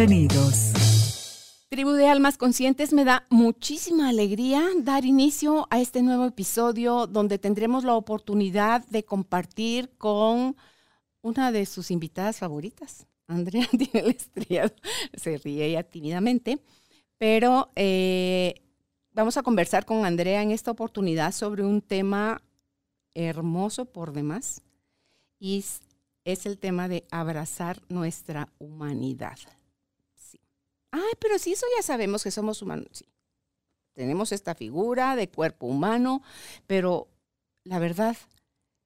Bienvenidos. 0.00 1.66
Tribu 1.68 1.90
de 1.90 2.08
Almas 2.08 2.38
Conscientes, 2.38 2.94
me 2.94 3.04
da 3.04 3.26
muchísima 3.28 4.08
alegría 4.08 4.62
dar 4.78 5.04
inicio 5.04 5.66
a 5.68 5.78
este 5.78 6.00
nuevo 6.00 6.24
episodio 6.24 7.06
donde 7.06 7.38
tendremos 7.38 7.84
la 7.84 7.92
oportunidad 7.94 8.86
de 8.86 9.04
compartir 9.04 9.90
con 9.98 10.56
una 11.20 11.52
de 11.52 11.66
sus 11.66 11.90
invitadas 11.90 12.38
favoritas, 12.38 13.06
Andrea 13.26 13.68
Tinel 13.78 14.08
Estriado. 14.08 14.74
Se 15.12 15.36
ríe 15.36 15.66
ella 15.66 15.82
tímidamente. 15.82 16.62
Pero 17.18 17.70
eh, 17.76 18.54
vamos 19.12 19.36
a 19.36 19.42
conversar 19.42 19.84
con 19.84 20.06
Andrea 20.06 20.40
en 20.40 20.50
esta 20.50 20.70
oportunidad 20.70 21.32
sobre 21.32 21.62
un 21.62 21.82
tema 21.82 22.40
hermoso 23.12 23.84
por 23.84 24.14
demás 24.14 24.62
y 25.38 25.62
es 26.24 26.46
el 26.46 26.56
tema 26.56 26.88
de 26.88 27.04
abrazar 27.10 27.82
nuestra 27.90 28.48
humanidad. 28.58 29.36
Ay, 30.90 31.12
pero 31.18 31.38
sí, 31.38 31.52
eso 31.52 31.66
ya 31.76 31.82
sabemos 31.82 32.22
que 32.22 32.30
somos 32.30 32.62
humanos. 32.62 32.88
Sí. 32.92 33.06
Tenemos 33.94 34.32
esta 34.32 34.54
figura 34.54 35.16
de 35.16 35.28
cuerpo 35.28 35.66
humano, 35.66 36.22
pero 36.66 37.08
la 37.64 37.78
verdad, 37.78 38.16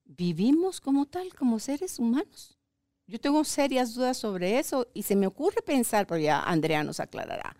vivimos 0.04 0.80
como 0.80 1.06
tal, 1.06 1.34
como 1.34 1.58
seres 1.58 1.98
humanos. 1.98 2.58
Yo 3.06 3.20
tengo 3.20 3.44
serias 3.44 3.94
dudas 3.94 4.16
sobre 4.16 4.58
eso 4.58 4.88
y 4.94 5.02
se 5.02 5.14
me 5.16 5.26
ocurre 5.26 5.62
pensar, 5.62 6.06
pero 6.06 6.20
ya 6.20 6.40
Andrea 6.40 6.82
nos 6.82 7.00
aclarará 7.00 7.54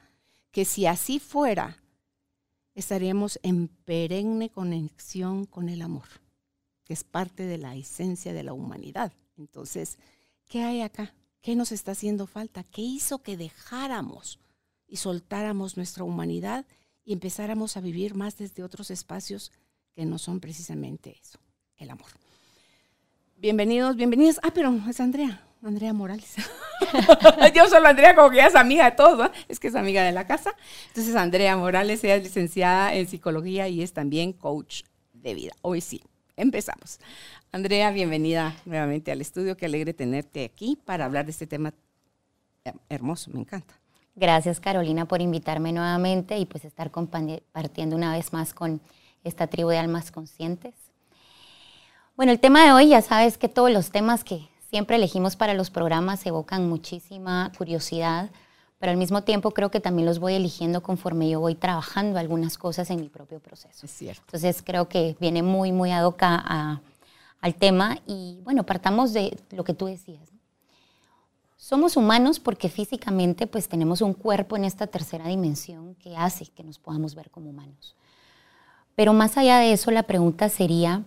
que 0.55 0.65
si 0.65 0.87
así 0.87 1.19
fuera, 1.19 1.83
estaríamos 2.77 3.41
en 3.43 3.67
perenne 3.67 4.51
conexión 4.51 5.47
con 5.47 5.69
el 5.69 5.83
amor, 5.83 6.07
que 6.85 6.93
es 6.93 7.03
parte 7.03 7.43
de 7.43 7.59
la 7.59 7.75
esencia 7.75 8.33
de 8.33 8.45
la 8.45 8.53
humanidad. 8.53 9.13
Entonces, 9.37 9.99
¿qué 10.47 10.63
hay 10.63 10.83
acá? 10.83 11.13
¿Qué 11.45 11.57
nos 11.57 11.73
está 11.73 11.93
haciendo 11.93 12.27
falta? 12.27 12.65
¿Qué 12.65 12.81
hizo 12.81 13.19
que 13.19 13.37
dejáramos 13.37 14.39
y 14.89 14.97
soltáramos 14.97 15.77
nuestra 15.77 16.03
humanidad 16.03 16.65
y 17.05 17.13
empezáramos 17.13 17.77
a 17.77 17.83
vivir 17.83 18.15
más 18.15 18.39
desde 18.39 18.63
otros 18.63 18.91
espacios 18.91 19.53
que 19.95 20.07
no 20.07 20.17
son 20.17 20.41
precisamente 20.41 21.19
eso, 21.21 21.39
el 21.77 21.91
amor? 21.91 22.07
Bienvenidos, 23.37 23.95
bienvenidas. 23.95 24.41
Ah, 24.43 24.53
pero 24.55 24.75
es 24.89 24.99
Andrea. 25.01 25.47
Andrea 25.63 25.93
Morales. 25.93 26.35
Yo 27.55 27.69
solo 27.69 27.89
Andrea 27.89 28.17
como 28.17 28.31
que 28.31 28.37
ya 28.37 28.47
es 28.47 28.55
amiga 28.55 28.87
de 28.87 28.97
todos, 28.97 29.31
es 29.47 29.61
que 29.61 29.69
es 29.69 29.75
amiga 29.75 30.03
de 30.03 30.13
la 30.13 30.27
casa. 30.27 30.57
Entonces 30.89 31.15
Andrea 31.15 31.59
Morales, 31.59 32.03
ella 32.05 32.17
es 32.17 32.23
licenciada 32.23 32.95
en 32.95 33.07
psicología 33.07 33.69
y 33.69 33.83
es 33.83 33.93
también 33.93 34.33
coach 34.33 34.85
de 35.13 35.35
vida. 35.35 35.53
Hoy 35.61 35.83
sí, 35.83 36.03
empezamos. 36.37 36.99
Andrea, 37.53 37.91
bienvenida 37.91 38.55
nuevamente 38.65 39.13
al 39.13 39.21
estudio. 39.21 39.57
Qué 39.57 39.67
alegre 39.67 39.95
tenerte 39.95 40.45
aquí 40.45 40.79
para 40.85 41.05
hablar 41.05 41.25
de 41.25 41.31
este 41.31 41.47
tema 41.47 41.73
hermoso, 42.89 43.31
me 43.33 43.41
encanta. 43.41 43.75
Gracias 44.17 44.61
Carolina 44.61 45.07
por 45.07 45.21
invitarme 45.21 45.73
nuevamente 45.73 46.39
y 46.39 46.47
pues 46.47 46.65
estar 46.65 46.91
compartiendo 46.91 47.97
una 47.97 48.13
vez 48.13 48.33
más 48.33 48.55
con 48.55 48.81
esta 49.25 49.49
tribu 49.49 49.71
de 49.71 49.79
almas 49.79 50.13
conscientes. 50.13 50.75
Bueno, 52.17 52.31
el 52.31 52.39
tema 52.39 52.65
de 52.65 52.73
hoy 52.73 52.89
ya 52.89 53.03
sabes 53.03 53.39
que 53.39 53.49
todos 53.49 53.73
los 53.73 53.91
temas 53.91 54.23
que 54.23 54.49
siempre 54.71 54.97
elegimos 54.97 55.35
para 55.35 55.55
los 55.55 55.71
programas 55.71 56.25
evocan 56.27 56.69
muchísima 56.69 57.51
curiosidad, 57.59 58.31
pero 58.79 58.91
al 58.91 58.99
mismo 58.99 59.23
tiempo 59.23 59.53
creo 59.53 59.71
que 59.71 59.81
también 59.81 60.07
los 60.07 60.19
voy 60.19 60.35
eligiendo 60.35 60.83
conforme 60.83 61.29
yo 61.29 61.41
voy 61.41 61.55
trabajando 61.55 62.19
algunas 62.19 62.59
cosas 62.59 62.91
en 62.91 63.01
mi 63.01 63.09
propio 63.09 63.41
proceso. 63.41 63.87
Es 63.87 63.93
cierto. 63.93 64.23
Entonces 64.27 64.63
creo 64.65 64.89
que 64.89 65.17
viene 65.21 65.43
muy, 65.43 65.73
muy 65.73 65.91
ad 65.91 66.05
hoc 66.05 66.23
al 66.23 67.55
tema 67.59 67.99
y 68.07 68.41
bueno, 68.45 68.65
partamos 68.65 69.13
de 69.13 69.39
lo 69.51 69.65
que 69.65 69.75
tú 69.75 69.87
decías. 69.87 70.29
Somos 71.57 71.97
humanos 71.97 72.41
porque 72.41 72.69
físicamente 72.69 73.47
pues 73.47 73.69
tenemos 73.69 74.03
un 74.03 74.13
cuerpo 74.13 74.57
en 74.57 74.65
esta 74.65 74.87
tercera 74.87 75.29
dimensión 75.29 75.95
que 75.95 76.15
hace 76.15 76.47
que 76.47 76.63
nos 76.63 76.79
podamos 76.79 77.15
ver 77.15 77.31
como 77.31 77.49
humanos. 77.49 77.97
Pero 78.95 79.13
más 79.13 79.39
allá 79.39 79.59
de 79.59 79.73
eso, 79.73 79.91
la 79.91 80.03
pregunta 80.03 80.49
sería, 80.49 81.05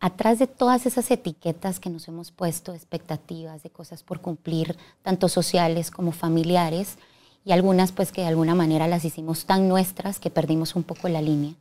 atrás 0.00 0.38
de 0.38 0.46
todas 0.46 0.86
esas 0.86 1.10
etiquetas 1.10 1.78
que 1.78 1.90
nos 1.90 2.08
hemos 2.08 2.30
puesto, 2.30 2.72
expectativas 2.72 3.62
de 3.62 3.70
cosas 3.70 4.02
por 4.02 4.20
cumplir, 4.20 4.76
tanto 5.02 5.28
sociales 5.28 5.90
como 5.90 6.12
familiares, 6.12 6.96
y 7.44 7.52
algunas 7.52 7.92
pues 7.92 8.10
que 8.10 8.22
de 8.22 8.28
alguna 8.28 8.54
manera 8.54 8.88
las 8.88 9.04
hicimos 9.04 9.44
tan 9.44 9.68
nuestras 9.68 10.18
que 10.18 10.30
perdimos 10.30 10.74
un 10.74 10.82
poco 10.82 11.08
la 11.08 11.22
línea, 11.22 11.54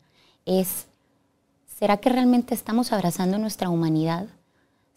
es, 0.45 0.85
¿será 1.77 1.97
que 1.97 2.09
realmente 2.09 2.53
estamos 2.53 2.91
abrazando 2.91 3.37
nuestra 3.37 3.69
humanidad? 3.69 4.27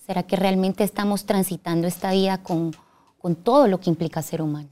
¿Será 0.06 0.22
que 0.22 0.36
realmente 0.36 0.84
estamos 0.84 1.24
transitando 1.26 1.86
esta 1.86 2.12
vida 2.12 2.38
con, 2.38 2.74
con 3.18 3.34
todo 3.34 3.66
lo 3.66 3.80
que 3.80 3.90
implica 3.90 4.22
ser 4.22 4.42
humano? 4.42 4.68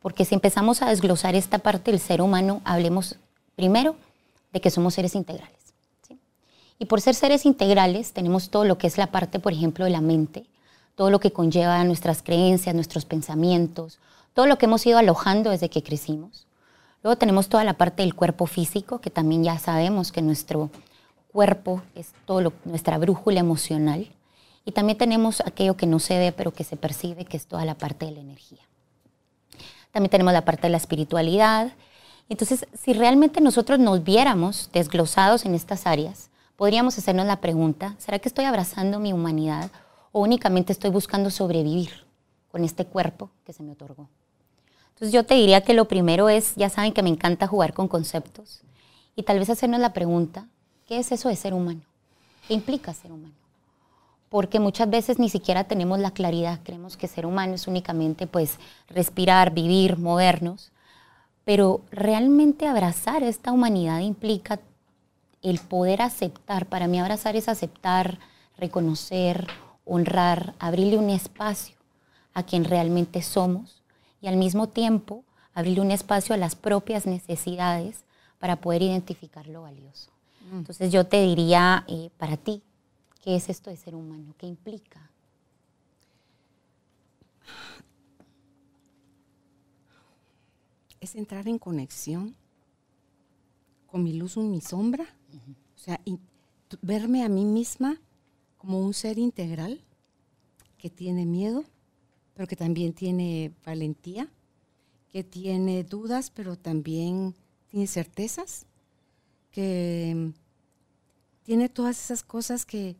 Porque 0.00 0.24
si 0.24 0.34
empezamos 0.34 0.80
a 0.80 0.88
desglosar 0.88 1.34
esta 1.34 1.58
parte 1.58 1.90
del 1.90 2.00
ser 2.00 2.22
humano, 2.22 2.62
hablemos 2.64 3.16
primero 3.56 3.96
de 4.52 4.60
que 4.60 4.70
somos 4.70 4.94
seres 4.94 5.14
integrales. 5.14 5.59
Y 6.80 6.86
por 6.86 7.02
ser 7.02 7.14
seres 7.14 7.44
integrales, 7.44 8.14
tenemos 8.14 8.48
todo 8.48 8.64
lo 8.64 8.78
que 8.78 8.86
es 8.86 8.96
la 8.96 9.08
parte, 9.08 9.38
por 9.38 9.52
ejemplo, 9.52 9.84
de 9.84 9.90
la 9.90 10.00
mente, 10.00 10.46
todo 10.94 11.10
lo 11.10 11.20
que 11.20 11.30
conlleva 11.30 11.84
nuestras 11.84 12.22
creencias, 12.22 12.74
nuestros 12.74 13.04
pensamientos, 13.04 13.98
todo 14.32 14.46
lo 14.46 14.56
que 14.56 14.64
hemos 14.64 14.86
ido 14.86 14.96
alojando 14.96 15.50
desde 15.50 15.68
que 15.68 15.82
crecimos. 15.82 16.46
Luego 17.02 17.18
tenemos 17.18 17.50
toda 17.50 17.64
la 17.64 17.74
parte 17.74 18.02
del 18.02 18.14
cuerpo 18.14 18.46
físico, 18.46 18.98
que 18.98 19.10
también 19.10 19.44
ya 19.44 19.58
sabemos 19.58 20.10
que 20.10 20.22
nuestro 20.22 20.70
cuerpo 21.30 21.82
es 21.94 22.14
todo 22.24 22.50
nuestra 22.64 22.96
brújula 22.96 23.40
emocional. 23.40 24.10
Y 24.64 24.72
también 24.72 24.96
tenemos 24.96 25.42
aquello 25.42 25.76
que 25.76 25.86
no 25.86 25.98
se 25.98 26.18
ve, 26.18 26.32
pero 26.32 26.50
que 26.50 26.64
se 26.64 26.78
percibe, 26.78 27.26
que 27.26 27.36
es 27.36 27.46
toda 27.46 27.66
la 27.66 27.74
parte 27.74 28.06
de 28.06 28.12
la 28.12 28.20
energía. 28.20 28.62
También 29.92 30.10
tenemos 30.10 30.32
la 30.32 30.46
parte 30.46 30.62
de 30.62 30.70
la 30.70 30.78
espiritualidad. 30.78 31.72
Entonces, 32.30 32.66
si 32.72 32.94
realmente 32.94 33.42
nosotros 33.42 33.78
nos 33.78 34.02
viéramos 34.02 34.70
desglosados 34.72 35.44
en 35.44 35.54
estas 35.54 35.86
áreas, 35.86 36.29
podríamos 36.60 36.98
hacernos 36.98 37.24
la 37.24 37.40
pregunta, 37.40 37.94
¿será 37.96 38.18
que 38.18 38.28
estoy 38.28 38.44
abrazando 38.44 39.00
mi 39.00 39.14
humanidad 39.14 39.70
o 40.12 40.20
únicamente 40.20 40.74
estoy 40.74 40.90
buscando 40.90 41.30
sobrevivir 41.30 42.04
con 42.52 42.64
este 42.64 42.84
cuerpo 42.84 43.30
que 43.46 43.54
se 43.54 43.62
me 43.62 43.72
otorgó? 43.72 44.10
Entonces 44.90 45.10
yo 45.10 45.24
te 45.24 45.36
diría 45.36 45.62
que 45.62 45.72
lo 45.72 45.88
primero 45.88 46.28
es, 46.28 46.54
ya 46.56 46.68
saben 46.68 46.92
que 46.92 47.02
me 47.02 47.08
encanta 47.08 47.46
jugar 47.46 47.72
con 47.72 47.88
conceptos 47.88 48.60
y 49.16 49.22
tal 49.22 49.38
vez 49.38 49.48
hacernos 49.48 49.80
la 49.80 49.94
pregunta, 49.94 50.48
¿qué 50.86 50.98
es 50.98 51.12
eso 51.12 51.30
de 51.30 51.36
ser 51.36 51.54
humano? 51.54 51.80
¿Qué 52.46 52.52
implica 52.52 52.92
ser 52.92 53.10
humano? 53.10 53.32
Porque 54.28 54.60
muchas 54.60 54.90
veces 54.90 55.18
ni 55.18 55.30
siquiera 55.30 55.64
tenemos 55.64 55.98
la 55.98 56.10
claridad, 56.10 56.60
creemos 56.62 56.98
que 56.98 57.08
ser 57.08 57.24
humano 57.24 57.54
es 57.54 57.68
únicamente 57.68 58.26
pues 58.26 58.58
respirar, 58.86 59.54
vivir, 59.54 59.96
movernos, 59.96 60.72
pero 61.42 61.80
realmente 61.90 62.66
abrazar 62.68 63.22
esta 63.22 63.50
humanidad 63.50 64.00
implica 64.00 64.60
el 65.42 65.58
poder 65.58 66.02
aceptar, 66.02 66.66
para 66.66 66.86
mí 66.86 67.00
abrazar 67.00 67.36
es 67.36 67.48
aceptar, 67.48 68.18
reconocer, 68.56 69.46
honrar, 69.84 70.54
abrirle 70.58 70.98
un 70.98 71.10
espacio 71.10 71.76
a 72.34 72.42
quien 72.42 72.64
realmente 72.64 73.22
somos 73.22 73.82
y 74.20 74.28
al 74.28 74.36
mismo 74.36 74.68
tiempo 74.68 75.24
abrirle 75.54 75.80
un 75.80 75.90
espacio 75.90 76.34
a 76.34 76.38
las 76.38 76.54
propias 76.54 77.06
necesidades 77.06 78.04
para 78.38 78.56
poder 78.56 78.82
identificar 78.82 79.46
lo 79.46 79.62
valioso. 79.62 80.10
Mm. 80.50 80.58
Entonces 80.58 80.92
yo 80.92 81.06
te 81.06 81.22
diría, 81.22 81.84
eh, 81.88 82.10
para 82.18 82.36
ti, 82.36 82.62
¿qué 83.22 83.36
es 83.36 83.48
esto 83.48 83.70
de 83.70 83.76
ser 83.76 83.94
humano? 83.94 84.34
¿Qué 84.38 84.46
implica? 84.46 85.10
Es 91.00 91.14
entrar 91.14 91.48
en 91.48 91.58
conexión 91.58 92.36
con 93.86 94.04
mi 94.04 94.12
luz 94.12 94.36
o 94.36 94.42
mi 94.42 94.60
sombra 94.60 95.06
o 95.36 95.78
sea, 95.78 96.00
verme 96.82 97.24
a 97.24 97.28
mí 97.28 97.44
misma 97.44 98.00
como 98.56 98.80
un 98.80 98.94
ser 98.94 99.18
integral 99.18 99.84
que 100.78 100.90
tiene 100.90 101.26
miedo, 101.26 101.64
pero 102.34 102.46
que 102.46 102.56
también 102.56 102.92
tiene 102.92 103.52
valentía, 103.64 104.28
que 105.10 105.24
tiene 105.24 105.84
dudas, 105.84 106.30
pero 106.30 106.56
también 106.56 107.34
tiene 107.68 107.86
certezas, 107.86 108.66
que 109.50 110.32
tiene 111.42 111.68
todas 111.68 112.02
esas 112.02 112.22
cosas 112.22 112.64
que, 112.64 112.96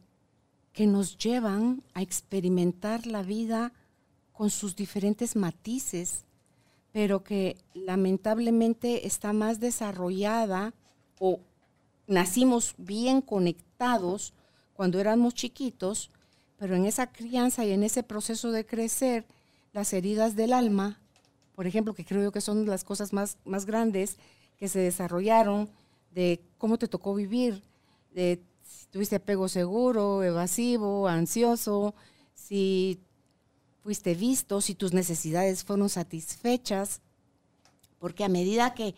que 0.72 0.86
nos 0.86 1.16
llevan 1.16 1.82
a 1.94 2.02
experimentar 2.02 3.06
la 3.06 3.22
vida 3.22 3.72
con 4.32 4.50
sus 4.50 4.74
diferentes 4.76 5.36
matices, 5.36 6.24
pero 6.92 7.22
que 7.22 7.56
lamentablemente 7.74 9.06
está 9.06 9.32
más 9.32 9.60
desarrollada 9.60 10.74
o 11.18 11.40
nacimos 12.10 12.74
bien 12.76 13.22
conectados 13.22 14.34
cuando 14.74 14.98
éramos 14.98 15.32
chiquitos, 15.34 16.10
pero 16.58 16.74
en 16.74 16.84
esa 16.84 17.12
crianza 17.12 17.64
y 17.64 17.70
en 17.70 17.84
ese 17.84 18.02
proceso 18.02 18.50
de 18.50 18.66
crecer, 18.66 19.24
las 19.72 19.92
heridas 19.92 20.34
del 20.34 20.52
alma, 20.52 21.00
por 21.54 21.66
ejemplo, 21.66 21.94
que 21.94 22.04
creo 22.04 22.22
yo 22.22 22.32
que 22.32 22.40
son 22.40 22.66
las 22.66 22.82
cosas 22.82 23.12
más, 23.12 23.38
más 23.44 23.64
grandes 23.64 24.16
que 24.58 24.68
se 24.68 24.80
desarrollaron, 24.80 25.70
de 26.10 26.40
cómo 26.58 26.76
te 26.78 26.88
tocó 26.88 27.14
vivir, 27.14 27.62
de 28.12 28.42
si 28.62 28.86
tuviste 28.86 29.16
apego 29.16 29.48
seguro, 29.48 30.24
evasivo, 30.24 31.06
ansioso, 31.06 31.94
si 32.34 32.98
fuiste 33.84 34.14
visto, 34.14 34.60
si 34.60 34.74
tus 34.74 34.92
necesidades 34.92 35.62
fueron 35.62 35.88
satisfechas, 35.88 37.00
porque 38.00 38.24
a 38.24 38.28
medida 38.28 38.74
que 38.74 38.96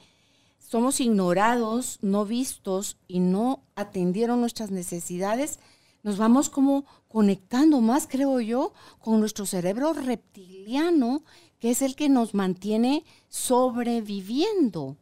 somos 0.68 1.00
ignorados, 1.00 1.98
no 2.00 2.24
vistos 2.24 2.96
y 3.06 3.20
no 3.20 3.60
atendieron 3.74 4.40
nuestras 4.40 4.70
necesidades, 4.70 5.58
nos 6.02 6.16
vamos 6.18 6.48
como 6.48 6.84
conectando 7.08 7.80
más, 7.80 8.08
creo 8.08 8.40
yo, 8.40 8.72
con 8.98 9.20
nuestro 9.20 9.46
cerebro 9.46 9.92
reptiliano, 9.92 11.22
que 11.58 11.70
es 11.70 11.82
el 11.82 11.94
que 11.94 12.08
nos 12.08 12.34
mantiene 12.34 13.04
sobreviviendo. 13.28 14.96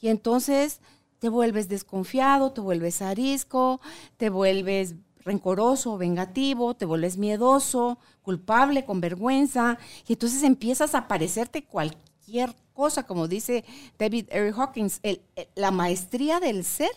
Y 0.00 0.08
entonces 0.08 0.80
te 1.18 1.28
vuelves 1.28 1.68
desconfiado, 1.68 2.52
te 2.52 2.60
vuelves 2.60 3.02
arisco, 3.02 3.80
te 4.16 4.30
vuelves 4.30 4.96
rencoroso, 5.24 5.98
vengativo, 5.98 6.74
te 6.74 6.86
vuelves 6.86 7.18
miedoso, 7.18 7.98
culpable, 8.22 8.84
con 8.84 9.00
vergüenza, 9.00 9.78
y 10.08 10.14
entonces 10.14 10.42
empiezas 10.42 10.96
a 10.96 11.06
parecerte 11.06 11.64
cualquier 11.64 12.56
cosa, 12.72 13.06
como 13.06 13.28
dice 13.28 13.64
David 13.98 14.26
Eric 14.30 14.56
Hawkins, 14.58 15.00
la 15.54 15.70
maestría 15.70 16.40
del 16.40 16.64
ser 16.64 16.90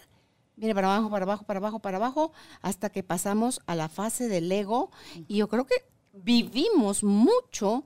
viene 0.56 0.76
para 0.76 0.94
abajo, 0.96 1.10
para 1.10 1.24
abajo, 1.24 1.46
para 1.46 1.58
abajo, 1.58 1.80
para 1.80 1.98
abajo, 1.98 2.32
hasta 2.62 2.90
que 2.90 3.04
pasamos 3.04 3.62
a 3.66 3.76
la 3.76 3.90
fase 3.90 4.28
del 4.28 4.52
ego. 4.52 4.92
Y 5.28 5.38
yo 5.38 5.48
creo 5.48 5.66
que 5.66 5.76
vivimos 6.14 7.04
mucho, 7.04 7.86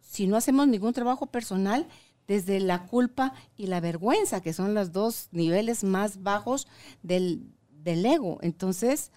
si 0.00 0.26
no 0.26 0.36
hacemos 0.36 0.68
ningún 0.68 0.92
trabajo 0.92 1.26
personal, 1.26 1.88
desde 2.26 2.60
la 2.60 2.86
culpa 2.86 3.32
y 3.56 3.66
la 3.66 3.80
vergüenza, 3.80 4.42
que 4.42 4.52
son 4.52 4.74
los 4.74 4.92
dos 4.92 5.28
niveles 5.32 5.82
más 5.82 6.22
bajos 6.22 6.68
del, 7.02 7.54
del 7.70 8.04
ego. 8.04 8.38
Entonces, 8.42 9.10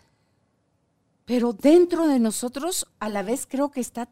pero 1.26 1.52
dentro 1.52 2.08
de 2.08 2.20
nosotros 2.20 2.88
a 3.00 3.10
la 3.10 3.22
vez 3.22 3.46
creo 3.46 3.70
que 3.70 3.82
está 3.82 4.10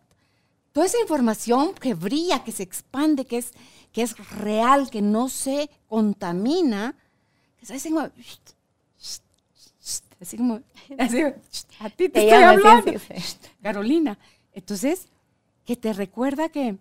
toda 0.72 0.86
esa 0.86 1.00
información 1.00 1.74
que 1.74 1.94
brilla, 1.94 2.44
que 2.44 2.52
se 2.52 2.64
expande, 2.64 3.26
que 3.26 3.38
es, 3.38 3.54
que 3.92 4.02
es 4.02 4.18
real, 4.32 4.90
que 4.90 5.02
no 5.02 5.30
se 5.30 5.70
contamina, 5.88 6.96
que 7.58 7.74
así 7.74 7.90
como, 7.90 8.02
así, 10.98 11.22
a 11.80 11.90
ti 11.90 12.10
te, 12.10 12.28
estoy 12.28 12.44
hablando, 12.44 12.92
Carolina. 13.62 14.18
Entonces, 14.54 15.08
que 15.66 15.76
te 15.76 15.94
recuerda 15.94 16.50
que, 16.50 16.78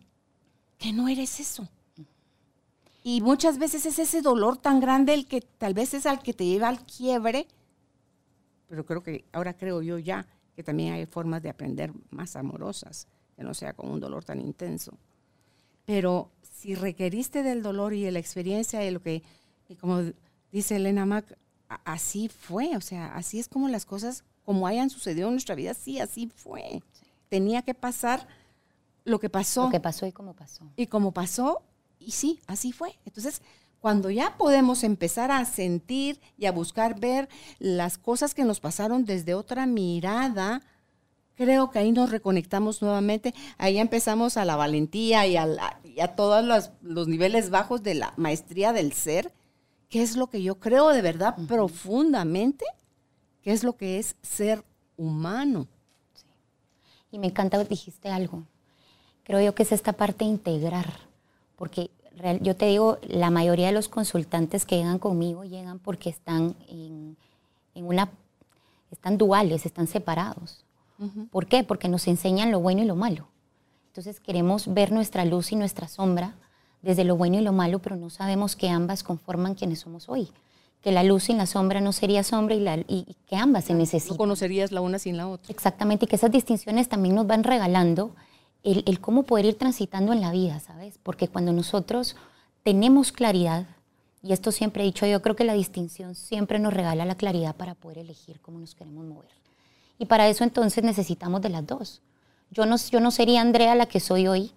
que 0.78 0.92
no 0.92 1.08
eres 1.08 1.40
eso. 1.40 1.68
Y 3.04 3.20
muchas 3.20 3.58
veces 3.58 3.86
es 3.86 3.98
ese 3.98 4.20
dolor 4.20 4.58
tan 4.58 4.80
grande 4.80 5.14
el 5.14 5.26
que 5.26 5.40
tal 5.40 5.72
vez 5.72 5.94
es 5.94 6.04
al 6.04 6.22
que 6.22 6.34
te 6.34 6.44
lleva 6.44 6.68
al 6.68 6.84
quiebre, 6.84 7.46
pero 8.68 8.84
creo 8.84 9.02
que 9.02 9.24
ahora 9.32 9.54
creo 9.54 9.82
yo 9.82 9.98
ya 9.98 10.26
que 10.54 10.62
también 10.62 10.92
hay 10.92 11.06
formas 11.06 11.42
de 11.42 11.48
aprender 11.48 11.92
más 12.10 12.36
amorosas, 12.36 13.06
que 13.38 13.44
no 13.44 13.54
sea 13.54 13.72
con 13.72 13.88
un 13.88 14.00
dolor 14.00 14.24
tan 14.24 14.40
intenso. 14.40 14.98
Pero 15.84 16.32
si 16.42 16.74
requeriste 16.74 17.44
del 17.44 17.62
dolor 17.62 17.94
y 17.94 18.02
de 18.02 18.10
la 18.10 18.18
experiencia 18.18 18.80
de 18.80 18.90
lo 18.90 19.00
que, 19.00 19.22
y 19.68 19.76
como 19.76 20.02
dice 20.50 20.74
Elena 20.74 21.06
Mac, 21.06 21.38
así 21.84 22.28
fue, 22.28 22.76
o 22.76 22.80
sea, 22.80 23.14
así 23.14 23.38
es 23.38 23.46
como 23.46 23.68
las 23.68 23.86
cosas, 23.86 24.24
como 24.44 24.66
hayan 24.66 24.90
sucedido 24.90 25.28
en 25.28 25.34
nuestra 25.34 25.54
vida, 25.54 25.72
sí, 25.72 26.00
así 26.00 26.26
fue. 26.34 26.82
Tenía 27.28 27.62
que 27.62 27.74
pasar 27.74 28.26
lo 29.04 29.20
que 29.20 29.30
pasó. 29.30 29.66
Lo 29.66 29.70
que 29.70 29.78
pasó 29.78 30.04
y 30.04 30.10
cómo 30.10 30.34
pasó. 30.34 30.64
Y 30.74 30.88
cómo 30.88 31.12
pasó, 31.12 31.62
y 32.00 32.10
sí, 32.10 32.40
así 32.48 32.72
fue. 32.72 32.98
Entonces, 33.04 33.40
cuando 33.78 34.10
ya 34.10 34.36
podemos 34.36 34.82
empezar 34.82 35.30
a 35.30 35.44
sentir 35.44 36.20
y 36.36 36.46
a 36.46 36.52
buscar 36.52 36.98
ver 36.98 37.28
las 37.60 37.98
cosas 37.98 38.34
que 38.34 38.44
nos 38.44 38.58
pasaron 38.58 39.04
desde 39.04 39.34
otra 39.34 39.64
mirada, 39.66 40.60
creo 41.38 41.70
que 41.70 41.78
ahí 41.78 41.92
nos 41.92 42.10
reconectamos 42.10 42.82
nuevamente, 42.82 43.32
ahí 43.58 43.78
empezamos 43.78 44.36
a 44.36 44.44
la 44.44 44.56
valentía 44.56 45.24
y 45.28 45.36
a, 45.36 45.46
a 46.02 46.08
todos 46.16 46.44
los, 46.44 46.72
los, 46.82 47.06
niveles 47.06 47.50
bajos 47.50 47.84
de 47.84 47.94
la 47.94 48.12
maestría 48.16 48.72
del 48.72 48.92
ser, 48.92 49.32
qué 49.88 50.02
es 50.02 50.16
lo 50.16 50.26
que 50.26 50.42
yo 50.42 50.56
creo 50.56 50.88
de 50.88 51.00
verdad 51.00 51.36
profundamente, 51.46 52.64
qué 53.40 53.52
es 53.52 53.62
lo 53.62 53.76
que 53.76 54.00
es 54.00 54.16
ser 54.20 54.64
humano. 54.96 55.68
Y 57.12 57.20
me 57.20 57.28
encanta 57.28 57.62
que 57.62 57.68
dijiste 57.68 58.10
algo. 58.10 58.42
Creo 59.22 59.40
yo 59.40 59.54
que 59.54 59.62
es 59.62 59.70
esta 59.70 59.92
parte 59.92 60.24
de 60.24 60.32
integrar, 60.32 60.92
porque 61.54 61.88
yo 62.40 62.56
te 62.56 62.66
digo, 62.66 62.98
la 63.06 63.30
mayoría 63.30 63.68
de 63.68 63.72
los 63.72 63.88
consultantes 63.88 64.66
que 64.66 64.76
llegan 64.76 64.98
conmigo 64.98 65.44
llegan 65.44 65.78
porque 65.78 66.10
están 66.10 66.56
en, 66.68 67.16
una, 67.76 68.10
están 68.90 69.18
duales, 69.18 69.66
están 69.66 69.86
separados. 69.86 70.64
¿Por 71.30 71.46
qué? 71.46 71.64
Porque 71.64 71.88
nos 71.88 72.08
enseñan 72.08 72.50
lo 72.50 72.60
bueno 72.60 72.82
y 72.82 72.86
lo 72.86 72.96
malo. 72.96 73.28
Entonces 73.88 74.20
queremos 74.20 74.72
ver 74.72 74.92
nuestra 74.92 75.24
luz 75.24 75.52
y 75.52 75.56
nuestra 75.56 75.88
sombra 75.88 76.34
desde 76.82 77.04
lo 77.04 77.16
bueno 77.16 77.38
y 77.38 77.40
lo 77.40 77.52
malo, 77.52 77.80
pero 77.80 77.96
no 77.96 78.10
sabemos 78.10 78.56
que 78.56 78.68
ambas 78.68 79.02
conforman 79.02 79.54
quienes 79.54 79.80
somos 79.80 80.08
hoy. 80.08 80.28
Que 80.80 80.92
la 80.92 81.02
luz 81.02 81.24
sin 81.24 81.38
la 81.38 81.46
sombra 81.46 81.80
no 81.80 81.92
sería 81.92 82.22
sombra 82.22 82.54
y, 82.54 82.60
la, 82.60 82.76
y, 82.76 83.16
que 83.26 83.36
ambas 83.36 83.64
se 83.64 83.74
necesitan. 83.74 84.14
No 84.14 84.18
conocerías 84.18 84.70
la 84.70 84.80
una 84.80 84.98
sin 84.98 85.16
la 85.16 85.26
otra. 85.26 85.52
Exactamente, 85.52 86.04
y 86.04 86.08
que 86.08 86.16
esas 86.16 86.30
distinciones 86.30 86.88
también 86.88 87.16
nos 87.16 87.26
van 87.26 87.42
regalando 87.42 88.14
el, 88.62 88.84
el 88.86 89.00
cómo 89.00 89.24
poder 89.24 89.46
ir 89.46 89.58
transitando 89.58 90.12
en 90.12 90.20
la 90.20 90.30
vida, 90.30 90.60
¿sabes? 90.60 90.98
Porque 91.02 91.26
cuando 91.26 91.52
nosotros 91.52 92.14
tenemos 92.62 93.10
claridad, 93.10 93.66
y 94.22 94.32
esto 94.32 94.52
siempre 94.52 94.82
he 94.82 94.86
dicho, 94.86 95.06
yo 95.06 95.20
creo 95.22 95.34
que 95.34 95.44
la 95.44 95.54
distinción 95.54 96.14
siempre 96.14 96.60
nos 96.60 96.72
regala 96.72 97.04
la 97.04 97.16
claridad 97.16 97.56
para 97.56 97.74
poder 97.74 97.98
elegir 97.98 98.40
cómo 98.40 98.60
nos 98.60 98.76
queremos 98.76 99.04
mover. 99.04 99.30
Y 99.98 100.06
para 100.06 100.28
eso 100.28 100.44
entonces 100.44 100.84
necesitamos 100.84 101.42
de 101.42 101.48
las 101.48 101.66
dos. 101.66 102.02
Yo 102.50 102.66
no, 102.66 102.76
yo 102.76 103.00
no 103.00 103.10
sería 103.10 103.40
Andrea 103.40 103.74
la 103.74 103.86
que 103.86 104.00
soy 104.00 104.26
hoy 104.26 104.52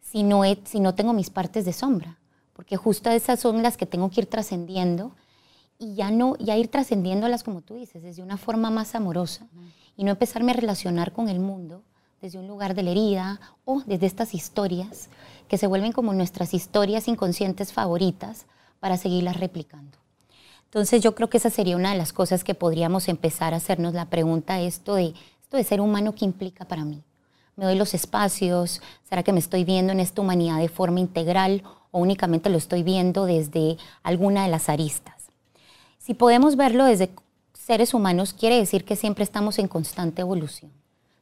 si 0.00 0.22
no, 0.22 0.42
si 0.64 0.80
no 0.80 0.94
tengo 0.94 1.12
mis 1.12 1.30
partes 1.30 1.64
de 1.64 1.72
sombra, 1.72 2.18
porque 2.54 2.76
justo 2.76 3.10
esas 3.10 3.40
son 3.40 3.62
las 3.62 3.76
que 3.76 3.86
tengo 3.86 4.10
que 4.10 4.22
ir 4.22 4.26
trascendiendo 4.26 5.12
y 5.78 5.94
ya 5.94 6.10
no 6.10 6.36
ya 6.38 6.56
ir 6.56 6.68
trascendiéndolas 6.68 7.44
como 7.44 7.60
tú 7.60 7.74
dices, 7.74 8.02
desde 8.02 8.22
una 8.22 8.36
forma 8.36 8.70
más 8.70 8.94
amorosa 8.94 9.46
y 9.96 10.04
no 10.04 10.10
empezarme 10.10 10.52
a 10.52 10.56
relacionar 10.56 11.12
con 11.12 11.28
el 11.28 11.38
mundo 11.38 11.82
desde 12.20 12.38
un 12.38 12.48
lugar 12.48 12.74
de 12.74 12.82
la 12.82 12.90
herida 12.90 13.40
o 13.64 13.82
desde 13.86 14.06
estas 14.06 14.34
historias 14.34 15.08
que 15.46 15.58
se 15.58 15.66
vuelven 15.66 15.92
como 15.92 16.12
nuestras 16.14 16.54
historias 16.54 17.06
inconscientes 17.06 17.72
favoritas 17.72 18.46
para 18.80 18.96
seguirlas 18.96 19.38
replicando. 19.38 19.97
Entonces 20.68 21.02
yo 21.02 21.14
creo 21.14 21.28
que 21.28 21.38
esa 21.38 21.50
sería 21.50 21.76
una 21.76 21.92
de 21.92 21.98
las 21.98 22.12
cosas 22.12 22.44
que 22.44 22.54
podríamos 22.54 23.08
empezar 23.08 23.54
a 23.54 23.58
hacernos 23.58 23.94
la 23.94 24.06
pregunta 24.06 24.60
esto 24.60 24.94
de 24.94 25.14
esto 25.42 25.56
de 25.56 25.64
ser 25.64 25.80
humano 25.80 26.14
qué 26.14 26.24
implica 26.24 26.66
para 26.66 26.84
mí 26.84 27.02
me 27.58 27.64
doy 27.64 27.74
los 27.74 27.92
espacios, 27.92 28.80
será 29.02 29.24
que 29.24 29.32
me 29.32 29.40
estoy 29.40 29.64
viendo 29.64 29.92
en 29.92 29.98
esta 29.98 30.22
humanidad 30.22 30.58
de 30.58 30.68
forma 30.68 31.00
integral 31.00 31.64
o 31.90 31.98
únicamente 31.98 32.50
lo 32.50 32.56
estoy 32.56 32.84
viendo 32.84 33.26
desde 33.26 33.78
alguna 34.04 34.44
de 34.44 34.48
las 34.48 34.68
aristas. 34.68 35.24
Si 35.98 36.14
podemos 36.14 36.54
verlo 36.54 36.84
desde 36.84 37.10
seres 37.52 37.94
humanos, 37.94 38.32
quiere 38.32 38.56
decir 38.56 38.84
que 38.84 38.94
siempre 38.94 39.24
estamos 39.24 39.58
en 39.58 39.66
constante 39.66 40.22
evolución, 40.22 40.70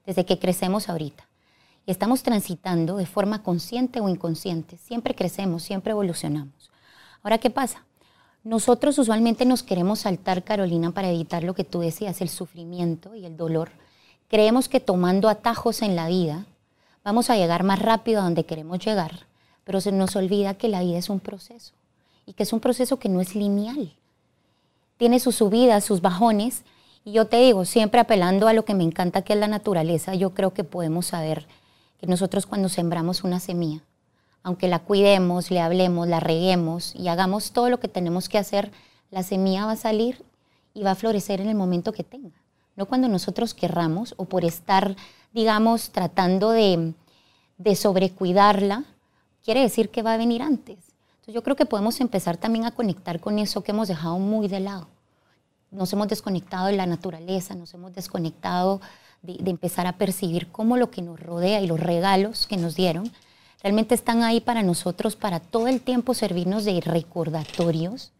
desde 0.05 0.27
que 0.27 0.39
crecemos 0.39 0.91
ahorita. 0.91 1.27
Y 1.87 1.91
estamos 1.91 2.23
transitando 2.23 2.99
de 2.99 3.07
forma 3.07 3.43
consciente 3.43 4.01
o 4.01 4.09
inconsciente, 4.11 4.77
siempre 4.77 5.15
crecemos, 5.15 5.63
siempre 5.63 5.93
evolucionamos. 5.93 6.71
Ahora, 7.23 7.39
¿qué 7.39 7.49
pasa? 7.49 7.86
Nosotros 8.47 8.99
usualmente 8.99 9.45
nos 9.45 9.63
queremos 9.63 10.01
saltar, 10.01 10.45
Carolina, 10.45 10.93
para 10.93 11.11
evitar 11.11 11.43
lo 11.43 11.55
que 11.55 11.65
tú 11.65 11.81
decías, 11.81 12.21
el 12.21 12.29
sufrimiento 12.29 13.15
y 13.15 13.27
el 13.27 13.37
dolor 13.37 13.71
Creemos 14.29 14.69
que 14.69 14.81
tomando 14.81 15.29
atajos 15.29 15.83
en 15.83 15.95
la 15.95 16.09
vida 16.09 16.47
vamos 17.05 17.31
a 17.31 17.37
llegar 17.37 17.63
más 17.63 17.79
rápido 17.79 18.21
a 18.21 18.25
donde 18.25 18.45
queremos 18.45 18.85
llegar, 18.85 19.27
pero 19.63 19.81
se 19.81 19.93
nos 19.93 20.17
olvida 20.17 20.55
que 20.55 20.69
la 20.69 20.83
vida 20.83 20.99
es 20.99 21.09
un 21.09 21.21
proceso 21.21 21.75
y 22.27 22.33
que 22.33 22.43
es 22.43 22.53
un 22.53 22.59
proceso 22.59 22.99
que 22.99 23.09
no 23.09 23.21
es 23.21 23.37
lineal. 23.37 23.95
Tiene 24.97 25.21
sus 25.21 25.37
subidas, 25.37 25.85
sus 25.85 26.01
bajones, 26.01 26.65
y 27.05 27.13
yo 27.13 27.27
te 27.27 27.37
digo, 27.37 27.65
siempre 27.65 28.01
apelando 28.01 28.49
a 28.49 28.53
lo 28.53 28.65
que 28.65 28.75
me 28.75 28.83
encanta 28.83 29.23
que 29.23 29.35
es 29.35 29.39
la 29.39 29.47
naturaleza, 29.47 30.17
yo 30.17 30.35
creo 30.35 30.53
que 30.53 30.65
podemos 30.65 31.07
saber 31.07 31.47
que 32.01 32.09
nosotros 32.09 32.47
cuando 32.47 32.69
sembramos 32.69 33.23
una 33.23 33.39
semilla, 33.39 33.83
aunque 34.47 34.69
la 34.69 34.79
cuidemos, 34.79 35.51
le 35.51 35.61
hablemos, 35.61 36.07
la 36.07 36.21
reguemos 36.21 36.95
y 36.95 37.09
hagamos 37.09 37.51
todo 37.51 37.69
lo 37.69 37.81
que 37.81 37.89
tenemos 37.89 38.29
que 38.29 38.39
hacer, 38.39 38.71
la 39.11 39.23
semilla 39.23 39.67
va 39.67 39.73
a 39.73 39.77
salir 39.77 40.25
y 40.73 40.83
va 40.83 40.93
a 40.93 40.95
florecer 40.95 41.41
en 41.41 41.49
el 41.49 41.57
momento 41.57 41.93
que 41.93 42.05
tenga 42.05 42.47
no 42.77 42.87
cuando 42.87 43.09
nosotros 43.09 43.55
querramos 43.55 44.15
o 44.19 44.27
por 44.27 44.45
estar, 44.45 44.97
digamos, 45.33 45.91
tratando 45.91 46.51
de, 46.51 46.93
de 47.59 47.75
sobrecuidarla, 47.75 48.85
quiere 49.43 49.63
decir 49.63 49.89
que 49.91 50.03
va 50.03 50.15
a 50.15 50.19
venir 50.19 50.43
antes. 50.43 50.77
Entonces 51.15 51.35
yo 51.35 51.43
creo 51.43 51.57
que 51.57 51.67
podemos 51.67 52.01
empezar 52.01 52.37
también 52.37 52.67
a 52.67 52.71
conectar 52.71 53.19
con 53.19 53.39
eso 53.39 53.63
que 53.63 53.73
hemos 53.73 53.89
dejado 53.89 54.19
muy 54.19 54.47
de 54.47 54.61
lado. 54.61 54.89
Nos 55.71 55.93
hemos 55.93 56.09
desconectado 56.09 56.67
de 56.67 56.77
la 56.77 56.87
naturaleza, 56.87 57.55
nos 57.55 57.75
hemos 57.75 57.95
desconectado 57.95 58.81
de, 59.23 59.39
de 59.41 59.51
empezar 59.51 59.87
a 59.87 59.97
percibir 59.97 60.53
cómo 60.53 60.77
lo 60.77 60.91
que 60.91 61.03
nos 61.03 61.19
rodea 61.19 61.61
y 61.61 61.67
los 61.67 61.81
regalos 61.81 62.47
que 62.47 62.57
nos 62.57 62.77
dieron 62.77 63.11
realmente 63.63 63.95
están 63.95 64.23
ahí 64.23 64.41
para 64.41 64.63
nosotros, 64.63 65.17
para 65.17 65.41
todo 65.41 65.69
el 65.69 65.81
tiempo 65.81 66.15
servirnos 66.15 66.65
de 66.65 66.81
recordatorios 66.81 68.13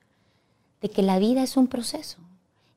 de 0.81 0.91
que 0.91 1.03
la 1.03 1.19
vida 1.19 1.43
es 1.43 1.57
un 1.57 1.67
proceso. 1.67 2.19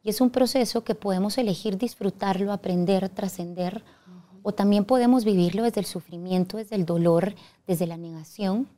Y 0.03 0.09
es 0.09 0.21
un 0.21 0.29
proceso 0.29 0.83
que 0.83 0.95
podemos 0.95 1.37
elegir 1.37 1.77
disfrutarlo, 1.77 2.53
aprender, 2.53 3.09
trascender, 3.09 3.83
o 4.43 4.53
también 4.53 4.85
podemos 4.85 5.25
vivirlo 5.25 5.63
desde 5.63 5.81
el 5.81 5.85
sufrimiento, 5.85 6.57
desde 6.57 6.75
el 6.75 6.85
dolor, 6.85 7.35
desde 7.67 7.85
la 7.85 7.97
negación 7.97 8.69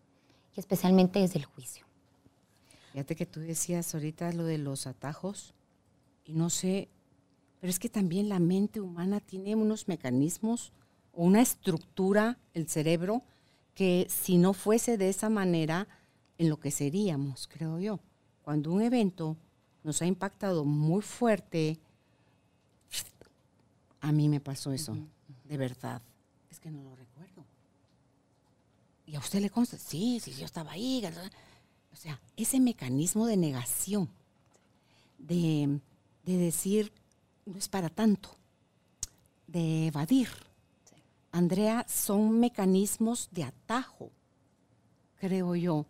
y 0.55 0.59
especialmente 0.59 1.19
desde 1.19 1.39
el 1.39 1.45
juicio. 1.45 1.85
Fíjate 2.91 3.15
que 3.15 3.25
tú 3.25 3.39
decías 3.39 3.93
ahorita 3.93 4.33
lo 4.33 4.43
de 4.43 4.57
los 4.57 4.87
atajos, 4.87 5.53
y 6.25 6.33
no 6.33 6.49
sé, 6.49 6.89
pero 7.59 7.69
es 7.69 7.79
que 7.79 7.89
también 7.89 8.27
la 8.27 8.39
mente 8.39 8.81
humana 8.81 9.19
tiene 9.19 9.55
unos 9.55 9.87
mecanismos 9.87 10.73
o 11.13 11.23
una 11.23 11.41
estructura, 11.41 12.37
el 12.53 12.67
cerebro, 12.67 13.23
que 13.73 14.07
si 14.09 14.37
no 14.37 14.53
fuese 14.53 14.97
de 14.97 15.09
esa 15.09 15.29
manera, 15.29 15.87
enloqueceríamos, 16.37 17.47
creo 17.47 17.79
yo. 17.79 17.99
Cuando 18.43 18.71
un 18.71 18.81
evento 18.81 19.37
nos 19.83 20.01
ha 20.01 20.05
impactado 20.05 20.65
muy 20.65 21.01
fuerte, 21.01 21.79
a 24.01 24.11
mí 24.11 24.27
me 24.29 24.39
pasó 24.39 24.71
eso, 24.71 24.97
de 25.45 25.57
verdad. 25.57 26.01
Es 26.49 26.59
que 26.59 26.71
no 26.71 26.83
lo 26.83 26.95
recuerdo. 26.95 27.45
¿Y 29.05 29.15
a 29.15 29.19
usted 29.19 29.41
le 29.41 29.49
consta? 29.49 29.77
Sí, 29.77 30.19
sí, 30.19 30.33
yo 30.33 30.45
estaba 30.45 30.71
ahí. 30.71 31.03
O 31.91 31.95
sea, 31.95 32.19
ese 32.35 32.59
mecanismo 32.59 33.27
de 33.27 33.37
negación, 33.37 34.09
de, 35.17 35.79
de 36.25 36.37
decir, 36.37 36.91
no 37.45 37.57
es 37.57 37.67
para 37.67 37.89
tanto, 37.89 38.29
de 39.47 39.87
evadir 39.87 40.29
Andrea, 41.31 41.85
son 41.87 42.39
mecanismos 42.39 43.29
de 43.31 43.43
atajo, 43.43 44.11
creo 45.15 45.55
yo, 45.55 45.85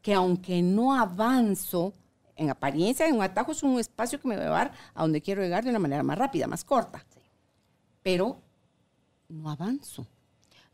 que 0.00 0.14
aunque 0.14 0.62
no 0.62 0.94
avanzo, 0.94 1.92
en 2.36 2.50
apariencia, 2.50 3.06
en 3.06 3.16
un 3.16 3.22
atajo 3.22 3.52
es 3.52 3.62
un 3.62 3.78
espacio 3.78 4.20
que 4.20 4.28
me 4.28 4.36
va 4.36 4.42
a 4.42 4.44
llevar 4.44 4.72
a 4.94 5.02
donde 5.02 5.22
quiero 5.22 5.42
llegar 5.42 5.64
de 5.64 5.70
una 5.70 5.78
manera 5.78 6.02
más 6.02 6.18
rápida, 6.18 6.46
más 6.46 6.64
corta. 6.64 7.04
Pero 8.02 8.38
no 9.28 9.50
avanzo. 9.50 10.06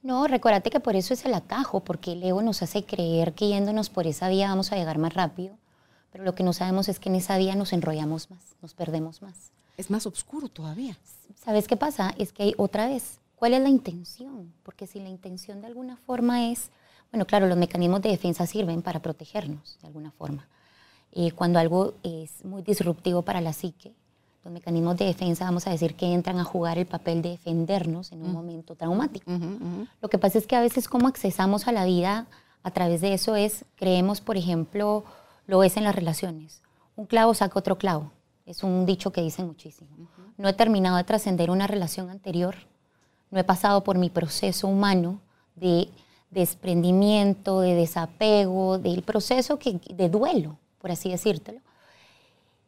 No, 0.02 0.26
recuérdate 0.26 0.70
que 0.70 0.80
por 0.80 0.96
eso 0.96 1.14
es 1.14 1.24
el 1.24 1.34
atajo, 1.34 1.80
porque 1.80 2.12
el 2.12 2.22
ego 2.22 2.42
nos 2.42 2.62
hace 2.62 2.84
creer 2.84 3.34
que 3.34 3.48
yéndonos 3.48 3.88
por 3.88 4.06
esa 4.06 4.28
vía 4.28 4.48
vamos 4.48 4.72
a 4.72 4.76
llegar 4.76 4.98
más 4.98 5.14
rápido, 5.14 5.56
pero 6.10 6.24
lo 6.24 6.34
que 6.34 6.42
no 6.42 6.52
sabemos 6.52 6.88
es 6.88 6.98
que 6.98 7.08
en 7.08 7.14
esa 7.14 7.38
vía 7.38 7.54
nos 7.54 7.72
enrollamos 7.72 8.30
más, 8.30 8.56
nos 8.60 8.74
perdemos 8.74 9.22
más. 9.22 9.52
Es 9.76 9.90
más 9.90 10.04
oscuro 10.06 10.48
todavía. 10.48 10.98
¿Sabes 11.36 11.68
qué 11.68 11.76
pasa? 11.76 12.14
Es 12.18 12.32
que 12.32 12.42
hay 12.42 12.54
otra 12.58 12.88
vez 12.88 13.20
¿Cuál 13.42 13.54
es 13.54 13.60
la 13.60 13.70
intención? 13.70 14.52
Porque 14.62 14.86
si 14.86 15.00
la 15.00 15.08
intención 15.08 15.60
de 15.60 15.66
alguna 15.66 15.96
forma 15.96 16.50
es, 16.52 16.70
bueno, 17.10 17.26
claro, 17.26 17.48
los 17.48 17.58
mecanismos 17.58 18.00
de 18.00 18.10
defensa 18.10 18.46
sirven 18.46 18.82
para 18.82 19.02
protegernos 19.02 19.78
de 19.80 19.88
alguna 19.88 20.12
forma. 20.12 20.46
Eh, 21.10 21.32
cuando 21.32 21.58
algo 21.58 21.94
es 22.04 22.44
muy 22.44 22.62
disruptivo 22.62 23.22
para 23.22 23.40
la 23.40 23.52
psique, 23.52 23.96
los 24.44 24.54
mecanismos 24.54 24.96
de 24.96 25.06
defensa, 25.06 25.44
vamos 25.44 25.66
a 25.66 25.70
decir 25.70 25.96
que 25.96 26.14
entran 26.14 26.38
a 26.38 26.44
jugar 26.44 26.78
el 26.78 26.86
papel 26.86 27.20
de 27.20 27.30
defendernos 27.30 28.12
en 28.12 28.22
un 28.22 28.30
momento 28.30 28.76
traumático. 28.76 29.28
Lo 30.00 30.08
que 30.08 30.18
pasa 30.18 30.38
es 30.38 30.46
que 30.46 30.54
a 30.54 30.60
veces 30.60 30.86
como 30.86 31.08
accesamos 31.08 31.66
a 31.66 31.72
la 31.72 31.84
vida 31.84 32.28
a 32.62 32.70
través 32.70 33.00
de 33.00 33.12
eso 33.12 33.34
es, 33.34 33.64
creemos, 33.74 34.20
por 34.20 34.36
ejemplo, 34.36 35.02
lo 35.48 35.64
es 35.64 35.76
en 35.76 35.82
las 35.82 35.96
relaciones. 35.96 36.62
Un 36.94 37.06
clavo 37.06 37.34
saca 37.34 37.58
otro 37.58 37.76
clavo. 37.76 38.12
Es 38.46 38.62
un 38.62 38.86
dicho 38.86 39.10
que 39.10 39.20
dicen 39.20 39.48
muchísimo. 39.48 39.90
No 40.36 40.48
he 40.48 40.52
terminado 40.52 40.96
de 40.96 41.02
trascender 41.02 41.50
una 41.50 41.66
relación 41.66 42.08
anterior 42.08 42.70
no 43.32 43.40
he 43.40 43.44
pasado 43.44 43.82
por 43.82 43.98
mi 43.98 44.10
proceso 44.10 44.68
humano 44.68 45.18
de 45.56 45.88
desprendimiento, 46.30 47.60
de 47.60 47.74
desapego, 47.74 48.78
del 48.78 49.02
proceso 49.02 49.58
que, 49.58 49.80
de 49.88 50.08
duelo, 50.10 50.58
por 50.78 50.90
así 50.92 51.10
decírtelo. 51.10 51.60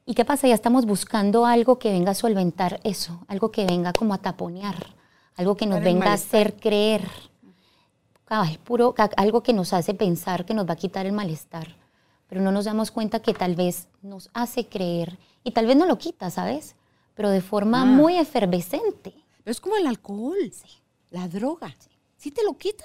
¿Y 0.06 0.14
qué 0.14 0.24
pasa? 0.24 0.48
Ya 0.48 0.54
estamos 0.54 0.86
buscando 0.86 1.44
algo 1.44 1.78
que 1.78 1.92
venga 1.92 2.12
a 2.12 2.14
solventar 2.14 2.80
eso, 2.82 3.20
algo 3.28 3.50
que 3.50 3.66
venga 3.66 3.92
como 3.92 4.14
a 4.14 4.18
taponear, 4.18 4.94
algo 5.36 5.54
que 5.54 5.66
nos 5.66 5.82
venga 5.82 6.10
a 6.10 6.14
hacer 6.14 6.54
creer, 6.54 7.06
puro, 8.64 8.94
algo 9.16 9.42
que 9.42 9.52
nos 9.52 9.74
hace 9.74 9.92
pensar 9.92 10.46
que 10.46 10.54
nos 10.54 10.66
va 10.66 10.72
a 10.72 10.76
quitar 10.76 11.04
el 11.04 11.12
malestar, 11.12 11.76
pero 12.26 12.40
no 12.40 12.52
nos 12.52 12.64
damos 12.64 12.90
cuenta 12.90 13.20
que 13.20 13.34
tal 13.34 13.54
vez 13.54 13.88
nos 14.02 14.30
hace 14.32 14.66
creer 14.66 15.18
y 15.42 15.50
tal 15.50 15.66
vez 15.66 15.76
no 15.76 15.84
lo 15.84 15.98
quita, 15.98 16.30
¿sabes? 16.30 16.74
Pero 17.14 17.28
de 17.28 17.42
forma 17.42 17.82
ah. 17.82 17.84
muy 17.84 18.16
efervescente 18.16 19.23
es 19.44 19.60
como 19.60 19.76
el 19.76 19.86
alcohol, 19.86 20.52
la 21.10 21.28
droga. 21.28 21.74
Sí. 22.16 22.30
te 22.30 22.42
lo 22.44 22.56
quita 22.56 22.84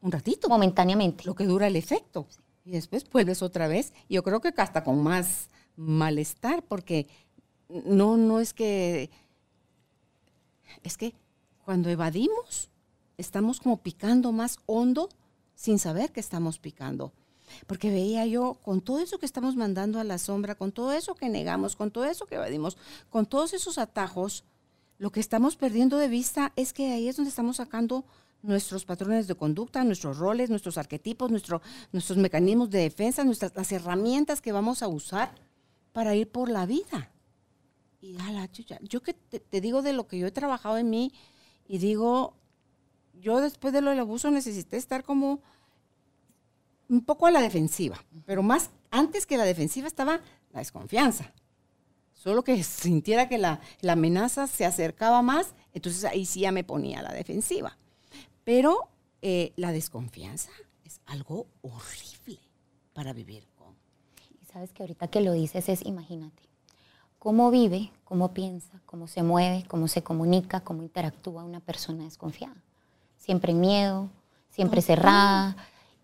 un 0.00 0.12
ratito. 0.12 0.48
Momentáneamente. 0.48 1.24
Lo 1.24 1.34
que 1.34 1.44
dura 1.44 1.66
el 1.66 1.76
efecto. 1.76 2.26
Y 2.64 2.72
después 2.72 3.08
vuelves 3.10 3.42
otra 3.42 3.68
vez. 3.68 3.92
Yo 4.08 4.22
creo 4.22 4.40
que 4.40 4.52
hasta 4.56 4.84
con 4.84 5.02
más 5.02 5.48
malestar, 5.76 6.62
porque 6.62 7.08
no, 7.68 8.16
no 8.16 8.40
es 8.40 8.52
que. 8.52 9.10
Es 10.82 10.96
que 10.96 11.14
cuando 11.64 11.88
evadimos, 11.88 12.70
estamos 13.16 13.60
como 13.60 13.82
picando 13.82 14.32
más 14.32 14.58
hondo 14.66 15.08
sin 15.54 15.78
saber 15.78 16.12
que 16.12 16.20
estamos 16.20 16.58
picando. 16.58 17.12
Porque 17.66 17.90
veía 17.90 18.26
yo, 18.26 18.54
con 18.62 18.80
todo 18.80 19.00
eso 19.00 19.18
que 19.18 19.26
estamos 19.26 19.56
mandando 19.56 19.98
a 19.98 20.04
la 20.04 20.18
sombra, 20.18 20.54
con 20.54 20.72
todo 20.72 20.92
eso 20.92 21.14
que 21.14 21.28
negamos, 21.28 21.76
con 21.76 21.90
todo 21.90 22.04
eso 22.04 22.26
que 22.26 22.36
evadimos, 22.36 22.76
con 23.10 23.26
todos 23.26 23.54
esos 23.54 23.78
atajos, 23.78 24.44
lo 24.98 25.10
que 25.10 25.20
estamos 25.20 25.56
perdiendo 25.56 25.96
de 25.96 26.08
vista 26.08 26.52
es 26.56 26.72
que 26.72 26.92
ahí 26.92 27.08
es 27.08 27.16
donde 27.16 27.30
estamos 27.30 27.56
sacando 27.56 28.04
nuestros 28.42 28.84
patrones 28.84 29.26
de 29.26 29.34
conducta, 29.34 29.84
nuestros 29.84 30.18
roles, 30.18 30.50
nuestros 30.50 30.76
arquetipos, 30.78 31.30
nuestro, 31.30 31.62
nuestros 31.92 32.18
mecanismos 32.18 32.70
de 32.70 32.80
defensa, 32.80 33.24
nuestras, 33.24 33.54
las 33.54 33.70
herramientas 33.72 34.40
que 34.40 34.52
vamos 34.52 34.82
a 34.82 34.88
usar 34.88 35.34
para 35.92 36.14
ir 36.14 36.30
por 36.30 36.48
la 36.48 36.66
vida. 36.66 37.10
Y 38.00 38.16
a 38.20 38.30
la 38.30 38.50
chucha, 38.50 38.78
yo 38.82 39.02
que 39.02 39.14
te, 39.14 39.60
digo 39.60 39.82
de 39.82 39.92
lo 39.92 40.06
que 40.06 40.18
yo 40.18 40.26
he 40.26 40.32
trabajado 40.32 40.78
en 40.78 40.90
mí 40.90 41.12
y 41.66 41.78
digo, 41.78 42.36
yo 43.14 43.40
después 43.40 43.72
de 43.72 43.80
lo 43.80 43.90
del 43.90 44.00
abuso 44.00 44.30
necesité 44.30 44.76
estar 44.76 45.02
como 45.02 45.40
un 46.88 47.04
poco 47.04 47.26
a 47.26 47.30
la 47.30 47.40
defensiva, 47.40 48.04
pero 48.24 48.42
más 48.42 48.70
antes 48.90 49.26
que 49.26 49.36
la 49.36 49.44
defensiva 49.44 49.88
estaba 49.88 50.20
la 50.52 50.60
desconfianza. 50.60 51.32
Solo 52.18 52.42
que 52.42 52.62
sintiera 52.64 53.28
que 53.28 53.38
la, 53.38 53.60
amenaza 53.88 54.48
se 54.48 54.66
acercaba 54.66 55.22
más, 55.22 55.54
entonces 55.72 56.04
ahí 56.04 56.26
sí 56.26 56.40
ya 56.40 56.52
me 56.52 56.64
ponía 56.64 56.98
a 56.98 57.02
la 57.02 57.12
defensiva. 57.12 57.78
Pero 58.42 58.88
eh, 59.22 59.52
la 59.56 59.70
desconfianza 59.70 60.50
es 60.84 61.00
algo 61.06 61.46
horrible 61.62 62.40
para 62.92 63.12
vivir 63.12 63.46
con. 63.56 63.76
Y 64.42 64.46
sabes 64.46 64.72
que 64.72 64.82
ahorita 64.82 65.06
que 65.06 65.20
lo 65.20 65.32
dices 65.32 65.68
es, 65.68 65.86
imagínate, 65.86 66.42
cómo 67.20 67.52
vive, 67.52 67.92
cómo 68.02 68.34
piensa, 68.34 68.80
cómo 68.84 69.06
se 69.06 69.22
mueve, 69.22 69.64
cómo 69.68 69.86
se 69.86 70.02
comunica, 70.02 70.60
cómo 70.60 70.82
interactúa 70.82 71.44
una 71.44 71.60
persona 71.60 72.02
desconfiada. 72.02 72.56
Siempre 73.16 73.52
en 73.52 73.60
miedo, 73.60 74.10
siempre 74.50 74.82
cerrada 74.82 75.56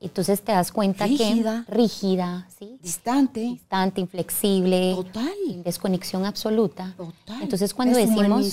entonces 0.04 0.42
te 0.42 0.52
das 0.52 0.70
cuenta 0.70 1.06
rígida, 1.06 1.64
que 1.66 1.72
rígida, 1.72 2.48
¿sí? 2.58 2.78
distante, 2.82 3.40
distante, 3.40 4.00
inflexible, 4.00 4.94
total, 4.94 5.62
desconexión 5.64 6.24
absoluta. 6.26 6.94
Total. 6.96 7.42
Entonces 7.42 7.72
cuando 7.72 7.96
decimos 7.96 8.44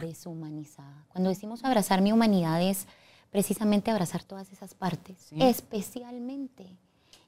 deshumanizada, 0.00 1.06
cuando 1.08 1.30
decimos 1.30 1.64
abrazar 1.64 2.02
mi 2.02 2.12
humanidad 2.12 2.62
es 2.62 2.86
precisamente 3.30 3.90
abrazar 3.90 4.22
todas 4.22 4.52
esas 4.52 4.74
partes, 4.74 5.16
especialmente 5.32 6.66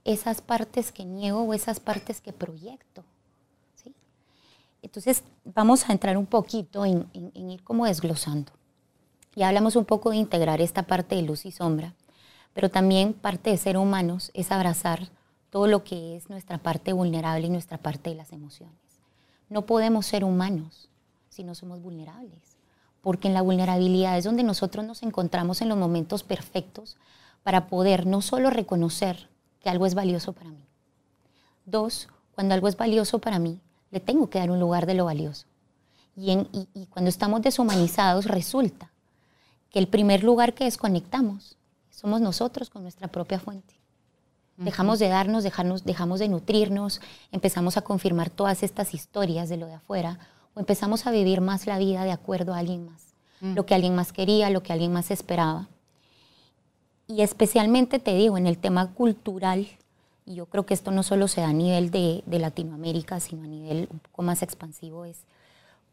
esas 0.04 0.40
partes 0.40 0.92
que 0.92 1.04
niego 1.04 1.42
o 1.42 1.54
esas 1.54 1.80
partes 1.80 2.20
que 2.20 2.32
proyecto. 2.32 3.04
¿sí? 3.74 3.94
Entonces 4.82 5.22
vamos 5.44 5.88
a 5.88 5.92
entrar 5.92 6.16
un 6.16 6.26
poquito 6.26 6.84
en 6.84 7.08
ir 7.14 7.62
como 7.62 7.86
desglosando. 7.86 8.52
Ya 9.36 9.48
hablamos 9.48 9.76
un 9.76 9.84
poco 9.84 10.10
de 10.10 10.16
integrar 10.16 10.60
esta 10.60 10.82
parte 10.82 11.14
de 11.14 11.22
luz 11.22 11.46
y 11.46 11.52
sombra 11.52 11.94
pero 12.52 12.70
también 12.70 13.12
parte 13.12 13.50
de 13.50 13.56
ser 13.56 13.76
humanos 13.76 14.30
es 14.34 14.50
abrazar 14.52 15.08
todo 15.50 15.66
lo 15.66 15.84
que 15.84 16.16
es 16.16 16.30
nuestra 16.30 16.58
parte 16.58 16.92
vulnerable 16.92 17.46
y 17.46 17.50
nuestra 17.50 17.78
parte 17.78 18.10
de 18.10 18.16
las 18.16 18.32
emociones. 18.32 18.76
No 19.48 19.66
podemos 19.66 20.06
ser 20.06 20.24
humanos 20.24 20.88
si 21.28 21.44
no 21.44 21.54
somos 21.54 21.82
vulnerables, 21.82 22.56
porque 23.02 23.28
en 23.28 23.34
la 23.34 23.42
vulnerabilidad 23.42 24.16
es 24.16 24.24
donde 24.24 24.42
nosotros 24.42 24.84
nos 24.84 25.02
encontramos 25.02 25.60
en 25.60 25.68
los 25.68 25.78
momentos 25.78 26.22
perfectos 26.22 26.96
para 27.42 27.66
poder 27.66 28.06
no 28.06 28.22
solo 28.22 28.50
reconocer 28.50 29.28
que 29.60 29.70
algo 29.70 29.86
es 29.86 29.94
valioso 29.94 30.32
para 30.32 30.50
mí. 30.50 30.64
Dos, 31.64 32.08
cuando 32.34 32.54
algo 32.54 32.68
es 32.68 32.76
valioso 32.76 33.18
para 33.18 33.38
mí, 33.38 33.60
le 33.90 34.00
tengo 34.00 34.30
que 34.30 34.38
dar 34.38 34.50
un 34.50 34.60
lugar 34.60 34.86
de 34.86 34.94
lo 34.94 35.04
valioso. 35.04 35.46
Y, 36.16 36.36
cuando 36.90 37.08
estamos 37.08 37.40
deshumanizados 37.40 38.26
resulta 38.26 38.90
que 39.70 39.78
el 39.78 39.88
primer 39.88 40.22
lugar 40.22 40.54
que 40.54 40.64
desconectamos 40.64 41.56
somos 42.00 42.22
nosotros 42.22 42.70
con 42.70 42.82
nuestra 42.82 43.08
propia 43.08 43.38
fuente. 43.38 43.74
Dejamos 44.56 44.98
de 44.98 45.08
darnos, 45.08 45.44
dejarnos, 45.44 45.84
dejamos 45.84 46.18
de 46.18 46.28
nutrirnos, 46.28 47.02
empezamos 47.30 47.76
a 47.76 47.82
confirmar 47.82 48.30
todas 48.30 48.62
estas 48.62 48.94
historias 48.94 49.50
de 49.50 49.58
lo 49.58 49.66
de 49.66 49.74
afuera 49.74 50.18
o 50.54 50.60
empezamos 50.60 51.06
a 51.06 51.10
vivir 51.10 51.42
más 51.42 51.66
la 51.66 51.78
vida 51.78 52.04
de 52.04 52.12
acuerdo 52.12 52.54
a 52.54 52.58
alguien 52.58 52.86
más, 52.86 53.14
lo 53.40 53.66
que 53.66 53.74
alguien 53.74 53.94
más 53.94 54.14
quería, 54.14 54.48
lo 54.48 54.62
que 54.62 54.72
alguien 54.72 54.94
más 54.94 55.10
esperaba. 55.10 55.68
Y 57.06 57.20
especialmente 57.20 57.98
te 57.98 58.14
digo, 58.14 58.38
en 58.38 58.46
el 58.46 58.56
tema 58.56 58.94
cultural, 58.94 59.66
y 60.24 60.36
yo 60.36 60.46
creo 60.46 60.64
que 60.64 60.72
esto 60.74 60.90
no 60.90 61.02
solo 61.02 61.28
se 61.28 61.42
da 61.42 61.48
a 61.48 61.52
nivel 61.52 61.90
de, 61.90 62.22
de 62.24 62.38
Latinoamérica, 62.38 63.20
sino 63.20 63.44
a 63.44 63.46
nivel 63.46 63.88
un 63.90 63.98
poco 63.98 64.22
más 64.22 64.42
expansivo, 64.42 65.04
es 65.04 65.18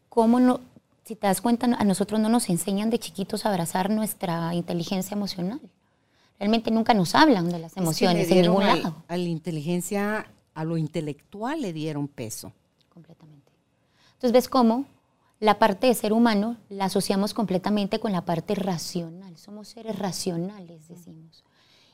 cómo 0.08 0.40
no, 0.40 0.60
si 1.04 1.16
te 1.16 1.26
das 1.26 1.42
cuenta, 1.42 1.66
a 1.66 1.84
nosotros 1.84 2.18
no 2.18 2.30
nos 2.30 2.48
enseñan 2.48 2.88
de 2.88 2.98
chiquitos 2.98 3.44
a 3.44 3.50
abrazar 3.50 3.90
nuestra 3.90 4.54
inteligencia 4.54 5.14
emocional. 5.14 5.60
Realmente 6.38 6.70
nunca 6.70 6.94
nos 6.94 7.14
hablan 7.14 7.48
de 7.48 7.58
las 7.58 7.76
emociones 7.76 8.30
en 8.30 8.42
ningún 8.42 8.64
lado. 8.64 9.04
A 9.08 9.16
la 9.16 9.28
inteligencia, 9.28 10.30
a 10.54 10.64
lo 10.64 10.76
intelectual 10.76 11.60
le 11.60 11.72
dieron 11.72 12.06
peso. 12.06 12.52
Completamente. 12.88 13.52
Entonces, 14.14 14.32
¿ves 14.32 14.48
cómo 14.48 14.86
la 15.40 15.58
parte 15.58 15.88
de 15.88 15.94
ser 15.94 16.12
humano 16.12 16.56
la 16.68 16.86
asociamos 16.86 17.34
completamente 17.34 17.98
con 17.98 18.12
la 18.12 18.24
parte 18.24 18.54
racional? 18.54 19.36
Somos 19.36 19.68
seres 19.68 19.98
racionales, 19.98 20.88
decimos. 20.88 21.44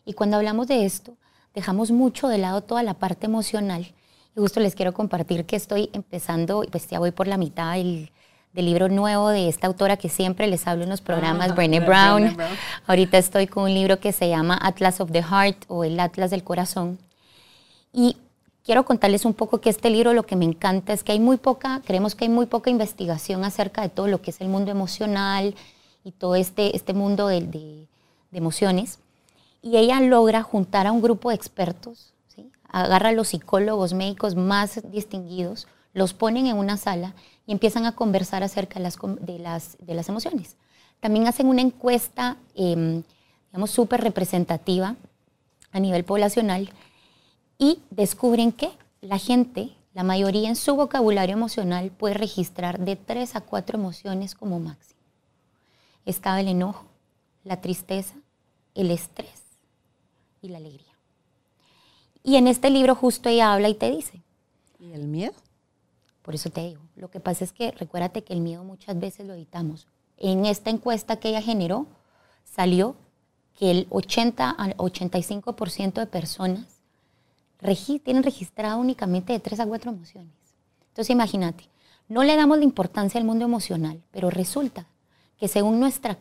Y 0.04 0.12
cuando 0.12 0.36
hablamos 0.36 0.68
de 0.68 0.84
esto, 0.84 1.16
dejamos 1.54 1.90
mucho 1.90 2.28
de 2.28 2.38
lado 2.38 2.62
toda 2.62 2.82
la 2.82 2.94
parte 2.94 3.26
emocional. 3.26 3.94
Y 4.36 4.40
justo 4.40 4.60
les 4.60 4.74
quiero 4.74 4.92
compartir 4.92 5.46
que 5.46 5.56
estoy 5.56 5.88
empezando, 5.92 6.64
pues 6.70 6.88
ya 6.88 6.98
voy 6.98 7.12
por 7.12 7.28
la 7.28 7.38
mitad 7.38 7.74
del, 7.74 8.10
del 8.54 8.66
libro 8.66 8.88
nuevo 8.88 9.30
de 9.30 9.48
esta 9.48 9.66
autora 9.66 9.96
que 9.96 10.08
siempre 10.08 10.46
les 10.46 10.66
hablo 10.68 10.84
en 10.84 10.90
los 10.90 11.00
programas, 11.00 11.50
ah, 11.50 11.54
Brené 11.54 11.80
Brown. 11.80 12.36
Brown. 12.36 12.52
Ahorita 12.86 13.18
estoy 13.18 13.48
con 13.48 13.64
un 13.64 13.74
libro 13.74 13.98
que 13.98 14.12
se 14.12 14.28
llama 14.28 14.56
Atlas 14.62 15.00
of 15.00 15.10
the 15.10 15.22
Heart 15.22 15.64
o 15.66 15.82
el 15.82 15.98
Atlas 15.98 16.30
del 16.30 16.44
Corazón. 16.44 16.98
Y 17.92 18.16
quiero 18.64 18.84
contarles 18.84 19.24
un 19.24 19.34
poco 19.34 19.60
que 19.60 19.70
este 19.70 19.90
libro 19.90 20.12
lo 20.12 20.22
que 20.22 20.36
me 20.36 20.44
encanta 20.44 20.92
es 20.92 21.02
que 21.02 21.10
hay 21.10 21.18
muy 21.18 21.36
poca, 21.36 21.82
creemos 21.84 22.14
que 22.14 22.26
hay 22.26 22.30
muy 22.30 22.46
poca 22.46 22.70
investigación 22.70 23.44
acerca 23.44 23.82
de 23.82 23.88
todo 23.88 24.06
lo 24.06 24.22
que 24.22 24.30
es 24.30 24.40
el 24.40 24.48
mundo 24.48 24.70
emocional 24.70 25.56
y 26.04 26.12
todo 26.12 26.36
este, 26.36 26.76
este 26.76 26.94
mundo 26.94 27.26
de, 27.26 27.40
de, 27.40 27.88
de 28.30 28.38
emociones. 28.38 29.00
Y 29.62 29.78
ella 29.78 30.00
logra 30.00 30.44
juntar 30.44 30.86
a 30.86 30.92
un 30.92 31.02
grupo 31.02 31.30
de 31.30 31.34
expertos, 31.34 32.12
¿sí? 32.28 32.52
agarra 32.68 33.08
a 33.08 33.12
los 33.12 33.28
psicólogos 33.28 33.94
médicos 33.94 34.36
más 34.36 34.80
distinguidos, 34.92 35.66
los 35.92 36.14
ponen 36.14 36.46
en 36.46 36.56
una 36.56 36.76
sala 36.76 37.14
y 37.46 37.52
empiezan 37.52 37.86
a 37.86 37.92
conversar 37.92 38.42
acerca 38.42 38.74
de 38.74 38.82
las, 38.84 38.98
de 39.20 39.38
las, 39.38 39.76
de 39.80 39.94
las 39.94 40.08
emociones. 40.08 40.56
También 41.00 41.26
hacen 41.26 41.46
una 41.46 41.60
encuesta, 41.60 42.36
eh, 42.54 43.02
digamos, 43.50 43.70
súper 43.70 44.00
representativa 44.00 44.96
a 45.72 45.80
nivel 45.80 46.04
poblacional 46.04 46.70
y 47.58 47.80
descubren 47.90 48.52
que 48.52 48.70
la 49.00 49.18
gente, 49.18 49.70
la 49.92 50.02
mayoría 50.02 50.48
en 50.48 50.56
su 50.56 50.74
vocabulario 50.76 51.34
emocional, 51.34 51.90
puede 51.90 52.14
registrar 52.14 52.78
de 52.80 52.96
tres 52.96 53.36
a 53.36 53.40
cuatro 53.40 53.78
emociones 53.78 54.34
como 54.34 54.60
máximo. 54.60 55.00
Estaba 56.06 56.40
el 56.40 56.48
enojo, 56.48 56.86
la 57.44 57.60
tristeza, 57.60 58.14
el 58.74 58.90
estrés 58.90 59.42
y 60.40 60.48
la 60.48 60.58
alegría. 60.58 60.92
Y 62.22 62.36
en 62.36 62.48
este 62.48 62.70
libro 62.70 62.94
justo 62.94 63.28
ella 63.28 63.52
habla 63.52 63.68
y 63.68 63.74
te 63.74 63.90
dice. 63.90 64.22
¿Y 64.80 64.92
el 64.92 65.06
miedo? 65.06 65.34
Por 66.24 66.34
eso 66.34 66.48
te 66.48 66.62
digo, 66.62 66.80
lo 66.96 67.10
que 67.10 67.20
pasa 67.20 67.44
es 67.44 67.52
que 67.52 67.70
recuérdate 67.72 68.24
que 68.24 68.32
el 68.32 68.40
miedo 68.40 68.64
muchas 68.64 68.98
veces 68.98 69.26
lo 69.26 69.34
evitamos. 69.34 69.86
En 70.16 70.46
esta 70.46 70.70
encuesta 70.70 71.16
que 71.16 71.28
ella 71.28 71.42
generó, 71.42 71.86
salió 72.44 72.96
que 73.58 73.70
el 73.70 73.86
80 73.90 74.48
al 74.48 74.74
85% 74.78 75.92
de 75.92 76.06
personas 76.06 76.80
tienen 78.02 78.22
registrado 78.22 78.78
únicamente 78.78 79.34
de 79.34 79.40
3 79.40 79.60
a 79.60 79.66
4 79.66 79.90
emociones. 79.90 80.32
Entonces 80.88 81.10
imagínate, 81.10 81.68
no 82.08 82.24
le 82.24 82.36
damos 82.36 82.56
la 82.56 82.64
importancia 82.64 83.20
al 83.20 83.26
mundo 83.26 83.44
emocional, 83.44 84.02
pero 84.10 84.30
resulta 84.30 84.86
que 85.38 85.46
según 85.46 85.78
nuestra, 85.78 86.16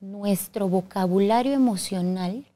nuestro 0.00 0.66
vocabulario 0.66 1.52
emocional, 1.52 2.46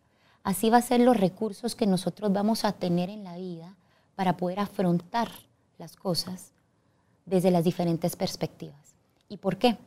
así 0.44 0.70
va 0.70 0.78
a 0.78 0.82
ser 0.82 1.00
los 1.00 1.18
recursos 1.18 1.74
que 1.74 1.86
nosotros 1.86 2.32
vamos 2.32 2.64
a 2.64 2.72
tener 2.72 3.10
en 3.10 3.22
la 3.22 3.36
vida 3.36 3.76
para 4.14 4.38
poder 4.38 4.60
afrontar 4.60 5.30
las 5.76 5.96
cosas 5.96 6.52
desde 7.30 7.50
las 7.50 7.64
diferentes 7.64 8.16
perspectivas. 8.16 8.96
¿Y 9.28 9.38
por 9.38 9.56
qué? 9.56 9.78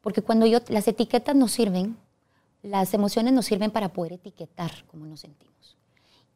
Porque 0.00 0.22
cuando 0.22 0.46
yo, 0.46 0.60
las 0.68 0.88
etiquetas 0.88 1.34
nos 1.34 1.52
sirven, 1.52 1.96
las 2.62 2.94
emociones 2.94 3.34
nos 3.34 3.46
sirven 3.46 3.70
para 3.70 3.90
poder 3.90 4.14
etiquetar 4.14 4.70
cómo 4.86 5.04
nos 5.06 5.20
sentimos. 5.20 5.76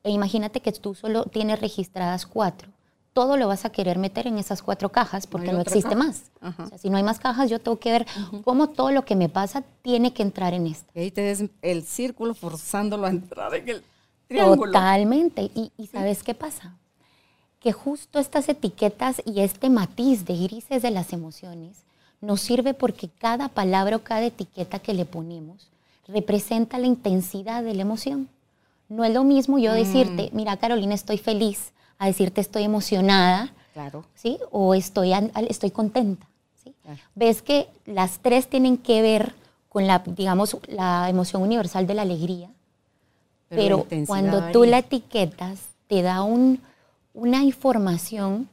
E 0.03 0.11
imagínate 0.11 0.61
que 0.61 0.73
tú 0.73 0.95
solo 0.95 1.25
tienes 1.25 1.61
registradas 1.61 2.27
cuatro. 2.27 2.71
Todo 3.13 3.37
lo 3.37 3.49
vas 3.49 3.65
a 3.65 3.71
querer 3.71 3.99
meter 3.99 4.27
en 4.27 4.39
esas 4.39 4.63
cuatro 4.63 4.91
cajas 4.91 5.27
porque 5.27 5.53
no, 5.53 5.61
existe 5.61 5.97
más. 5.97 6.31
O 6.41 6.67
sea, 6.69 6.79
si 6.79 6.89
no 6.89 6.99
hay 6.99 7.03
más 7.03 7.19
cajas, 7.19 7.51
yo 7.51 7.61
tengo 7.61 7.79
que 7.79 7.91
ver 7.91 8.07
cómo 8.45 8.69
todo 8.69 8.91
lo 8.91 9.05
que 9.05 9.17
me 9.17 9.29
pasa 9.29 9.65
tiene 9.83 10.13
que 10.13 10.23
entrar 10.23 10.55
en 10.55 10.67
esta. 10.67 10.91
Y 10.95 11.01
ahí 11.01 11.11
te 11.11 11.23
des 11.23 11.45
el 11.63 11.83
círculo 11.85 12.35
forzándolo 12.35 13.07
a 13.07 13.11
entrar 13.11 13.55
en 13.55 13.69
el 13.69 13.85
triángulo. 14.29 14.73
Totalmente. 14.73 15.43
¿Y, 15.55 15.73
y 15.77 15.87
sabes 15.89 16.23
qué 16.23 16.35
pasa? 16.35 16.77
Que 17.61 17.73
justo 17.73 18.19
estas 18.19 18.49
etiquetas 18.49 19.23
y 19.25 19.41
este 19.41 19.71
matiz 19.71 20.25
de 20.25 20.37
grises 20.37 20.83
de 20.83 20.91
las 20.91 21.13
emociones 21.13 21.85
nos 22.21 22.41
sirve 22.41 22.75
porque 22.75 23.09
cada 23.19 23.49
palabra 23.49 23.97
o 23.97 24.03
cada 24.03 24.27
etiqueta 24.27 24.79
que 24.79 24.95
le 24.95 25.05
ponemos 25.05 25.69
representa 26.07 26.79
la 26.79 26.87
intensidad 26.87 27.63
de 27.63 27.75
la 27.75 27.83
emoción. 27.83 28.29
No 28.89 29.05
es 29.05 29.13
lo 29.13 29.25
mismo 29.25 29.59
yo 29.59 29.73
mm. 29.73 29.75
decirte, 29.75 30.31
mira 30.33 30.57
Carolina, 30.57 30.95
estoy 30.95 31.19
feliz, 31.19 31.73
a 31.99 32.07
decirte 32.07 32.41
estoy 32.41 32.65
emocionada, 32.65 33.53
claro. 33.75 34.05
¿sí? 34.15 34.39
O 34.51 34.75
estoy, 34.75 35.13
estoy 35.49 35.71
contenta. 35.71 36.27
¿sí? 36.63 36.75
Ves 37.15 37.43
que 37.43 37.69
las 37.87 38.19
tres 38.21 38.49
tienen 38.49 38.79
que 38.79 39.03
ver 39.03 39.35
con 39.69 39.87
la, 39.87 39.99
digamos, 39.99 40.57
la 40.67 41.09
emoción 41.11 41.43
universal 41.43 41.87
de 41.87 41.95
la 41.95 42.03
alegría, 42.03 42.49
pero 43.49 43.87
cuando 44.07 44.51
tú 44.51 44.65
la 44.65 44.79
etiquetas, 44.79 45.61
te 45.87 46.03
da 46.03 46.23
un, 46.23 46.61
una 47.19 47.43
información 47.43 48.49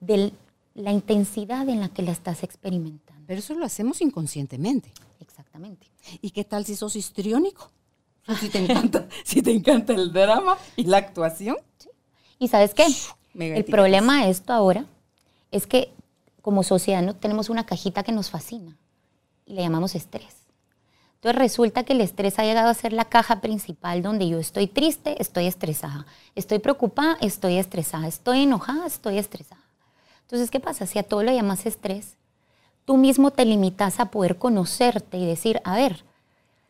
de 0.00 0.32
la 0.74 0.90
intensidad 0.90 1.68
en 1.68 1.78
la 1.78 1.90
que 1.90 2.02
la 2.02 2.10
estás 2.10 2.42
experimentando. 2.42 3.22
Pero 3.26 3.38
eso 3.38 3.54
lo 3.54 3.64
hacemos 3.64 4.00
inconscientemente. 4.00 4.90
Exactamente. 5.20 5.86
¿Y 6.20 6.30
qué 6.30 6.42
tal 6.42 6.66
si 6.66 6.74
sos 6.76 6.96
histriónico? 6.96 7.70
Si 8.38 8.48
te 8.48 8.58
encanta, 8.58 9.08
si 9.24 9.42
te 9.42 9.50
encanta 9.50 9.92
el 9.92 10.12
drama 10.12 10.56
y 10.76 10.84
la 10.84 10.98
actuación. 10.98 11.56
¿Y 12.38 12.48
sabes 12.48 12.74
qué? 12.74 12.86
el 13.34 13.64
problema 13.64 14.24
de 14.24 14.30
esto 14.30 14.52
ahora 14.52 14.84
es 15.50 15.66
que 15.66 15.92
como 16.42 16.62
sociedad 16.62 17.02
no 17.02 17.16
tenemos 17.16 17.48
una 17.48 17.64
cajita 17.66 18.02
que 18.02 18.12
nos 18.12 18.30
fascina 18.30 18.76
y 19.46 19.54
le 19.54 19.62
llamamos 19.62 19.94
estrés. 19.94 20.39
Entonces 21.20 21.38
resulta 21.38 21.84
que 21.84 21.92
el 21.92 22.00
estrés 22.00 22.38
ha 22.38 22.44
llegado 22.44 22.70
a 22.70 22.74
ser 22.74 22.94
la 22.94 23.04
caja 23.04 23.42
principal 23.42 24.02
donde 24.02 24.26
yo 24.26 24.38
estoy 24.38 24.66
triste, 24.66 25.20
estoy 25.20 25.44
estresada, 25.44 26.06
estoy 26.34 26.60
preocupada, 26.60 27.18
estoy 27.20 27.56
estresada, 27.58 28.08
estoy 28.08 28.44
enojada, 28.44 28.86
estoy 28.86 29.18
estresada. 29.18 29.60
Entonces, 30.22 30.50
¿qué 30.50 30.60
pasa? 30.60 30.86
Si 30.86 30.98
a 30.98 31.02
todo 31.02 31.22
lo 31.22 31.30
llamas 31.30 31.66
estrés, 31.66 32.16
tú 32.86 32.96
mismo 32.96 33.32
te 33.32 33.44
limitas 33.44 34.00
a 34.00 34.06
poder 34.06 34.38
conocerte 34.38 35.18
y 35.18 35.26
decir, 35.26 35.60
a 35.64 35.76
ver, 35.76 36.04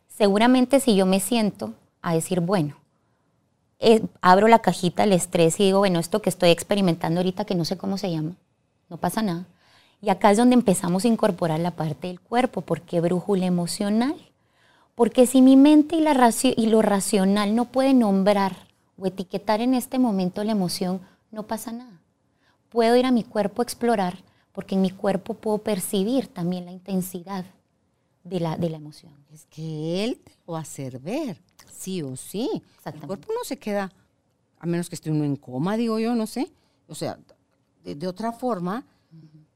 seguramente 0.09 0.81
si 0.81 0.97
yo 0.97 1.05
me 1.05 1.21
siento 1.21 1.73
a 2.01 2.13
decir, 2.13 2.41
bueno, 2.41 2.75
eh, 3.79 4.03
abro 4.19 4.49
la 4.49 4.59
cajita 4.59 5.03
del 5.03 5.13
estrés 5.13 5.61
y 5.61 5.63
digo, 5.63 5.79
bueno, 5.79 5.97
esto 5.97 6.21
que 6.21 6.29
estoy 6.29 6.49
experimentando 6.49 7.21
ahorita 7.21 7.45
que 7.45 7.55
no 7.55 7.63
sé 7.63 7.77
cómo 7.77 7.97
se 7.97 8.11
llama, 8.11 8.35
no 8.89 8.97
pasa 8.97 9.21
nada. 9.21 9.45
Y 10.01 10.09
acá 10.09 10.31
es 10.31 10.37
donde 10.37 10.55
empezamos 10.55 11.05
a 11.05 11.07
incorporar 11.07 11.61
la 11.61 11.71
parte 11.71 12.07
del 12.07 12.19
cuerpo, 12.19 12.59
porque 12.59 12.99
brújula 12.99 13.45
emocional. 13.45 14.30
Porque 14.95 15.25
si 15.25 15.41
mi 15.41 15.55
mente 15.55 15.95
y, 15.95 16.01
la 16.01 16.33
y 16.43 16.65
lo 16.67 16.81
racional 16.81 17.55
no 17.55 17.71
puede 17.71 17.93
nombrar 17.93 18.67
o 18.97 19.05
etiquetar 19.05 19.61
en 19.61 19.73
este 19.73 19.99
momento 19.99 20.43
la 20.43 20.51
emoción, 20.51 21.01
no 21.31 21.47
pasa 21.47 21.71
nada. 21.71 22.01
Puedo 22.69 22.95
ir 22.95 23.05
a 23.05 23.11
mi 23.11 23.23
cuerpo 23.23 23.61
a 23.61 23.63
explorar 23.63 24.23
porque 24.51 24.75
en 24.75 24.81
mi 24.81 24.91
cuerpo 24.91 25.33
puedo 25.33 25.59
percibir 25.59 26.27
también 26.27 26.65
la 26.65 26.71
intensidad 26.71 27.45
de 28.23 28.39
la, 28.39 28.57
de 28.57 28.69
la 28.69 28.77
emoción. 28.77 29.13
Es 29.31 29.45
que 29.45 30.03
él 30.03 30.19
te 30.23 30.33
lo 30.45 30.53
va 30.53 30.59
a 30.59 30.63
hacer 30.63 30.99
ver, 30.99 31.41
sí 31.71 32.01
o 32.01 32.15
sí. 32.15 32.49
El 32.85 33.01
cuerpo 33.01 33.33
no 33.33 33.43
se 33.43 33.57
queda, 33.57 33.91
a 34.59 34.65
menos 34.65 34.89
que 34.89 34.95
esté 34.95 35.09
uno 35.09 35.23
en 35.23 35.35
coma, 35.35 35.77
digo 35.77 35.99
yo, 35.99 36.15
no 36.15 36.27
sé. 36.27 36.51
O 36.87 36.95
sea, 36.95 37.17
de, 37.83 38.07
otra 38.07 38.31
forma, 38.31 38.85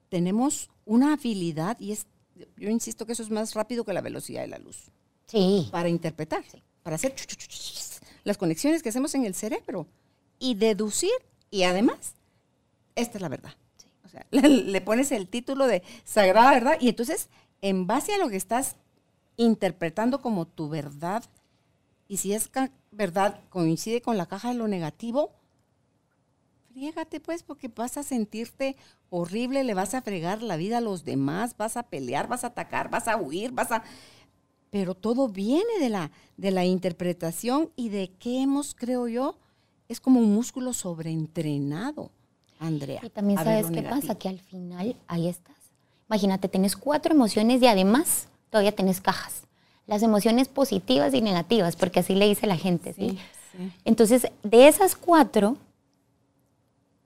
tenemos 0.10 0.70
una 0.86 1.14
habilidad 1.14 1.78
y 1.80 1.92
es, 1.92 2.08
yo 2.58 2.70
insisto 2.70 3.06
que 3.06 3.14
eso 3.14 3.24
es 3.24 3.30
más 3.30 3.54
rápido 3.54 3.84
que 3.84 3.94
la 3.94 4.02
velocidad 4.02 4.42
de 4.42 4.48
la 4.48 4.60
luz. 4.60 4.90
Sí. 5.28 5.70
Para 5.72 5.90
interpretar, 5.90 6.44
para 6.84 6.96
hacer 6.96 7.16
las 8.24 8.38
conexiones 8.38 8.84
que 8.84 8.90
hacemos 8.90 9.16
en 9.16 9.26
el 9.26 9.36
cerebro 9.36 9.88
y 10.40 10.56
deducir 10.56 11.12
y 11.50 11.64
además, 11.64 12.16
esta 12.96 13.18
es 13.18 13.22
la 13.22 13.30
verdad. 13.30 13.54
O 14.04 14.10
sea, 14.10 14.26
le, 14.32 14.82
pones 14.82 15.12
el 15.12 15.28
título 15.28 15.68
de 15.68 15.84
Sagrada 16.04 16.52
Verdad 16.52 16.78
y 16.80 16.90
entonces, 16.90 17.30
en 17.62 17.88
base 17.88 18.14
a 18.14 18.18
lo 18.18 18.30
que 18.30 18.36
estás 18.36 18.76
interpretando 19.38 20.22
como 20.22 20.48
tu 20.48 20.70
verdad 20.70 21.24
Y 22.08 22.18
si 22.18 22.34
es 22.34 22.50
verdad, 22.92 23.42
coincide 23.50 24.02
con 24.02 24.18
la 24.18 24.28
caja 24.28 24.50
de 24.50 24.56
lo 24.56 24.68
negativo, 24.68 25.34
friégate 26.72 27.20
pues, 27.20 27.44
porque 27.44 27.70
vas 27.70 27.98
a 27.98 28.04
sentirte 28.04 28.76
horrible, 29.10 29.64
le 29.64 29.74
vas 29.74 29.94
a 29.94 30.02
fregar 30.02 30.42
la 30.42 30.58
vida 30.58 30.80
a 30.80 30.82
los 30.82 31.06
demás, 31.06 31.56
vas 31.58 31.78
a 31.78 31.84
pelear, 31.84 32.28
vas 32.28 32.44
a 32.44 32.48
atacar, 32.48 32.90
vas 32.90 33.08
a 33.08 33.18
huir, 33.18 33.52
vas 33.52 33.72
a... 33.72 33.84
Pero 34.76 34.94
todo 34.94 35.30
viene 35.30 35.80
de 35.80 35.88
la, 35.88 36.12
de 36.36 36.52
la 36.52 36.66
interpretación 36.66 37.70
y 37.78 37.88
de 37.88 38.10
que 38.20 38.42
hemos, 38.42 38.76
creo 38.76 39.08
yo, 39.08 39.38
es 39.88 40.02
como 40.02 40.20
un 40.20 40.36
músculo 40.36 40.74
sobreentrenado, 40.74 42.12
Andrea. 42.60 43.00
Y 43.02 43.10
también 43.10 43.42
sabes 43.42 43.72
qué 43.72 43.84
pasa, 43.84 44.16
que 44.16 44.28
al 44.28 44.42
final 44.42 44.98
ahí 45.08 45.30
estás. 45.30 45.56
Imagínate, 46.10 46.50
tienes 46.50 46.76
cuatro 46.76 47.14
emociones 47.14 47.62
y 47.62 47.68
además 47.68 48.28
todavía 48.50 48.74
tienes 48.74 49.00
cajas. 49.00 49.44
Las 49.88 50.04
emociones 50.04 50.50
positivas 50.50 51.14
y 51.14 51.22
negativas, 51.22 51.78
porque 51.78 52.02
así 52.02 52.14
le 52.14 52.28
dice 52.28 52.46
la 52.46 52.58
gente, 52.58 52.92
¿sí? 52.92 53.18
Entonces, 53.86 54.28
de 54.44 54.68
esas 54.68 54.98
cuatro, 54.98 55.56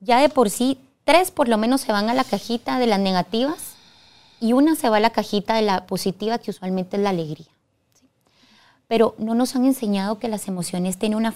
ya 0.00 0.20
de 0.20 0.28
por 0.28 0.50
sí, 0.50 0.76
tres 1.04 1.30
por 1.30 1.46
lo 1.46 1.56
menos 1.56 1.82
se 1.82 1.92
van 1.92 2.10
a 2.10 2.14
la 2.14 2.24
cajita 2.24 2.80
de 2.80 2.88
las 2.88 2.98
negativas 2.98 3.76
y 4.40 4.54
una 4.54 4.74
se 4.74 4.88
va 4.88 4.96
a 4.96 5.00
la 5.00 5.10
cajita 5.10 5.54
de 5.54 5.62
la 5.62 5.86
positiva, 5.86 6.38
que 6.38 6.50
usualmente 6.50 6.96
es 6.96 7.02
la 7.04 7.10
alegría. 7.10 7.46
Pero 8.90 9.14
no 9.18 9.36
nos 9.36 9.54
han 9.54 9.66
enseñado 9.66 10.18
que 10.18 10.26
las 10.26 10.48
emociones 10.48 10.98
tienen 10.98 11.16
una, 11.16 11.30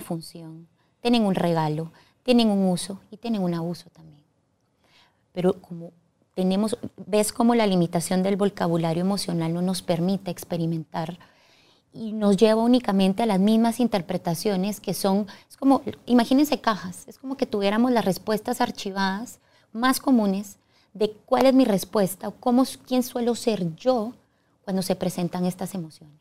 función, 0.00 0.68
tienen 1.02 1.26
un 1.26 1.34
regalo, 1.34 1.92
tienen 2.22 2.48
un 2.48 2.66
uso 2.66 2.98
y 3.10 3.18
tienen 3.18 3.42
un 3.42 3.52
abuso 3.52 3.90
también. 3.90 4.24
Pero 5.34 5.60
como 5.60 5.92
tenemos, 6.32 6.78
ves 6.96 7.30
como 7.30 7.54
la 7.54 7.66
limitación 7.66 8.22
del 8.22 8.36
vocabulario 8.36 9.02
emocional 9.02 9.52
no 9.52 9.60
nos 9.60 9.82
permite 9.82 10.30
experimentar 10.30 11.18
y 11.92 12.12
nos 12.12 12.38
lleva 12.38 12.62
únicamente 12.62 13.22
a 13.22 13.26
las 13.26 13.38
mismas 13.38 13.80
interpretaciones 13.80 14.80
que 14.80 14.94
son, 14.94 15.26
es 15.46 15.58
como, 15.58 15.82
imagínense 16.06 16.62
cajas, 16.62 17.06
es 17.06 17.18
como 17.18 17.36
que 17.36 17.44
tuviéramos 17.44 17.92
las 17.92 18.06
respuestas 18.06 18.62
archivadas 18.62 19.40
más 19.74 20.00
comunes 20.00 20.56
de 20.94 21.12
cuál 21.26 21.44
es 21.44 21.52
mi 21.52 21.66
respuesta 21.66 22.28
o 22.28 22.30
cómo, 22.30 22.64
quién 22.86 23.02
suelo 23.02 23.34
ser 23.34 23.76
yo 23.76 24.14
cuando 24.64 24.80
se 24.80 24.96
presentan 24.96 25.44
estas 25.44 25.74
emociones. 25.74 26.17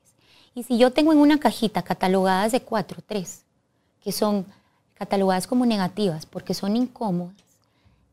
Y 0.55 0.63
si 0.63 0.77
yo 0.77 0.91
tengo 0.91 1.12
en 1.12 1.19
una 1.19 1.39
cajita 1.39 1.83
catalogadas 1.83 2.51
de 2.51 2.62
cuatro, 2.62 3.01
tres, 3.05 3.43
que 4.01 4.12
son 4.12 4.45
catalogadas 4.95 5.47
como 5.47 5.65
negativas 5.65 6.25
porque 6.25 6.53
son 6.53 6.75
incómodas, 6.75 7.36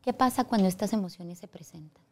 ¿qué 0.03 0.13
pasa 0.13 0.43
cuando 0.43 0.67
estas 0.67 0.93
emociones 0.93 1.39
se 1.39 1.47
presentan? 1.47 2.03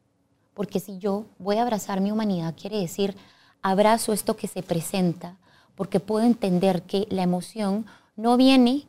Porque 0.53 0.79
si 0.79 0.97
yo 0.97 1.25
voy 1.39 1.57
a 1.57 1.61
abrazar 1.63 2.01
mi 2.01 2.11
humanidad, 2.11 2.55
quiere 2.59 2.79
decir, 2.79 3.15
abrazo 3.61 4.13
esto 4.13 4.35
que 4.35 4.47
se 4.47 4.63
presenta, 4.63 5.37
porque 5.75 5.99
puedo 5.99 6.25
entender 6.25 6.83
que 6.83 7.07
la 7.09 7.23
emoción 7.23 7.85
no 8.15 8.37
viene 8.37 8.87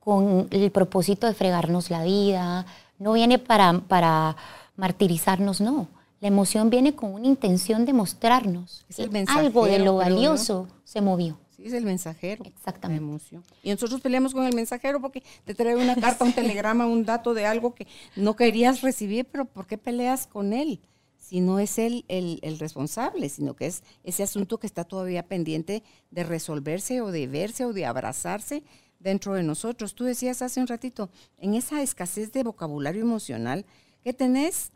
con 0.00 0.48
el 0.50 0.70
propósito 0.70 1.26
de 1.26 1.34
fregarnos 1.34 1.90
la 1.90 2.02
vida, 2.02 2.66
no 2.98 3.12
viene 3.12 3.38
para, 3.38 3.80
para 3.80 4.36
martirizarnos, 4.76 5.60
no. 5.60 5.88
La 6.20 6.28
emoción 6.28 6.68
viene 6.68 6.94
con 6.94 7.14
una 7.14 7.26
intención 7.26 7.86
de 7.86 7.94
mostrarnos 7.94 8.84
que 8.94 9.24
algo 9.28 9.64
de 9.64 9.78
lo 9.78 9.96
valioso 9.96 10.68
se 10.84 11.00
movió. 11.00 11.38
Sí, 11.48 11.64
es 11.66 11.72
el 11.72 11.84
mensajero. 11.84 12.44
Exactamente. 12.44 13.02
La 13.02 13.08
emoción. 13.08 13.42
Y 13.62 13.70
nosotros 13.70 14.02
peleamos 14.02 14.34
con 14.34 14.44
el 14.44 14.54
mensajero 14.54 15.00
porque 15.00 15.22
te 15.44 15.54
trae 15.54 15.76
una 15.76 15.96
carta, 15.96 16.24
un 16.24 16.32
telegrama, 16.34 16.86
un 16.86 17.06
dato 17.06 17.32
de 17.32 17.46
algo 17.46 17.74
que 17.74 17.86
no 18.16 18.36
querías 18.36 18.82
recibir, 18.82 19.24
pero 19.24 19.46
¿por 19.46 19.66
qué 19.66 19.78
peleas 19.78 20.26
con 20.26 20.52
él? 20.52 20.80
si 21.16 21.40
no 21.40 21.60
es 21.60 21.78
él 21.78 22.04
el, 22.08 22.40
el, 22.42 22.58
responsable, 22.58 23.28
sino 23.28 23.54
que 23.54 23.66
es 23.66 23.84
ese 24.02 24.24
asunto 24.24 24.58
que 24.58 24.66
está 24.66 24.82
todavía 24.82 25.28
pendiente 25.28 25.84
de 26.10 26.24
resolverse 26.24 27.02
o 27.02 27.12
de 27.12 27.28
verse 27.28 27.64
o 27.64 27.72
de 27.72 27.86
abrazarse 27.86 28.64
dentro 28.98 29.34
de 29.34 29.44
nosotros. 29.44 29.94
Tú 29.94 30.02
decías 30.02 30.42
hace 30.42 30.60
un 30.60 30.66
ratito, 30.66 31.08
en 31.38 31.54
esa 31.54 31.82
escasez 31.82 32.32
de 32.32 32.42
vocabulario 32.42 33.02
emocional 33.02 33.64
que 34.02 34.12
tenés, 34.12 34.72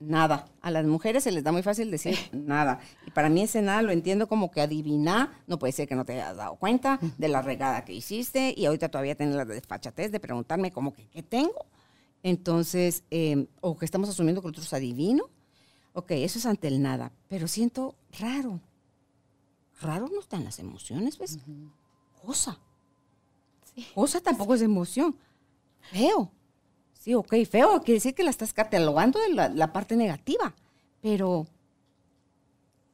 nada. 0.00 0.48
A 0.60 0.70
las 0.72 0.84
mujeres 0.84 1.22
se 1.22 1.30
les 1.30 1.44
da 1.44 1.52
muy 1.52 1.62
fácil 1.62 1.90
decir 1.90 2.16
nada. 2.32 2.80
Y 3.06 3.10
para 3.12 3.28
mí 3.28 3.42
ese 3.42 3.62
nada 3.62 3.82
lo 3.82 3.92
entiendo 3.92 4.26
como 4.26 4.50
que 4.50 4.60
adivinar, 4.60 5.30
no 5.46 5.58
puede 5.58 5.72
ser 5.72 5.86
que 5.86 5.94
no 5.94 6.04
te 6.04 6.14
hayas 6.14 6.36
dado 6.36 6.56
cuenta 6.56 6.98
de 7.18 7.28
la 7.28 7.42
regada 7.42 7.84
que 7.84 7.92
hiciste 7.92 8.52
y 8.56 8.66
ahorita 8.66 8.88
todavía 8.88 9.14
tienes 9.14 9.36
la 9.36 9.44
desfachatez 9.44 10.10
de 10.10 10.18
preguntarme 10.18 10.72
como 10.72 10.92
que 10.92 11.06
qué 11.06 11.22
tengo. 11.22 11.66
Entonces, 12.22 13.04
eh, 13.10 13.46
o 13.60 13.78
que 13.78 13.84
estamos 13.84 14.08
asumiendo 14.08 14.42
que 14.42 14.48
otros 14.48 14.72
adivino 14.72 15.30
Ok, 15.92 16.12
eso 16.12 16.38
es 16.38 16.46
ante 16.46 16.68
el 16.68 16.80
nada, 16.82 17.12
pero 17.28 17.48
siento 17.48 17.96
raro. 18.18 18.60
Raro 19.80 20.08
no 20.08 20.20
están 20.20 20.44
las 20.44 20.58
emociones, 20.58 21.18
¿ves? 21.18 21.38
Cosa. 22.22 22.58
Cosa 23.94 24.20
tampoco 24.20 24.54
es 24.54 24.62
emoción. 24.62 25.16
Feo. 25.80 26.30
Sí, 27.00 27.14
ok, 27.14 27.34
feo 27.50 27.80
quiere 27.80 27.94
decir 27.94 28.14
que 28.14 28.22
la 28.22 28.30
estás 28.30 28.52
catalogando 28.52 29.18
de 29.18 29.30
la, 29.54 29.72
parte 29.72 29.96
negativa, 29.96 30.54
pero 31.00 31.46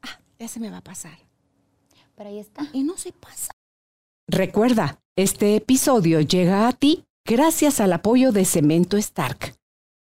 ah, 0.03 0.21
ya 0.39 0.47
se 0.47 0.61
me 0.61 0.71
va 0.71 0.77
a 0.77 0.85
pasar. 0.85 1.19
Pero 2.15 2.31
ahí 2.31 2.39
está. 2.39 2.63
Y 2.73 2.85
no 2.85 2.97
se 2.97 3.13
pasa. 3.13 3.51
Recuerda, 4.29 5.01
este 5.17 5.57
episodio 5.57 6.21
llega 6.21 6.69
a 6.69 6.73
ti 6.73 7.05
gracias 7.25 7.81
al 7.81 7.93
apoyo 7.93 8.31
de 8.31 8.45
Cemento 8.45 8.97
Stark. 8.97 9.57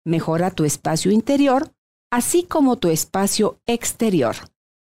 Mejora 0.04 0.50
tu 0.50 0.64
espacio 0.64 1.10
interior 1.10 1.72
así 2.14 2.44
como 2.44 2.76
tu 2.76 2.90
espacio 2.90 3.58
exterior. 3.66 4.36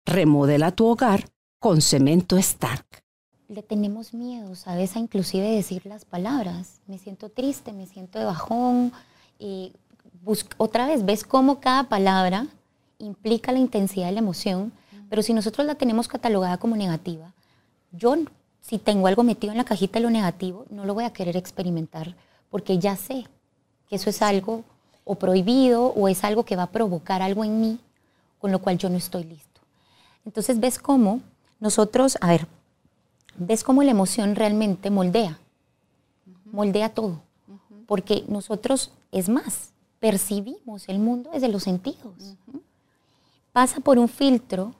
Remodela 0.06 0.70
tu 0.72 0.86
hogar 0.86 1.28
con 1.60 1.82
cemento 1.82 2.38
Stark. 2.38 3.04
Le 3.48 3.62
tenemos 3.62 4.14
miedo, 4.14 4.54
¿sabes? 4.54 4.94
A 4.96 4.98
inclusive 4.98 5.50
decir 5.50 5.84
las 5.86 6.04
palabras. 6.04 6.80
Me 6.86 6.98
siento 6.98 7.30
triste, 7.30 7.72
me 7.72 7.86
siento 7.86 8.18
de 8.18 8.26
bajón. 8.26 8.92
Y 9.38 9.72
otra 10.58 10.86
vez, 10.86 11.04
ves 11.04 11.24
cómo 11.24 11.60
cada 11.60 11.88
palabra 11.88 12.46
implica 12.98 13.52
la 13.52 13.58
intensidad 13.58 14.06
de 14.06 14.12
la 14.12 14.18
emoción, 14.18 14.72
pero 15.08 15.22
si 15.22 15.32
nosotros 15.32 15.66
la 15.66 15.76
tenemos 15.76 16.08
catalogada 16.08 16.58
como 16.58 16.76
negativa, 16.76 17.32
yo 17.92 18.16
si 18.60 18.78
tengo 18.78 19.06
algo 19.06 19.22
metido 19.22 19.52
en 19.52 19.58
la 19.58 19.64
cajita 19.64 19.98
de 19.98 20.02
lo 20.02 20.10
negativo, 20.10 20.66
no 20.68 20.84
lo 20.84 20.94
voy 20.94 21.04
a 21.04 21.12
querer 21.12 21.36
experimentar 21.36 22.14
porque 22.50 22.78
ya 22.78 22.96
sé 22.96 23.26
que 23.88 23.96
eso 23.96 24.10
es 24.10 24.22
algo 24.22 24.64
o 25.04 25.14
prohibido 25.14 25.86
o 25.86 26.08
es 26.08 26.24
algo 26.24 26.44
que 26.44 26.56
va 26.56 26.64
a 26.64 26.70
provocar 26.70 27.22
algo 27.22 27.44
en 27.44 27.60
mí 27.60 27.78
con 28.38 28.52
lo 28.52 28.60
cual 28.60 28.78
yo 28.78 28.90
no 28.90 28.96
estoy 28.96 29.24
listo. 29.24 29.60
Entonces 30.24 30.60
ves 30.60 30.78
cómo 30.78 31.20
nosotros, 31.60 32.18
a 32.20 32.28
ver, 32.28 32.46
ves 33.38 33.64
cómo 33.64 33.82
la 33.82 33.90
emoción 33.90 34.34
realmente 34.34 34.90
moldea, 34.90 35.38
moldea 36.44 36.88
todo, 36.90 37.22
porque 37.86 38.24
nosotros, 38.28 38.92
es 39.12 39.28
más, 39.28 39.72
percibimos 40.00 40.88
el 40.88 40.98
mundo 40.98 41.30
desde 41.32 41.48
los 41.48 41.62
sentidos. 41.62 42.36
Pasa 43.52 43.80
por 43.80 43.98
un 43.98 44.08
filtro 44.08 44.74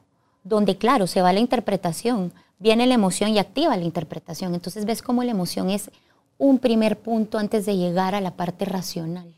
donde, 0.45 0.77
claro, 0.77 1.07
se 1.07 1.23
va 1.23 1.33
la 1.33 1.41
interpretación, 1.41 2.33
viene 2.59 2.87
la 2.87 2.95
emoción 2.95 3.31
y 3.31 3.39
activa 3.39 3.77
la 3.77 3.85
interpretación. 3.85 4.55
Entonces 4.55 4.85
ves 4.85 5.03
cómo 5.03 5.23
la 5.23 5.31
emoción 5.31 5.71
es 5.71 5.91
un 6.39 6.59
primer 6.59 6.99
punto 6.99 7.39
antes 7.39 7.67
de 7.67 7.77
llegar 7.77 8.15
a 8.15 8.21
la 8.21 8.37
parte 8.37 8.65
racional. 8.65 9.35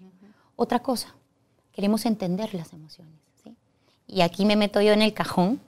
Otra 0.57 0.81
cosa, 0.81 1.15
queremos 1.73 2.05
entender 2.05 2.55
las 2.55 2.73
emociones. 2.73 3.15
Y 4.07 4.23
aquí 4.23 4.45
me 4.45 4.57
meto 4.57 4.81
yo 4.81 4.93
en 4.93 5.03
el 5.03 5.15
cajón, 5.15 5.61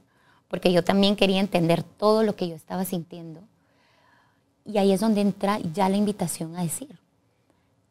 porque 0.53 0.71
yo 0.71 0.85
también 0.85 1.17
quería 1.17 1.41
entender 1.41 1.83
todo 1.83 2.23
lo 2.23 2.37
que 2.37 2.47
yo 2.47 2.55
estaba 2.55 2.85
sintiendo. 2.85 3.41
Y 4.67 4.77
ahí 4.77 4.93
es 4.93 5.01
donde 5.01 5.23
entra 5.23 5.59
ya 5.73 5.89
la 5.89 5.97
invitación 5.97 6.55
a 6.57 6.63
decir, 6.63 6.99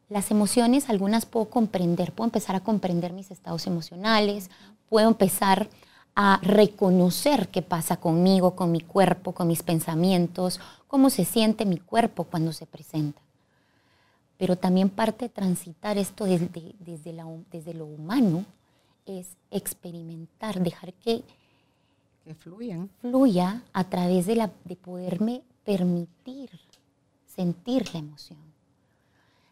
las 0.08 0.30
emociones, 0.30 0.88
algunas 0.88 1.26
puedo 1.26 1.50
comprender, 1.50 2.12
puedo 2.12 2.28
empezar 2.28 2.54
a 2.54 2.60
comprender 2.60 3.12
mis 3.12 3.32
estados 3.32 3.66
emocionales, 3.66 4.48
puedo 4.88 5.08
empezar 5.08 5.68
a 6.14 6.38
reconocer 6.40 7.48
qué 7.48 7.62
pasa 7.62 7.96
conmigo, 7.96 8.54
con 8.54 8.70
mi 8.70 8.80
cuerpo, 8.80 9.32
con 9.32 9.48
mis 9.48 9.64
pensamientos, 9.64 10.60
cómo 10.86 11.10
se 11.10 11.24
siente 11.24 11.64
mi 11.64 11.78
cuerpo 11.78 12.22
cuando 12.22 12.52
se 12.52 12.66
presenta 12.66 13.20
pero 14.42 14.56
también 14.56 14.90
parte 14.90 15.26
de 15.26 15.28
transitar 15.28 15.98
esto 15.98 16.24
desde, 16.24 16.74
desde, 16.80 17.14
desde 17.52 17.74
lo 17.74 17.86
humano 17.86 18.44
es 19.06 19.36
experimentar, 19.52 20.60
dejar 20.60 20.92
que, 20.94 21.22
que 22.24 22.34
fluyan. 22.34 22.88
fluya 23.00 23.62
a 23.72 23.84
través 23.84 24.26
de, 24.26 24.36
la, 24.36 24.50
de 24.64 24.76
poderme 24.76 25.42
permitir 25.64 26.50
sentir 27.26 27.92
la 27.92 28.00
emoción. 28.00 28.40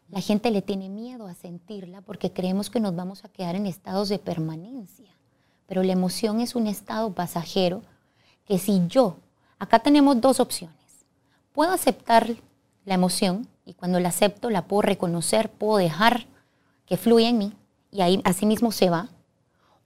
La 0.09 0.21
gente 0.21 0.51
le 0.51 0.61
tiene 0.61 0.89
miedo 0.89 1.27
a 1.27 1.33
sentirla 1.33 2.01
porque 2.01 2.31
creemos 2.31 2.69
que 2.69 2.79
nos 2.79 2.95
vamos 2.95 3.23
a 3.23 3.29
quedar 3.29 3.55
en 3.55 3.65
estados 3.65 4.09
de 4.09 4.19
permanencia, 4.19 5.09
pero 5.67 5.83
la 5.83 5.93
emoción 5.93 6.41
es 6.41 6.55
un 6.55 6.67
estado 6.67 7.13
pasajero 7.13 7.81
que 8.45 8.59
si 8.59 8.85
yo, 8.87 9.17
acá 9.57 9.79
tenemos 9.79 10.19
dos 10.19 10.39
opciones, 10.39 11.05
puedo 11.53 11.71
aceptar 11.71 12.35
la 12.85 12.95
emoción 12.95 13.47
y 13.65 13.73
cuando 13.73 13.99
la 13.99 14.09
acepto 14.09 14.49
la 14.49 14.67
puedo 14.67 14.81
reconocer, 14.81 15.49
puedo 15.49 15.77
dejar 15.77 16.25
que 16.85 16.97
fluya 16.97 17.29
en 17.29 17.37
mí 17.37 17.53
y 17.91 18.01
ahí 18.01 18.21
así 18.25 18.45
mismo 18.45 18.71
se 18.71 18.89
va. 18.89 19.09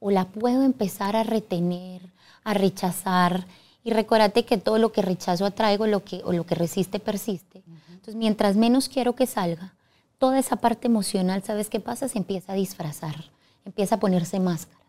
O 0.00 0.10
la 0.10 0.26
puedo 0.26 0.62
empezar 0.62 1.16
a 1.16 1.22
retener, 1.22 2.12
a 2.46 2.54
rechazar 2.54 3.44
Y 3.82 3.90
recordate 3.90 4.44
que 4.44 4.56
todo 4.56 4.78
lo 4.78 4.92
que 4.92 5.02
rechazo 5.02 5.44
atraigo 5.44 5.86
lo 5.86 6.02
que, 6.02 6.22
o 6.24 6.32
lo 6.32 6.44
que 6.46 6.54
resiste 6.54 6.98
persiste. 6.98 7.62
Entonces, 7.88 8.14
mientras 8.14 8.56
menos 8.56 8.88
quiero 8.88 9.14
que 9.14 9.26
salga, 9.26 9.74
toda 10.18 10.38
esa 10.38 10.56
parte 10.56 10.88
emocional, 10.88 11.42
¿sabes 11.44 11.68
qué 11.68 11.78
pasa? 11.78 12.08
Se 12.08 12.18
empieza 12.18 12.52
a 12.52 12.56
disfrazar, 12.56 13.16
empieza 13.64 13.96
a 13.96 14.00
ponerse 14.00 14.40
máscaras. 14.40 14.82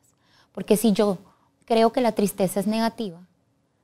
Porque 0.52 0.78
si 0.78 0.94
yo 0.94 1.20
creo 1.66 1.92
que 1.92 2.02
la 2.02 2.14
tristeza 2.14 2.60
es 2.60 2.66
negativa, 2.66 3.20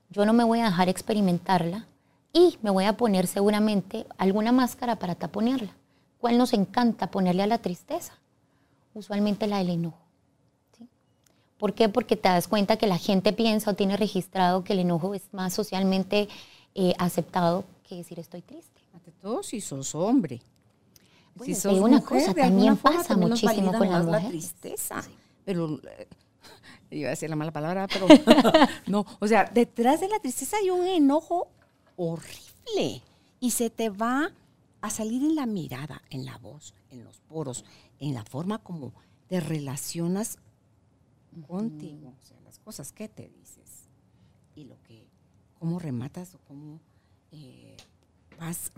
yo 0.10 0.26
no 0.26 0.34
me 0.34 0.44
voy 0.44 0.62
a 0.62 0.66
dejar 0.66 0.90
experimentarla 0.90 1.86
y 2.32 2.58
me 2.64 2.72
voy 2.72 2.86
a 2.86 2.98
poner 2.98 3.28
seguramente 3.28 4.08
alguna 4.18 4.52
máscara 4.52 4.98
para 4.98 5.16
taponearla. 5.16 5.76
¿Cuál 6.20 6.38
nos 6.38 6.54
encanta 6.54 7.12
ponerle 7.12 7.44
a 7.44 7.48
la 7.48 7.60
tristeza? 7.60 8.14
Usualmente 8.96 9.46
la 9.46 9.60
del 9.60 9.70
enojo. 9.70 10.03
¿Por 11.64 11.74
qué? 11.74 11.88
Porque 11.88 12.18
te 12.18 12.28
das 12.28 12.50
cuenta 12.50 12.76
que 12.76 12.88
la 12.88 12.98
gente 12.98 13.32
piensa 13.32 13.72
o 13.72 13.74
tiene 13.74 13.96
registrado 13.96 14.66
que 14.66 14.74
el 14.74 14.80
enojo 14.80 15.16
es 15.16 15.22
más 15.32 15.54
socialmente 15.54 16.28
eh, 16.76 16.94
aceptado 17.00 17.64
que 17.88 17.96
decir 17.96 18.20
estoy 18.20 18.42
triste. 18.42 18.82
Ante 18.94 19.14
todo, 19.14 19.44
si 19.44 19.62
sos 19.62 19.96
hombre. 19.96 20.42
si 21.42 21.56
sos 21.56 21.80
una 21.80 22.02
cosa, 22.02 22.34
también 22.34 22.76
pasa 22.76 23.16
muchísimo 23.16 23.72
con 23.78 23.90
la, 23.90 24.04
la 24.04 24.28
tristeza. 24.28 25.06
Pero 25.46 25.80
eh, 25.88 26.10
iba 26.92 27.08
a 27.08 27.12
decir 27.12 27.30
la 27.30 27.38
mala 27.38 27.54
palabra, 27.54 27.88
pero 27.88 28.08
no. 28.88 29.06
O 29.22 29.28
sea, 29.30 29.46
detrás 29.46 30.02
de 30.02 30.10
la 30.10 30.20
tristeza 30.20 30.58
hay 30.58 30.70
un 30.70 30.86
enojo 30.86 31.48
horrible 31.96 33.02
y 33.40 33.52
se 33.52 33.70
te 33.70 33.88
va 33.88 34.34
a 34.82 34.90
salir 34.90 35.24
en 35.24 35.36
la 35.36 35.46
mirada, 35.46 36.02
en 36.10 36.26
la 36.26 36.38
voz, 36.40 36.74
en 36.90 37.06
los 37.06 37.22
poros, 37.22 37.64
en 38.02 38.14
la 38.14 38.26
forma 38.26 38.58
como 38.58 38.92
te 39.30 39.40
relacionas 39.40 40.40
contigo, 41.42 42.16
o 42.22 42.26
sea, 42.26 42.40
las 42.42 42.60
cosas 42.60 42.92
que 42.92 43.10
te 43.10 43.30
dices 43.30 43.90
y 44.56 44.66
lo 44.66 44.82
que, 44.84 45.08
cómo 45.60 45.80
rematas 45.80 46.36
o 46.36 46.40
cómo 46.40 46.80
eh, 47.32 47.76
vas 48.40 48.72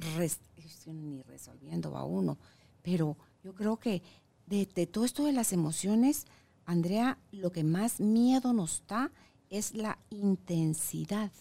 ni 0.87 1.21
resolviendo 1.23 1.95
a 1.97 2.05
uno. 2.05 2.37
Pero 2.81 3.17
yo 3.43 3.53
creo 3.53 3.77
que 3.77 4.01
de, 4.45 4.65
de, 4.65 4.87
todo 4.87 5.05
esto 5.05 5.25
de 5.25 5.33
las 5.33 5.53
emociones, 5.53 6.25
Andrea, 6.65 7.17
lo 7.31 7.51
que 7.51 7.63
más 7.63 7.99
miedo 7.99 8.53
nos 8.53 8.83
da 8.87 9.11
es 9.49 9.73
la 9.73 9.97
intensidad. 10.09 11.31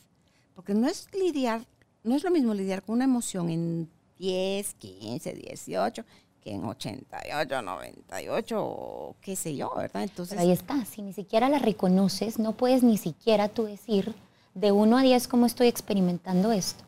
Porque 0.54 0.74
no 0.74 0.86
es 0.86 1.08
lidiar, 1.12 1.66
no 2.02 2.16
es 2.16 2.24
lo 2.24 2.30
mismo 2.30 2.54
lidiar 2.54 2.82
con 2.82 2.96
una 2.96 3.04
emoción 3.04 3.50
en 3.50 3.90
10, 4.18 4.74
15, 4.74 5.34
18 5.34 6.04
que 6.44 6.52
en 6.52 6.64
88, 6.64 7.62
98 7.62 8.62
o 8.62 9.16
qué 9.22 9.34
sé 9.34 9.56
yo, 9.56 9.72
¿verdad? 9.74 10.02
Entonces, 10.02 10.38
ahí 10.38 10.52
está, 10.52 10.84
si 10.84 11.00
ni 11.00 11.14
siquiera 11.14 11.48
la 11.48 11.58
reconoces, 11.58 12.38
no 12.38 12.52
puedes 12.52 12.82
ni 12.82 12.98
siquiera 12.98 13.48
tú 13.48 13.64
decir 13.64 14.14
de 14.54 14.70
1 14.70 14.98
a 14.98 15.02
10 15.02 15.26
cómo 15.26 15.46
estoy 15.46 15.68
experimentando 15.68 16.52
esto, 16.52 16.84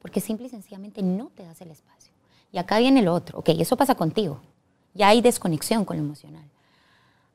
porque 0.00 0.20
simple 0.20 0.46
y 0.46 0.50
sencillamente 0.50 1.02
no 1.02 1.30
te 1.34 1.42
das 1.42 1.60
el 1.62 1.70
espacio. 1.70 2.12
Y 2.52 2.58
acá 2.58 2.78
viene 2.78 3.02
lo 3.02 3.14
otro, 3.14 3.38
ok, 3.38 3.48
eso 3.58 3.78
pasa 3.78 3.94
contigo, 3.94 4.40
ya 4.92 5.08
hay 5.08 5.22
desconexión 5.22 5.86
con 5.86 5.96
lo 5.96 6.02
emocional. 6.02 6.44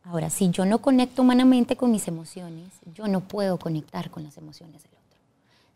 Ahora, 0.03 0.29
si 0.29 0.49
yo 0.51 0.65
no 0.65 0.79
conecto 0.79 1.23
humanamente 1.23 1.75
con 1.75 1.89
mis 1.89 2.07
emociones, 2.07 2.69
yo 2.93 3.07
no 3.07 3.21
puedo 3.21 3.57
conectar 3.57 4.11
con 4.11 4.23
las 4.23 4.37
emociones 4.37 4.83
del 4.83 4.91
otro. 4.91 5.19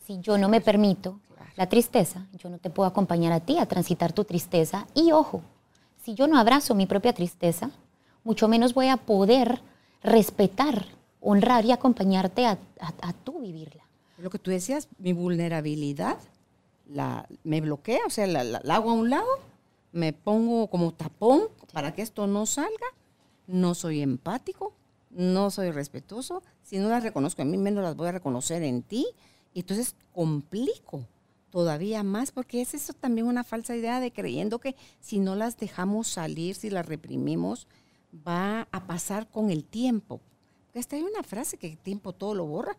Si 0.06 0.20
yo 0.20 0.38
no 0.38 0.48
me 0.48 0.62
permito 0.62 1.20
la 1.56 1.68
tristeza, 1.68 2.28
yo 2.38 2.50
no 2.50 2.60
te 2.60 2.70
puedo 2.70 2.88
acompañar 2.88 3.34
a 3.34 3.40
ti 3.40 3.58
a 3.58 3.66
transitar 3.66 4.14
tu 4.14 4.26
tristeza. 4.26 4.86
Y 4.94 5.12
ojo, 5.12 5.42
si 6.08 6.15
yo 6.15 6.26
no 6.26 6.39
abrazo 6.39 6.74
mi 6.74 6.86
propia 6.86 7.12
tristeza, 7.12 7.70
mucho 8.24 8.48
menos 8.48 8.74
voy 8.74 8.88
a 8.88 8.96
poder 8.96 9.62
respetar, 10.02 10.86
honrar 11.20 11.65
y 11.65 11.74
acompañarte 11.74 12.46
a, 12.46 12.58
a, 12.80 13.12
tú 13.12 13.41
vivirla. 13.41 13.84
Lo 14.17 14.30
que 14.30 14.39
tú 14.39 14.50
decías, 14.50 14.88
mi 15.00 15.12
vulnerabilidad, 15.12 16.17
la, 16.86 17.28
me 17.43 17.60
bloquea, 17.60 18.00
o 18.08 18.10
sea, 18.10 18.26
la, 18.26 18.62
hago 18.74 18.91
a 18.91 18.93
un 18.93 19.10
lado, 19.10 19.28
me 19.91 20.13
pongo 20.13 20.67
como 20.67 20.93
tapón 20.93 21.50
para 21.74 21.93
que 21.93 22.04
esto 22.04 22.26
no 22.26 22.46
salga, 22.46 22.88
no 23.46 23.76
soy 23.76 24.02
empático, 24.02 24.72
no 25.10 25.52
soy 25.52 25.72
respetuoso, 25.72 26.41
si 26.63 26.78
no 26.78 26.88
las 26.88 27.04
reconozco 27.04 27.41
en 27.41 27.52
mí, 27.52 27.58
menos 27.58 27.84
las 27.84 27.98
voy 27.98 28.08
a 28.08 28.13
reconocer 28.13 28.63
en 28.63 28.82
ti, 28.82 29.08
y 29.54 29.60
entonces 29.60 29.93
complico 30.13 31.04
todavía 31.50 32.04
más, 32.04 32.32
porque 32.32 32.62
es 32.62 32.74
eso 32.74 32.94
también 32.94 33.28
una 33.28 33.44
falsa 33.44 33.76
idea 33.76 34.00
de 34.00 34.12
creyendo 34.12 34.60
que 34.60 34.76
si 35.00 35.20
no 35.20 35.36
las 35.36 35.58
dejamos 35.58 36.08
salir, 36.08 36.56
si 36.56 36.70
las 36.70 36.86
reprimimos, 36.86 37.68
va 38.28 38.68
a 38.72 38.86
pasar 38.86 39.28
con 39.28 39.50
el 39.50 39.64
tiempo. 39.64 40.22
Porque 40.66 40.80
hasta 40.80 40.96
hay 40.96 41.04
una 41.04 41.24
frase 41.24 41.58
que 41.58 41.68
el 41.68 41.78
tiempo 41.78 42.14
todo 42.14 42.36
lo 42.36 42.46
borra. 42.46 42.76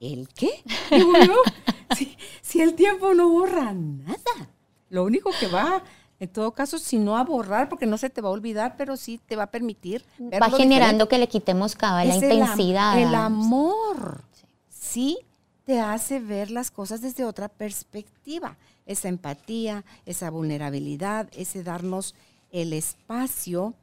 ¿El 0.00 0.28
qué? 0.28 0.50
si, 2.42 2.60
el 2.60 2.74
tiempo 2.74 3.14
no 3.14 3.28
borra 3.28 3.72
nada. 3.72 4.50
Lo 4.88 5.04
único 5.04 5.30
que 5.38 5.46
va, 5.46 5.82
en 6.18 6.28
todo 6.28 6.52
caso, 6.52 6.78
si 6.78 6.98
no 6.98 7.16
a 7.16 7.24
borrar, 7.24 7.68
porque 7.68 7.86
no 7.86 7.96
se 7.98 8.10
te 8.10 8.20
va 8.20 8.28
a 8.28 8.32
olvidar, 8.32 8.76
pero 8.76 8.96
sí 8.96 9.20
te 9.26 9.36
va 9.36 9.44
a 9.44 9.50
permitir. 9.50 10.04
Va 10.20 10.50
generando 10.50 11.08
que 11.08 11.18
le 11.18 11.28
quitemos 11.28 11.76
cada 11.76 12.04
la 12.04 12.14
intensidad. 12.14 13.00
El, 13.00 13.14
amor. 13.14 14.24
sí 14.68 15.18
te 15.64 15.80
hace 15.80 16.20
ver 16.20 16.50
las 16.50 16.70
cosas 16.70 17.00
desde 17.00 17.24
otra 17.24 17.48
perspectiva. 17.48 18.56
Esa 18.86 19.08
empatía, 19.08 19.84
esa 20.06 20.30
vulnerabilidad, 20.30 21.28
ese 21.32 21.62
darnos 21.62 22.14
el 22.50 22.72
espacio 22.72 23.74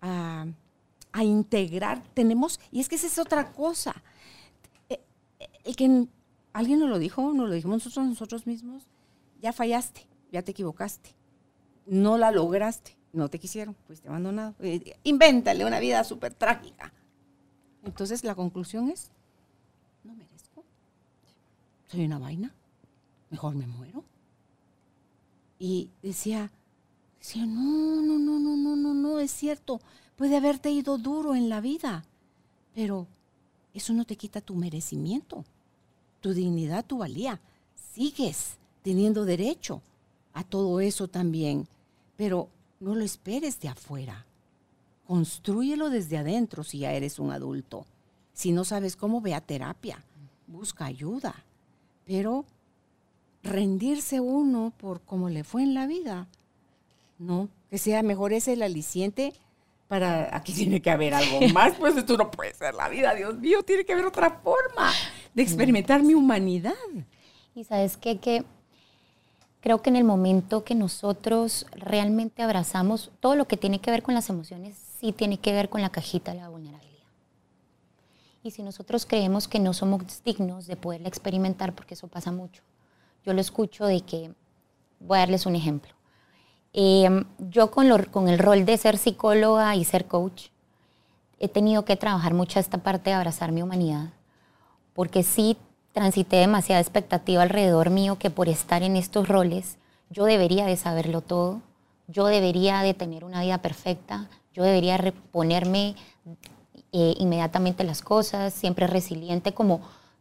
a, 0.00 0.46
integrar. 1.18 2.02
Tenemos, 2.12 2.60
y 2.70 2.80
es 2.80 2.88
que 2.90 2.96
esa 2.96 3.06
es 3.06 3.18
otra 3.18 3.52
cosa. 3.52 3.94
Eh, 4.90 5.00
eh, 5.40 5.48
el 5.64 5.74
que 5.74 6.06
alguien 6.52 6.78
nos 6.78 6.90
lo 6.90 6.98
dijo, 6.98 7.32
nos 7.32 7.48
lo 7.48 7.54
dijimos 7.54 7.84
nosotros, 7.84 8.06
nosotros 8.06 8.46
mismos, 8.46 8.86
ya 9.40 9.54
fallaste, 9.54 10.06
ya 10.30 10.42
te 10.42 10.50
equivocaste, 10.50 11.14
no 11.86 12.18
la 12.18 12.30
lograste, 12.32 12.98
no 13.14 13.30
te 13.30 13.38
quisieron, 13.38 13.74
fuiste 13.86 14.08
abandonado. 14.08 14.54
Eh, 14.60 14.98
invéntale 15.04 15.64
una 15.64 15.80
vida 15.80 16.04
súper 16.04 16.34
trágica. 16.34 16.92
Entonces 17.82 18.22
la 18.22 18.34
conclusión 18.34 18.90
es, 18.90 19.10
soy 21.96 22.04
una 22.04 22.18
vaina, 22.18 22.52
mejor 23.30 23.54
me 23.54 23.66
muero. 23.66 24.04
Y 25.58 25.88
decía, 26.02 26.50
decía, 27.18 27.46
no, 27.46 28.02
no, 28.02 28.18
no, 28.18 28.38
no, 28.38 28.56
no, 28.56 28.76
no, 28.76 28.94
no, 28.94 29.18
es 29.18 29.30
cierto, 29.30 29.80
puede 30.16 30.36
haberte 30.36 30.70
ido 30.70 30.98
duro 30.98 31.34
en 31.34 31.48
la 31.48 31.62
vida, 31.62 32.04
pero 32.74 33.06
eso 33.72 33.94
no 33.94 34.04
te 34.04 34.16
quita 34.16 34.42
tu 34.42 34.54
merecimiento, 34.54 35.44
tu 36.20 36.34
dignidad, 36.34 36.84
tu 36.84 36.98
valía. 36.98 37.40
Sigues 37.94 38.58
teniendo 38.82 39.24
derecho 39.24 39.80
a 40.34 40.44
todo 40.44 40.80
eso 40.80 41.08
también, 41.08 41.66
pero 42.16 42.50
no 42.78 42.94
lo 42.94 43.04
esperes 43.04 43.58
de 43.60 43.68
afuera. 43.68 44.26
Construyelo 45.06 45.88
desde 45.88 46.18
adentro 46.18 46.62
si 46.62 46.80
ya 46.80 46.92
eres 46.92 47.18
un 47.18 47.30
adulto. 47.30 47.86
Si 48.34 48.52
no 48.52 48.66
sabes 48.66 48.96
cómo, 48.96 49.22
ve 49.22 49.32
a 49.32 49.40
terapia, 49.40 50.04
busca 50.46 50.84
ayuda. 50.84 51.45
Pero 52.06 52.44
rendirse 53.42 54.20
uno 54.20 54.72
por 54.76 55.00
cómo 55.02 55.28
le 55.28 55.44
fue 55.44 55.62
en 55.62 55.74
la 55.74 55.86
vida, 55.86 56.26
no, 57.18 57.48
que 57.70 57.78
sea 57.78 58.02
mejor 58.02 58.32
ese 58.32 58.54
el 58.54 58.62
aliciente 58.62 59.32
para, 59.88 60.34
aquí 60.36 60.52
tiene 60.52 60.80
que 60.80 60.90
haber 60.90 61.14
algo 61.14 61.40
más, 61.52 61.74
pues 61.74 61.96
esto 61.96 62.16
no 62.16 62.30
puede 62.30 62.54
ser 62.54 62.74
la 62.74 62.88
vida, 62.88 63.14
Dios 63.14 63.36
mío, 63.38 63.62
tiene 63.62 63.84
que 63.84 63.92
haber 63.92 64.06
otra 64.06 64.30
forma 64.30 64.92
de 65.34 65.42
experimentar 65.42 66.02
mi 66.02 66.14
humanidad. 66.14 66.74
Y 67.54 67.64
sabes 67.64 67.96
qué, 67.96 68.18
que 68.18 68.44
creo 69.60 69.82
que 69.82 69.90
en 69.90 69.96
el 69.96 70.04
momento 70.04 70.64
que 70.64 70.74
nosotros 70.74 71.66
realmente 71.72 72.42
abrazamos 72.42 73.10
todo 73.20 73.34
lo 73.36 73.46
que 73.46 73.56
tiene 73.56 73.80
que 73.80 73.90
ver 73.90 74.02
con 74.02 74.14
las 74.14 74.28
emociones, 74.28 74.76
sí 75.00 75.12
tiene 75.12 75.38
que 75.38 75.52
ver 75.52 75.68
con 75.68 75.82
la 75.82 75.90
cajita 75.90 76.32
de 76.32 76.40
la 76.40 76.48
vulnerabilidad. 76.48 76.95
Y 78.46 78.52
si 78.52 78.62
nosotros 78.62 79.06
creemos 79.06 79.48
que 79.48 79.58
no 79.58 79.74
somos 79.74 80.22
dignos 80.24 80.68
de 80.68 80.76
poderla 80.76 81.08
experimentar, 81.08 81.74
porque 81.74 81.94
eso 81.94 82.06
pasa 82.06 82.30
mucho, 82.30 82.62
yo 83.24 83.32
lo 83.32 83.40
escucho 83.40 83.86
de 83.86 84.02
que, 84.02 84.30
voy 85.00 85.16
a 85.16 85.22
darles 85.22 85.46
un 85.46 85.56
ejemplo. 85.56 85.92
Em, 86.72 87.24
yo 87.40 87.72
con, 87.72 87.88
con 88.04 88.28
el 88.28 88.38
rol 88.38 88.64
de 88.64 88.76
ser 88.76 88.98
psicóloga 88.98 89.74
y 89.74 89.84
ser 89.84 90.06
coach, 90.06 90.50
he 91.40 91.48
tenido 91.48 91.84
que 91.84 91.96
trabajar 91.96 92.34
mucho 92.34 92.60
esta 92.60 92.78
parte 92.78 93.10
de 93.10 93.16
abrazar 93.16 93.50
mi 93.50 93.62
humanidad, 93.62 94.10
porque 94.94 95.24
sí 95.24 95.56
transité 95.92 96.36
demasiada 96.36 96.80
expectativa 96.80 97.42
alrededor 97.42 97.90
mío 97.90 98.16
que 98.16 98.30
por 98.30 98.48
estar 98.48 98.84
en 98.84 98.94
estos 98.94 99.26
roles 99.26 99.76
yo 100.08 100.24
debería 100.24 100.66
de 100.66 100.76
saberlo 100.76 101.20
todo, 101.20 101.62
yo 102.06 102.26
debería 102.26 102.82
de 102.82 102.94
tener 102.94 103.24
una 103.24 103.42
vida 103.42 103.58
perfecta, 103.58 104.30
yo 104.54 104.62
debería 104.62 104.98
reponerme 104.98 105.96
eh, 106.92 107.14
inmediatamente 107.18 107.84
las 107.84 108.02
cosas, 108.02 108.54
siempre 108.54 108.86
resiliente, 108.86 109.52
como 109.54 109.80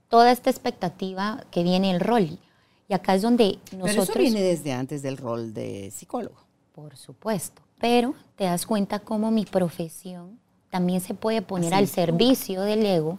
toda 0.09 0.31
esta 0.31 0.49
expectativa 0.49 1.43
que 1.51 1.63
viene 1.63 1.91
el 1.91 1.99
rol. 1.99 2.39
Y 2.87 2.93
acá 2.93 3.15
es 3.15 3.21
donde 3.21 3.59
nosotros... 3.71 3.91
Pero 3.91 4.03
eso 4.03 4.19
viene 4.19 4.41
desde 4.41 4.73
antes 4.73 5.01
del 5.01 5.17
rol 5.17 5.53
de 5.53 5.91
psicólogo. 5.91 6.37
Por 6.73 6.95
supuesto. 6.97 7.61
Pero 7.79 8.13
te 8.35 8.45
das 8.45 8.65
cuenta 8.65 8.99
cómo 8.99 9.31
mi 9.31 9.45
profesión 9.45 10.39
también 10.69 11.01
se 11.01 11.13
puede 11.13 11.41
poner 11.41 11.73
al 11.73 11.87
servicio 11.87 12.61
del 12.61 12.85
ego 12.85 13.17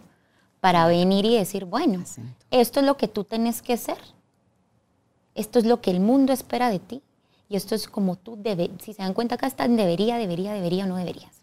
para 0.59 0.87
venir 0.87 1.25
y 1.25 1.35
decir, 1.35 1.65
bueno, 1.65 2.03
esto 2.51 2.79
es 2.79 2.85
lo 2.85 2.97
que 2.97 3.07
tú 3.07 3.23
tienes 3.23 3.61
que 3.61 3.77
ser. 3.77 3.97
Esto 5.35 5.59
es 5.59 5.65
lo 5.65 5.81
que 5.81 5.91
el 5.91 5.99
mundo 5.99 6.33
espera 6.33 6.69
de 6.69 6.79
ti. 6.79 7.01
Y 7.49 7.55
esto 7.55 7.75
es 7.75 7.87
como 7.87 8.15
tú 8.15 8.37
debes, 8.37 8.69
si 8.83 8.93
se 8.93 9.01
dan 9.01 9.13
cuenta 9.13 9.35
acá 9.35 9.47
están 9.47 9.77
debería, 9.77 10.17
debería, 10.17 10.53
debería 10.53 10.83
o 10.83 10.87
no 10.87 10.97
deberías. 10.97 11.36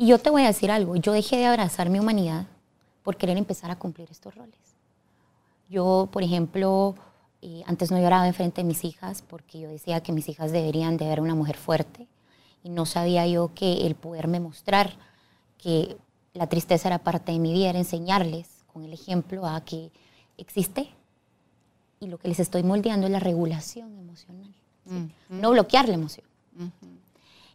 Y 0.00 0.06
yo 0.06 0.18
te 0.18 0.30
voy 0.30 0.44
a 0.44 0.46
decir 0.46 0.70
algo, 0.70 0.96
yo 0.96 1.12
dejé 1.12 1.36
de 1.36 1.44
abrazar 1.44 1.90
mi 1.90 1.98
humanidad 1.98 2.46
por 3.02 3.18
querer 3.18 3.36
empezar 3.36 3.70
a 3.70 3.78
cumplir 3.78 4.10
estos 4.10 4.34
roles. 4.34 4.58
Yo, 5.68 6.08
por 6.10 6.22
ejemplo, 6.22 6.94
eh, 7.42 7.62
antes 7.66 7.90
no 7.90 7.98
lloraba 7.98 8.26
en 8.26 8.32
frente 8.32 8.62
de 8.62 8.66
mis 8.66 8.82
hijas 8.82 9.20
porque 9.20 9.60
yo 9.60 9.68
decía 9.68 10.02
que 10.02 10.12
mis 10.12 10.26
hijas 10.30 10.52
deberían 10.52 10.96
de 10.96 11.06
ver 11.06 11.20
una 11.20 11.34
mujer 11.34 11.58
fuerte 11.58 12.08
y 12.64 12.70
no 12.70 12.86
sabía 12.86 13.26
yo 13.26 13.52
que 13.54 13.86
el 13.86 13.94
poderme 13.94 14.40
mostrar 14.40 14.96
que 15.58 15.98
la 16.32 16.46
tristeza 16.46 16.88
era 16.88 17.00
parte 17.00 17.32
de 17.32 17.38
mi 17.38 17.52
vida, 17.52 17.68
era 17.68 17.78
enseñarles 17.78 18.48
con 18.72 18.84
el 18.84 18.94
ejemplo 18.94 19.46
a 19.46 19.60
que 19.66 19.92
existe 20.38 20.88
y 22.00 22.06
lo 22.06 22.16
que 22.16 22.28
les 22.28 22.40
estoy 22.40 22.62
moldeando 22.62 23.06
es 23.06 23.12
la 23.12 23.20
regulación 23.20 23.98
emocional, 23.98 24.54
no 25.28 25.50
bloquear 25.50 25.90
la 25.90 25.96
emoción. 25.96 26.24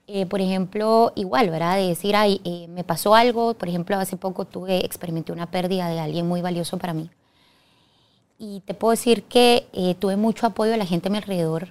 Eh, 0.07 0.27
por 0.27 0.39
ejemplo, 0.39 1.13
igual, 1.15 1.49
¿verdad? 1.49 1.77
De 1.77 1.87
decir, 1.87 2.15
ay, 2.15 2.39
eh, 2.43 2.67
me 2.67 2.83
pasó 2.83 3.15
algo, 3.15 3.55
por 3.55 3.67
ejemplo, 3.67 3.97
hace 3.97 4.17
poco 4.17 4.45
tuve, 4.45 4.85
experimenté 4.85 5.31
una 5.31 5.49
pérdida 5.49 5.89
de 5.89 5.99
alguien 5.99 6.27
muy 6.27 6.41
valioso 6.41 6.77
para 6.77 6.93
mí. 6.93 7.09
Y 8.37 8.59
te 8.61 8.75
puedo 8.75 8.91
decir 8.91 9.23
que 9.23 9.67
eh, 9.73 9.95
tuve 9.97 10.15
mucho 10.15 10.45
apoyo 10.45 10.71
de 10.71 10.77
la 10.77 10.85
gente 10.85 11.07
a 11.07 11.11
mi 11.11 11.17
alrededor, 11.17 11.69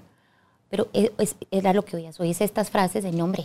pero 0.69 0.89
es, 0.93 1.37
era 1.53 1.73
lo 1.73 1.85
que 1.85 1.97
oías. 1.97 2.19
Oías 2.19 2.41
estas 2.41 2.71
frases 2.71 3.05
de 3.05 3.13
nombre. 3.13 3.45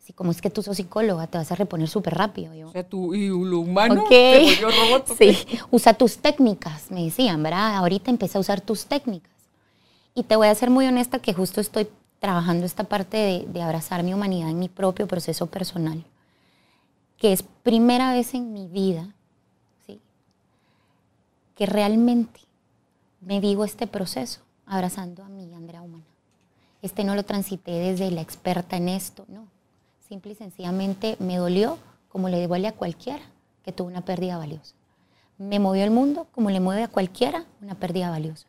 Sí, 0.00 0.12
como 0.12 0.32
es 0.32 0.42
que 0.42 0.50
tú 0.50 0.62
sos 0.62 0.76
psicóloga, 0.76 1.26
te 1.26 1.38
vas 1.38 1.50
a 1.50 1.54
reponer 1.54 1.88
súper 1.88 2.14
rápido. 2.14 2.52
Yo, 2.52 2.68
o 2.68 2.72
sea, 2.72 2.86
tú 2.86 3.14
y 3.14 3.28
lo 3.28 3.60
humano 3.60 4.02
okay. 4.02 4.54
robot. 4.56 5.08
Sí, 5.18 5.38
usa 5.70 5.94
tus 5.94 6.18
técnicas, 6.18 6.90
me 6.90 7.04
decían, 7.04 7.42
¿verdad? 7.42 7.76
Ahorita 7.76 8.10
empecé 8.10 8.36
a 8.36 8.42
usar 8.42 8.60
tus 8.60 8.84
técnicas. 8.84 9.32
Y 10.14 10.24
te 10.24 10.36
voy 10.36 10.48
a 10.48 10.54
ser 10.54 10.68
muy 10.68 10.86
honesta 10.86 11.20
que 11.20 11.32
justo 11.32 11.62
estoy 11.62 11.88
trabajando 12.24 12.64
esta 12.64 12.84
parte 12.84 13.44
de, 13.46 13.62
abrazar 13.62 14.02
mi 14.02 14.14
humanidad 14.14 14.48
en 14.48 14.58
mi 14.58 14.70
propio 14.70 15.06
proceso 15.06 15.44
personal, 15.44 16.02
que 17.18 17.34
es 17.34 17.42
primera 17.42 18.14
vez 18.14 18.32
en 18.32 18.50
mi 18.54 18.66
vida 18.66 19.14
¿sí? 19.86 20.00
que 21.54 21.66
realmente 21.66 22.40
me 23.20 23.42
digo 23.42 23.62
este 23.62 23.86
proceso 23.86 24.40
abrazando 24.64 25.22
a 25.22 25.28
mi 25.28 25.52
Andrea 25.52 25.82
humana. 25.82 26.06
Este 26.80 27.04
no 27.04 27.14
lo 27.14 27.26
transité 27.26 27.72
desde 27.72 28.10
la 28.10 28.22
experta 28.22 28.78
en 28.78 28.88
esto, 28.88 29.26
no. 29.28 29.46
Simple 30.08 30.32
y 30.32 30.36
sencillamente 30.36 31.18
me 31.18 31.36
dolió 31.36 31.76
como 32.08 32.30
le 32.30 32.46
duele 32.46 32.68
a 32.68 32.72
cualquiera 32.72 33.24
que 33.66 33.72
tuvo 33.72 33.88
una 33.88 34.02
pérdida 34.02 34.38
valiosa. 34.38 34.74
Me 35.36 35.58
movió 35.58 35.84
el 35.84 35.90
mundo 35.90 36.26
como 36.32 36.48
le 36.48 36.60
mueve 36.60 36.84
a 36.84 36.88
cualquiera 36.88 37.44
una 37.60 37.74
pérdida 37.74 38.08
valiosa. 38.08 38.46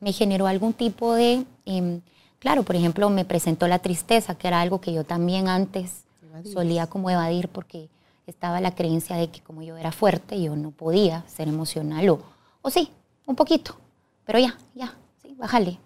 Me 0.00 0.14
generó 0.14 0.46
algún 0.46 0.72
tipo 0.72 1.12
de... 1.12 1.44
Em, 1.66 2.00
Claro, 2.38 2.62
por 2.62 2.76
ejemplo, 2.76 3.10
me 3.10 3.24
presentó 3.24 3.66
la 3.66 3.80
tristeza, 3.80 4.36
que 4.36 4.48
era 4.48 4.60
algo 4.60 4.80
que 4.80 4.92
yo 4.92 5.04
también 5.04 5.48
antes 5.48 6.04
solía 6.44 6.86
como 6.86 7.10
evadir 7.10 7.48
porque 7.48 7.88
estaba 8.26 8.60
la 8.60 8.74
creencia 8.74 9.16
de 9.16 9.28
que 9.28 9.40
como 9.40 9.62
yo 9.62 9.76
era 9.76 9.90
fuerte, 9.90 10.40
yo 10.40 10.54
no 10.54 10.70
podía 10.70 11.24
ser 11.26 11.48
emocional 11.48 12.08
o, 12.10 12.20
o 12.62 12.70
sí, 12.70 12.90
un 13.26 13.34
poquito, 13.34 13.76
pero 14.24 14.38
ya, 14.38 14.56
ya, 14.74 14.94
sí, 15.22 15.34
bájale. 15.36 15.78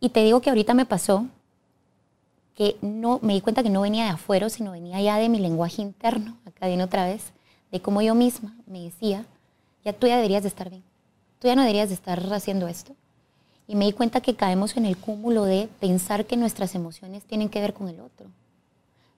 Y 0.00 0.10
te 0.10 0.22
digo 0.24 0.40
que 0.40 0.50
ahorita 0.50 0.74
me 0.74 0.84
pasó 0.84 1.26
que 2.54 2.76
no, 2.82 3.18
me 3.22 3.32
di 3.32 3.40
cuenta 3.40 3.62
que 3.62 3.70
no 3.70 3.80
venía 3.80 4.04
de 4.04 4.10
afuera, 4.10 4.48
sino 4.50 4.72
venía 4.72 5.00
ya 5.00 5.16
de 5.16 5.28
mi 5.28 5.38
lenguaje 5.38 5.82
interno, 5.82 6.36
acá 6.44 6.66
viene 6.66 6.84
otra 6.84 7.06
vez, 7.06 7.32
de 7.72 7.80
cómo 7.80 8.02
yo 8.02 8.14
misma 8.14 8.54
me 8.66 8.80
decía, 8.82 9.24
ya 9.84 9.92
tú 9.92 10.06
ya 10.06 10.16
deberías 10.16 10.42
de 10.42 10.48
estar 10.48 10.68
bien, 10.68 10.84
tú 11.40 11.48
ya 11.48 11.56
no 11.56 11.62
deberías 11.62 11.88
de 11.88 11.94
estar 11.94 12.20
haciendo 12.32 12.68
esto, 12.68 12.94
y 13.66 13.76
me 13.76 13.86
di 13.86 13.92
cuenta 13.92 14.20
que 14.20 14.36
caemos 14.36 14.76
en 14.76 14.84
el 14.84 14.96
cúmulo 14.96 15.44
de 15.44 15.68
pensar 15.80 16.26
que 16.26 16.36
nuestras 16.36 16.74
emociones 16.74 17.24
tienen 17.24 17.48
que 17.48 17.60
ver 17.60 17.74
con 17.74 17.88
el 17.88 18.00
otro. 18.00 18.26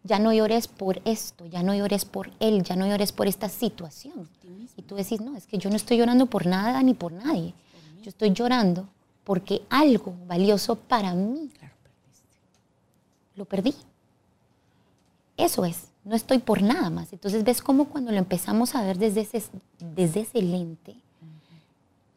Ya 0.04 0.18
no 0.20 0.32
llores 0.32 0.68
por 0.68 1.02
esto, 1.04 1.46
ya 1.46 1.64
no 1.64 1.74
llores 1.74 2.04
por 2.04 2.30
él, 2.38 2.62
ya 2.62 2.76
no 2.76 2.86
llores 2.86 3.10
por 3.10 3.26
esta 3.26 3.48
situación. 3.48 4.28
Y 4.76 4.82
tú 4.82 4.94
decís, 4.94 5.20
no, 5.20 5.36
es 5.36 5.46
que 5.46 5.58
yo 5.58 5.68
no 5.68 5.76
estoy 5.76 5.96
llorando 5.96 6.26
por 6.26 6.46
nada 6.46 6.82
ni 6.82 6.94
por 6.94 7.12
nadie. 7.12 7.54
Yo 8.02 8.10
estoy 8.10 8.30
llorando 8.32 8.88
porque 9.24 9.62
algo 9.68 10.14
valioso 10.26 10.76
para 10.76 11.12
mí 11.14 11.50
lo 13.34 13.44
perdí. 13.44 13.74
Eso 15.36 15.64
es, 15.64 15.88
no 16.04 16.14
estoy 16.14 16.38
por 16.38 16.62
nada 16.62 16.88
más. 16.88 17.12
Entonces 17.12 17.42
ves 17.42 17.60
cómo 17.60 17.86
cuando 17.86 18.12
lo 18.12 18.18
empezamos 18.18 18.74
a 18.76 18.82
ver 18.82 18.98
desde 18.98 19.22
ese, 19.22 19.42
desde 19.80 20.20
ese 20.20 20.40
lente, 20.40 20.96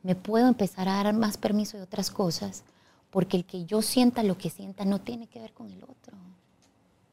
me 0.04 0.16
puedo 0.16 0.48
empezar 0.48 0.88
a 0.88 1.04
dar 1.04 1.14
más 1.14 1.38
permiso 1.38 1.78
de 1.78 1.84
otras 1.84 2.10
cosas, 2.10 2.64
porque 3.10 3.38
el 3.38 3.46
que 3.46 3.66
yo 3.66 3.82
sienta 3.82 4.24
lo 4.24 4.38
que 4.38 4.50
sienta 4.50 4.86
no 4.86 5.00
tiene 5.00 5.28
que 5.28 5.40
ver 5.40 5.52
con 5.54 5.72
el 5.72 5.84
otro. 5.84 6.18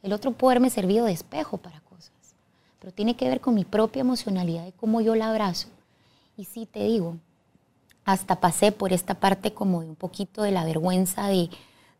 El 0.02 0.12
otro 0.12 0.32
puede 0.32 0.52
haberme 0.52 0.70
servido 0.70 1.06
de 1.06 1.12
espejo 1.12 1.58
para 1.58 1.80
cosas, 1.80 2.12
pero 2.78 2.92
tiene 2.92 3.16
que 3.16 3.28
ver 3.28 3.40
con 3.40 3.54
mi 3.54 3.64
propia 3.64 4.00
emocionalidad 4.00 4.66
y 4.66 4.72
cómo 4.72 5.00
yo 5.00 5.14
la 5.16 5.30
abrazo. 5.30 5.68
Y 6.36 6.44
sí 6.44 6.66
te 6.66 6.84
digo, 6.84 7.16
hasta 8.04 8.40
pasé 8.40 8.70
por 8.72 8.92
esta 8.92 9.14
parte 9.14 9.52
como 9.52 9.80
de 9.80 9.88
un 9.88 9.96
poquito 9.96 10.42
de 10.42 10.52
la 10.52 10.64
vergüenza 10.64 11.26
de, 11.26 11.50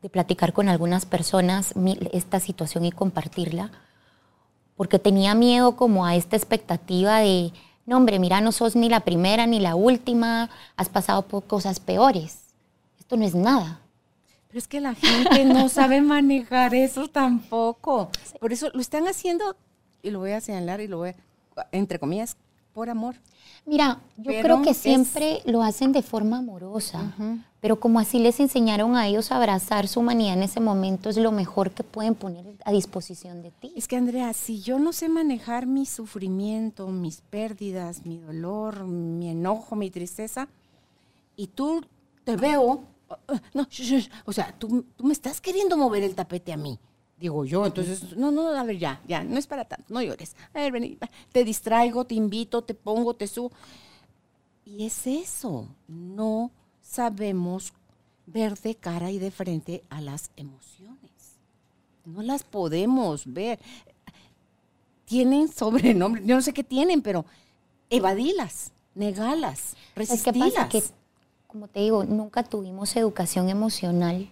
de 0.03 0.09
platicar 0.09 0.53
con 0.53 0.69
algunas 0.69 1.05
personas 1.05 1.75
esta 2.13 2.39
situación 2.39 2.85
y 2.85 2.93
compartirla, 2.93 3.73
porque 4.77 4.99
tenía 4.99 5.35
miedo 5.35 5.75
como 5.75 6.05
a 6.07 6.15
esta 6.15 6.37
expectativa 6.37 7.19
de, 7.19 7.53
no 7.87 7.97
hombre, 7.97 8.19
mira, 8.19 8.41
no 8.41 8.53
sos 8.53 8.77
ni 8.77 8.89
la 8.89 9.01
primera 9.01 9.47
ni 9.47 9.61
la 9.61 9.77
última, 9.77 10.51
has 10.77 10.89
pasado 10.89 11.23
por 11.23 11.45
cosas 11.45 11.81
peores. 11.81 12.41
Esto 12.99 13.17
no 13.17 13.25
es 13.25 13.35
nada. 13.35 13.81
Pero 14.49 14.59
es 14.59 14.67
que 14.67 14.81
la 14.81 14.95
gente 14.95 15.45
no 15.45 15.69
sabe 15.71 16.01
manejar 16.01 16.75
eso 16.75 17.09
tampoco. 17.09 18.11
Por 18.41 18.53
eso 18.53 18.71
lo 18.75 18.81
están 18.81 19.07
haciendo, 19.07 19.57
y 20.03 20.11
lo 20.11 20.19
voy 20.19 20.33
a 20.33 20.41
señalar 20.41 20.81
y 20.81 20.89
lo 20.89 20.99
voy 20.99 21.11
a, 21.11 21.15
entre 21.73 21.99
comillas, 21.99 22.37
por 22.77 22.91
amor. 22.91 23.17
Mira, 23.65 24.03
yo 24.19 24.33
creo 24.43 24.61
que 24.61 24.75
siempre 24.75 25.41
lo 25.47 25.63
hacen 25.63 25.93
de 25.93 26.03
forma 26.03 26.37
amorosa, 26.41 27.15
pero 27.59 27.81
como 27.81 27.99
así 27.99 28.19
les 28.19 28.39
enseñaron 28.39 28.97
a 28.97 29.07
ellos 29.07 29.33
a 29.33 29.39
abrazar 29.39 29.89
su 29.89 30.01
humanidad 30.01 30.35
en 30.35 30.43
ese 30.43 30.61
momento, 30.61 31.09
es 31.09 31.17
lo 31.17 31.33
mejor 31.33 31.71
que 31.71 31.83
pueden 31.85 32.15
poner 32.15 32.45
a 32.67 32.73
disposición 32.73 33.41
de 33.41 33.51
ti. 33.51 33.73
Es 33.75 33.89
que 33.89 33.97
Andrea, 33.97 34.31
si 34.35 34.61
yo 34.61 34.79
no 34.79 34.93
sé 34.93 35.09
manejar 35.09 35.65
mi 35.65 35.87
sufrimiento, 35.87 36.89
mis 36.89 37.23
pérdidas, 37.23 38.05
mi 38.05 38.19
dolor, 38.19 38.85
mi 38.85 39.31
enojo, 39.31 39.75
mi 39.75 39.91
tristeza, 39.91 40.47
y 41.35 41.47
tú 41.47 41.83
te 42.25 42.37
veo, 42.37 42.85
no, 43.55 43.67
o 44.27 44.33
sea, 44.35 44.55
tú, 44.59 44.85
tú 44.97 45.05
me 45.05 45.15
estás 45.15 45.41
queriendo 45.41 45.79
mover 45.79 46.03
el 46.03 46.15
tapete 46.15 46.53
a 46.53 46.59
mí 46.59 46.79
digo 47.19 47.45
yo. 47.45 47.67
Entonces, 47.67 48.17
no, 48.17 48.31
no, 48.31 48.49
a 48.49 48.63
ver, 48.65 48.79
ya, 48.79 49.01
ya, 49.07 49.25
no 49.25 49.39
es 49.39 49.47
para 49.47 49.65
tanto, 49.65 49.93
no 49.93 50.03
llores. 50.03 50.37
A 50.53 50.61
ver, 50.61 50.73
vení, 50.73 50.99
te 51.33 51.45
distraigo, 51.45 52.05
te 52.05 52.15
invito, 52.15 52.63
te 52.63 52.75
pongo, 52.75 53.15
te 53.15 53.27
subo. 53.27 53.53
Y 54.65 54.85
es 54.85 55.07
eso, 55.07 55.69
no 55.89 56.51
sabemos 56.83 57.73
ver 58.27 58.59
de 58.59 58.75
cara 58.75 59.11
y 59.11 59.19
de 59.19 59.31
frente 59.31 59.83
a 59.89 60.01
las 60.01 60.31
emociones. 60.37 61.11
No 62.05 62.23
las 62.23 62.43
podemos 62.43 63.33
ver. 63.33 63.59
Tienen 65.05 65.49
sobrenombre, 65.49 66.23
yo 66.25 66.35
no 66.35 66.43
sé 66.43 66.53
qué 66.53 66.65
tienen, 66.65 67.01
pero 67.01 67.25
evadilas, 67.91 68.73
negalas, 68.95 69.77
resistilas. 69.95 70.53
¿Qué 70.53 70.57
pasa? 70.57 70.69
Que, 70.69 70.83
como 71.47 71.69
te 71.69 71.81
digo, 71.81 72.05
nunca 72.05 72.43
tuvimos 72.43 72.95
educación 72.97 73.49
emocional. 73.49 74.29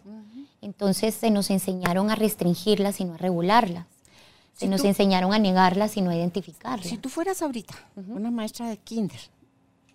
Entonces 0.65 1.15
se 1.15 1.31
nos 1.31 1.51
enseñaron 1.51 2.11
a 2.11 2.15
restringirlas 2.15 2.99
y 2.99 3.05
no 3.05 3.15
a 3.15 3.19
regularlas. 3.19 3.87
Se 4.55 4.67
nos 4.67 4.83
enseñaron 4.85 5.35
a 5.35 5.39
negarlas 5.39 5.97
y 5.99 6.01
no 6.01 6.11
a 6.11 6.17
identificarlas. 6.17 6.89
Si 6.89 6.97
tú 6.97 7.11
fueras 7.11 7.43
ahorita 7.43 7.75
una 7.97 8.31
maestra 8.31 8.69
de 8.69 8.79
kinder, 8.79 9.21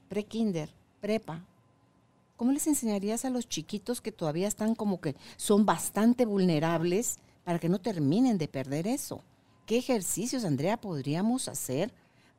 pre-kinder, 0.09 0.69
prepa, 1.01 1.43
¿cómo 2.35 2.51
les 2.51 2.67
enseñarías 2.67 3.25
a 3.25 3.31
los 3.31 3.49
chiquitos 3.49 3.99
que 3.99 4.11
todavía 4.11 4.47
están 4.47 4.75
como 4.75 5.01
que 5.01 5.15
son 5.37 5.65
bastante 5.65 6.25
vulnerables 6.25 7.17
para 7.45 7.57
que 7.57 7.69
no 7.69 7.79
terminen 7.79 8.37
de 8.37 8.47
perder 8.47 8.85
eso? 8.85 9.23
¿Qué 9.65 9.77
ejercicios, 9.77 10.43
Andrea, 10.43 10.77
podríamos 10.77 11.47
hacer 11.47 11.91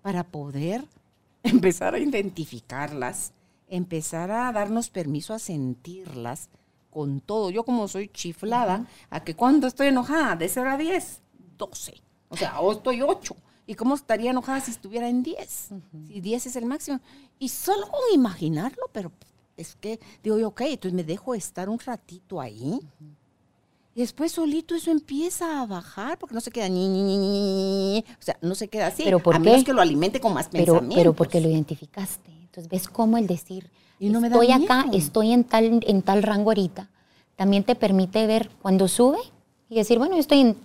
para 0.02 0.22
poder 0.22 0.84
empezar 1.42 1.94
a 1.94 1.98
identificarlas, 1.98 3.32
empezar 3.68 4.30
a 4.30 4.52
darnos 4.52 4.88
permiso 4.88 5.34
a 5.34 5.40
sentirlas, 5.40 6.48
con 6.90 7.20
todo. 7.20 7.50
Yo 7.50 7.64
como 7.64 7.88
soy 7.88 8.08
chiflada, 8.08 8.86
a 9.08 9.24
que 9.24 9.34
cuando 9.34 9.66
estoy 9.66 9.88
enojada, 9.88 10.36
de 10.36 10.48
0 10.48 10.70
a 10.70 10.76
10, 10.76 11.20
12. 11.56 11.94
O 12.28 12.36
sea, 12.36 12.60
o 12.60 12.72
estoy 12.72 13.02
8. 13.02 13.34
¿Y 13.66 13.74
cómo 13.74 13.94
estaría 13.94 14.30
enojada 14.32 14.60
si 14.60 14.72
estuviera 14.72 15.08
en 15.08 15.22
10? 15.22 15.68
Si 16.08 16.20
10 16.20 16.46
es 16.46 16.56
el 16.56 16.66
máximo. 16.66 17.00
Y 17.38 17.48
solo 17.48 17.86
con 17.86 18.00
imaginarlo, 18.12 18.84
pero 18.92 19.12
es 19.56 19.76
que 19.76 20.00
digo 20.22 20.38
yo, 20.38 20.48
ok, 20.48 20.62
entonces 20.62 20.92
me 20.92 21.04
dejo 21.04 21.34
estar 21.34 21.68
un 21.68 21.78
ratito 21.78 22.40
ahí. 22.40 22.80
Y 23.94 24.00
después 24.00 24.32
solito 24.32 24.74
eso 24.74 24.90
empieza 24.90 25.60
a 25.60 25.66
bajar 25.66 26.18
porque 26.18 26.34
no 26.34 26.40
se 26.40 26.50
queda 26.50 26.68
ni, 26.68 26.88
ni, 26.88 27.02
ni, 27.02 27.16
ni, 27.16 27.28
ni, 27.28 28.04
o 28.08 28.22
sea, 28.22 28.38
no 28.40 28.54
se 28.54 28.68
queda 28.68 28.86
así. 28.86 29.02
¿Pero 29.04 29.18
por 29.20 29.34
a 29.34 29.38
qué? 29.38 29.44
menos 29.44 29.64
que 29.64 29.72
lo 29.72 29.80
alimente 29.80 30.20
con 30.20 30.32
más 30.32 30.48
pero, 30.48 30.74
pensamientos. 30.74 30.96
pero 30.96 31.12
porque 31.12 31.40
lo 31.40 31.48
identificaste. 31.48 32.39
Entonces 32.50 32.68
ves 32.68 32.88
cómo 32.88 33.16
el 33.16 33.28
decir, 33.28 33.70
Y 34.00 34.08
no 34.08 34.24
estoy 34.24 34.50
acá, 34.50 34.82
miedo. 34.84 34.98
estoy 34.98 35.32
en 35.32 35.44
tal, 35.44 35.80
en 35.86 36.02
tal 36.02 36.22
rango 36.24 36.50
ahorita, 36.50 36.88
también 37.36 37.62
te 37.62 37.76
permite 37.76 38.26
ver 38.26 38.50
cuando 38.60 38.88
sube 38.88 39.18
y 39.68 39.76
decir, 39.76 39.98
bueno, 39.98 40.14
yo 40.16 40.20
estoy 40.20 40.40
en 40.40 40.56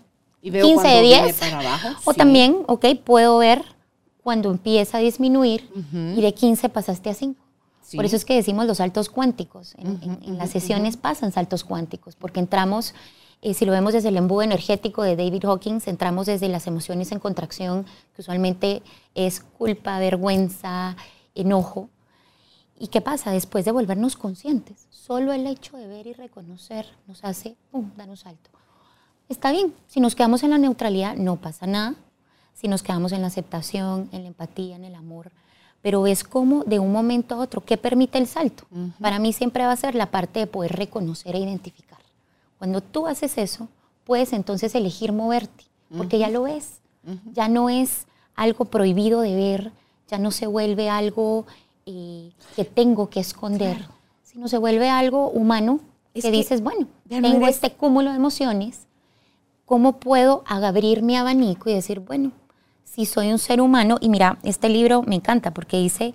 Y 0.42 0.50
veo 0.50 0.66
15 0.66 0.82
de 0.82 0.94
cuando 0.94 1.02
viene 1.08 1.24
10. 1.26 1.38
para 1.40 1.60
abajo, 1.60 1.88
O 2.06 2.12
sí. 2.14 2.18
también, 2.18 2.58
ok, 2.68 2.86
puedo 3.04 3.38
ver 3.38 3.62
cuando 4.24 4.50
empieza 4.50 4.98
a 4.98 5.02
disminuir 5.02 5.70
y 5.94 6.22
de 6.22 6.34
15 6.34 6.70
pasaste 6.70 7.12
a 7.12 7.14
5. 7.14 7.40
Sí. 7.84 7.98
Por 7.98 8.06
eso 8.06 8.16
es 8.16 8.26
que 8.26 8.34
decimos 8.34 8.66
los 8.66 8.78
saltos 8.78 9.10
cuánticos. 9.10 9.76
En, 9.78 10.00
en- 10.02 10.20
en 10.24 10.38
las 10.40 10.50
sesiones 10.50 10.98
pasan 10.98 11.32
saltos 11.32 11.64
cuánticos, 11.64 12.16
porque 12.16 12.40
entramos, 12.40 12.96
eh, 13.44 13.54
si 13.54 13.64
lo 13.64 13.72
vemos 13.74 13.94
desde 13.94 14.10
el 14.10 14.18
embudo 14.18 14.42
energético 14.42 15.04
de 15.04 15.16
David 15.16 15.46
Hawkins, 15.46 15.88
entramos 15.88 16.26
desde 16.26 16.50
las 16.50 16.66
emociones 16.66 17.12
en 17.12 17.20
contracción, 17.20 17.86
que 18.16 18.24
usualmente 18.24 18.82
es 19.14 19.40
culpa, 19.40 20.00
vergüenza, 20.00 20.98
enojo. 21.36 21.90
¿Y 22.78 22.88
qué 22.88 23.02
pasa? 23.02 23.32
Después 23.32 23.64
de 23.64 23.72
volvernos 23.72 24.18
conscientes, 24.18 24.88
solo 24.90 25.32
el 25.32 25.48
hecho 25.48 25.78
de 25.78 25.88
ver 25.88 26.08
y 26.08 26.14
reconocer 26.14 26.88
nos 27.08 27.24
hace, 27.24 27.56
pum, 27.72 27.92
dar 27.96 28.10
un 28.10 28.18
salto. 28.18 28.50
Está 29.30 29.52
bien, 29.52 29.74
si 29.88 30.00
nos 30.00 30.16
quedamos 30.16 30.44
en 30.44 30.52
la 30.52 30.58
neutralidad 30.58 31.16
no 31.16 31.38
pasa 31.38 31.68
nada, 31.68 31.96
si 32.54 32.68
nos 32.68 32.84
quedamos 32.84 33.12
en 33.12 33.22
la 33.22 33.28
aceptación, 33.28 34.10
en 34.12 34.24
la 34.24 34.28
empatía, 34.28 34.76
en 34.76 34.86
el 34.86 34.96
amor, 34.96 35.32
pero 35.82 36.02
ves 36.02 36.24
cómo 36.24 36.64
de 36.64 36.80
un 36.80 36.92
momento 36.92 37.36
a 37.36 37.38
otro, 37.40 37.62
¿qué 37.62 37.78
permite 37.78 38.18
el 38.18 38.28
salto? 38.28 38.66
Para 39.00 39.20
mí 39.20 39.34
siempre 39.34 39.66
va 39.66 39.72
a 39.72 39.78
ser 39.78 39.94
la 39.94 40.10
parte 40.10 40.40
de 40.40 40.48
poder 40.48 40.76
reconocer 40.76 41.36
e 41.36 41.40
identificar. 41.40 42.00
Cuando 42.58 42.82
tú 42.82 43.08
haces 43.08 43.38
eso, 43.38 43.68
puedes 44.04 44.34
entonces 44.34 44.74
elegir 44.74 45.12
moverte, 45.12 45.66
porque 45.96 46.18
ya 46.18 46.30
lo 46.30 46.44
ves, 46.44 46.80
ya 47.34 47.48
no 47.50 47.70
es 47.70 48.08
algo 48.36 48.66
prohibido 48.66 49.22
de 49.22 49.36
ver, 49.36 49.72
ya 50.10 50.18
no 50.18 50.32
se 50.32 50.48
vuelve 50.48 50.90
algo 50.90 51.46
eh, 51.86 52.32
que 52.56 52.66
tengo 52.66 53.10
que 53.10 53.20
esconder, 53.20 53.88
sino 54.24 54.48
se 54.48 54.58
vuelve 54.58 54.90
algo 54.90 55.30
humano 55.30 55.80
Es 56.14 56.24
que, 56.24 56.32
que 56.32 56.38
dices, 56.38 56.62
bueno, 56.62 56.88
tengo 57.08 57.28
eres- 57.46 57.56
este 57.56 57.72
cúmulo 57.74 58.10
de 58.12 58.16
emociones, 58.18 58.88
¿cómo 59.66 60.00
puedo 60.00 60.44
abrir 60.48 61.02
mi 61.02 61.16
abanico 61.18 61.70
y 61.70 61.74
decir, 61.74 62.00
bueno, 62.00 62.32
si 62.84 63.06
soy 63.06 63.32
un 63.32 63.40
ser 63.40 63.62
humano, 63.62 63.98
y 64.00 64.10
mira, 64.10 64.38
este 64.44 64.70
libro 64.70 65.02
me 65.04 65.16
encanta 65.16 65.54
porque 65.54 65.78
dice, 65.78 66.14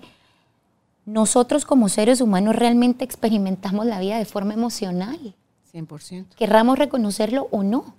nosotros 1.05 1.65
como 1.65 1.89
seres 1.89 2.21
humanos 2.21 2.55
realmente 2.55 3.03
experimentamos 3.03 3.85
la 3.85 3.99
vida 3.99 4.17
de 4.17 4.25
forma 4.25 4.53
emocional, 4.53 5.35
100%. 5.73 6.35
querramos 6.35 6.77
reconocerlo 6.77 7.47
o 7.51 7.63
no. 7.63 7.95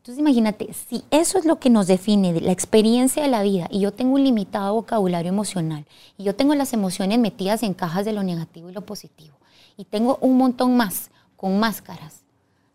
Entonces 0.00 0.18
imagínate, 0.18 0.72
si 0.72 1.04
eso 1.10 1.36
es 1.36 1.44
lo 1.44 1.60
que 1.60 1.68
nos 1.68 1.86
define, 1.86 2.32
de 2.32 2.40
la 2.40 2.52
experiencia 2.52 3.22
de 3.22 3.28
la 3.28 3.42
vida, 3.42 3.68
y 3.70 3.80
yo 3.80 3.92
tengo 3.92 4.14
un 4.14 4.24
limitado 4.24 4.72
vocabulario 4.72 5.28
emocional, 5.28 5.84
y 6.16 6.24
yo 6.24 6.34
tengo 6.34 6.54
las 6.54 6.72
emociones 6.72 7.18
metidas 7.18 7.62
en 7.62 7.74
cajas 7.74 8.06
de 8.06 8.14
lo 8.14 8.22
negativo 8.22 8.70
y 8.70 8.72
lo 8.72 8.80
positivo, 8.80 9.36
y 9.76 9.84
tengo 9.84 10.16
un 10.22 10.38
montón 10.38 10.74
más 10.74 11.10
con 11.36 11.60
máscaras 11.60 12.22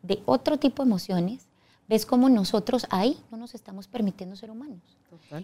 de 0.03 0.21
otro 0.28 0.59
tipo 0.59 0.84
de 0.84 0.88
emociones, 0.89 1.47
ves 1.88 2.05
cómo 2.05 2.30
nosotros 2.30 2.86
ahí 2.91 3.17
no 3.32 3.38
nos 3.38 3.55
estamos 3.55 3.88
permitiendo 3.88 4.36
ser 4.36 4.51
humanos. 4.51 4.84
Total. 5.09 5.43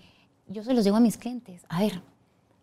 Yo 0.49 0.63
se 0.63 0.75
los 0.75 0.84
digo 0.84 0.97
a 0.97 0.99
mis 0.99 1.17
clientes, 1.17 1.63
a 1.67 1.79
ver, 1.79 2.03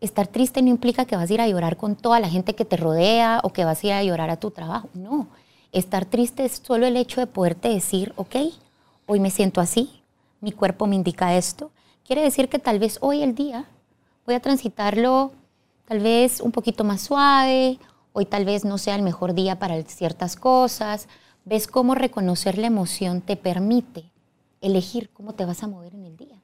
estar 0.00 0.28
triste 0.28 0.62
no 0.62 0.68
implica 0.68 1.06
que 1.06 1.16
vas 1.16 1.28
a 1.28 1.34
ir 1.34 1.40
a 1.40 1.48
llorar 1.48 1.76
con 1.76 1.96
toda 1.96 2.20
la 2.20 2.28
gente 2.28 2.54
que 2.54 2.64
te 2.64 2.76
rodea 2.76 3.40
o 3.42 3.52
que 3.52 3.64
vas 3.64 3.82
a 3.82 3.86
ir 3.88 3.92
a 3.94 4.04
llorar 4.04 4.30
a 4.30 4.36
tu 4.38 4.52
trabajo. 4.52 4.88
No, 4.94 5.26
estar 5.72 6.04
triste 6.04 6.44
es 6.44 6.62
solo 6.64 6.86
el 6.86 6.96
hecho 6.96 7.20
de 7.20 7.26
poderte 7.26 7.68
decir, 7.68 8.12
ok, 8.14 8.36
hoy 9.08 9.18
me 9.18 9.30
siento 9.30 9.60
así, 9.60 10.02
mi 10.40 10.52
cuerpo 10.52 10.86
me 10.86 10.94
indica 10.94 11.36
esto. 11.36 11.72
Quiere 12.06 12.22
decir 12.22 12.48
que 12.48 12.60
tal 12.60 12.78
vez 12.78 12.98
hoy 13.00 13.22
el 13.22 13.34
día 13.34 13.64
voy 14.24 14.36
a 14.36 14.40
transitarlo 14.40 15.32
tal 15.86 16.00
vez 16.00 16.42
un 16.42 16.52
poquito 16.52 16.84
más 16.84 17.00
suave, 17.00 17.78
hoy 18.12 18.26
tal 18.26 18.44
vez 18.44 18.64
no 18.66 18.76
sea 18.76 18.94
el 18.94 19.02
mejor 19.02 19.32
día 19.32 19.58
para 19.58 19.82
ciertas 19.84 20.36
cosas. 20.36 21.08
Ves 21.46 21.66
cómo 21.66 21.94
reconocer 21.94 22.58
la 22.58 22.66
emoción 22.66 23.22
te 23.22 23.36
permite 23.36 24.04
elegir 24.60 25.08
cómo 25.10 25.32
te 25.32 25.46
vas 25.46 25.62
a 25.62 25.66
mover 25.66 25.94
en 25.94 26.04
el 26.04 26.16
día. 26.18 26.36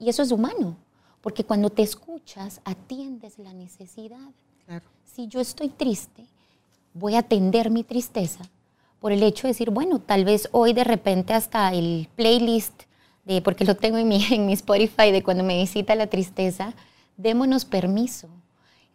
Y 0.00 0.08
eso 0.08 0.22
es 0.22 0.32
humano, 0.32 0.76
porque 1.20 1.44
cuando 1.44 1.70
te 1.70 1.82
escuchas, 1.82 2.60
atiendes 2.64 3.38
la 3.38 3.52
necesidad. 3.52 4.30
Claro. 4.66 4.84
Si 5.04 5.28
yo 5.28 5.40
estoy 5.40 5.68
triste, 5.68 6.26
voy 6.92 7.14
a 7.14 7.20
atender 7.20 7.70
mi 7.70 7.84
tristeza 7.84 8.50
por 9.00 9.12
el 9.12 9.22
hecho 9.22 9.42
de 9.42 9.48
decir, 9.48 9.70
bueno, 9.70 9.98
tal 9.98 10.24
vez 10.24 10.48
hoy 10.52 10.72
de 10.72 10.84
repente 10.84 11.32
hasta 11.32 11.72
el 11.72 12.08
playlist, 12.16 12.82
de, 13.24 13.42
porque 13.42 13.64
lo 13.64 13.76
tengo 13.76 13.98
en 13.98 14.08
mi, 14.08 14.24
en 14.30 14.46
mi 14.46 14.52
Spotify 14.52 15.10
de 15.10 15.22
cuando 15.22 15.42
me 15.42 15.56
visita 15.58 15.94
la 15.94 16.06
tristeza, 16.06 16.74
démonos 17.16 17.64
permiso. 17.64 18.28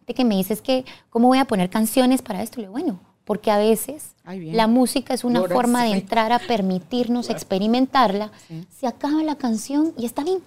De 0.06 0.14
que 0.14 0.24
me 0.24 0.36
dices 0.36 0.62
que, 0.62 0.84
¿cómo 1.10 1.28
voy 1.28 1.38
a 1.38 1.46
poner 1.46 1.68
canciones 1.68 2.22
para 2.22 2.42
esto? 2.42 2.56
Le 2.56 2.62
digo, 2.62 2.72
bueno, 2.72 3.00
porque 3.24 3.50
a 3.50 3.58
veces 3.58 4.14
Ay, 4.24 4.52
la 4.52 4.68
música 4.68 5.12
es 5.12 5.24
una 5.24 5.42
forma 5.42 5.82
de 5.82 5.90
sí. 5.90 5.98
entrar 5.98 6.30
a 6.30 6.38
permitirnos 6.38 7.28
experimentarla. 7.28 8.30
Se 8.70 8.86
acaba 8.86 9.24
la 9.24 9.34
canción 9.34 9.92
y 9.98 10.06
está 10.06 10.22
bien. 10.22 10.38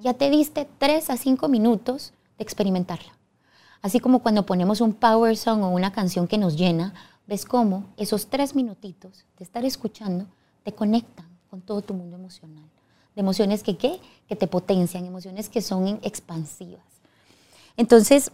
Ya 0.00 0.14
te 0.14 0.30
diste 0.30 0.68
tres 0.78 1.10
a 1.10 1.16
cinco 1.16 1.48
minutos 1.48 2.12
de 2.38 2.44
experimentarla. 2.44 3.12
Así 3.82 3.98
como 3.98 4.20
cuando 4.20 4.46
ponemos 4.46 4.80
un 4.80 4.92
power 4.92 5.36
song 5.36 5.62
o 5.64 5.70
una 5.70 5.90
canción 5.92 6.28
que 6.28 6.38
nos 6.38 6.56
llena, 6.56 6.94
ves 7.28 7.44
cómo 7.44 7.84
esos 7.96 8.26
tres 8.28 8.56
minutitos 8.56 9.24
de 9.38 9.44
estar 9.44 9.64
escuchando 9.64 10.26
te 10.64 10.72
conectan 10.72 11.26
con 11.50 11.60
todo 11.60 11.82
tu 11.82 11.94
mundo 11.94 12.16
emocional. 12.16 12.64
De 13.14 13.20
emociones 13.20 13.62
que, 13.62 13.76
¿qué? 13.76 14.00
que 14.28 14.34
te 14.34 14.46
potencian, 14.48 15.04
emociones 15.06 15.48
que 15.48 15.62
son 15.62 16.00
expansivas. 16.02 16.82
Entonces, 17.76 18.32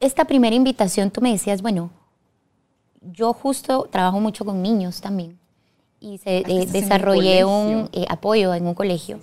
esta 0.00 0.24
primera 0.24 0.54
invitación 0.56 1.10
tú 1.10 1.20
me 1.20 1.32
decías, 1.32 1.62
bueno, 1.62 1.90
yo 3.00 3.32
justo 3.32 3.88
trabajo 3.90 4.20
mucho 4.20 4.44
con 4.44 4.62
niños 4.62 5.00
también 5.00 5.38
y 6.00 6.18
se- 6.18 6.38
Aquí 6.38 6.52
eh, 6.62 6.66
desarrollé 6.66 7.44
un, 7.44 7.88
eh, 7.92 8.06
apoyo 8.08 8.52
en 8.54 8.66
un 8.66 8.74
colegio. 8.74 9.20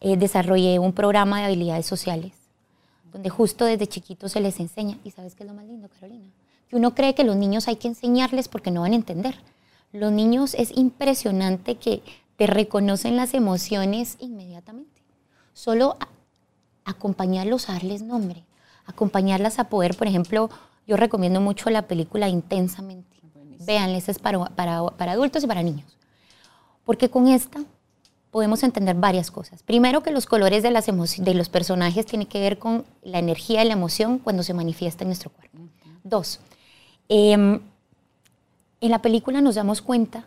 Eh, 0.00 0.16
desarrollé 0.16 0.78
un 0.78 0.92
programa 0.94 1.40
de 1.40 1.46
habilidades 1.46 1.84
sociales 1.86 2.32
donde 3.12 3.28
justo 3.28 3.64
desde 3.64 3.86
chiquitos 3.86 4.32
se 4.32 4.40
les 4.40 4.58
enseña. 4.60 4.96
¿Y 5.04 5.10
sabes 5.10 5.34
qué 5.34 5.42
es 5.42 5.48
lo 5.48 5.54
más 5.54 5.66
lindo, 5.66 5.88
Carolina? 5.88 6.24
Que 6.70 6.76
uno 6.76 6.94
cree 6.94 7.14
que 7.14 7.24
los 7.24 7.36
niños 7.36 7.68
hay 7.68 7.76
que 7.76 7.88
enseñarles 7.88 8.48
porque 8.48 8.70
no 8.70 8.80
van 8.82 8.92
a 8.92 8.96
entender. 8.96 9.34
Los 9.92 10.12
niños 10.12 10.54
es 10.54 10.70
impresionante 10.76 11.74
que 11.74 12.02
te 12.36 12.46
reconocen 12.46 13.16
las 13.16 13.34
emociones 13.34 14.16
inmediatamente. 14.20 15.02
Solo 15.52 15.96
a- 16.00 16.08
acompañarlos 16.84 17.68
a 17.68 17.72
darles 17.74 18.02
nombre, 18.02 18.44
acompañarlas 18.86 19.58
a 19.58 19.64
poder, 19.64 19.96
por 19.96 20.06
ejemplo, 20.06 20.48
yo 20.86 20.96
recomiendo 20.96 21.40
mucho 21.40 21.70
la 21.70 21.82
película 21.82 22.28
Intensamente. 22.28 23.08
Véanla, 23.66 23.98
esa 23.98 24.10
es 24.12 24.18
para, 24.18 24.46
para, 24.46 24.82
para 24.96 25.12
adultos 25.12 25.44
y 25.44 25.46
para 25.46 25.62
niños. 25.62 25.98
Porque 26.86 27.10
con 27.10 27.28
esta 27.28 27.60
podemos 28.30 28.62
entender 28.62 28.96
varias 28.96 29.30
cosas. 29.30 29.62
Primero 29.62 30.02
que 30.02 30.10
los 30.12 30.24
colores 30.24 30.62
de, 30.62 30.70
las 30.70 30.86
de 30.86 31.34
los 31.34 31.48
personajes 31.50 32.06
tienen 32.06 32.26
que 32.26 32.40
ver 32.40 32.58
con 32.58 32.86
la 33.02 33.18
energía 33.18 33.62
y 33.62 33.66
la 33.66 33.74
emoción 33.74 34.18
cuando 34.18 34.42
se 34.42 34.54
manifiesta 34.54 35.04
en 35.04 35.08
nuestro 35.08 35.30
cuerpo. 35.30 35.58
Dos, 36.04 36.40
em, 37.10 37.60
en 38.80 38.90
la 38.90 39.02
película 39.02 39.42
nos 39.42 39.56
damos 39.56 39.82
cuenta 39.82 40.24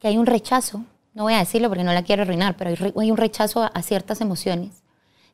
que 0.00 0.08
hay 0.08 0.16
un 0.18 0.26
rechazo, 0.26 0.82
no 1.14 1.22
voy 1.24 1.34
a 1.34 1.38
decirlo 1.38 1.68
porque 1.68 1.84
no 1.84 1.92
la 1.92 2.02
quiero 2.02 2.22
arruinar, 2.22 2.56
pero 2.56 2.70
hay, 2.70 2.92
hay 2.96 3.10
un 3.12 3.16
rechazo 3.16 3.62
a, 3.62 3.66
a 3.68 3.82
ciertas 3.82 4.20
emociones 4.20 4.82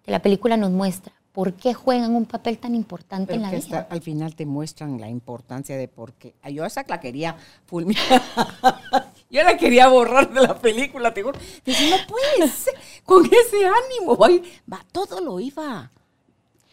que 0.05 0.11
la 0.11 0.21
película 0.21 0.57
nos 0.59 0.71
muestra 0.71 1.13
por 1.33 1.55
qué 1.55 1.75
juegan 1.75 2.15
un 2.15 2.27
papel 2.27 2.59
tan 2.59 2.75
importante 2.75 3.27
Pero 3.33 3.37
en 3.39 3.43
la 3.43 3.51
que 3.51 3.57
vida. 3.57 3.79
está- 3.81 3.93
al 3.95 4.01
final 4.03 4.35
te 4.37 4.47
muestran 4.47 5.01
la 5.01 5.09
importancia 5.09 5.77
de 5.77 5.89
por 5.89 6.13
qué. 6.13 6.35
Yo 6.53 6.65
esa 6.65 6.85
la 6.87 7.01
quería 7.01 7.37
fulminar. 7.67 8.03
Yo 9.31 9.43
la 9.43 9.57
quería 9.57 9.89
borrar 9.89 10.33
de 10.33 10.43
la 10.43 10.57
película, 10.57 11.13
te 11.13 11.23
juro. 11.25 11.37
Dice, 11.65 11.91
no 11.91 11.97
puede 12.07 12.49
ser, 12.49 12.75
con 13.05 13.25
ese 13.27 13.67
ánimo. 13.67 14.17
Ay, 14.25 14.45
va, 14.73 14.85
todo 14.93 15.21
lo 15.21 15.41
iba. 15.41 15.91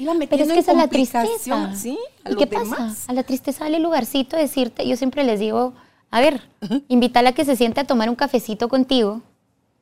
Iba 0.02 0.14
Pero 0.30 0.44
es 0.44 0.52
que 0.52 0.60
esa 0.60 0.72
es 0.72 0.78
la 0.78 0.88
tristeza. 0.88 1.76
¿Sí? 1.76 1.96
A 2.24 2.32
¿Y 2.32 2.36
qué 2.36 2.48
pasa? 2.48 2.64
demás. 2.76 3.06
A 3.08 3.14
la 3.14 3.22
tristeza 3.22 3.66
dale 3.66 3.80
lugarcito 3.80 4.36
de 4.36 4.42
decirte, 4.44 4.88
yo 4.88 4.98
siempre 4.98 5.24
les 5.24 5.40
digo, 5.40 5.74
a 6.10 6.20
ver, 6.20 6.42
invítala 6.88 7.30
a 7.30 7.34
que 7.34 7.46
se 7.46 7.56
siente 7.56 7.82
a 7.82 7.84
tomar 7.86 8.10
un 8.10 8.16
cafecito 8.16 8.68
contigo 8.68 9.22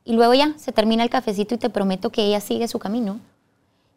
y 0.04 0.14
luego 0.14 0.34
ya 0.34 0.54
se 0.58 0.74
termina 0.74 1.04
el 1.04 1.10
cafecito 1.10 1.56
y 1.56 1.58
te 1.58 1.70
prometo 1.70 2.10
que 2.12 2.26
ella 2.26 2.42
sigue 2.42 2.68
su 2.68 2.80
camino. 2.80 3.22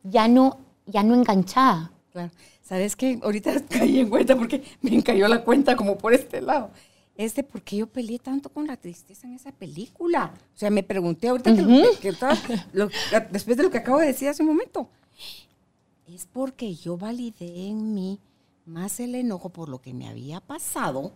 Ya 0.05 0.29
no, 0.29 0.59
ya 0.87 1.03
no 1.03 1.15
enganchada. 1.15 1.91
Claro. 2.13 2.31
¿Sabes 2.63 2.95
qué? 2.95 3.19
Ahorita 3.23 3.55
caí 3.69 3.99
en 3.99 4.09
cuenta 4.09 4.37
porque 4.37 4.63
me 4.81 5.03
cayó 5.03 5.27
la 5.27 5.43
cuenta 5.43 5.75
como 5.75 5.99
por 5.99 6.15
este 6.15 6.41
lado. 6.41 6.71
Es 7.17 7.35
de 7.35 7.43
por 7.43 7.63
qué 7.63 7.79
yo 7.79 7.87
peleé 7.89 8.21
tanto 8.21 8.49
con 8.49 8.69
la 8.69 8.77
tristeza 8.77 9.27
en 9.27 9.35
esa 9.35 9.51
película. 9.51 10.33
O 10.55 10.59
sea, 10.59 10.71
me 10.71 10.85
pregunté 10.85 11.29
ahorita 11.29 11.53
que 11.55 11.63
lo- 11.63 11.99
que 12.01 12.09
estaba- 12.11 12.37
lo- 12.73 12.89
después 13.31 13.57
de 13.57 13.65
lo 13.65 13.71
que 13.71 13.79
acabo 13.79 13.99
de 13.99 14.07
decir 14.07 14.29
hace 14.29 14.43
un 14.43 14.49
momento. 14.49 14.89
Es 16.15 16.27
porque 16.27 16.75
yo 16.75 16.97
validé 16.97 17.69
en 17.69 17.95
mí 17.95 18.19
más 18.67 19.01
el 19.01 19.15
enojo 19.15 19.49
por 19.51 19.69
lo 19.69 19.81
que 19.81 19.95
me 19.95 20.09
había 20.09 20.41
pasado. 20.41 21.13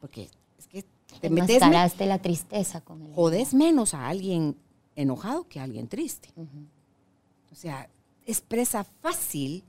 Porque 0.00 0.28
es 0.58 0.66
que 0.66 0.84
Te 1.20 1.30
metes, 1.30 1.60
me- 1.98 2.06
la 2.06 2.18
tristeza 2.20 2.80
con 2.80 3.02
el 3.02 3.14
jodes 3.14 3.54
menos 3.54 3.94
a 3.94 4.06
alguien 4.08 4.56
enojado 4.94 5.48
que 5.48 5.60
a 5.60 5.64
alguien 5.64 5.88
triste. 5.88 6.28
O 7.50 7.54
sea, 7.54 7.88
expresa 8.26 8.84
fácil 8.84 9.64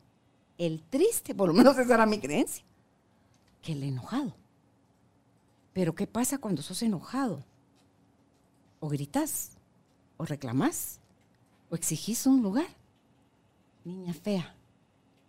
el 0.58 0.82
triste, 0.84 1.34
por 1.36 1.48
lo 1.48 1.54
menos 1.54 1.78
esa 1.78 1.94
era 1.94 2.06
mi 2.06 2.20
creencia, 2.20 2.64
que 3.62 3.74
el 3.74 3.84
enojado. 3.84 4.34
Pero 5.74 5.94
¿qué 5.96 6.08
pasa 6.08 6.38
cuando 6.40 6.62
sos 6.62 6.82
enojado? 6.82 7.44
O 8.80 8.90
gritas, 8.90 9.52
o 10.18 10.26
reclamás, 10.26 11.00
o 11.70 11.76
exigís 11.76 12.26
un 12.26 12.42
lugar. 12.42 12.68
Niña 13.88 14.14
fea. 14.14 14.54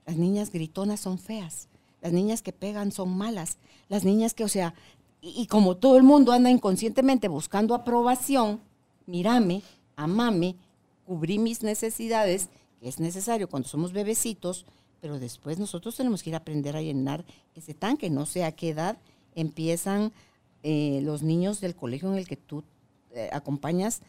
Las 0.04 0.16
niñas 0.16 0.50
gritonas 0.50 0.98
son 0.98 1.18
feas. 1.18 1.68
Las 2.02 2.12
niñas 2.12 2.42
que 2.42 2.52
pegan 2.52 2.90
son 2.90 3.16
malas. 3.16 3.56
Las 3.88 4.04
niñas 4.04 4.34
que, 4.34 4.42
o 4.42 4.48
sea, 4.48 4.74
y, 5.20 5.46
como 5.46 5.76
todo 5.76 5.96
el 5.96 6.02
mundo 6.02 6.32
anda 6.32 6.50
inconscientemente 6.50 7.28
buscando 7.28 7.72
aprobación, 7.72 8.60
mírame, 9.06 9.62
amame, 9.94 10.56
cubrí 11.06 11.38
mis 11.38 11.62
necesidades, 11.62 12.48
que 12.80 12.88
es 12.88 12.98
necesario 12.98 13.48
cuando 13.48 13.68
somos 13.68 13.92
bebecitos, 13.92 14.66
pero 15.00 15.20
después 15.20 15.60
nosotros 15.60 15.94
tenemos 15.94 16.24
que 16.24 16.30
ir 16.30 16.34
a 16.34 16.38
aprender 16.38 16.76
a 16.76 16.82
llenar 16.82 17.24
ese 17.54 17.74
tanque. 17.74 18.10
No 18.10 18.26
sé 18.26 18.42
a 18.42 18.50
qué 18.50 18.70
edad 18.70 18.98
empiezan 19.36 20.12
eh, 20.64 20.98
los 21.04 21.22
niños 21.22 21.60
del 21.60 21.76
colegio 21.76 22.10
en 22.10 22.18
el 22.18 22.26
que 22.26 22.36
tú 22.36 22.64
eh, 23.12 23.30
acompañas 23.32 24.02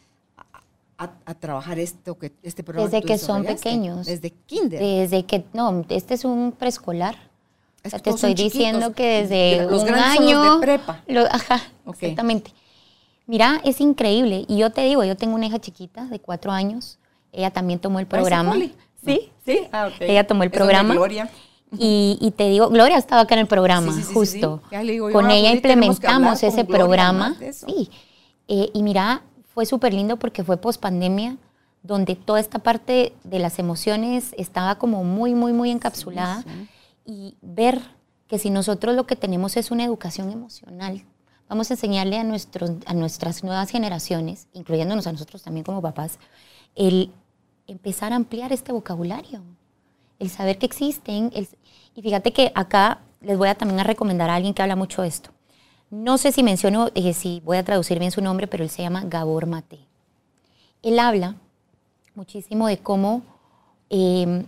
a, 0.99 1.11
a- 1.25 1.33
trabajar 1.33 1.79
esto 1.79 2.17
que, 2.17 2.31
este 2.43 2.63
programa. 2.63 2.89
Desde 2.89 3.03
que 3.05 3.17
son 3.17 3.43
pequeños. 3.45 4.05
Desde 4.05 4.31
kinder. 4.31 4.79
Desde 4.79 5.25
que, 5.25 5.45
no, 5.53 5.85
este 5.89 6.13
es 6.13 6.25
un 6.25 6.51
preescolar. 6.51 7.15
O 7.15 7.81
Es 7.85 7.91
sea, 7.91 7.99
que 7.99 8.09
te 8.11 8.15
estoy 8.15 8.33
diciendo 8.35 8.93
que 8.93 9.25
desde 9.25 9.63
Los 9.69 9.81
un 9.81 9.87
grandes 9.87 10.15
son 10.15 10.23
año... 10.27 10.43
los 10.43 10.59
de 10.59 10.65
prepa. 10.65 11.01
lo- 11.07 11.25
ajá, 11.25 11.61
Ok. 11.85 11.95
exactamente. 12.03 12.53
Mira, 13.25 13.61
es 13.63 13.79
increíble. 13.79 14.45
Y 14.47 14.57
yo 14.57 14.69
te 14.71 14.81
digo, 14.83 15.03
yo 15.03 15.15
tengo 15.15 15.35
una 15.35 15.45
hija 15.45 15.59
chiquita 15.59 16.05
de 16.05 16.19
cuatro 16.19 16.51
años. 16.51 16.97
Ella 17.31 17.51
también 17.51 17.79
tomó 17.79 17.99
el 17.99 18.07
¿Parece 18.07 18.23
programa. 18.29 18.51
Coli? 18.51 18.73
Sí, 19.05 19.31
Sí, 19.45 19.59
ah, 19.71 19.87
ok. 19.87 20.01
Ella 20.01 20.27
tomó 20.27 20.43
el 20.43 20.51
programa. 20.51 20.93
Gloria. 20.93 21.29
Y, 21.77 22.17
y 22.19 22.31
te 22.31 22.49
digo, 22.49 22.69
Gloria 22.69 22.97
estaba 22.97 23.21
acá 23.21 23.35
en 23.35 23.41
el 23.41 23.47
programa, 23.47 23.93
Sí, 23.93 23.99
sí, 23.99 24.01
sí, 24.01 24.07
sí, 24.07 24.13
justo. 24.13 24.61
sí. 24.71 24.77
Digo 24.87 25.11
con 25.11 25.27
ah, 25.27 25.33
ella 25.33 25.49
hablar 25.49 25.55
implementamos 25.55 26.41
ese 26.43 26.65
programa. 26.65 27.35
Sí. 27.53 27.89
Eh, 28.47 28.71
y 28.73 28.81
mira, 28.81 29.21
fue 29.59 29.65
súper 29.65 29.93
lindo 29.93 30.15
porque 30.17 30.41
fue 30.45 30.55
post 30.55 30.79
pandemia, 30.79 31.35
donde 31.83 32.15
toda 32.15 32.39
esta 32.39 32.59
parte 32.59 33.11
de 33.25 33.39
las 33.39 33.59
emociones 33.59 34.33
estaba 34.37 34.75
como 34.75 35.03
muy, 35.03 35.35
muy, 35.35 35.51
muy 35.51 35.69
encapsulada. 35.69 36.45
Y 37.05 37.35
ver 37.41 37.81
que 38.29 38.39
si 38.39 38.51
nosotros 38.51 38.95
lo 38.95 39.05
que 39.05 39.17
tenemos 39.17 39.57
es 39.57 39.69
una 39.69 39.83
educación 39.83 40.31
emocional, 40.31 41.03
vamos 41.49 41.69
a 41.69 41.73
enseñarle 41.73 42.17
a, 42.17 42.23
nuestros, 42.23 42.71
a 42.85 42.93
nuestras 42.93 43.43
nuevas 43.43 43.69
generaciones, 43.69 44.47
incluyéndonos 44.53 45.07
a 45.07 45.11
nosotros 45.11 45.43
también 45.43 45.65
como 45.65 45.81
papás, 45.81 46.19
el 46.75 47.11
empezar 47.67 48.13
a 48.13 48.15
ampliar 48.15 48.53
este 48.53 48.71
vocabulario, 48.71 49.41
el 50.19 50.29
saber 50.29 50.57
que 50.57 50.67
existen. 50.67 51.31
el- 51.35 51.49
y 51.95 52.01
fíjate 52.01 52.31
que 52.31 52.53
acá 52.55 52.99
les 53.19 53.37
voy 53.37 53.49
a 53.49 53.55
también 53.55 53.81
a 53.81 53.83
recomendar 53.83 54.29
a 54.29 54.35
alguien 54.35 54.53
que 54.53 54.61
habla 54.61 54.77
mucho 54.77 55.01
de 55.01 55.09
esto. 55.09 55.31
No 55.91 56.19
sé 56.19 56.31
si 56.31 56.43
menciono, 56.43 56.89
eh, 56.93 57.13
si 57.13 57.41
voy 57.43 57.57
a 57.57 57.63
traducir 57.63 57.97
bien 57.97 58.11
su 58.11 58.21
nombre, 58.21 58.47
pero 58.47 58.63
él 58.63 58.69
se 58.69 58.83
llama 58.83 59.03
Gabor 59.05 59.47
Mate. 59.47 59.79
Él 60.83 60.99
habla 60.99 61.35
muchísimo 62.13 62.67
de 62.67 62.77
cómo 62.77 63.23
eh, 63.89 64.45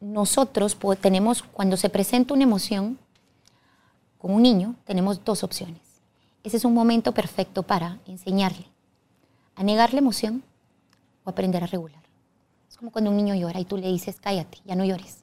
nosotros 0.00 0.76
tenemos, 1.00 1.42
cuando 1.42 1.76
se 1.76 1.90
presenta 1.90 2.34
una 2.34 2.44
emoción 2.44 2.98
con 4.18 4.32
un 4.32 4.42
niño, 4.42 4.74
tenemos 4.84 5.22
dos 5.24 5.44
opciones. 5.44 5.80
Ese 6.42 6.56
es 6.56 6.64
un 6.64 6.74
momento 6.74 7.12
perfecto 7.12 7.62
para 7.62 7.98
enseñarle 8.06 8.66
a 9.54 9.62
negar 9.62 9.92
la 9.92 10.00
emoción 10.00 10.42
o 11.24 11.30
aprender 11.30 11.62
a 11.62 11.66
regular. 11.66 12.02
Es 12.68 12.76
como 12.76 12.90
cuando 12.90 13.10
un 13.10 13.16
niño 13.16 13.34
llora 13.34 13.60
y 13.60 13.64
tú 13.64 13.76
le 13.76 13.88
dices, 13.88 14.16
cállate, 14.20 14.58
ya 14.64 14.74
no 14.74 14.84
llores. 14.84 15.21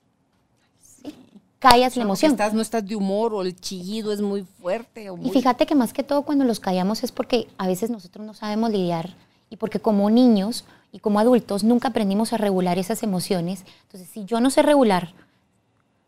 Callas 1.59 1.97
la 1.97 2.03
emoción. 2.03 2.31
Estás, 2.31 2.53
no 2.53 2.61
estás 2.61 2.87
de 2.87 2.95
humor 2.95 3.33
o 3.33 3.41
el 3.41 3.53
chillido 3.53 4.13
es 4.13 4.21
muy 4.21 4.43
fuerte. 4.43 5.09
O 5.09 5.17
Y 5.17 5.29
fíjate 5.29 5.65
que 5.65 5.75
más 5.75 5.91
que 5.91 6.03
todo 6.03 6.23
cuando 6.23 6.45
los 6.45 6.61
callamos 6.61 7.03
es 7.03 7.11
porque 7.11 7.47
a 7.57 7.67
veces 7.67 7.89
nosotros 7.89 8.25
no 8.25 8.33
sabemos 8.33 8.71
lidiar 8.71 9.15
y 9.49 9.57
porque 9.57 9.79
como 9.79 10.09
niños 10.09 10.63
y 10.91 10.99
como 10.99 11.19
adultos 11.19 11.65
nunca 11.65 11.89
aprendimos 11.89 12.31
a 12.31 12.37
regular 12.37 12.79
esas 12.79 13.03
emociones. 13.03 13.65
Entonces, 13.83 14.09
si 14.09 14.23
yo 14.23 14.39
no 14.39 14.49
sé 14.49 14.61
regular, 14.61 15.13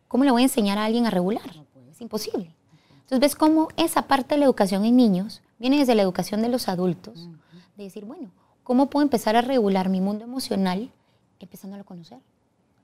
¿cómo 0.07 0.23
le 0.23 0.31
voy 0.31 0.43
a 0.43 0.45
enseñar 0.45 0.77
a 0.77 0.85
alguien 0.85 1.05
a 1.05 1.09
regular? 1.09 1.43
Es 1.91 1.99
imposible. 1.99 2.55
Entonces, 3.01 3.19
ves 3.19 3.35
cómo 3.35 3.67
esa 3.75 4.03
parte 4.03 4.35
de 4.35 4.39
la 4.39 4.45
educación 4.45 4.85
en 4.85 4.95
niños 4.95 5.41
viene 5.59 5.77
desde 5.77 5.95
la 5.95 6.01
educación 6.01 6.41
de 6.41 6.49
los 6.49 6.69
adultos. 6.69 7.27
De 7.75 7.83
decir, 7.83 8.05
bueno, 8.05 8.31
¿cómo 8.63 8.89
puedo 8.89 9.03
empezar 9.03 9.35
a 9.35 9.41
regular 9.41 9.89
mi 9.89 9.99
mundo 9.99 10.23
emocional 10.23 10.91
empezándolo 11.39 11.81
a 11.81 11.85
conocer? 11.85 12.19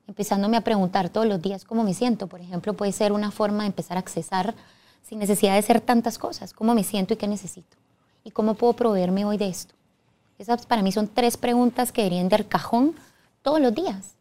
Empezándome 0.08 0.58
a 0.58 0.62
preguntar 0.62 1.10
todos 1.10 1.28
los 1.28 1.42
días 1.42 1.66
cómo 1.66 1.84
me 1.84 1.94
siento. 1.94 2.28
Por 2.28 2.42
ejemplo, 2.42 2.74
puede 2.74 2.92
ser 2.92 3.12
una 3.12 3.32
forma 3.32 3.64
de 3.64 3.68
empezar 3.68 3.98
a 3.98 4.00
accesar 4.00 4.56
sin 5.04 5.20
necesidad 5.20 5.56
de 5.56 5.62
ser 5.62 5.82
tantas 5.82 6.18
cosas. 6.18 6.54
¿Cómo 6.54 6.74
me 6.74 6.84
siento 6.84 7.14
y 7.14 7.18
qué 7.18 7.28
necesito? 7.28 7.78
¿Y 8.24 8.32
cómo 8.32 8.56
puedo 8.56 8.74
proveerme 8.74 9.26
hoy 9.26 9.38
de 9.38 9.50
esto? 9.50 9.76
Esas 10.38 10.66
para 10.66 10.82
mí 10.82 10.92
son 10.92 11.08
tres 11.08 11.38
preguntas 11.38 11.92
que 11.92 12.02
deberían 12.02 12.30
dar 12.30 12.46
cajón 12.46 12.96
todos 13.42 13.60
los 13.62 13.74
días. 13.74 14.16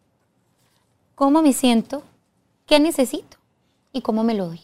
¿Cómo 1.14 1.42
me 1.42 1.52
siento? 1.52 2.02
¿Qué 2.66 2.80
necesito? 2.80 3.36
¿Y 3.92 4.02
cómo 4.02 4.22
me 4.22 4.34
lo 4.34 4.46
doy? 4.46 4.60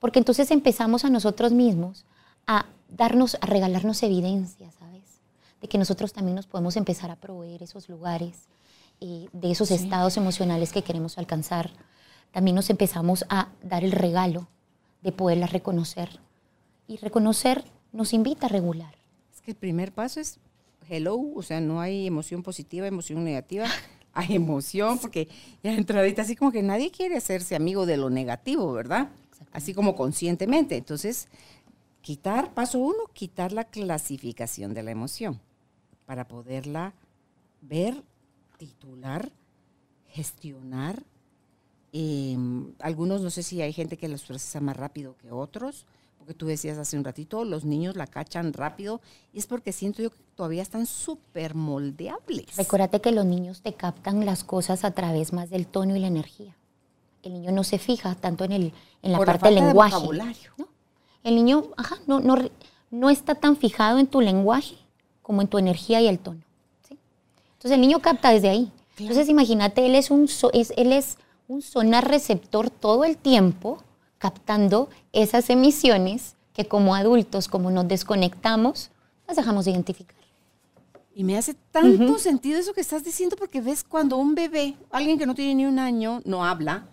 Porque 0.00 0.18
entonces 0.18 0.50
empezamos 0.50 1.04
a 1.04 1.10
nosotros 1.10 1.52
mismos 1.52 2.04
a 2.46 2.66
darnos, 2.88 3.36
a 3.40 3.46
regalarnos 3.46 4.02
evidencia, 4.02 4.70
¿sabes? 4.72 5.20
De 5.60 5.68
que 5.68 5.78
nosotros 5.78 6.12
también 6.12 6.36
nos 6.36 6.46
podemos 6.46 6.76
empezar 6.76 7.10
a 7.10 7.16
proveer 7.16 7.62
esos 7.62 7.88
lugares, 7.88 8.48
eh, 9.00 9.28
de 9.32 9.50
esos 9.50 9.70
estados 9.70 10.16
emocionales 10.16 10.72
que 10.72 10.82
queremos 10.82 11.18
alcanzar. 11.18 11.70
También 12.32 12.54
nos 12.54 12.70
empezamos 12.70 13.24
a 13.28 13.48
dar 13.62 13.84
el 13.84 13.92
regalo 13.92 14.48
de 15.02 15.12
poderlas 15.12 15.52
reconocer. 15.52 16.20
Y 16.86 16.96
reconocer 16.98 17.64
nos 17.92 18.12
invita 18.12 18.46
a 18.46 18.48
regular. 18.48 18.94
Es 19.32 19.40
que 19.40 19.52
el 19.52 19.56
primer 19.56 19.92
paso 19.92 20.20
es 20.20 20.38
hello, 20.88 21.18
o 21.34 21.42
sea, 21.42 21.60
no 21.60 21.80
hay 21.80 22.06
emoción 22.06 22.42
positiva, 22.42 22.86
emoción 22.86 23.24
negativa. 23.24 23.66
Hay 24.16 24.36
emoción, 24.36 25.00
porque 25.00 25.26
ya 25.64 25.74
entradita, 25.74 26.22
así 26.22 26.36
como 26.36 26.52
que 26.52 26.62
nadie 26.62 26.92
quiere 26.92 27.16
hacerse 27.16 27.56
amigo 27.56 27.84
de 27.84 27.96
lo 27.96 28.10
negativo, 28.10 28.72
¿verdad? 28.72 29.08
Así 29.50 29.74
como 29.74 29.96
conscientemente. 29.96 30.76
Entonces, 30.76 31.26
quitar, 32.00 32.54
paso 32.54 32.78
uno, 32.78 33.08
quitar 33.12 33.50
la 33.50 33.64
clasificación 33.64 34.72
de 34.72 34.84
la 34.84 34.92
emoción 34.92 35.40
para 36.06 36.28
poderla 36.28 36.94
ver, 37.60 38.04
titular, 38.56 39.30
gestionar. 40.08 41.02
Eh, 41.92 42.36
algunos, 42.80 43.20
no 43.20 43.30
sé 43.30 43.42
si 43.42 43.62
hay 43.62 43.72
gente 43.72 43.96
que 43.96 44.08
los 44.08 44.22
procesa 44.24 44.60
más 44.60 44.76
rápido 44.76 45.16
que 45.18 45.30
otros, 45.30 45.86
porque 46.18 46.34
tú 46.34 46.46
decías 46.46 46.78
hace 46.78 46.96
un 46.96 47.04
ratito, 47.04 47.44
los 47.44 47.64
niños 47.64 47.96
la 47.96 48.06
cachan 48.06 48.52
rápido, 48.52 49.00
y 49.32 49.38
es 49.38 49.46
porque 49.46 49.72
siento 49.72 50.02
yo 50.02 50.10
que 50.10 50.18
todavía 50.34 50.62
están 50.62 50.86
súper 50.86 51.54
moldeables. 51.54 52.56
Recuérdate 52.56 53.00
que 53.00 53.12
los 53.12 53.26
niños 53.26 53.60
te 53.60 53.74
captan 53.74 54.24
las 54.24 54.42
cosas 54.42 54.84
a 54.84 54.92
través 54.92 55.32
más 55.32 55.50
del 55.50 55.66
tono 55.66 55.94
y 55.94 56.00
la 56.00 56.06
energía. 56.06 56.56
El 57.22 57.34
niño 57.34 57.52
no 57.52 57.64
se 57.64 57.78
fija 57.78 58.14
tanto 58.14 58.44
en, 58.44 58.52
el, 58.52 58.72
en 59.02 59.12
la 59.12 59.18
Por 59.18 59.26
parte 59.26 59.46
del 59.46 59.56
lenguaje. 59.56 59.94
vocabulario. 59.94 60.50
¿no? 60.58 60.68
El 61.22 61.34
niño 61.36 61.64
ajá, 61.76 61.96
no, 62.06 62.20
no, 62.20 62.36
no 62.90 63.10
está 63.10 63.34
tan 63.34 63.56
fijado 63.56 63.98
en 63.98 64.06
tu 64.06 64.20
lenguaje 64.20 64.76
como 65.22 65.40
en 65.42 65.48
tu 65.48 65.58
energía 65.58 66.00
y 66.02 66.06
el 66.08 66.18
tono. 66.18 66.43
Entonces 67.64 67.76
el 67.76 67.80
niño 67.80 68.00
capta 68.00 68.30
desde 68.30 68.50
ahí. 68.50 68.70
Entonces 68.98 69.26
imagínate, 69.30 69.86
él 69.86 69.94
es, 69.94 70.10
un 70.10 70.28
so- 70.28 70.52
es, 70.52 70.74
él 70.76 70.92
es 70.92 71.16
un 71.48 71.62
sonar 71.62 72.06
receptor 72.06 72.68
todo 72.68 73.04
el 73.04 73.16
tiempo 73.16 73.78
captando 74.18 74.90
esas 75.14 75.48
emisiones 75.48 76.36
que 76.52 76.66
como 76.66 76.94
adultos, 76.94 77.48
como 77.48 77.70
nos 77.70 77.88
desconectamos, 77.88 78.90
las 79.26 79.38
dejamos 79.38 79.64
de 79.64 79.70
identificar. 79.70 80.14
Y 81.14 81.24
me 81.24 81.38
hace 81.38 81.54
tanto 81.72 82.18
sentido 82.18 82.58
eso 82.60 82.74
que 82.74 82.82
estás 82.82 83.02
diciendo, 83.02 83.34
porque 83.38 83.62
ves 83.62 83.82
cuando 83.82 84.18
un 84.18 84.34
bebé, 84.34 84.74
alguien 84.90 85.16
que 85.18 85.24
no 85.24 85.34
tiene 85.34 85.54
ni 85.54 85.64
un 85.64 85.78
año, 85.78 86.20
no 86.26 86.44
habla 86.44 86.86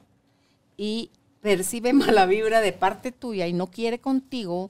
y 0.78 1.10
percibe 1.42 1.92
mala 2.16 2.26
vibra 2.28 2.62
de 2.62 2.72
parte 2.72 3.12
tuya 3.12 3.46
y 3.46 3.52
no 3.52 3.68
quiere 3.68 4.00
contigo, 4.00 4.70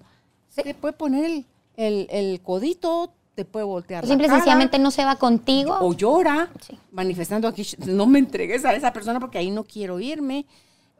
te 0.56 0.74
puede 0.74 0.94
poner 0.94 1.26
el, 1.26 1.46
el- 1.78 2.08
el 2.10 2.42
codito, 2.42 3.14
te 3.44 3.46
puede 3.52 3.66
voltear. 3.66 4.04
la 4.04 4.08
Simple 4.10 4.28
cara, 4.28 4.40
sencillamente 4.40 4.78
no 4.80 4.92
se 4.92 5.04
va 5.04 5.16
contigo. 5.16 5.76
o 5.80 5.94
llora, 5.94 6.50
Sí. 6.60 6.78
manifestando 6.92 7.48
aquí, 7.48 7.66
no 7.88 8.06
me 8.06 8.20
entregues 8.20 8.64
a 8.66 8.74
esa 8.76 8.94
persona 8.94 9.20
porque 9.20 9.38
ahí 9.40 9.50
no 9.50 9.64
quiero 9.64 10.00
irme. 10.00 10.46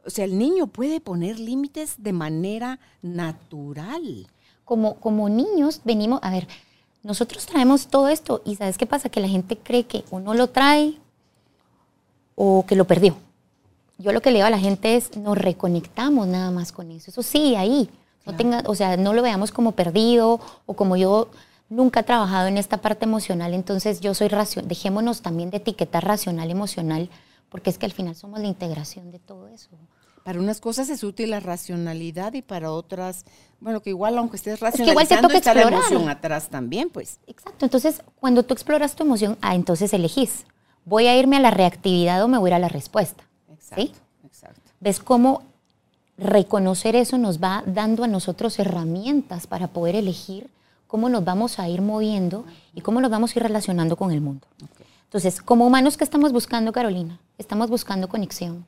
O 0.04 0.10
sea, 0.10 0.24
el 0.24 0.36
niño 0.36 0.66
puede 0.66 1.00
poner 1.00 1.38
límites 1.38 1.94
de 1.98 2.12
manera 2.12 2.78
natural. 3.02 4.26
como, 4.64 4.94
como 4.94 5.28
niños 5.28 5.80
venimos, 5.84 6.18
a 6.22 6.30
ver, 6.30 6.46
nosotros 7.02 7.44
traemos 7.46 7.88
todo 7.88 8.08
esto 8.08 8.40
y 8.44 8.54
¿sabes 8.56 8.78
qué 8.78 8.86
pasa? 8.86 9.08
Que 9.10 9.20
la 9.20 9.28
gente 9.28 9.56
cree 9.58 9.84
que 9.84 10.04
uno 10.10 10.32
lo 10.34 10.48
trae 10.48 10.98
o 12.36 12.64
que 12.66 12.74
lo 12.76 12.86
perdió. 12.86 13.16
Yo 13.98 14.12
lo 14.12 14.20
que 14.22 14.30
le 14.30 14.36
digo 14.38 14.46
a 14.46 14.50
la 14.50 14.58
gente 14.58 14.96
es, 14.96 15.16
nos 15.16 15.36
reconectamos 15.36 16.26
nada 16.26 16.50
más 16.50 16.72
con 16.72 16.90
eso. 16.90 17.10
Eso 17.10 17.22
sí, 17.22 17.54
ahí. 17.54 17.90
No 18.24 18.34
tenga, 18.36 18.62
o 18.66 18.74
sea, 18.74 18.96
no 18.96 19.12
lo 19.12 19.20
veamos 19.22 19.50
como 19.52 19.72
perdido 19.72 20.40
o 20.64 20.74
como 20.74 20.96
yo 20.96 21.28
nunca 21.72 22.00
he 22.00 22.02
trabajado 22.02 22.48
en 22.48 22.58
esta 22.58 22.78
parte 22.78 23.06
emocional, 23.06 23.54
entonces 23.54 24.00
yo 24.00 24.14
soy 24.14 24.28
racional. 24.28 24.68
Dejémonos 24.68 25.22
también 25.22 25.50
de 25.50 25.56
etiquetar 25.56 26.04
racional 26.04 26.50
emocional, 26.50 27.08
porque 27.48 27.70
es 27.70 27.78
que 27.78 27.86
al 27.86 27.92
final 27.92 28.14
somos 28.14 28.40
la 28.40 28.46
integración 28.46 29.10
de 29.10 29.18
todo 29.18 29.48
eso. 29.48 29.70
Para 30.22 30.38
unas 30.38 30.60
cosas 30.60 30.88
es 30.88 31.02
útil 31.02 31.30
la 31.30 31.40
racionalidad 31.40 32.34
y 32.34 32.42
para 32.42 32.70
otras, 32.70 33.24
bueno, 33.58 33.80
que 33.80 33.90
igual 33.90 34.16
aunque 34.18 34.36
estés 34.36 34.58
igual 34.58 34.72
te 34.72 34.78
racionalizando 34.78 35.28
toca 35.28 35.38
está 35.38 35.54
la 35.54 35.62
emoción 35.62 36.08
atrás 36.08 36.48
también, 36.48 36.90
pues. 36.90 37.18
Exacto, 37.26 37.64
entonces 37.64 38.02
cuando 38.20 38.44
tú 38.44 38.54
exploras 38.54 38.94
tu 38.94 39.02
emoción, 39.02 39.36
ah, 39.40 39.54
entonces 39.54 39.92
elegís, 39.92 40.44
voy 40.84 41.08
a 41.08 41.18
irme 41.18 41.36
a 41.36 41.40
la 41.40 41.50
reactividad 41.50 42.22
o 42.22 42.28
me 42.28 42.38
voy 42.38 42.48
a 42.48 42.50
ir 42.50 42.54
a 42.54 42.58
la 42.60 42.68
respuesta. 42.68 43.24
Exacto, 43.50 43.82
¿Sí? 43.82 43.92
exacto. 44.24 44.70
¿Ves 44.78 45.00
cómo 45.00 45.42
reconocer 46.18 46.94
eso 46.94 47.18
nos 47.18 47.42
va 47.42 47.64
dando 47.66 48.04
a 48.04 48.06
nosotros 48.06 48.58
herramientas 48.58 49.46
para 49.46 49.68
poder 49.68 49.96
elegir 49.96 50.50
cómo 50.92 51.08
nos 51.08 51.24
vamos 51.24 51.58
a 51.58 51.70
ir 51.70 51.80
moviendo 51.80 52.44
y 52.74 52.82
cómo 52.82 53.00
nos 53.00 53.10
vamos 53.10 53.34
a 53.34 53.38
ir 53.38 53.42
relacionando 53.44 53.96
con 53.96 54.10
el 54.10 54.20
mundo? 54.20 54.46
Entonces, 55.04 55.40
como 55.40 55.66
humanos, 55.66 55.96
¿qué 55.96 56.04
estamos 56.04 56.32
buscando, 56.32 56.70
Carolina? 56.70 57.18
Estamos 57.38 57.70
buscando 57.70 58.10
conexión, 58.10 58.66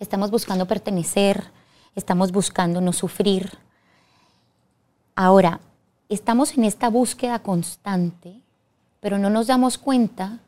estamos 0.00 0.30
buscando 0.30 0.66
pertenecer, 0.66 1.50
estamos 1.94 2.32
buscando 2.32 2.80
no 2.80 2.94
sufrir. 2.94 3.50
Ahora, 5.14 5.60
estamos 6.08 6.56
en 6.56 6.64
esta 6.64 6.88
búsqueda 6.88 7.40
constante, 7.40 8.40
pero 9.00 9.18
no 9.18 9.28
nos 9.28 9.46
damos 9.46 9.76
cuenta 9.76 10.38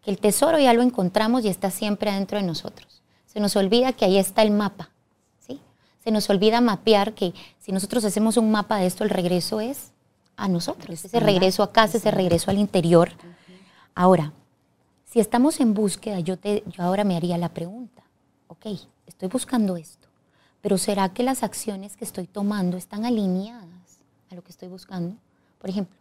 que 0.00 0.10
el 0.10 0.18
tesoro 0.18 0.58
ya 0.58 0.72
lo 0.72 0.80
encontramos 0.80 1.44
y 1.44 1.48
está 1.48 1.70
siempre 1.70 2.08
adentro 2.10 2.38
de 2.38 2.46
nosotros. 2.46 3.02
Se 3.26 3.38
nos 3.38 3.54
olvida 3.56 3.92
que 3.92 4.06
ahí 4.06 4.16
está 4.16 4.40
el 4.40 4.50
mapa, 4.50 4.88
¿sí? 5.46 5.60
Se 6.02 6.10
nos 6.10 6.30
olvida 6.30 6.62
mapear 6.62 7.12
que 7.12 7.34
si 7.58 7.70
nosotros 7.70 8.02
hacemos 8.06 8.38
un 8.38 8.50
mapa 8.50 8.78
de 8.78 8.86
esto, 8.86 9.04
el 9.04 9.10
regreso 9.10 9.60
es 9.60 9.92
a 10.36 10.48
nosotros, 10.48 11.04
ese 11.04 11.20
regreso 11.20 11.62
a 11.62 11.72
casa, 11.72 11.98
ese 11.98 12.10
regreso 12.10 12.50
al 12.50 12.58
interior. 12.58 13.10
Ahora, 13.94 14.32
si 15.04 15.20
estamos 15.20 15.60
en 15.60 15.74
búsqueda, 15.74 16.20
yo, 16.20 16.36
te, 16.36 16.64
yo 16.66 16.82
ahora 16.82 17.04
me 17.04 17.16
haría 17.16 17.38
la 17.38 17.50
pregunta, 17.50 18.02
ok, 18.48 18.66
estoy 19.06 19.28
buscando 19.28 19.76
esto, 19.76 20.08
pero 20.60 20.78
¿será 20.78 21.10
que 21.10 21.22
las 21.22 21.42
acciones 21.42 21.96
que 21.96 22.04
estoy 22.04 22.26
tomando 22.26 22.76
están 22.76 23.04
alineadas 23.04 24.00
a 24.30 24.34
lo 24.34 24.42
que 24.42 24.50
estoy 24.50 24.68
buscando? 24.68 25.16
Por 25.60 25.70
ejemplo, 25.70 25.96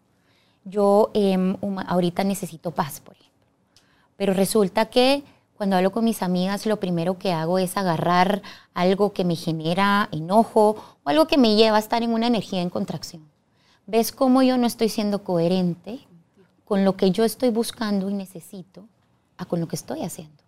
yo 0.66 1.12
em, 1.14 1.58
ahorita 1.88 2.24
necesito 2.24 2.72
paz, 2.72 3.02
por 3.02 3.16
ejemplo, 3.16 3.34
pero 4.18 4.34
resulta 4.34 4.86
que 4.86 5.24
cuando 5.58 5.76
hablo 5.76 5.92
con 5.92 6.04
mis 6.04 6.22
amigas, 6.22 6.66
lo 6.66 6.80
primero 6.80 7.18
que 7.18 7.32
hago 7.32 7.60
es 7.60 7.78
agarrar 7.78 8.42
algo 8.74 9.14
que 9.14 9.24
me 9.24 9.36
genera 9.36 10.10
enojo 10.12 10.76
o 11.04 11.10
algo 11.10 11.28
que 11.28 11.38
me 11.38 11.56
lleva 11.56 11.78
a 11.78 11.80
estar 11.80 12.04
en 12.04 12.12
una 12.12 12.28
energía 12.28 12.62
en 12.62 12.70
contracción. 12.70 13.33
¿Ves 13.86 14.12
cómo 14.12 14.42
yo 14.44 14.58
no 14.58 14.66
estoy 14.68 14.90
siendo 14.90 15.24
coherente 15.24 16.00
con 16.66 16.86
lo 16.86 16.96
que 16.96 17.12
yo 17.12 17.24
estoy 17.24 17.50
buscando 17.50 18.10
y 18.10 18.14
necesito 18.14 18.86
a 19.38 19.46
con 19.46 19.60
lo 19.60 19.68
que 19.68 19.76
estoy 19.76 20.04
haciendo? 20.04 20.42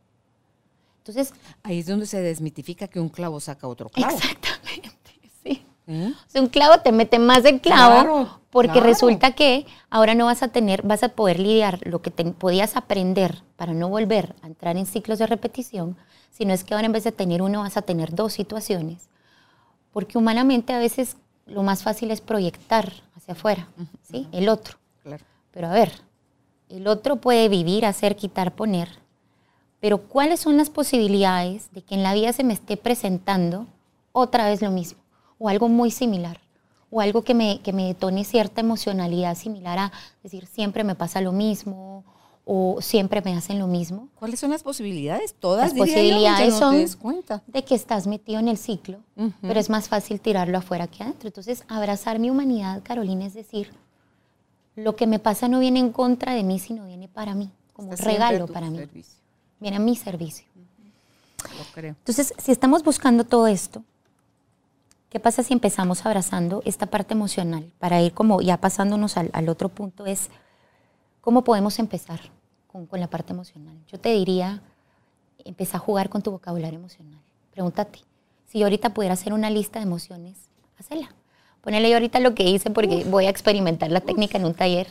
Entonces, 1.00 1.34
Ahí 1.64 1.80
es 1.80 1.86
donde 1.88 2.06
se 2.08 2.22
desmitifica 2.22 2.88
que 2.88 3.00
un 3.00 3.10
clavo 3.10 3.40
saca 3.40 3.68
otro 3.68 3.90
clavo. 3.90 4.16
exactamente, 4.16 5.20
sí. 5.44 5.66
¿Eh? 5.88 6.14
O 6.16 6.30
sea, 6.30 6.42
un 6.42 6.48
clavo 6.48 6.80
te 6.82 6.92
mete 6.92 7.20
más 7.20 7.46
el 7.46 7.62
clavo 7.62 7.94
Claro, 8.02 8.40
porque 8.50 8.72
claro. 8.74 8.88
resulta 8.88 9.34
que 9.34 9.68
ahora 9.90 10.16
no 10.16 10.26
vas 10.26 10.42
a 10.42 10.48
tener, 10.48 10.82
vas 10.82 11.04
a 11.04 11.10
poder 11.10 11.40
lidiar 11.40 11.80
lo 11.86 12.02
que 12.02 12.10
te- 12.10 12.24
podías 12.32 12.76
aprender 12.76 13.44
para 13.56 13.74
no 13.74 13.90
volver 13.90 14.34
a 14.42 14.48
entrar 14.48 14.78
en 14.78 14.86
ciclos 14.88 15.20
de 15.20 15.28
repetición, 15.28 15.96
sino 16.32 16.54
es 16.54 16.64
que 16.64 16.74
ahora 16.74 16.88
en 16.88 16.94
vez 16.94 17.04
de 17.04 17.12
tener 17.12 17.42
uno 17.44 17.60
vas 17.60 17.78
a 17.78 17.82
tener 17.84 18.16
dos 18.16 18.34
situaciones, 18.34 19.10
porque 19.94 20.18
humanamente 20.18 20.74
a 20.74 20.80
veces 20.80 21.18
lo 21.46 21.62
más 21.62 21.84
fácil 21.84 22.10
es 22.10 22.20
proyectar 22.22 22.92
hacia 23.26 23.34
afuera, 23.34 23.68
¿sí? 24.04 24.28
El 24.32 24.50
otro. 24.50 24.78
Claro. 25.02 25.24
Pero 25.52 25.68
a 25.68 25.74
ver, 25.74 25.92
el 26.70 26.88
otro 26.88 27.16
puede 27.16 27.50
vivir, 27.50 27.86
hacer, 27.86 28.16
quitar, 28.16 28.54
poner, 28.54 28.90
pero 29.80 29.98
¿cuáles 30.00 30.40
son 30.40 30.58
las 30.58 30.70
posibilidades 30.70 31.72
de 31.72 31.82
que 31.82 31.96
en 31.96 32.04
la 32.04 32.14
vida 32.14 32.34
se 32.34 32.44
me 32.44 32.54
esté 32.54 32.78
presentando 32.78 33.68
otra 34.12 34.48
vez 34.48 34.62
lo 34.62 34.70
mismo? 34.70 35.00
O 35.40 35.50
algo 35.50 35.68
muy 35.70 35.90
similar, 35.90 36.40
o 36.92 37.02
algo 37.02 37.24
que 37.24 37.34
me, 37.34 37.62
que 37.62 37.74
me 37.74 37.88
detone 37.88 38.24
cierta 38.24 38.62
emocionalidad 38.62 39.36
similar 39.36 39.80
a 39.80 39.92
decir, 40.22 40.46
siempre 40.46 40.84
me 40.84 40.96
pasa 40.96 41.20
lo 41.20 41.32
mismo, 41.32 42.04
o 42.48 42.80
siempre 42.80 43.22
me 43.24 43.36
hacen 43.36 43.58
lo 43.58 43.66
mismo, 43.68 44.08
¿Cuáles 44.20 44.40
son 44.40 44.52
las 44.52 44.62
posibilidades? 44.64 45.34
Todas 45.34 45.70
Las 45.70 45.74
yo, 45.74 45.80
posibilidades 45.84 46.54
no 46.54 46.60
son- 46.60 46.78
des 46.78 46.96
cuenta. 46.96 47.42
de 47.48 47.64
que 47.64 47.74
estás 47.76 48.06
metido 48.08 48.40
en 48.40 48.48
el 48.48 48.58
ciclo, 48.58 49.00
Ujú. 49.18 49.32
pero 49.42 49.60
es 49.60 49.70
más 49.70 49.90
fácil 49.90 50.20
tirarlo 50.22 50.58
afuera 50.60 50.88
que 50.88 51.02
adentro. 51.04 51.28
Entonces, 51.28 51.64
abrazar 51.68 52.20
mi 52.20 52.30
humanidad, 52.30 52.82
Carolina, 52.84 53.26
es 53.26 53.34
decir, 53.34 53.72
lo 54.76 54.96
que 54.96 55.08
me 55.08 55.18
pasa 55.20 55.48
no 55.48 55.60
viene 55.60 55.80
en 55.80 55.92
contra 55.92 56.34
de 56.34 56.44
mí, 56.44 56.60
sino 56.60 56.86
viene 56.86 57.08
para 57.08 57.34
mí, 57.34 57.50
como 57.74 57.94
Está 57.94 58.06
regalo 58.06 58.46
para 58.48 58.70
mí, 58.70 58.78
servicio, 58.78 59.16
viene 59.60 59.78
a 59.78 59.80
mi 59.80 59.96
servicio. 59.96 60.46
Lo 61.58 61.64
creo. 61.74 61.96
Entonces, 61.98 62.34
si 62.38 62.52
estamos 62.52 62.84
buscando 62.84 63.24
todo 63.24 63.48
esto, 63.48 63.84
¿qué 65.10 65.20
pasa 65.20 65.44
si 65.44 65.54
empezamos 65.54 66.06
abrazando 66.06 66.62
esta 66.66 66.86
parte 66.88 67.14
emocional? 67.14 67.72
Para 67.80 68.02
ir 68.02 68.14
como 68.14 68.42
ya 68.42 68.58
pasándonos 68.58 69.18
al, 69.18 69.30
al 69.34 69.50
otro 69.50 69.70
punto 69.70 70.06
es, 70.06 70.30
¿cómo 71.26 71.44
podemos 71.44 71.80
empezar 71.80 72.20
con, 72.68 72.86
con 72.86 73.00
la 73.00 73.08
parte 73.08 73.34
emocional? 73.34 73.76
Yo 73.88 74.00
te 74.00 74.10
diría, 74.10 74.62
empieza 75.44 75.78
a 75.78 75.80
jugar 75.80 76.08
con 76.08 76.22
tu 76.22 76.30
vocabulario 76.30 76.78
emocional. 76.78 77.20
Pregúntate, 77.52 78.00
si 78.46 78.60
yo 78.60 78.68
ahorita 78.68 78.94
pudiera 78.94 79.16
hacer 79.16 79.34
una 79.34 79.50
lista 79.50 79.80
de 79.80 79.86
emociones, 79.86 80.38
hacela. 80.78 81.16
Ponele 81.62 81.90
yo 81.90 81.96
ahorita 81.96 82.20
lo 82.20 82.36
que 82.36 82.44
hice 82.44 82.70
porque 82.70 83.06
voy 83.06 83.26
a 83.26 83.32
experimentar 83.32 83.90
la 83.90 84.02
técnica 84.02 84.38
en 84.38 84.46
un 84.46 84.54
taller, 84.54 84.88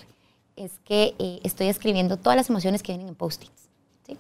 es 0.56 0.72
que 0.84 1.14
eh, 1.20 1.38
estoy 1.44 1.68
escribiendo 1.68 2.16
todas 2.16 2.36
las 2.36 2.50
emociones 2.50 2.82
que 2.82 2.90
vienen 2.90 3.08
en 3.08 3.14
post-its. 3.14 3.68
¿sí? 4.04 4.18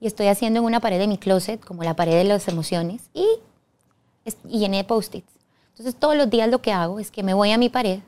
y 0.00 0.06
estoy 0.06 0.28
haciendo 0.28 0.60
en 0.60 0.64
una 0.64 0.80
pared 0.80 0.98
de 0.98 1.06
mi 1.06 1.18
closet, 1.18 1.62
como 1.62 1.84
la 1.84 1.94
pared 1.94 2.14
de 2.14 2.24
las 2.24 2.48
emociones, 2.48 3.10
y, 3.12 3.26
y 4.48 4.60
llené 4.60 4.78
de 4.78 4.84
post-its. 4.84 5.30
Entonces 5.72 5.94
todos 5.94 6.16
los 6.16 6.30
días 6.30 6.48
lo 6.48 6.62
que 6.62 6.72
hago 6.72 7.00
es 7.00 7.10
que 7.10 7.22
me 7.22 7.34
voy 7.34 7.50
a 7.50 7.58
mi 7.58 7.68
pared, 7.68 8.00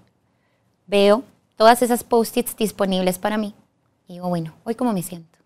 veo 0.87 1.23
todas 1.57 1.83
esas 1.83 2.05
post-its 2.05 2.57
disponibles 2.57 3.19
para 3.19 3.39
mí, 3.39 3.55
y 4.09 4.15
digo, 4.15 4.29
bueno, 4.29 4.55
hoy 4.65 4.75
cómo 4.75 4.93
me 4.93 5.03
siento. 5.03 5.39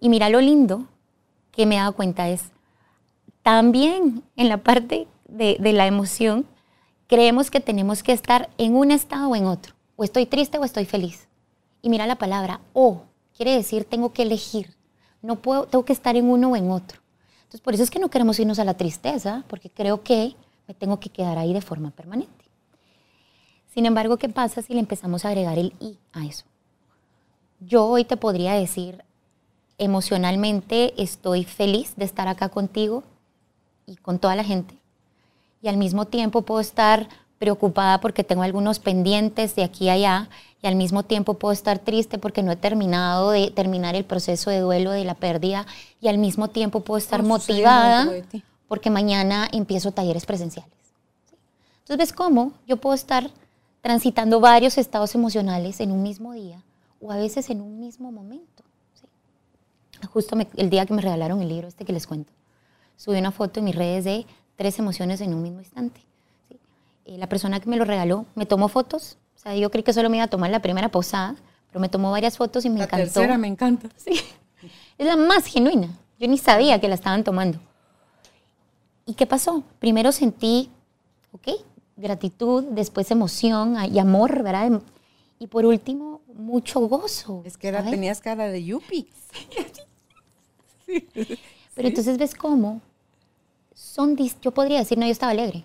Y 0.00 0.08
mira 0.08 0.28
lo 0.28 0.40
lindo 0.40 0.86
que 1.50 1.66
me 1.66 1.76
he 1.76 1.78
dado 1.78 1.94
cuenta 1.94 2.28
es, 2.28 2.44
también 3.42 4.22
en 4.36 4.48
la 4.48 4.58
parte 4.58 5.08
de, 5.26 5.56
de 5.58 5.72
la 5.72 5.86
emoción, 5.86 6.46
creemos 7.06 7.50
que 7.50 7.60
tenemos 7.60 8.02
que 8.02 8.12
estar 8.12 8.50
en 8.58 8.76
un 8.76 8.90
estado 8.90 9.30
o 9.30 9.36
en 9.36 9.46
otro. 9.46 9.74
O 9.96 10.04
estoy 10.04 10.26
triste 10.26 10.58
o 10.58 10.64
estoy 10.64 10.84
feliz. 10.84 11.26
Y 11.82 11.88
mira 11.88 12.06
la 12.06 12.16
palabra 12.16 12.60
o, 12.72 13.02
quiere 13.36 13.56
decir 13.56 13.84
tengo 13.84 14.12
que 14.12 14.22
elegir. 14.22 14.76
No 15.22 15.36
puedo, 15.36 15.66
tengo 15.66 15.84
que 15.84 15.92
estar 15.92 16.16
en 16.16 16.30
uno 16.30 16.50
o 16.50 16.56
en 16.56 16.70
otro. 16.70 17.00
Entonces, 17.38 17.60
por 17.60 17.74
eso 17.74 17.82
es 17.82 17.90
que 17.90 17.98
no 17.98 18.10
queremos 18.10 18.38
irnos 18.38 18.58
a 18.58 18.64
la 18.64 18.74
tristeza, 18.74 19.42
porque 19.48 19.70
creo 19.70 20.02
que 20.02 20.36
me 20.66 20.74
tengo 20.74 21.00
que 21.00 21.08
quedar 21.08 21.38
ahí 21.38 21.54
de 21.54 21.62
forma 21.62 21.90
permanente. 21.90 22.37
Sin 23.72 23.86
embargo, 23.86 24.16
¿qué 24.16 24.28
pasa 24.28 24.62
si 24.62 24.74
le 24.74 24.80
empezamos 24.80 25.24
a 25.24 25.28
agregar 25.28 25.58
el 25.58 25.74
i 25.80 25.98
a 26.12 26.24
eso? 26.24 26.44
Yo 27.60 27.86
hoy 27.86 28.04
te 28.04 28.16
podría 28.16 28.54
decir, 28.54 29.04
emocionalmente 29.78 31.00
estoy 31.00 31.44
feliz 31.44 31.94
de 31.96 32.04
estar 32.04 32.28
acá 32.28 32.48
contigo 32.48 33.04
y 33.86 33.96
con 33.96 34.18
toda 34.18 34.36
la 34.36 34.44
gente. 34.44 34.76
Y 35.62 35.68
al 35.68 35.76
mismo 35.76 36.04
tiempo 36.04 36.42
puedo 36.42 36.60
estar 36.60 37.08
preocupada 37.38 38.00
porque 38.00 38.24
tengo 38.24 38.42
algunos 38.42 38.78
pendientes 38.78 39.54
de 39.54 39.64
aquí 39.64 39.88
a 39.88 39.92
allá 39.92 40.28
y 40.60 40.66
al 40.66 40.74
mismo 40.74 41.04
tiempo 41.04 41.34
puedo 41.34 41.52
estar 41.52 41.78
triste 41.78 42.18
porque 42.18 42.42
no 42.42 42.50
he 42.50 42.56
terminado 42.56 43.30
de 43.30 43.50
terminar 43.50 43.94
el 43.94 44.04
proceso 44.04 44.50
de 44.50 44.60
duelo 44.60 44.90
de 44.90 45.04
la 45.04 45.14
pérdida 45.14 45.66
y 46.00 46.08
al 46.08 46.18
mismo 46.18 46.48
tiempo 46.48 46.80
puedo 46.80 46.98
estar 46.98 47.22
motivada 47.22 48.10
porque 48.66 48.90
mañana 48.90 49.48
empiezo 49.52 49.92
talleres 49.92 50.26
presenciales. 50.26 50.72
Entonces, 51.80 51.96
¿ves 51.98 52.12
cómo 52.12 52.52
yo 52.66 52.76
puedo 52.76 52.94
estar 52.94 53.30
transitando 53.80 54.40
varios 54.40 54.78
estados 54.78 55.14
emocionales 55.14 55.80
en 55.80 55.92
un 55.92 56.02
mismo 56.02 56.32
día 56.32 56.62
o 57.00 57.12
a 57.12 57.16
veces 57.16 57.50
en 57.50 57.60
un 57.60 57.78
mismo 57.80 58.10
momento? 58.12 58.64
¿sí? 58.94 59.06
Justo 60.12 60.36
me- 60.36 60.48
el 60.56 60.70
día 60.70 60.84
que 60.86 60.94
me 60.94 61.02
regalaron 61.02 61.40
el 61.42 61.48
libro 61.48 61.68
este 61.68 61.84
que 61.84 61.92
les 61.92 62.06
cuento, 62.06 62.32
subí 62.96 63.18
una 63.18 63.30
foto 63.32 63.60
en 63.60 63.64
mis 63.66 63.74
redes 63.76 64.04
de 64.04 64.26
tres 64.56 64.78
emociones 64.78 65.20
en 65.20 65.34
un 65.34 65.42
mismo 65.42 65.60
instante. 65.60 66.00
¿sí? 66.48 66.58
Eh, 67.06 67.18
la 67.18 67.28
persona 67.28 67.60
que 67.60 67.68
me 67.68 67.76
lo 67.76 67.84
regaló 67.84 68.26
me 68.34 68.46
tomó 68.46 68.68
fotos, 68.68 69.16
o 69.36 69.38
sea, 69.38 69.54
yo 69.54 69.70
creí 69.70 69.82
que 69.84 69.92
solo 69.92 70.10
me 70.10 70.16
iba 70.16 70.24
a 70.24 70.28
tomar 70.28 70.50
la 70.50 70.60
primera 70.60 70.88
posada, 70.88 71.36
pero 71.68 71.80
me 71.80 71.88
tomó 71.88 72.10
varias 72.10 72.36
fotos 72.36 72.64
y 72.64 72.70
me 72.70 72.78
La 72.78 72.84
encantó. 72.84 73.04
tercera 73.04 73.38
me 73.38 73.46
encanta. 73.48 73.88
Sí. 73.96 74.20
Es 74.98 75.06
la 75.06 75.14
más 75.16 75.46
genuina. 75.46 75.88
Yo 76.18 76.26
ni 76.26 76.36
sabía 76.38 76.80
que 76.80 76.88
la 76.88 76.96
estaban 76.96 77.22
tomando. 77.22 77.60
¿Y 79.06 79.14
qué 79.14 79.24
pasó? 79.26 79.62
Primero 79.78 80.10
sentí, 80.10 80.68
ok, 81.30 81.48
gratitud, 81.98 82.64
después 82.70 83.10
emoción 83.10 83.76
y 83.92 83.98
amor, 83.98 84.42
¿verdad? 84.42 84.80
Y 85.38 85.46
por 85.46 85.66
último, 85.66 86.22
mucho 86.34 86.80
gozo. 86.80 87.42
Es 87.44 87.56
que 87.56 87.68
era, 87.68 87.78
¿sabes? 87.78 87.92
tenías 87.92 88.20
cara 88.20 88.48
de 88.48 88.64
yuppie. 88.64 89.08
Pero 91.74 91.88
entonces 91.88 92.18
ves 92.18 92.34
cómo 92.34 92.80
son, 93.74 94.16
yo 94.16 94.52
podría 94.52 94.78
decir, 94.78 94.98
no, 94.98 95.06
yo 95.06 95.12
estaba 95.12 95.32
alegre. 95.32 95.64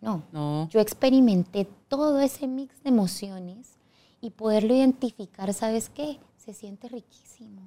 No. 0.00 0.22
No. 0.32 0.68
Yo 0.70 0.80
experimenté 0.80 1.66
todo 1.88 2.20
ese 2.20 2.46
mix 2.46 2.82
de 2.82 2.90
emociones 2.90 3.72
y 4.20 4.30
poderlo 4.30 4.74
identificar, 4.74 5.52
¿sabes 5.54 5.88
qué? 5.88 6.18
Se 6.36 6.52
siente 6.52 6.88
riquísimo. 6.88 7.62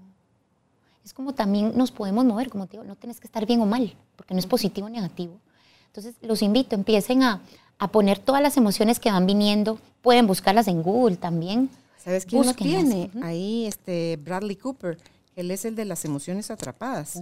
Es 1.04 1.14
como 1.14 1.34
también 1.34 1.74
nos 1.76 1.92
podemos 1.92 2.26
mover, 2.26 2.50
como 2.50 2.66
te 2.66 2.74
digo, 2.74 2.84
no 2.84 2.96
tienes 2.96 3.20
que 3.20 3.28
estar 3.28 3.46
bien 3.46 3.62
o 3.62 3.66
mal, 3.66 3.96
porque 4.16 4.34
no 4.34 4.40
es 4.40 4.48
positivo 4.48 4.88
o 4.88 4.90
negativo. 4.90 5.40
Entonces, 5.88 6.16
los 6.22 6.42
invito, 6.42 6.76
empiecen 6.76 7.24
a, 7.24 7.42
a 7.78 7.92
poner 7.92 8.20
todas 8.20 8.42
las 8.42 8.58
emociones 8.58 9.00
que 9.00 9.12
van 9.12 9.26
viniendo. 9.26 9.80
Pueden 10.02 10.28
buscarlas 10.28 10.68
en 10.68 10.82
Google 10.82 11.18
también. 11.18 11.70
¿Sabes 11.98 12.26
quién 12.26 12.54
tiene? 12.56 13.10
Ahí 13.24 13.66
este 13.66 14.18
Bradley 14.18 14.56
Cooper, 14.56 14.98
él 15.36 15.52
es 15.52 15.66
el 15.66 15.76
de 15.76 15.86
las 15.86 16.06
emociones 16.06 16.52
atrapadas. 16.52 17.22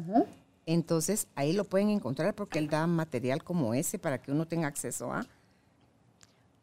Entonces, 0.66 1.28
ahí 1.36 1.54
lo 1.54 1.64
pueden 1.64 1.90
encontrar 1.90 2.36
porque 2.36 2.60
él 2.60 2.70
da 2.70 2.86
material 2.88 3.44
como 3.44 3.74
ese 3.74 4.00
para 4.00 4.22
que 4.22 4.32
uno 4.32 4.46
tenga 4.46 4.68
acceso 4.68 5.12
a 5.12 5.26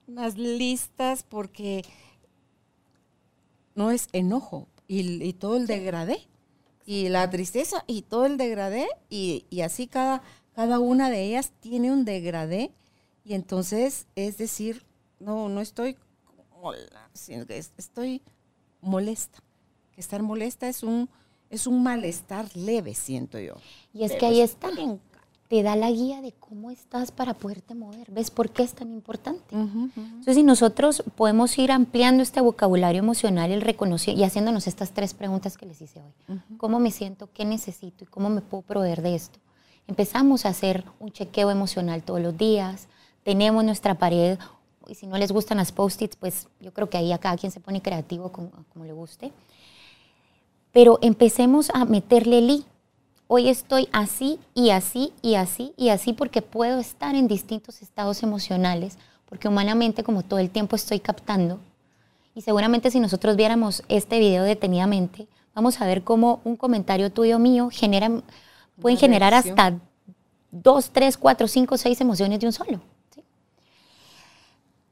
unas 0.07 0.37
listas 0.37 1.23
porque 1.23 1.85
no 3.75 3.91
es 3.91 4.09
enojo 4.13 4.67
y, 4.89 5.23
y 5.23 5.33
todo 5.35 5.57
el 5.57 5.67
degradé 5.67 6.27
y 6.85 7.09
la 7.09 7.31
tristeza 7.31 7.85
y 7.87 8.03
todo 8.03 8.27
el 8.27 8.37
degradé 8.37 8.89
y, 9.09 9.45
y 9.51 9.61
así 9.61 9.87
cada, 9.87 10.23
cada 10.55 10.81
una 10.81 11.11
de 11.11 11.23
ellas 11.23 11.53
tiene 11.61 11.93
un 11.93 12.05
degradé 12.05 12.73
y 13.25 13.35
entonces 13.35 14.07
es 14.17 14.39
decir, 14.39 14.85
no, 15.19 15.49
no 15.49 15.61
estoy 15.61 15.97
hola, 16.63 17.09
sino 17.15 17.47
que 17.47 17.59
es- 17.59 17.73
estoy 17.77 18.23
molesta. 18.81 19.39
Que 19.93 20.01
estar 20.01 20.23
molesta 20.23 20.69
es 20.69 20.83
un, 20.83 21.09
es 21.51 21.67
un 21.67 21.83
malestar 21.83 22.55
leve, 22.57 22.95
siento 22.95 23.39
yo. 23.39 23.55
Y 23.93 24.05
es 24.05 24.11
Pero 24.13 24.21
que 24.21 24.27
ahí 24.27 24.41
es 24.41 24.51
está. 24.51 24.71
bien 24.71 25.01
Te 25.49 25.65
da 25.65 25.75
la 25.75 25.91
guía 25.91 26.23
de 26.23 26.31
cómo 26.31 26.71
estás 26.71 27.11
para 27.11 27.35
poderte 27.35 27.75
mover. 27.75 28.09
¿Ves 28.09 28.31
por 28.31 28.51
qué 28.53 28.63
es 28.63 28.73
tan 28.73 28.93
importante? 28.93 29.57
Ujú, 29.57 29.79
ujú. 29.87 29.91
Entonces, 29.97 30.37
si 30.37 30.45
nosotros 30.45 31.03
podemos 31.17 31.59
ir 31.59 31.73
ampliando 31.73 32.23
este 32.23 32.41
vocabulario 32.41 33.01
emocional 33.01 33.51
el 33.51 33.61
reconoci- 33.63 34.15
y 34.17 34.23
haciéndonos 34.23 34.69
estas 34.69 34.93
tres 34.93 35.13
preguntas 35.13 35.57
que 35.59 35.67
les 35.67 35.81
hice 35.83 36.01
hoy. 36.01 36.39
¿Cómo 36.57 36.79
me 36.79 36.93
siento? 36.93 37.29
¿Qué 37.33 37.45
necesito? 37.45 38.05
¿Y 38.05 38.07
cómo 38.07 38.31
me 38.31 38.43
puedo 38.43 38.63
proveer 38.63 39.03
de 39.03 39.17
esto? 39.17 39.41
Empezamos 39.89 40.47
a 40.47 40.51
hacer 40.51 40.85
un 41.01 41.11
chequeo 41.11 41.51
emocional 41.51 42.05
todos 42.05 42.21
los 42.21 42.39
días. 42.39 42.87
Tenemos 43.31 43.63
nuestra 43.63 43.95
pared. 43.95 44.41
Y 44.89 44.97
si 44.97 45.07
no 45.07 45.17
les 45.17 45.31
gustan 45.31 45.59
las 45.59 45.71
post-its, 45.71 46.17
pues 46.17 46.49
yo 46.59 46.75
creo 46.75 46.91
que 46.91 46.97
ahí 46.97 47.13
a 47.13 47.19
cada 47.19 47.37
quien 47.37 47.53
se 47.53 47.61
pone 47.61 47.81
creativo 47.81 48.33
como, 48.33 48.51
como 48.73 48.85
le 48.85 48.93
guste. 48.93 49.31
Pero 50.73 50.99
empecemos 51.01 51.71
a 51.73 51.85
meterle 51.85 52.39
el 52.39 52.51
i. 52.51 52.65
Hoy 53.29 53.49
estoy 53.49 53.89
así 53.93 54.41
y 54.53 54.71
así 54.71 55.13
y 55.23 55.37
así 55.37 55.75
y 55.77 55.91
así 55.91 56.13
porque 56.13 56.43
puedo 56.43 56.81
estar 56.81 57.15
en 57.15 57.29
distintos 57.29 57.83
estados 57.83 58.25
emocionales, 58.25 58.99
porque 59.27 59.47
humanamente 59.47 60.03
como 60.03 60.25
todo 60.25 60.41
el 60.41 60.51
tiempo 60.51 60.75
estoy 60.75 60.99
captando. 60.99 61.61
Y 62.35 62.41
seguramente 62.41 62.91
si 62.91 62.99
nosotros 62.99 63.37
viéramos 63.37 63.85
este 63.89 64.19
video 64.19 64.43
detenidamente, 64.43 65.29
vamos 65.55 65.81
a 65.81 65.87
ver 65.87 66.03
cómo 66.03 66.41
un 66.43 66.57
comentario 66.57 67.13
tuyo 67.13 67.39
mío 67.39 67.69
genera, 67.71 68.11
pueden 68.81 68.99
generar 68.99 69.35
hasta 69.35 69.79
dos, 70.51 70.91
tres, 70.91 71.17
cuatro, 71.17 71.47
cinco, 71.47 71.77
seis 71.77 72.01
emociones 72.01 72.41
de 72.41 72.47
un 72.47 72.53
solo. 72.53 72.81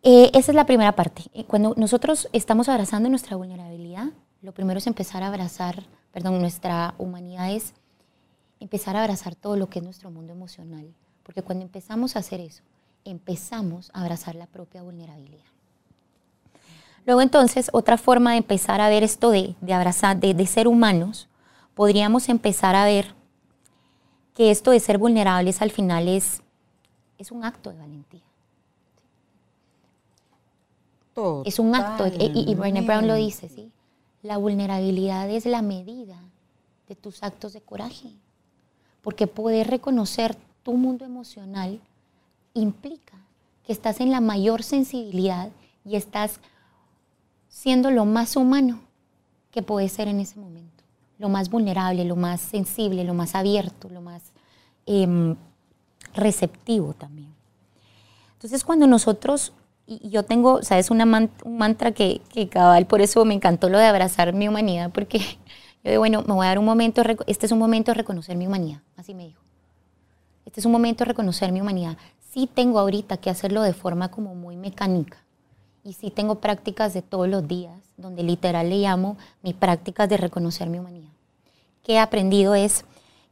Eh, 0.03 0.31
esa 0.35 0.53
es 0.53 0.55
la 0.55 0.67
primera 0.67 0.93
parte. 0.93 1.25
Eh, 1.35 1.45
Cuando 1.45 1.75
nosotros 1.77 2.29
estamos 2.33 2.69
abrazando 2.69 3.09
nuestra 3.09 3.37
vulnerabilidad, 3.37 4.07
lo 4.43 4.53
primero 4.53 4.79
es 4.79 4.87
empezar 4.87 5.23
a 5.23 5.29
abrazar, 5.29 5.85
perdón, 6.13 6.41
nuestra 6.41 6.95
humanidad 6.99 7.51
es 7.53 7.75
empezar 8.61 8.97
a 8.97 9.03
abrazar 9.03 9.35
todo 9.35 9.57
lo 9.57 9.69
que 9.69 9.81
es 9.81 9.85
nuestro 9.85 10.11
mundo 10.11 10.33
emocional. 10.33 10.95
Porque 11.25 11.43
cuando 11.43 11.65
empezamos 11.65 12.15
a 12.15 12.21
hacer 12.21 12.41
eso, 12.41 12.63
empezamos 13.05 13.91
a 13.93 14.03
abrazar 14.03 14.35
la 14.35 14.47
propia 14.47 14.83
vulnerabilidad. 14.83 15.45
Luego 17.05 17.23
entonces, 17.23 17.71
otra 17.73 17.97
forma 17.97 18.33
de 18.33 18.39
empezar 18.39 18.81
a 18.81 18.89
ver 18.89 19.03
esto 19.03 19.31
de, 19.31 19.57
de 19.61 19.73
abrazar, 19.73 20.19
de, 20.21 20.35
de 20.35 20.47
ser 20.47 20.69
humanos, 20.69 21.29
podríamos 21.75 22.29
empezar 22.29 22.77
a 22.77 22.85
ver 22.85 23.15
que 24.35 24.51
esto 24.51 24.71
de 24.71 24.81
ser 24.81 24.99
vulnerables 24.99 25.63
al 25.63 25.71
final 25.71 26.07
es, 26.07 26.43
es 27.19 27.33
un 27.33 27.45
acto 27.45 27.71
de 27.71 27.79
valentía. 27.79 28.28
Es 31.45 31.59
un 31.59 31.75
acto, 31.75 32.07
y, 32.07 32.45
y- 32.51 32.55
Brené 32.55 32.83
Brown 32.83 33.07
lo 33.07 33.15
dice, 33.15 33.49
¿sí? 33.49 33.71
La 34.23 34.37
vulnerabilidad 34.37 35.29
es 35.31 35.47
la 35.47 35.63
medida 35.63 36.21
de 36.89 36.95
tus 36.95 37.23
actos 37.23 37.53
de 37.53 37.61
coraje. 37.61 38.11
Porque 39.03 39.27
poder 39.27 39.69
reconocer 39.69 40.37
tu 40.63 40.75
mundo 40.75 41.05
emocional 41.05 41.81
implica 42.55 43.15
que 43.65 43.73
estás 43.73 44.01
en 44.01 44.11
la 44.11 44.21
mayor 44.21 44.63
sensibilidad 44.63 45.51
y 45.85 45.97
estás 45.97 46.41
siendo 47.49 47.91
lo 47.91 48.05
más 48.05 48.37
humano 48.37 48.81
que 49.51 49.63
puedes 49.63 49.93
ser 49.93 50.09
en 50.09 50.21
ese 50.21 50.39
momento. 50.39 50.85
Lo 51.19 51.29
más 51.29 51.49
vulnerable, 51.51 52.05
lo 52.05 52.17
más 52.17 52.41
sensible, 52.41 53.05
lo 53.05 53.15
más 53.15 53.35
abierto, 53.35 53.89
lo 53.89 54.01
más 54.01 54.23
em, 54.87 55.37
receptivo 56.15 56.95
también. 56.95 57.33
Entonces, 58.35 58.63
cuando 58.65 58.87
nosotros, 58.87 59.53
y 59.89 60.11
yo 60.11 60.23
tengo, 60.25 60.63
¿sabes? 60.63 60.91
Una 60.91 61.07
man- 61.07 61.31
un 61.45 61.59
mantra 61.59 61.93
que, 61.93 62.21
que 62.33 62.49
cabal, 62.49 62.87
por 62.87 63.01
eso 63.01 63.25
me 63.25 63.35
encantó 63.35 63.69
lo 63.71 63.79
de 63.79 63.87
abrazar 63.87 64.33
mi 64.35 64.49
humanidad, 64.49 64.91
porque 64.93 65.19
yo 65.85 65.91
digo, 65.91 66.01
bueno, 66.01 66.23
me 66.27 66.35
voy 66.35 66.45
a 66.47 66.51
dar 66.51 66.59
un 66.59 66.67
momento, 66.67 67.03
este 67.27 67.47
es 67.47 67.53
un 67.53 67.59
momento 67.59 67.91
de 67.93 67.97
reconocer 67.97 68.37
mi 68.37 68.47
humanidad, 68.47 68.81
así 68.97 69.15
me 69.15 69.25
dijo. 69.25 69.43
Este 70.45 70.61
es 70.61 70.67
un 70.67 70.73
momento 70.73 71.05
de 71.05 71.09
reconocer 71.09 71.53
mi 71.53 71.61
humanidad. 71.61 71.97
Sí 72.33 72.49
tengo 72.53 72.79
ahorita 72.79 73.19
que 73.19 73.31
hacerlo 73.31 73.63
de 73.63 73.75
forma 73.75 74.11
como 74.11 74.35
muy 74.35 74.57
mecánica. 74.57 75.19
Y 75.85 75.93
sí 75.95 76.11
tengo 76.11 76.37
prácticas 76.37 76.95
de 76.95 77.03
todos 77.03 77.29
los 77.29 77.47
días, 77.47 77.75
donde 77.97 78.23
literal 78.23 78.69
le 78.69 78.79
llamo 78.79 79.17
mis 79.43 79.55
prácticas 79.55 80.09
de 80.09 80.17
reconocer 80.17 80.69
mi 80.69 80.79
humanidad. 80.79 81.11
Que 81.83 81.95
he 81.95 81.99
aprendido 81.99 82.55
es 82.55 82.85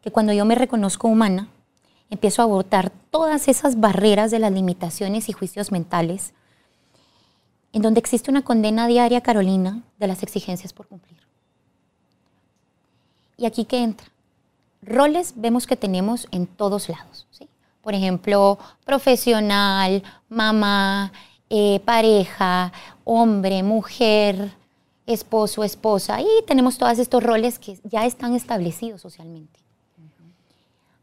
que 0.03 0.11
cuando 0.11 0.33
yo 0.33 0.45
me 0.45 0.55
reconozco 0.55 1.09
humana, 1.09 1.49
empiezo 2.11 2.43
a 2.43 2.47
botar 2.47 2.91
todas 3.11 3.49
esas 3.49 3.81
barreras 3.81 4.31
de 4.31 4.39
las 4.39 4.53
limitaciones 4.53 5.29
y 5.29 5.33
juicios 5.33 5.73
mentales, 5.73 6.33
en 7.77 7.83
donde 7.83 8.01
existe 8.01 8.31
una 8.31 8.41
condena 8.41 8.87
diaria, 8.87 9.21
Carolina, 9.21 9.83
de 9.99 10.07
las 10.07 10.23
exigencias 10.23 10.73
por 10.73 10.87
cumplir. 10.87 11.21
¿Y 13.37 13.45
aquí 13.45 13.67
qué 13.67 13.83
entra? 13.83 14.07
Roles 14.81 15.35
vemos 15.37 15.67
que 15.67 15.77
tenemos 15.77 16.27
en 16.31 16.47
todos 16.47 16.89
lados. 16.89 17.27
¿sí? 17.33 17.47
Por 17.83 17.93
ejemplo, 17.93 18.59
profesional, 18.87 20.03
mamá, 20.31 21.13
eh, 21.51 21.81
pareja, 21.85 22.73
hombre, 23.05 23.63
mujer, 23.63 24.53
esposo, 25.05 25.63
esposa. 25.63 26.23
Y 26.23 26.29
tenemos 26.47 26.79
todos 26.79 26.99
estos 26.99 27.23
roles 27.23 27.59
que 27.59 27.79
ya 27.85 28.07
están 28.07 28.35
establecidos 28.35 29.03
socialmente. 29.03 29.61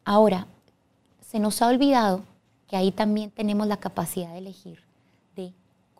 Ahora, 0.03 0.47
se 1.21 1.37
nos 1.37 1.61
ha 1.61 1.67
olvidado 1.67 2.23
que 2.67 2.77
ahí 2.77 2.91
también 2.91 3.29
tenemos 3.29 3.67
la 3.67 3.77
capacidad 3.77 4.31
de 4.31 4.39
elegir 4.39 4.92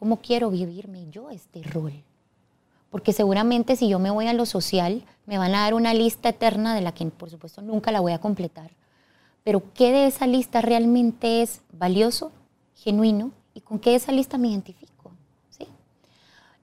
cómo 0.04 0.20
quiero 0.20 0.50
vivirme 0.50 1.10
yo 1.12 1.30
este 1.30 1.64
rol. 1.64 1.94
Porque 2.90 3.14
seguramente 3.14 3.78
si 3.78 3.88
yo 3.88 4.00
me 4.00 4.10
voy 4.10 4.28
a 4.28 4.34
lo 4.34 4.46
social, 4.46 5.06
me 5.26 5.38
van 5.38 5.56
a 5.56 5.62
dar 5.62 5.74
una 5.74 5.94
lista 5.94 6.28
eterna 6.28 6.76
de 6.76 6.82
la 6.82 6.94
que 6.94 7.06
por 7.06 7.30
supuesto 7.30 7.62
nunca 7.62 7.90
la 7.90 8.02
voy 8.02 8.12
a 8.12 8.20
completar. 8.20 8.72
Pero 9.46 9.64
¿qué 9.74 9.94
de 9.94 10.08
esa 10.08 10.28
lista 10.28 10.60
realmente 10.60 11.42
es 11.42 11.62
valioso, 11.72 12.34
genuino 12.76 13.32
y 13.54 13.62
con 13.62 13.80
qué 13.80 13.92
de 13.92 13.96
esa 13.96 14.12
lista 14.12 14.38
me 14.38 14.50
identifico? 14.50 15.14
¿Sí? 15.50 15.70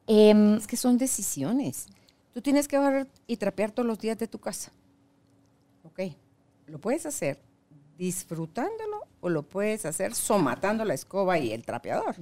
Em, 0.07 0.57
Es 0.57 0.67
que 0.67 0.77
son 0.77 0.99
decisiones. 0.99 1.87
Tú 2.35 2.43
tienes 2.43 2.69
que 2.69 2.77
barrer 2.77 3.09
y 3.27 3.39
trapear 3.39 3.71
todos 3.71 3.87
los 3.87 3.99
días 3.99 4.19
de 4.19 4.29
tu 4.29 4.39
casa. 4.39 4.71
Ok. 5.85 6.15
Lo 6.67 6.79
puedes 6.79 7.07
hacer 7.07 7.41
disfrutándolo 7.97 9.01
o 9.23 9.31
lo 9.31 9.45
puedes 9.45 9.87
hacer 9.87 10.15
somatando 10.15 10.85
la 10.85 10.93
escoba 10.93 11.39
y 11.39 11.53
el 11.53 11.65
trapeador. 11.65 12.17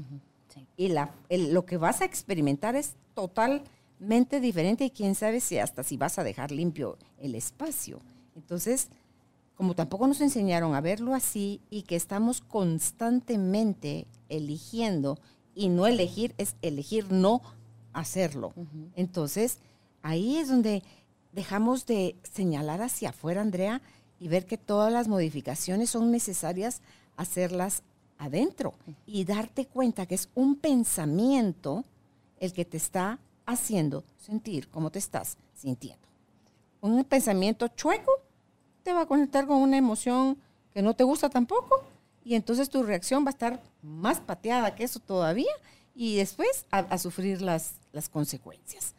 Sí. 0.59 0.67
Y 0.77 0.89
la, 0.89 1.15
el- 1.29 1.53
lo 1.55 1.65
que 1.67 1.77
vas 1.77 2.01
a 2.01 2.05
experimentar 2.05 2.77
es 2.77 2.95
totalmente 3.15 4.41
diferente 4.41 4.85
y 4.85 4.91
quién 4.91 5.15
sabe 5.15 5.41
si 5.41 5.59
hasta 5.59 5.83
si 5.83 5.97
vas 5.97 6.19
a 6.19 6.25
dejar 6.25 6.51
limpio 6.53 6.97
el 7.19 7.35
espacio. 7.35 8.01
Entonces, 8.37 8.89
como 9.57 9.75
tampoco 9.75 10.07
nos 10.07 10.21
enseñaron 10.21 10.75
a 10.75 10.81
verlo 10.81 11.15
así 11.15 11.61
y 11.71 11.83
que 11.83 11.97
estamos 11.97 12.41
constantemente 12.41 14.07
eligiendo 14.29 15.19
y 15.55 15.69
no 15.69 15.87
elegir 15.87 16.35
es 16.39 16.55
elegir 16.63 17.11
no 17.11 17.43
hacerlo. 17.93 18.53
Entonces, 18.95 19.59
ahí 20.03 20.37
es 20.37 20.49
donde 20.49 20.83
dejamos 21.33 21.87
de 21.87 22.15
señalar 22.23 22.83
hacia 22.83 23.09
afuera, 23.11 23.41
Andrea, 23.41 23.83
y 24.21 24.29
ver 24.29 24.47
que 24.47 24.59
todas 24.59 24.93
las 24.93 25.09
modificaciones 25.09 25.91
son 25.91 26.11
necesarias 26.13 26.81
hacerlas 27.17 27.83
adentro 28.19 28.75
y 29.07 29.25
darte 29.25 29.67
cuenta 29.67 30.07
que 30.07 30.15
es 30.15 30.29
un 30.35 30.57
pensamiento 30.57 31.85
el 32.39 32.53
que 32.53 32.65
te 32.65 32.77
está 32.77 33.19
haciendo 33.47 34.05
sentir 34.19 34.69
cómo 34.69 34.91
te 34.91 34.99
estás 34.99 35.39
sintiendo. 35.55 36.07
Un 36.81 37.05
pensamiento 37.05 37.69
chueco 37.69 38.13
te 38.83 38.93
va 38.93 39.03
a 39.03 39.07
conectar 39.07 39.47
con 39.47 39.59
una 39.59 39.77
emoción 39.77 40.39
que 40.73 40.83
no 40.83 40.95
te 40.95 41.05
gusta 41.05 41.31
tampoco 41.31 41.85
y 42.25 42.35
entonces 42.35 42.69
tu 42.69 42.83
reacción 42.83 43.25
va 43.25 43.29
a 43.29 43.31
estar 43.31 43.63
más 43.83 44.21
pateada 44.21 44.75
que 44.75 44.85
eso 44.85 45.01
todavía 45.01 45.53
y 45.95 46.17
después 46.17 46.67
a, 46.71 46.99
sufrir 46.99 47.43
las, 47.43 47.75
las 47.93 48.09
consecuencias. 48.09 48.95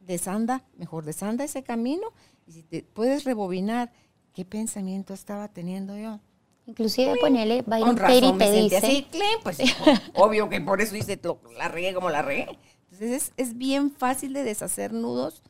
Desanda, 0.00 0.64
mejor 0.76 1.04
desanda 1.04 1.44
ese 1.44 1.62
camino 1.62 2.12
y 2.46 2.52
si 2.52 2.62
te 2.62 2.82
puedes 2.82 3.24
rebobinar 3.24 3.92
qué 4.32 4.44
pensamiento 4.44 5.12
estaba 5.12 5.48
teniendo 5.48 5.96
yo. 5.98 6.20
Inclusive 6.68 7.16
ponele 7.18 7.62
Byron 7.62 7.96
Katie 7.96 8.32
te 8.34 8.52
dice. 8.52 8.76
Así, 8.76 9.06
pues 9.42 9.58
obvio 10.14 10.50
que 10.50 10.60
por 10.60 10.82
eso 10.82 10.94
dice 10.94 11.18
la 11.56 11.68
regué 11.68 11.94
como 11.94 12.10
la 12.10 12.20
regué. 12.20 12.46
Entonces 12.84 13.10
es, 13.10 13.32
es, 13.38 13.56
bien 13.56 13.90
fácil 13.90 14.34
de 14.34 14.44
deshacer 14.44 14.92
nudos 14.92 15.42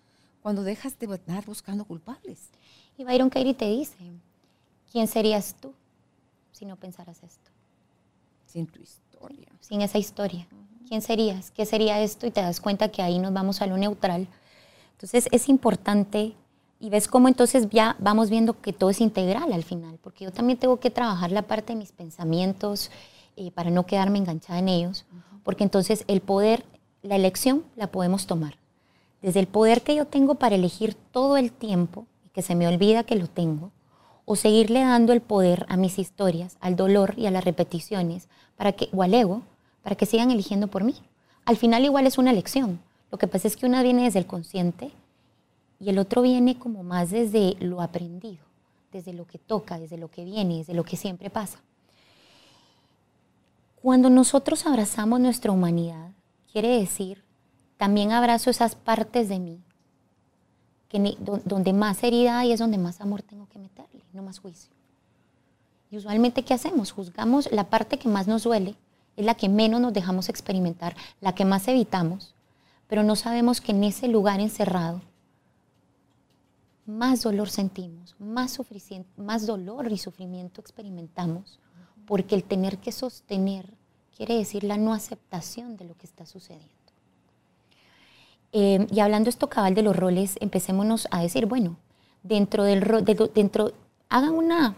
cuando 0.42 0.62
dejas 0.62 0.96
de 0.96 1.12
estar 1.12 1.44
buscando 1.44 1.84
culpables. 1.84 2.50
Y 2.96 3.02
Byron 3.02 3.30
Katie 3.30 3.54
te 3.54 3.68
dice, 3.68 3.96
¿quién 4.92 5.08
serías 5.08 5.56
tú 5.60 5.74
si 6.52 6.64
no 6.66 6.76
pensaras 6.76 7.20
esto? 7.24 7.50
Sin 8.46 8.68
tu 8.68 8.80
historia. 8.80 9.48
Sin 9.58 9.82
esa 9.82 9.98
historia. 9.98 10.46
¿Quién 10.86 11.02
serías? 11.02 11.50
¿Qué 11.50 11.66
sería 11.66 12.00
esto? 12.00 12.28
Y 12.28 12.30
te 12.30 12.42
das 12.42 12.60
cuenta 12.60 12.90
que 12.90 13.02
ahí 13.02 13.18
nos 13.18 13.32
vamos 13.32 13.60
a 13.60 13.66
lo 13.66 13.76
neutral. 13.76 14.28
Entonces 14.92 15.28
es 15.32 15.48
importante 15.48 16.36
y 16.80 16.90
ves 16.90 17.08
cómo 17.08 17.28
entonces 17.28 17.68
ya 17.70 17.96
vamos 17.98 18.30
viendo 18.30 18.60
que 18.60 18.72
todo 18.72 18.90
es 18.90 19.00
integral 19.00 19.52
al 19.52 19.64
final, 19.64 19.98
porque 20.02 20.24
yo 20.24 20.32
también 20.32 20.58
tengo 20.58 20.78
que 20.78 20.90
trabajar 20.90 21.32
la 21.32 21.42
parte 21.42 21.72
de 21.72 21.78
mis 21.78 21.92
pensamientos 21.92 22.90
eh, 23.36 23.50
para 23.50 23.70
no 23.70 23.86
quedarme 23.86 24.18
enganchada 24.18 24.58
en 24.58 24.68
ellos, 24.68 25.04
porque 25.42 25.64
entonces 25.64 26.04
el 26.06 26.20
poder, 26.20 26.64
la 27.02 27.16
elección 27.16 27.64
la 27.76 27.88
podemos 27.88 28.26
tomar. 28.26 28.56
Desde 29.22 29.40
el 29.40 29.48
poder 29.48 29.82
que 29.82 29.96
yo 29.96 30.04
tengo 30.04 30.36
para 30.36 30.54
elegir 30.54 30.94
todo 30.94 31.36
el 31.36 31.50
tiempo, 31.50 32.06
y 32.24 32.28
que 32.30 32.42
se 32.42 32.54
me 32.54 32.68
olvida 32.68 33.02
que 33.02 33.16
lo 33.16 33.26
tengo, 33.26 33.72
o 34.24 34.36
seguirle 34.36 34.80
dando 34.80 35.12
el 35.12 35.20
poder 35.20 35.66
a 35.68 35.76
mis 35.76 35.98
historias, 35.98 36.58
al 36.60 36.76
dolor 36.76 37.14
y 37.16 37.26
a 37.26 37.30
las 37.30 37.44
repeticiones, 37.44 38.28
para 38.56 38.72
que, 38.72 38.88
o 38.92 39.02
al 39.02 39.14
ego, 39.14 39.42
para 39.82 39.96
que 39.96 40.06
sigan 40.06 40.30
eligiendo 40.30 40.68
por 40.68 40.84
mí. 40.84 40.94
Al 41.44 41.56
final 41.56 41.84
igual 41.84 42.06
es 42.06 42.18
una 42.18 42.30
elección. 42.30 42.78
Lo 43.10 43.18
que 43.18 43.26
pasa 43.26 43.48
es 43.48 43.56
que 43.56 43.66
una 43.66 43.82
viene 43.82 44.04
desde 44.04 44.18
el 44.18 44.26
consciente 44.26 44.92
y 45.80 45.90
el 45.90 45.98
otro 45.98 46.22
viene 46.22 46.58
como 46.58 46.82
más 46.82 47.10
desde 47.10 47.56
lo 47.60 47.80
aprendido, 47.80 48.44
desde 48.92 49.12
lo 49.12 49.26
que 49.26 49.38
toca, 49.38 49.78
desde 49.78 49.96
lo 49.96 50.10
que 50.10 50.24
viene, 50.24 50.58
desde 50.58 50.74
lo 50.74 50.84
que 50.84 50.96
siempre 50.96 51.30
pasa. 51.30 51.60
Cuando 53.80 54.10
nosotros 54.10 54.66
abrazamos 54.66 55.20
nuestra 55.20 55.52
humanidad, 55.52 56.10
quiere 56.52 56.80
decir, 56.80 57.22
también 57.76 58.10
abrazo 58.10 58.50
esas 58.50 58.74
partes 58.74 59.28
de 59.28 59.38
mí, 59.38 59.62
que 60.88 61.16
donde 61.44 61.72
más 61.72 62.02
herida 62.02 62.40
hay 62.40 62.52
es 62.52 62.58
donde 62.58 62.78
más 62.78 63.00
amor 63.00 63.22
tengo 63.22 63.46
que 63.48 63.58
meterle, 63.58 64.02
no 64.12 64.22
más 64.22 64.40
juicio. 64.40 64.72
Y 65.90 65.96
usualmente, 65.96 66.42
¿qué 66.42 66.54
hacemos? 66.54 66.90
Juzgamos 66.90 67.50
la 67.52 67.70
parte 67.70 67.98
que 67.98 68.08
más 68.08 68.26
nos 68.26 68.42
duele, 68.42 68.74
es 69.16 69.24
la 69.24 69.34
que 69.34 69.48
menos 69.48 69.80
nos 69.80 69.92
dejamos 69.92 70.28
experimentar, 70.28 70.96
la 71.20 71.34
que 71.34 71.44
más 71.44 71.68
evitamos, 71.68 72.34
pero 72.88 73.02
no 73.04 73.16
sabemos 73.16 73.60
que 73.60 73.72
en 73.72 73.84
ese 73.84 74.08
lugar 74.08 74.40
encerrado 74.40 75.02
más 76.88 77.22
dolor 77.22 77.50
sentimos, 77.50 78.16
más, 78.18 78.56
dolor 79.46 79.92
y 79.92 79.98
sufrimiento 79.98 80.62
experimentamos, 80.62 81.60
porque 82.06 82.34
el 82.34 82.44
tener 82.44 82.78
que 82.78 82.92
sostener 82.92 83.74
quiere 84.16 84.38
decir 84.38 84.64
la 84.64 84.78
no 84.78 84.94
aceptación 84.94 85.76
de 85.76 85.84
lo 85.84 85.94
que 85.98 86.06
está 86.06 86.24
sucediendo. 86.24 86.72
Eh, 88.52 88.86
y 88.90 89.00
hablando 89.00 89.28
esto 89.28 89.50
cabal 89.50 89.74
de 89.74 89.82
los 89.82 89.94
roles, 89.94 90.38
empecémonos 90.40 91.08
a 91.10 91.20
decir, 91.20 91.44
bueno, 91.44 91.76
dentro 92.22 92.64
del 92.64 92.80
rol, 92.80 93.04
dentro, 93.04 93.72
hagan 94.08 94.32
una, 94.32 94.74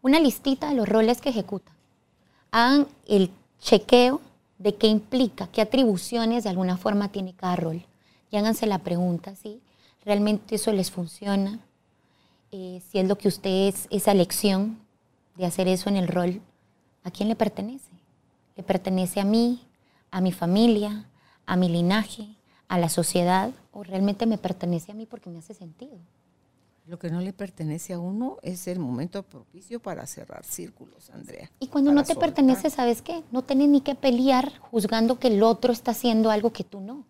una 0.00 0.20
listita 0.20 0.70
de 0.70 0.76
los 0.76 0.88
roles 0.88 1.20
que 1.20 1.28
ejecutan. 1.28 1.74
Hagan 2.52 2.88
el 3.06 3.30
chequeo 3.60 4.22
de 4.56 4.76
qué 4.76 4.86
implica, 4.86 5.48
qué 5.48 5.60
atribuciones 5.60 6.44
de 6.44 6.50
alguna 6.50 6.78
forma 6.78 7.12
tiene 7.12 7.34
cada 7.34 7.56
rol. 7.56 7.84
Y 8.30 8.38
háganse 8.38 8.66
la 8.66 8.78
pregunta, 8.78 9.36
¿sí? 9.36 9.60
¿Realmente 10.04 10.54
eso 10.54 10.72
les 10.72 10.90
funciona? 10.90 11.60
Eh, 12.50 12.82
si 12.90 12.98
es 12.98 13.06
lo 13.06 13.18
que 13.18 13.28
ustedes, 13.28 13.86
esa 13.90 14.12
elección 14.12 14.78
de 15.36 15.46
hacer 15.46 15.68
eso 15.68 15.88
en 15.88 15.96
el 15.96 16.08
rol, 16.08 16.40
¿a 17.04 17.10
quién 17.10 17.28
le 17.28 17.36
pertenece? 17.36 17.90
¿Le 18.56 18.62
pertenece 18.62 19.20
a 19.20 19.24
mí, 19.24 19.66
a 20.10 20.20
mi 20.20 20.32
familia, 20.32 21.08
a 21.46 21.56
mi 21.56 21.68
linaje, 21.68 22.28
a 22.68 22.78
la 22.78 22.88
sociedad? 22.88 23.52
¿O 23.72 23.82
realmente 23.82 24.26
me 24.26 24.38
pertenece 24.38 24.92
a 24.92 24.94
mí 24.94 25.06
porque 25.06 25.30
me 25.30 25.38
hace 25.38 25.54
sentido? 25.54 25.98
Lo 26.86 26.98
que 26.98 27.10
no 27.10 27.20
le 27.20 27.34
pertenece 27.34 27.92
a 27.92 27.98
uno 27.98 28.38
es 28.42 28.66
el 28.66 28.78
momento 28.78 29.22
propicio 29.22 29.78
para 29.78 30.06
cerrar 30.06 30.42
círculos, 30.42 31.10
Andrea. 31.10 31.50
Y 31.60 31.66
cuando 31.66 31.92
no 31.92 32.02
te 32.02 32.16
pertenece, 32.16 32.70
¿sabes 32.70 33.02
qué? 33.02 33.22
No 33.30 33.42
tienes 33.42 33.68
ni 33.68 33.82
que 33.82 33.94
pelear 33.94 34.58
juzgando 34.58 35.18
que 35.18 35.28
el 35.28 35.42
otro 35.42 35.70
está 35.70 35.90
haciendo 35.90 36.30
algo 36.30 36.50
que 36.50 36.64
tú 36.64 36.80
no. 36.80 37.04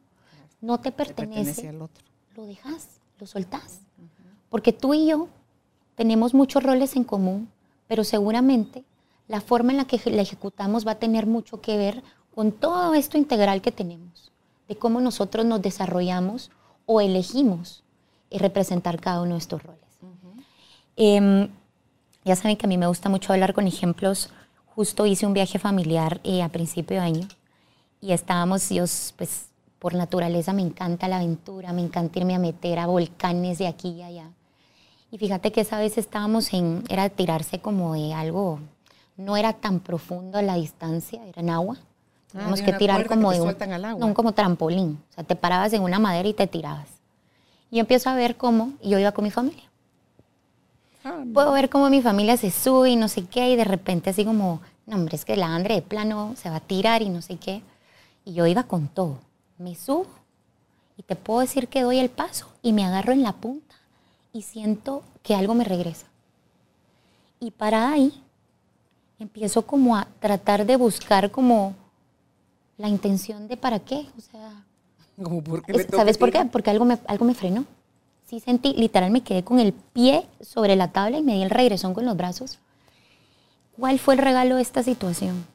No 0.60 0.80
te 0.80 0.90
pertenece. 0.90 1.68
al 1.68 1.82
otro. 1.82 2.07
Lo 2.38 2.46
dejas, 2.46 3.00
lo 3.18 3.26
soltás. 3.26 3.80
Porque 4.48 4.72
tú 4.72 4.94
y 4.94 5.08
yo 5.08 5.26
tenemos 5.96 6.34
muchos 6.34 6.62
roles 6.62 6.94
en 6.94 7.02
común, 7.02 7.50
pero 7.88 8.04
seguramente 8.04 8.84
la 9.26 9.40
forma 9.40 9.72
en 9.72 9.78
la 9.78 9.86
que 9.86 10.00
la 10.08 10.22
ejecutamos 10.22 10.86
va 10.86 10.92
a 10.92 10.98
tener 11.00 11.26
mucho 11.26 11.60
que 11.60 11.76
ver 11.76 12.04
con 12.32 12.52
todo 12.52 12.94
esto 12.94 13.18
integral 13.18 13.60
que 13.60 13.72
tenemos, 13.72 14.30
de 14.68 14.76
cómo 14.76 15.00
nosotros 15.00 15.46
nos 15.46 15.60
desarrollamos 15.62 16.52
o 16.86 17.00
elegimos 17.00 17.82
y 18.30 18.38
representar 18.38 19.00
cada 19.00 19.20
uno 19.20 19.32
de 19.32 19.38
estos 19.38 19.60
roles. 19.60 19.98
Em, 20.94 21.48
ya 22.24 22.36
saben 22.36 22.56
que 22.56 22.66
a 22.66 22.68
mí 22.68 22.78
me 22.78 22.86
gusta 22.86 23.08
mucho 23.08 23.32
hablar 23.32 23.52
con 23.52 23.66
ejemplos. 23.66 24.30
Justo 24.76 25.06
hice 25.06 25.26
un 25.26 25.32
viaje 25.32 25.58
familiar 25.58 26.20
eh, 26.22 26.44
a 26.44 26.50
principio 26.50 26.98
de 26.98 27.02
año 27.02 27.28
y 28.00 28.12
estábamos, 28.12 28.68
Dios, 28.68 29.12
pues 29.18 29.48
por 29.78 29.94
naturaleza 29.94 30.52
me 30.52 30.62
encanta 30.62 31.08
la 31.08 31.16
aventura, 31.16 31.72
me 31.72 31.82
encanta 31.82 32.18
irme 32.18 32.34
a 32.34 32.38
meter 32.38 32.78
a 32.78 32.86
volcanes 32.86 33.58
de 33.58 33.68
aquí 33.68 33.90
y 33.90 34.02
allá. 34.02 34.30
Y 35.10 35.18
fíjate 35.18 35.52
que 35.52 35.62
esa 35.62 35.78
vez 35.78 35.96
estábamos 35.96 36.52
en, 36.52 36.84
era 36.88 37.08
tirarse 37.08 37.60
como 37.60 37.94
de 37.94 38.12
algo, 38.12 38.60
no 39.16 39.36
era 39.36 39.52
tan 39.52 39.80
profundo 39.80 40.40
la 40.42 40.54
distancia, 40.54 41.24
era 41.26 41.40
en 41.40 41.50
agua. 41.50 41.76
Ah, 41.78 42.32
Teníamos 42.32 42.62
que 42.62 42.72
tirar 42.74 43.06
como 43.06 43.32
de 43.32 43.40
un, 43.40 43.56
no, 43.98 44.14
como 44.14 44.32
trampolín. 44.32 45.02
O 45.10 45.14
sea, 45.14 45.24
te 45.24 45.34
parabas 45.34 45.72
en 45.72 45.82
una 45.82 45.98
madera 45.98 46.28
y 46.28 46.34
te 46.34 46.46
tirabas. 46.46 46.88
Y 47.70 47.76
yo 47.76 47.80
empiezo 47.80 48.10
a 48.10 48.14
ver 48.14 48.36
cómo, 48.36 48.72
y 48.82 48.90
yo 48.90 48.98
iba 48.98 49.12
con 49.12 49.24
mi 49.24 49.30
familia. 49.30 49.64
Ah, 51.04 51.22
Puedo 51.32 51.52
ver 51.52 51.70
cómo 51.70 51.88
mi 51.88 52.02
familia 52.02 52.36
se 52.36 52.50
sube 52.50 52.90
y 52.90 52.96
no 52.96 53.08
sé 53.08 53.24
qué, 53.24 53.50
y 53.50 53.56
de 53.56 53.64
repente 53.64 54.10
así 54.10 54.24
como, 54.24 54.60
no, 54.86 54.96
hombre, 54.96 55.16
es 55.16 55.24
que 55.24 55.36
la 55.36 55.54
Andre 55.54 55.76
de 55.76 55.82
plano 55.82 56.34
se 56.36 56.50
va 56.50 56.56
a 56.56 56.60
tirar 56.60 57.00
y 57.02 57.08
no 57.08 57.22
sé 57.22 57.36
qué. 57.36 57.62
Y 58.24 58.34
yo 58.34 58.46
iba 58.46 58.64
con 58.64 58.88
todo. 58.88 59.20
Me 59.58 59.74
subo 59.74 60.06
y 60.96 61.02
te 61.02 61.16
puedo 61.16 61.40
decir 61.40 61.68
que 61.68 61.82
doy 61.82 61.98
el 61.98 62.10
paso 62.10 62.48
y 62.62 62.72
me 62.72 62.84
agarro 62.84 63.12
en 63.12 63.22
la 63.22 63.32
punta 63.32 63.76
y 64.32 64.42
siento 64.42 65.02
que 65.22 65.34
algo 65.34 65.54
me 65.54 65.64
regresa. 65.64 66.06
Y 67.40 67.50
para 67.50 67.90
ahí 67.90 68.22
empiezo 69.18 69.62
como 69.66 69.96
a 69.96 70.08
tratar 70.20 70.66
de 70.66 70.76
buscar 70.76 71.30
como 71.30 71.74
la 72.76 72.88
intención 72.88 73.48
de 73.48 73.56
para 73.56 73.80
qué, 73.80 74.06
o 74.16 74.20
sea, 74.20 74.64
¿Sabes 75.90 76.18
por 76.18 76.30
qué? 76.30 76.44
Porque 76.46 76.70
algo 76.70 76.84
me, 76.84 76.98
algo 77.06 77.24
me 77.24 77.34
frenó. 77.34 77.64
Sí 78.26 78.40
sentí, 78.40 78.74
literal 78.74 79.10
me 79.10 79.22
quedé 79.22 79.42
con 79.42 79.58
el 79.58 79.72
pie 79.72 80.26
sobre 80.40 80.76
la 80.76 80.92
tabla 80.92 81.18
y 81.18 81.22
me 81.22 81.34
di 81.34 81.42
el 81.42 81.50
regresón 81.50 81.94
con 81.94 82.04
los 82.04 82.16
brazos. 82.16 82.58
¿Cuál 83.76 83.98
fue 83.98 84.14
el 84.14 84.20
regalo 84.20 84.56
de 84.56 84.62
esta 84.62 84.82
situación? 84.82 85.46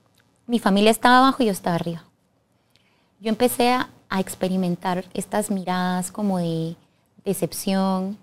Mi 0.48 0.60
familia 0.60 0.92
estaba 0.92 1.20
abajo 1.20 1.44
y 1.44 1.48
yo 1.48 1.52
estaba 1.52 1.76
arriba. 1.76 2.04
Yo 3.24 3.30
empecé 3.30 3.70
a, 3.72 3.90
experimentar 4.20 5.06
estas 5.16 5.50
miradas 5.50 6.12
como 6.12 6.38
de 6.38 6.76
decepción. 7.26 8.16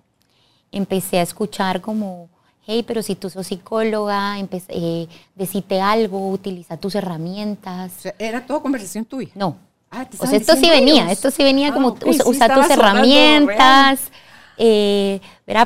Empecé 0.71 1.19
a 1.19 1.23
escuchar 1.23 1.81
como, 1.81 2.29
hey, 2.65 2.85
pero 2.87 3.03
si 3.03 3.17
tú 3.17 3.29
sos 3.29 3.49
psicóloga, 3.49 4.39
empecé, 4.39 4.67
eh, 4.69 5.09
decite 5.35 5.81
algo, 5.81 6.31
utiliza 6.31 6.77
tus 6.77 6.95
herramientas. 6.95 8.07
¿Era 8.21 8.47
todo 8.47 8.63
conversación 8.63 9.05
tuya? 9.05 9.31
No, 9.35 9.57
Ah, 9.91 10.07
o 10.21 10.27
sea, 10.27 10.37
esto 10.37 10.55
sí 10.55 10.69
venía, 10.69 11.11
esto 11.11 11.33
sí 11.33 11.43
venía 11.43 11.73
como 11.73 11.89
ah, 11.89 12.25
usar 12.27 12.55
tus 12.55 12.71
herramientas, 12.71 14.13
eh, 14.57 15.21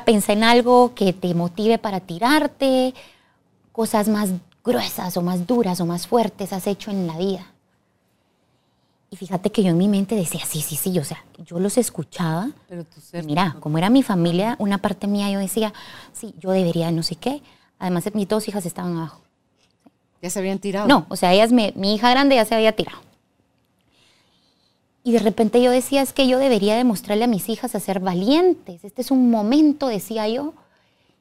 pensar 0.07 0.39
en 0.39 0.45
algo 0.45 0.95
que 0.95 1.13
te 1.13 1.35
motive 1.35 1.77
para 1.77 2.01
tirarte, 2.01 2.95
cosas 3.73 4.09
más 4.09 4.31
gruesas 4.65 5.19
o 5.19 5.23
más 5.23 5.47
duras 5.47 5.79
o 5.81 5.87
más 5.87 6.07
fuertes 6.07 6.55
has 6.55 6.67
hecho 6.67 6.91
en 6.91 7.07
la 7.07 7.19
vida. 7.19 7.54
Y 9.15 9.17
fíjate 9.17 9.53
que 9.53 9.63
yo 9.63 9.71
en 9.71 9.79
mi 9.79 9.87
mente 9.87 10.17
decía, 10.17 10.41
sí, 10.45 10.61
sí, 10.61 10.75
sí, 10.75 10.99
o 10.99 11.05
sea, 11.05 11.25
yo 11.39 11.61
los 11.61 11.79
escuchaba. 11.79 12.51
Pero 12.67 12.85
mira, 13.25 13.57
como 13.61 13.79
era 13.79 13.89
mi 13.89 14.03
familia, 14.03 14.57
una 14.59 14.79
parte 14.79 15.07
mía 15.07 15.31
yo 15.31 15.39
decía, 15.39 15.73
sí, 16.13 16.35
yo 16.41 16.51
debería 16.51 16.91
no 16.91 17.05
sé 17.05 17.15
qué. 17.15 17.41
Además, 17.79 18.13
mis 18.13 18.27
dos 18.27 18.49
hijas 18.49 18.67
estaban 18.67 18.97
abajo. 18.97 19.23
¿Ya 20.21 20.31
se 20.31 20.41
habían 20.41 20.59
tirado? 20.59 20.89
No, 20.89 21.07
o 21.09 21.15
sea, 21.15 21.33
ellas, 21.33 21.53
me, 21.53 21.73
mi 21.77 21.95
hija 21.95 22.11
grande 22.11 22.35
ya 22.35 22.45
se 22.45 22.57
había 22.57 22.75
tirado. 22.75 22.99
Y 25.05 25.13
de 25.13 25.21
repente 25.21 25.63
yo 25.63 25.71
decía, 25.71 26.03
es 26.03 26.13
que 26.13 26.27
yo 26.27 26.41
debería 26.41 26.75
demostrarle 26.75 27.23
a 27.23 27.29
mis 27.29 27.49
hijas 27.49 27.77
a 27.77 27.81
ser 27.81 28.01
valientes. 28.01 28.83
Este 28.83 29.01
es 29.01 29.13
un 29.13 29.31
momento, 29.31 29.87
decía 29.87 30.27
yo. 30.27 30.55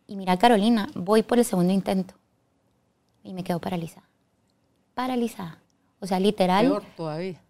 Y 0.07 0.15
mira, 0.15 0.39
Carolina, 0.39 0.89
voy 0.95 1.21
por 1.21 1.37
el 1.37 1.45
segundo 1.45 1.71
intento. 1.71 2.15
y 3.23 3.35
me 3.35 3.43
quedo 3.43 3.59
paralizada. 3.59 4.07
Paralizada. 4.95 5.59
O 5.99 6.07
sea, 6.07 6.19
literal. 6.19 6.65
Peor 6.65 6.83
todavía. 6.97 7.42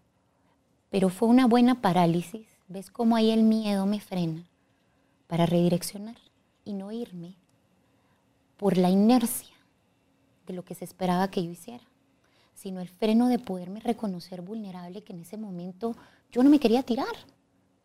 Pero 0.94 1.08
fue 1.08 1.26
una 1.26 1.48
buena 1.48 1.80
parálisis. 1.80 2.46
¿Ves 2.68 2.88
cómo 2.88 3.16
ahí 3.16 3.32
el 3.32 3.42
miedo 3.42 3.84
me 3.84 3.98
frena 3.98 4.44
para 5.26 5.44
redireccionar 5.44 6.14
y 6.64 6.72
no 6.72 6.92
irme 6.92 7.34
por 8.56 8.78
la 8.78 8.90
inercia 8.90 9.56
de 10.46 10.52
lo 10.52 10.64
que 10.64 10.76
se 10.76 10.84
esperaba 10.84 11.32
que 11.32 11.44
yo 11.44 11.50
hiciera, 11.50 11.82
sino 12.54 12.78
el 12.80 12.88
freno 12.88 13.26
de 13.26 13.40
poderme 13.40 13.80
reconocer 13.80 14.40
vulnerable 14.40 15.02
que 15.02 15.12
en 15.12 15.22
ese 15.22 15.36
momento 15.36 15.96
yo 16.30 16.44
no 16.44 16.48
me 16.48 16.60
quería 16.60 16.84
tirar. 16.84 17.16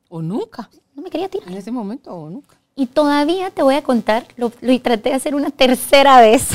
O 0.07 0.21
nunca. 0.21 0.69
No 0.93 1.01
me 1.01 1.09
quería 1.09 1.29
tirar. 1.29 1.49
En 1.49 1.57
ese 1.57 1.71
momento 1.71 2.13
o 2.13 2.29
nunca. 2.29 2.59
Y 2.75 2.85
todavía 2.85 3.49
te 3.49 3.63
voy 3.63 3.73
a 3.73 3.81
contar, 3.81 4.27
lo, 4.37 4.51
lo 4.61 4.81
traté 4.81 5.09
de 5.09 5.15
hacer 5.15 5.33
una 5.33 5.49
tercera 5.49 6.21
vez, 6.21 6.51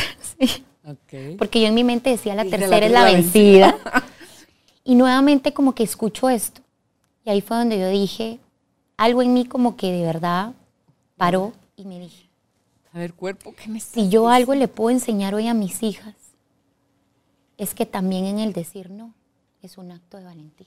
porque 1.36 1.60
yo 1.60 1.66
en 1.66 1.74
mi 1.74 1.82
mente 1.82 2.10
decía 2.10 2.36
la 2.36 2.44
tercera 2.44 2.78
la 2.78 2.86
es 2.86 2.92
la 2.92 3.04
tercera 3.06 3.12
vencida. 3.12 3.76
Y 4.84 4.94
nuevamente 4.94 5.52
como 5.52 5.74
que 5.74 5.82
escucho 5.82 6.28
esto. 6.28 6.60
Y 7.24 7.30
ahí 7.30 7.40
fue 7.40 7.56
donde 7.56 7.78
yo 7.78 7.88
dije, 7.88 8.38
algo 8.96 9.22
en 9.22 9.32
mí 9.32 9.46
como 9.46 9.76
que 9.76 9.90
de 9.92 10.02
verdad 10.04 10.52
paró 11.16 11.52
y 11.76 11.84
me 11.84 11.98
dije, 11.98 12.28
A 12.92 12.98
ver, 12.98 13.14
cuerpo, 13.14 13.54
¿qué 13.56 13.68
me 13.70 13.80
si 13.80 14.08
yo 14.08 14.28
algo 14.28 14.54
le 14.54 14.68
puedo 14.68 14.90
enseñar 14.90 15.34
hoy 15.34 15.48
a 15.48 15.54
mis 15.54 15.82
hijas, 15.82 16.14
es 17.56 17.74
que 17.74 17.86
también 17.86 18.24
en 18.24 18.38
el 18.38 18.52
decir 18.52 18.90
no 18.90 19.12
es 19.62 19.78
un 19.78 19.90
acto 19.92 20.16
de 20.18 20.24
valentía. 20.24 20.66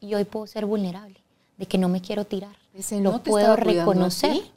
Y 0.00 0.14
hoy 0.14 0.24
puedo 0.24 0.46
ser 0.46 0.64
vulnerable, 0.66 1.18
de 1.56 1.66
que 1.66 1.78
no 1.78 1.88
me 1.88 2.00
quiero 2.00 2.24
tirar. 2.24 2.56
Ese 2.74 3.00
no 3.00 3.20
te 3.20 3.30
puedo 3.30 3.54
cuidando 3.56 3.80
a 3.80 3.84
reconocer. 3.90 4.32
ti, 4.32 4.50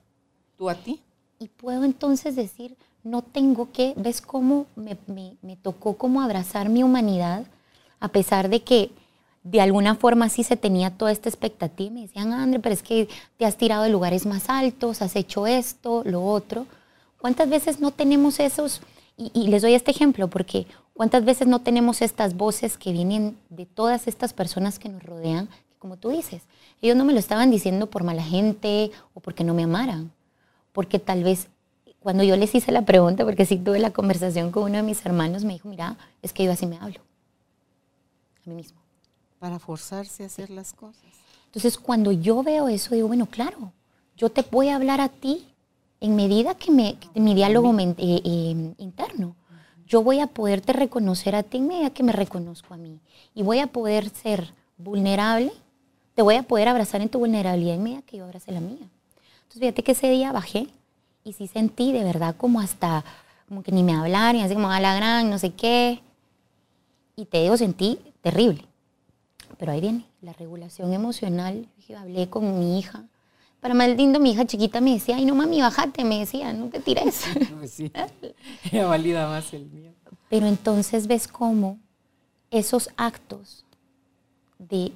¿Tú 0.58 0.70
a 0.70 0.76
ti? 0.76 1.00
Y 1.40 1.48
puedo 1.50 1.84
entonces 1.84 2.36
decir, 2.36 2.76
no 3.04 3.22
tengo 3.22 3.72
que, 3.72 3.94
¿ves 3.98 4.22
cómo 4.22 4.66
me, 4.76 4.98
me- 5.08 5.36
me 5.42 5.56
tocó 5.56 5.98
como 5.98 6.22
abrazar 6.22 6.70
mi 6.70 6.84
humanidad? 6.84 7.46
A 8.02 8.10
pesar 8.10 8.50
de 8.50 8.62
que 8.62 8.92
de 9.44 9.62
alguna 9.62 9.96
forma 9.96 10.28
sí 10.28 10.44
se 10.44 10.58
tenía 10.58 10.92
toda 10.92 11.14
esta 11.14 11.30
expectativa. 11.30 11.90
Me 11.92 12.02
decían, 12.02 12.34
André, 12.34 12.60
pero 12.60 12.74
es 12.74 12.84
que 12.84 13.08
te 13.38 13.46
has 13.46 13.56
tirado 13.56 13.84
de 13.84 13.90
lugares 13.90 14.26
más 14.26 14.50
altos, 14.50 15.02
has 15.02 15.16
hecho 15.16 15.48
esto, 15.48 16.04
lo 16.06 16.26
otro. 16.26 16.68
¿Cuántas 17.18 17.50
veces 17.50 17.80
no 17.80 17.92
tenemos 17.92 18.42
esos? 18.42 18.82
Y, 19.16 19.32
y 19.34 19.48
les 19.48 19.62
doy 19.62 19.74
este 19.74 19.92
ejemplo 19.92 20.28
porque 20.28 20.68
¿cuántas 20.94 21.24
veces 21.24 21.48
no 21.48 21.60
tenemos 21.60 22.02
estas 22.02 22.36
voces 22.36 22.78
que 22.78 22.92
vienen 22.92 23.38
de 23.50 23.66
todas 23.66 24.08
estas 24.10 24.34
personas 24.34 24.78
que 24.78 24.90
nos 24.90 25.02
rodean? 25.02 25.48
Como 25.80 25.96
tú 25.96 26.10
dices, 26.10 26.44
ellos 26.82 26.98
no 26.98 27.06
me 27.06 27.14
lo 27.14 27.20
estaban 27.20 27.50
diciendo 27.50 27.88
por 27.88 28.04
mala 28.04 28.24
gente 28.24 28.92
o 29.14 29.22
porque 29.22 29.46
no 29.46 29.54
me 29.54 29.64
amaran 29.64 30.12
porque 30.72 31.00
tal 31.00 31.24
vez 31.24 31.48
cuando 32.00 32.24
yo 32.24 32.36
les 32.36 32.54
hice 32.56 32.72
la 32.72 32.84
pregunta, 32.84 33.24
porque 33.26 33.46
sí 33.46 33.58
tuve 33.58 33.80
la 33.80 33.92
conversación 33.92 34.52
con 34.52 34.64
uno 34.64 34.78
de 34.78 34.84
mis 34.84 35.06
hermanos, 35.06 35.44
me 35.44 35.54
dijo, 35.54 35.70
mira, 35.70 35.98
es 36.22 36.34
que 36.34 36.44
yo 36.44 36.52
así 36.52 36.66
me 36.66 36.78
hablo, 36.78 37.00
a 38.46 38.50
mí 38.50 38.56
mismo. 38.56 38.80
Para 39.40 39.60
forzarse 39.60 40.24
a 40.24 40.28
hacer 40.28 40.50
las 40.50 40.74
cosas. 40.74 41.04
Entonces, 41.46 41.78
cuando 41.78 42.12
yo 42.12 42.44
veo 42.44 42.68
eso, 42.68 42.96
digo, 42.96 43.08
bueno, 43.08 43.26
claro, 43.26 43.74
yo 44.16 44.30
te 44.30 44.44
voy 44.50 44.70
a 44.70 44.76
hablar 44.76 45.02
a 45.02 45.10
ti 45.10 45.48
en 46.00 46.16
medida 46.16 46.56
que, 46.56 46.72
me, 46.72 46.98
que 46.98 47.20
mi 47.20 47.36
diálogo 47.36 47.78
eh, 47.78 47.96
eh, 47.98 48.74
interno. 48.78 49.36
Yo 49.86 50.04
voy 50.04 50.20
a 50.20 50.28
poderte 50.28 50.74
reconocer 50.74 51.36
a 51.36 51.44
ti 51.44 51.58
en 51.58 51.68
medida 51.68 51.90
que 51.90 52.04
me 52.04 52.12
reconozco 52.12 52.74
a 52.74 52.78
mí. 52.78 53.00
Y 53.36 53.44
voy 53.44 53.60
a 53.60 53.68
poder 53.68 54.10
ser 54.10 54.54
vulnerable, 54.78 55.52
te 56.16 56.22
voy 56.22 56.36
a 56.36 56.44
poder 56.44 56.70
abrazar 56.70 57.02
en 57.02 57.10
tu 57.10 57.20
vulnerabilidad 57.20 57.76
en 57.76 57.84
medida 57.84 58.02
que 58.02 58.18
yo 58.18 58.24
abrace 58.24 58.52
la 58.52 58.62
mía. 58.62 58.78
Entonces, 58.80 59.60
fíjate 59.60 59.84
que 59.84 59.92
ese 59.92 60.10
día 60.10 60.32
bajé 60.32 60.68
y 61.24 61.34
sí 61.34 61.48
sentí 61.48 61.92
de 61.92 62.04
verdad 62.04 62.36
como 62.38 62.62
hasta, 62.62 63.04
como 63.48 63.64
que 63.64 63.72
ni 63.72 63.84
me 63.84 63.94
hablaran, 63.94 64.38
y 64.38 64.44
así 64.44 64.54
como 64.54 64.70
a 64.70 64.80
la 64.80 64.96
gran, 64.96 65.30
no 65.30 65.38
sé 65.38 65.52
qué. 65.52 66.02
Y 67.16 67.26
te 67.26 67.42
digo, 67.42 67.58
sentí 67.58 68.00
terrible. 68.22 68.66
Pero 69.58 69.72
ahí 69.72 69.82
viene 69.82 70.06
la 70.22 70.34
regulación 70.34 70.94
emocional. 70.94 71.68
Yo 71.88 71.98
hablé 71.98 72.30
con 72.30 72.60
mi 72.60 72.80
hija. 72.80 73.06
Para 73.60 73.74
más 73.74 73.90
lindo, 73.90 74.20
mi 74.20 74.32
hija 74.32 74.46
chiquita 74.46 74.82
me 74.82 74.94
decía, 74.94 75.18
ay, 75.18 75.26
no 75.26 75.36
mami, 75.36 75.62
bájate, 75.62 76.04
me 76.04 76.20
decía, 76.20 76.52
no 76.54 76.70
te 76.70 76.80
tires. 76.80 77.26
Pues 77.58 77.72
sí. 77.72 77.92
Ella 78.72 78.88
valida 78.88 79.28
más 79.28 79.54
el 79.54 79.68
miedo. 79.68 79.94
Pero 80.30 80.48
entonces 80.48 81.06
ves 81.06 81.28
cómo 81.28 81.78
esos 82.50 82.90
actos 82.98 83.66
de, 84.58 84.92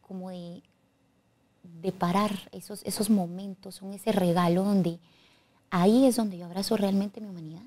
como 0.00 0.30
de, 0.30 0.62
de 1.62 1.92
parar, 1.92 2.48
esos, 2.52 2.82
esos 2.84 3.10
momentos, 3.10 3.74
son 3.76 3.92
ese 3.92 4.12
regalo 4.12 4.62
donde 4.62 5.00
ahí 5.70 6.06
es 6.06 6.16
donde 6.16 6.38
yo 6.38 6.46
abrazo 6.46 6.76
realmente 6.76 7.20
mi 7.20 7.28
humanidad. 7.28 7.62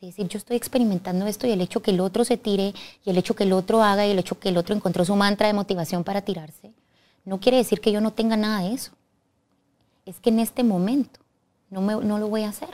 Es 0.00 0.08
decir, 0.08 0.28
yo 0.28 0.38
estoy 0.38 0.56
experimentando 0.56 1.26
esto 1.26 1.46
y 1.46 1.50
el 1.50 1.60
hecho 1.60 1.82
que 1.82 1.90
el 1.90 2.00
otro 2.00 2.24
se 2.24 2.38
tire 2.38 2.72
y 3.04 3.10
el 3.10 3.18
hecho 3.18 3.34
que 3.34 3.44
el 3.44 3.52
otro 3.52 3.82
haga 3.82 4.06
y 4.06 4.10
el 4.10 4.18
hecho 4.18 4.38
que 4.38 4.48
el 4.48 4.56
otro 4.56 4.74
encontró 4.74 5.04
su 5.04 5.14
mantra 5.14 5.46
de 5.46 5.52
motivación 5.52 6.04
para 6.04 6.22
tirarse, 6.22 6.72
no 7.26 7.38
quiere 7.38 7.58
decir 7.58 7.80
que 7.82 7.92
yo 7.92 8.00
no 8.00 8.12
tenga 8.12 8.36
nada 8.36 8.62
de 8.62 8.72
eso. 8.72 8.92
Es 10.06 10.18
que 10.18 10.30
en 10.30 10.40
este 10.40 10.64
momento 10.64 11.20
no, 11.68 11.82
me- 11.82 12.02
no 12.02 12.18
lo 12.18 12.28
voy 12.28 12.44
a 12.44 12.48
hacer 12.48 12.70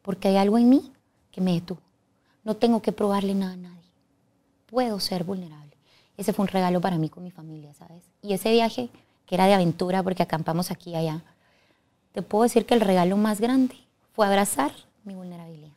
porque 0.00 0.28
hay 0.28 0.36
algo 0.38 0.56
en 0.56 0.70
mí 0.70 0.90
que 1.30 1.42
me 1.42 1.52
detuvo. 1.52 1.80
No 2.42 2.56
tengo 2.56 2.80
que 2.80 2.90
probarle 2.92 3.34
nada 3.34 3.52
a 3.52 3.56
nadie. 3.56 3.90
Puedo 4.66 4.98
ser 4.98 5.24
vulnerable. 5.24 5.76
Ese 6.16 6.32
fue 6.32 6.44
un 6.44 6.48
regalo 6.48 6.80
para 6.80 6.96
mí 6.96 7.10
con 7.10 7.22
mi 7.22 7.30
familia, 7.30 7.74
¿sabes? 7.74 8.02
Y 8.22 8.32
ese 8.32 8.50
viaje, 8.50 8.88
que 9.26 9.34
era 9.34 9.46
de 9.46 9.52
aventura 9.54 10.02
porque 10.02 10.22
acampamos 10.22 10.70
aquí 10.70 10.90
y 10.92 10.96
allá, 10.96 11.22
te 12.12 12.22
puedo 12.22 12.44
decir 12.44 12.64
que 12.64 12.74
el 12.74 12.80
regalo 12.80 13.16
más 13.18 13.40
grande 13.40 13.76
fue 14.14 14.26
abrazar 14.26 14.72
mi 15.04 15.14
vulnerabilidad. 15.14 15.71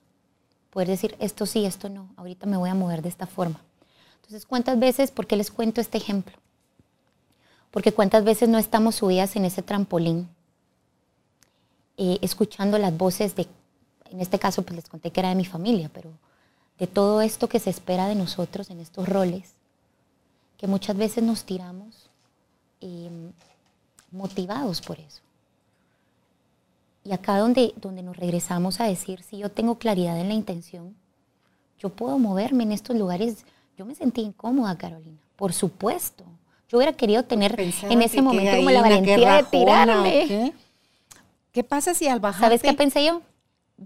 Poder 0.75 0.89
decir, 0.89 1.15
esto 1.21 1.45
sí, 1.45 1.65
esto 1.65 1.87
no, 1.87 2.09
ahorita 2.17 2.47
me 2.47 2.57
voy 2.57 2.69
a 2.69 2.75
mover 2.75 3.01
de 3.01 3.07
esta 3.07 3.27
forma. 3.27 3.61
Entonces, 4.17 4.45
¿cuántas 4.45 4.77
veces, 4.77 5.09
por 5.09 5.25
qué 5.25 5.37
les 5.37 5.49
cuento 5.49 5.79
este 5.79 5.97
ejemplo? 5.97 6.35
Porque 7.71 7.93
cuántas 7.93 8.25
veces 8.25 8.49
no 8.49 8.57
estamos 8.57 8.95
subidas 8.95 9.37
en 9.37 9.45
ese 9.45 9.61
trampolín, 9.61 10.27
eh, 11.95 12.19
escuchando 12.21 12.77
las 12.77 12.97
voces 12.97 13.37
de, 13.37 13.47
en 14.11 14.19
este 14.19 14.37
caso 14.37 14.63
pues 14.63 14.75
les 14.75 14.89
conté 14.89 15.11
que 15.11 15.21
era 15.21 15.29
de 15.29 15.35
mi 15.35 15.45
familia, 15.45 15.89
pero 15.93 16.11
de 16.77 16.87
todo 16.87 17.21
esto 17.21 17.47
que 17.47 17.61
se 17.61 17.69
espera 17.69 18.09
de 18.09 18.15
nosotros 18.15 18.69
en 18.69 18.81
estos 18.81 19.07
roles, 19.07 19.53
que 20.57 20.67
muchas 20.67 20.97
veces 20.97 21.23
nos 21.23 21.45
tiramos 21.45 22.09
eh, 22.81 23.31
motivados 24.11 24.81
por 24.81 24.99
eso. 24.99 25.21
Y 27.05 27.13
acá 27.13 27.37
donde, 27.37 27.73
donde 27.77 28.01
nos 28.01 28.17
regresamos 28.17 28.81
a 28.81 28.85
decir, 28.85 29.21
si 29.21 29.37
yo 29.37 29.49
tengo 29.51 29.77
claridad 29.77 30.19
en 30.19 30.27
la 30.27 30.33
intención, 30.33 30.95
yo 31.77 31.89
puedo 31.89 32.17
moverme 32.17 32.63
en 32.63 32.71
estos 32.71 32.95
lugares. 32.95 33.45
Yo 33.77 33.85
me 33.85 33.93
sentí 33.93 34.21
incómoda, 34.21 34.75
Carolina, 34.75 35.19
por 35.35 35.53
supuesto. 35.53 36.23
Yo 36.67 36.79
hubiera 36.79 36.93
querido 36.93 37.23
tener 37.23 37.55
Pensaba 37.55 37.93
en 37.93 38.01
ese 38.01 38.23
momento 38.23 38.55
como 38.57 38.71
la 38.71 38.81
valentía 38.81 39.17
de 39.17 39.25
rajona, 39.25 39.47
¿o 39.47 39.51
tirarme. 39.51 40.25
qué? 40.27 40.53
¿Qué 41.51 41.63
pasa 41.63 41.93
si 41.93 42.07
al 42.07 42.19
bajar 42.19 42.41
¿Sabes 42.41 42.63
qué 42.63 42.73
pensé 42.73 43.05
yo? 43.05 43.21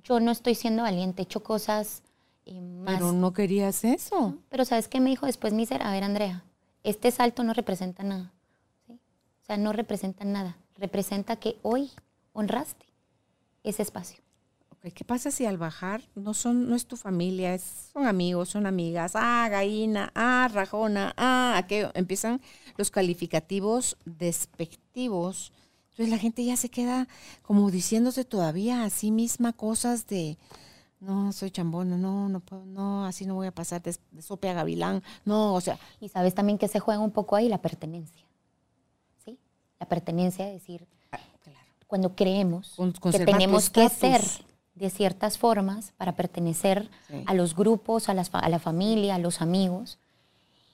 Yo 0.06 0.22
no 0.22 0.32
estoy 0.32 0.56
siendo 0.56 0.84
valiente, 0.84 1.22
he 1.22 1.26
hecho 1.26 1.44
cosas 1.44 2.04
eh, 2.46 2.62
más. 2.62 2.96
Pero 2.96 3.12
no 3.12 3.34
querías 3.34 3.84
eso. 3.84 4.36
Pero 4.48 4.64
¿sabes 4.64 4.88
qué 4.88 5.02
me 5.02 5.10
dijo 5.10 5.26
después 5.26 5.52
mi 5.52 5.66
ser? 5.66 5.84
A 5.84 5.92
ver, 5.92 6.06
Andrea, 6.06 6.46
este 6.84 7.12
salto 7.12 7.44
no 7.44 7.54
representa 7.54 8.02
nada. 8.04 8.32
¿sí? 8.88 8.94
O 8.94 9.46
sea, 9.46 9.58
no 9.58 9.74
representa 9.74 10.24
nada. 10.24 10.56
Representa 10.78 11.36
que 11.36 11.58
hoy 11.64 11.92
honraste 12.32 12.89
ese 13.64 13.82
espacio. 13.84 14.22
¿Qué 14.95 15.03
pasa 15.03 15.30
si 15.30 15.45
al 15.45 15.57
bajar 15.57 16.01
no 16.16 16.34
son 16.34 16.70
no 16.70 16.76
es 16.76 16.86
tu 16.88 16.95
familia, 16.95 17.53
es- 17.53 17.89
son 17.93 18.07
amigos, 18.07 18.49
son 18.49 18.66
amigas? 18.66 19.12
Ah, 19.16 19.47
gallina, 19.51 20.12
ah, 20.16 20.49
rajona, 20.53 21.14
ah, 21.18 21.55
aquello. 21.57 21.91
Empiezan 21.95 22.41
los 22.78 22.89
calificativos 22.89 23.97
despectivos. 24.05 25.51
Entonces 25.91 26.10
la 26.10 26.18
gente 26.18 26.45
ya 26.45 26.55
se 26.55 26.70
queda 26.70 27.07
como 27.41 27.70
diciéndose 27.72 28.24
todavía 28.26 28.84
a 28.86 28.89
sí 28.89 29.12
misma 29.12 29.51
cosas 29.53 30.07
de 30.07 30.38
no, 31.01 31.32
soy 31.34 31.51
chambona, 31.51 31.97
no, 31.97 32.30
no 32.30 32.39
puedo, 32.41 32.66
no, 32.66 33.05
así 33.05 33.26
no 33.26 33.36
voy 33.36 33.47
a 33.47 33.51
pasar 33.55 33.82
de, 33.82 33.95
de 34.12 34.22
sope 34.22 34.49
a 34.49 34.53
gavilán. 34.53 35.03
No, 35.26 35.53
o 35.55 35.62
sea, 35.62 35.80
Y 36.01 36.10
sabes 36.10 36.36
también 36.36 36.57
que 36.57 36.68
se 36.68 36.80
juega 36.80 37.01
un 37.01 37.12
poco 37.12 37.36
ahí 37.36 37.49
la 37.49 37.62
pertenencia. 37.62 38.26
¿Sí? 39.24 39.39
La 39.80 39.88
pertenencia 39.88 40.45
de 40.45 40.53
decir. 40.53 40.88
Cuando 41.90 42.16
creemos 42.16 42.74
Con- 42.78 42.94
que 42.94 43.26
tenemos 43.26 43.70
que 43.70 43.90
ser 43.90 44.22
de 44.76 44.90
ciertas 44.90 45.38
formas 45.38 45.92
para 45.98 46.16
pertenecer 46.16 46.90
Sí. 47.10 47.24
a 47.26 47.34
los 47.34 47.54
grupos, 47.56 48.08
a, 48.08 48.14
las 48.14 48.30
a 48.34 48.48
la 48.48 48.60
familia, 48.60 49.16
a 49.16 49.20
los 49.20 49.42
amigos. 49.42 49.98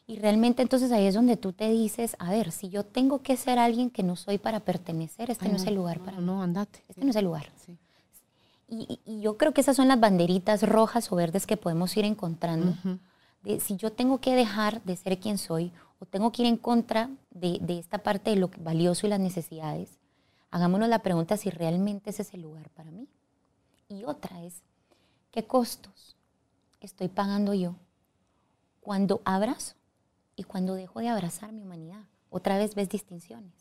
Y 0.07 0.17
realmente 0.17 0.61
entonces 0.61 0.91
ahí 0.91 1.07
es 1.07 1.15
donde 1.15 1.37
tú 1.37 1.53
te 1.53 1.69
dices, 1.69 2.15
a 2.19 2.29
ver, 2.29 2.51
si 2.51 2.69
yo 2.69 2.83
tengo 2.83 3.23
que 3.23 3.37
ser 3.37 3.57
alguien 3.57 3.89
que 3.89 4.03
no 4.03 4.15
soy 4.15 4.37
para 4.37 4.59
pertenecer, 4.59 5.31
este 5.31 5.45
Ay, 5.45 5.51
no, 5.51 5.57
es 5.57 5.65
el 5.65 5.73
lugar 5.75 5.99
para 6.01 6.17
no, 6.17 6.19
mí. 6.19 6.25
no, 6.27 6.43
andate. 6.43 6.83
Este 6.89 7.03
no 7.03 7.09
es 7.09 7.15
el 7.15 7.25
lugar. 7.25 7.49
Sí. 7.65 7.77
Y, 8.67 8.99
y- 9.05 9.21
yo 9.21 9.37
creo 9.37 9.53
que 9.53 9.61
esas 9.61 9.75
son 9.77 9.87
las 9.87 9.99
banderitas 9.99 10.61
rojas 10.63 11.11
o 11.11 11.15
verdes 11.15 11.47
que 11.47 11.57
podemos 11.57 11.95
ir 11.97 12.05
encontrando. 12.05 12.71
Ujú. 12.71 12.99
de 13.41 13.59
si 13.59 13.75
yo 13.77 13.91
tengo 13.91 14.17
que 14.19 14.33
dejar 14.35 14.81
de 14.85 14.95
ser 14.95 15.19
quien 15.19 15.37
soy 15.37 15.71
o 15.99 16.05
tengo 16.07 16.31
que 16.31 16.41
ir 16.41 16.47
en 16.47 16.57
contra 16.57 17.11
de, 17.29 17.59
de 17.61 17.77
esta 17.77 17.99
parte 17.99 18.31
de 18.31 18.37
lo 18.37 18.49
valioso 18.59 19.05
y 19.05 19.09
las 19.11 19.19
necesidades, 19.19 19.99
hagámonos 20.55 20.87
la 20.87 20.99
pregunta 20.99 21.35
si 21.35 21.49
realmente 21.49 22.11
ese 22.11 22.21
es 22.21 22.33
el 22.33 22.41
lugar 22.41 22.69
para 22.69 22.89
mí. 22.89 23.09
Y 23.89 24.05
otra 24.05 24.41
es, 24.41 24.61
¿qué 25.31 25.43
costos 25.43 26.15
estoy 26.79 27.09
pagando 27.09 27.53
yo 27.53 27.75
cuando 28.79 29.21
abrazo 29.25 29.75
y 30.37 30.43
cuando 30.43 30.75
dejo 30.75 31.01
de 31.01 31.09
abrazar 31.09 31.51
mi 31.51 31.61
humanidad? 31.61 31.99
Otra 32.29 32.57
vez 32.57 32.73
ves 32.73 32.87
distinciones. 32.87 33.51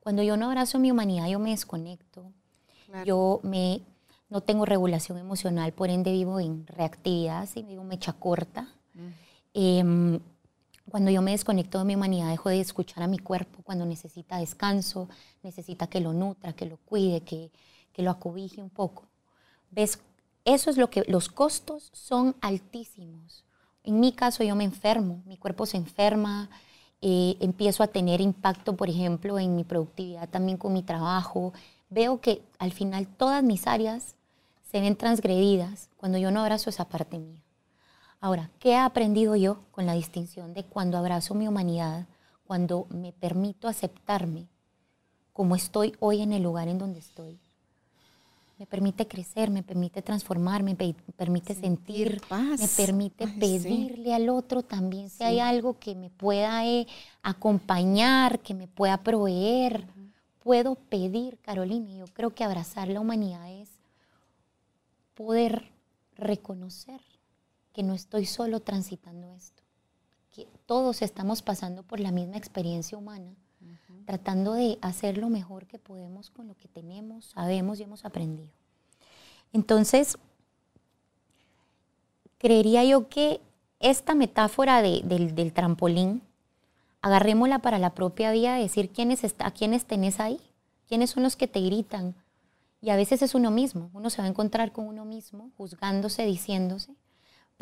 Cuando 0.00 0.24
yo 0.24 0.36
no 0.36 0.46
abrazo 0.46 0.80
mi 0.80 0.90
humanidad, 0.90 1.28
yo 1.28 1.38
me 1.38 1.50
desconecto, 1.50 2.32
yo 3.04 3.38
me, 3.44 3.82
no 4.28 4.40
tengo 4.40 4.64
regulación 4.66 5.18
emocional, 5.18 5.72
por 5.72 5.90
ende 5.90 6.10
vivo 6.10 6.40
en 6.40 6.66
reactividad, 6.66 7.48
y 7.54 7.62
vivo 7.62 7.84
mecha 7.84 8.14
corta. 8.14 8.66
Em, 9.54 10.18
cuando 10.90 11.10
yo 11.10 11.22
me 11.22 11.30
desconecto 11.30 11.78
de 11.78 11.84
mi 11.84 11.94
humanidad, 11.94 12.30
dejo 12.30 12.48
de 12.48 12.60
escuchar 12.60 13.02
a 13.02 13.06
mi 13.06 13.18
cuerpo 13.18 13.62
cuando 13.62 13.86
necesita 13.86 14.38
descanso, 14.38 15.08
necesita 15.42 15.86
que 15.86 16.00
lo 16.00 16.12
nutra, 16.12 16.52
que 16.52 16.66
lo 16.66 16.76
cuide, 16.78 17.20
que, 17.22 17.50
que 17.92 18.02
lo 18.02 18.10
acobije 18.10 18.62
un 18.62 18.70
poco. 18.70 19.08
¿Ves? 19.70 19.98
Eso 20.44 20.70
es 20.70 20.76
lo 20.76 20.90
que 20.90 21.04
los 21.06 21.28
costos 21.28 21.90
son 21.92 22.34
altísimos. 22.40 23.44
En 23.84 24.00
mi 24.00 24.12
caso 24.12 24.44
yo 24.44 24.56
me 24.56 24.64
enfermo, 24.64 25.22
mi 25.26 25.36
cuerpo 25.36 25.66
se 25.66 25.76
enferma, 25.76 26.50
eh, 27.00 27.36
empiezo 27.40 27.82
a 27.82 27.88
tener 27.88 28.20
impacto, 28.20 28.76
por 28.76 28.88
ejemplo, 28.88 29.38
en 29.38 29.56
mi 29.56 29.64
productividad 29.64 30.28
también 30.28 30.56
con 30.56 30.72
mi 30.72 30.82
trabajo. 30.82 31.52
Veo 31.90 32.20
que 32.20 32.42
al 32.58 32.72
final 32.72 33.06
todas 33.06 33.42
mis 33.42 33.66
áreas 33.66 34.14
se 34.70 34.80
ven 34.80 34.96
transgredidas 34.96 35.90
cuando 35.96 36.18
yo 36.18 36.30
no 36.30 36.40
abrazo 36.40 36.70
esa 36.70 36.88
parte 36.88 37.18
mía. 37.18 37.42
Ahora, 38.22 38.50
¿qué 38.60 38.70
he 38.70 38.76
aprendido 38.76 39.34
yo 39.34 39.64
con 39.72 39.84
la 39.84 39.94
distinción 39.94 40.54
de 40.54 40.62
cuando 40.62 40.96
abrazo 40.96 41.34
mi 41.34 41.48
humanidad, 41.48 42.06
cuando 42.46 42.86
me 42.88 43.12
permito 43.12 43.66
aceptarme 43.66 44.46
como 45.32 45.56
estoy 45.56 45.96
hoy 45.98 46.20
en 46.22 46.32
el 46.32 46.44
lugar 46.44 46.68
en 46.68 46.78
donde 46.78 47.00
estoy? 47.00 47.40
Me 48.60 48.66
permite 48.66 49.08
crecer, 49.08 49.50
me 49.50 49.64
permite 49.64 50.02
transformarme, 50.02 50.76
me 50.78 50.94
permite 51.16 51.56
sentir, 51.56 52.22
me 52.30 52.68
permite 52.68 53.26
pedirle 53.26 54.14
al 54.14 54.28
otro 54.28 54.62
también 54.62 55.10
si 55.10 55.24
hay 55.24 55.40
algo 55.40 55.80
que 55.80 55.96
me 55.96 56.08
pueda 56.08 56.64
eh, 56.64 56.86
acompañar, 57.24 58.38
que 58.38 58.54
me 58.54 58.68
pueda 58.68 58.98
proveer. 58.98 59.84
Puedo 60.44 60.76
pedir, 60.76 61.38
Carolina, 61.38 61.92
yo 61.92 62.04
creo 62.06 62.32
que 62.32 62.44
abrazar 62.44 62.86
la 62.86 63.00
humanidad 63.00 63.50
es 63.50 63.68
poder 65.16 65.72
reconocer 66.14 67.00
que 67.72 67.82
no 67.82 67.94
estoy 67.94 68.26
solo 68.26 68.60
transitando 68.60 69.28
esto, 69.30 69.62
que 70.32 70.46
todos 70.66 71.02
estamos 71.02 71.42
pasando 71.42 71.82
por 71.82 72.00
la 72.00 72.10
misma 72.12 72.36
experiencia 72.36 72.98
humana, 72.98 73.34
tratando 74.06 74.54
de 74.54 74.78
hacer 74.82 75.18
lo 75.18 75.28
mejor 75.28 75.66
que 75.66 75.78
podemos 75.78 76.30
con 76.30 76.48
lo 76.48 76.56
que 76.56 76.68
tenemos, 76.68 77.26
sabemos 77.26 77.78
y 77.78 77.84
hemos 77.84 78.04
aprendido. 78.04 78.48
Entonces, 79.52 80.18
creería 82.38 82.84
yo 82.84 83.08
que 83.08 83.40
esta 83.78 84.14
metáfora 84.14 84.82
del, 84.82 85.52
trampolín, 85.52 86.22
agarrémosla 87.00 87.60
para 87.60 87.78
la 87.78 87.94
propia 87.94 88.30
vida, 88.30 88.56
decir 88.56 88.90
quiénes 88.90 89.24
está, 89.24 89.48
a 89.48 89.50
quiénes 89.50 89.84
tenés 89.84 90.20
ahí, 90.20 90.40
quiénes 90.88 91.10
son 91.10 91.22
los 91.22 91.36
que 91.36 91.48
te 91.48 91.60
gritan. 91.60 92.14
Y 92.80 92.90
a 92.90 92.96
veces 92.96 93.22
es 93.22 93.34
uno 93.34 93.50
mismo, 93.50 93.90
uno 93.92 94.10
se 94.10 94.18
va 94.18 94.26
a 94.26 94.30
encontrar 94.30 94.72
con 94.72 94.86
uno 94.86 95.04
mismo, 95.04 95.50
juzgándose, 95.56 96.24
diciéndose, 96.24 96.94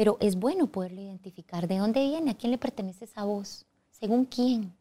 pero 0.00 0.16
es 0.18 0.36
bueno 0.36 0.66
poderlo 0.66 1.02
identificar. 1.02 1.68
¿De 1.68 1.76
dónde 1.76 2.00
viene? 2.00 2.30
¿A 2.30 2.34
quién 2.34 2.52
le 2.52 2.56
pertenece 2.56 3.04
esa 3.04 3.24
voz? 3.24 3.66
¿Según 3.90 4.24
quién? 4.24 4.74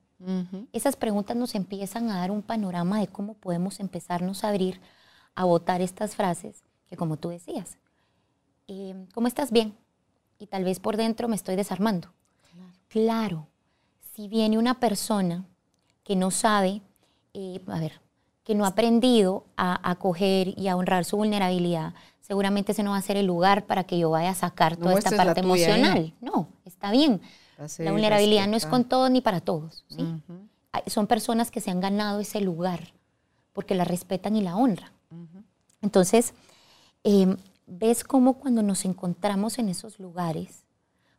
Esas 0.71 0.95
preguntas 0.95 1.35
nos 1.35 1.55
empiezan 1.55 2.09
a 2.09 2.19
dar 2.19 2.31
un 2.31 2.41
panorama 2.41 3.01
de 3.01 3.07
cómo 3.07 3.33
podemos 3.33 3.81
empezarnos 3.81 4.45
a 4.45 4.47
abrir 4.47 4.79
a 5.35 5.43
votar 5.43 5.81
estas 5.81 6.15
frases 6.15 6.63
que 6.87 6.95
como 6.95 7.17
tú 7.17 7.27
decías, 7.27 7.77
eh, 8.69 8.95
¿cómo 9.13 9.27
estás 9.27 9.51
bien? 9.51 9.75
Y 10.37 10.47
tal 10.47 10.63
vez 10.63 10.79
por 10.79 10.95
dentro 10.95 11.27
me 11.27 11.35
estoy 11.35 11.57
desarmando. 11.57 12.13
Claro, 12.87 13.49
si 14.13 14.29
viene 14.29 14.57
una 14.57 14.79
persona 14.79 15.45
que 16.05 16.15
no 16.15 16.31
sabe, 16.31 16.81
eh, 17.33 17.59
a 17.67 17.79
ver, 17.81 17.99
que 18.49 18.55
no 18.55 18.65
ha 18.65 18.69
aprendido 18.69 19.45
a 19.57 19.91
acoger 19.91 20.57
y 20.57 20.69
a 20.69 20.75
honrar 20.75 21.05
su 21.05 21.17
vulnerabilidad, 21.17 21.93
seguramente 22.19 22.71
ese 22.71 22.81
no 22.81 22.89
va 22.89 22.97
a 22.97 23.01
ser 23.03 23.15
el 23.15 23.27
lugar 23.27 23.67
para 23.67 23.83
que 23.83 23.99
yo 23.99 24.09
vaya 24.09 24.31
a 24.31 24.33
sacar 24.33 24.75
toda 24.75 24.97
esta 24.97 25.15
parte 25.15 25.41
emocional. 25.41 26.15
No, 26.19 26.47
está 26.65 26.89
bien. 26.89 27.21
La 27.77 27.91
vulnerabilidad 27.91 28.47
no 28.47 28.57
es 28.57 28.65
con 28.65 28.85
todos 28.85 29.11
ni 29.11 29.21
para 29.21 29.39
todos. 29.39 29.85
Son 30.87 31.05
personas 31.05 31.51
que 31.51 31.61
se 31.61 31.69
han 31.69 31.79
ganado 31.79 32.21
ese 32.21 32.41
lugar 32.41 32.91
porque 33.53 33.75
la 33.75 33.83
respetan 33.83 34.35
y 34.35 34.41
la 34.41 34.55
honran. 34.55 34.91
Entonces, 35.83 36.33
em, 37.03 37.37
ves 37.67 38.03
cómo 38.03 38.39
cuando 38.39 38.63
nos 38.63 38.83
encontramos 38.83 39.59
en 39.59 39.69
esos 39.69 39.99
lugares 39.99 40.63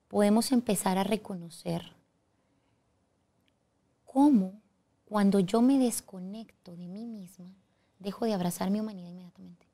podemos 0.08 0.50
empezar 0.50 0.98
a 0.98 1.04
reconocer 1.04 1.92
cómo 4.04 4.59
cuando 5.10 5.40
yo 5.40 5.60
me 5.60 5.76
desconecto 5.76 6.76
de 6.76 6.86
mí 6.86 7.04
misma, 7.04 7.52
dejo 7.98 8.26
de 8.26 8.32
abrazar 8.32 8.70
mi 8.70 8.78
humanidad 8.78 9.10
inmediatamente. 9.10 9.66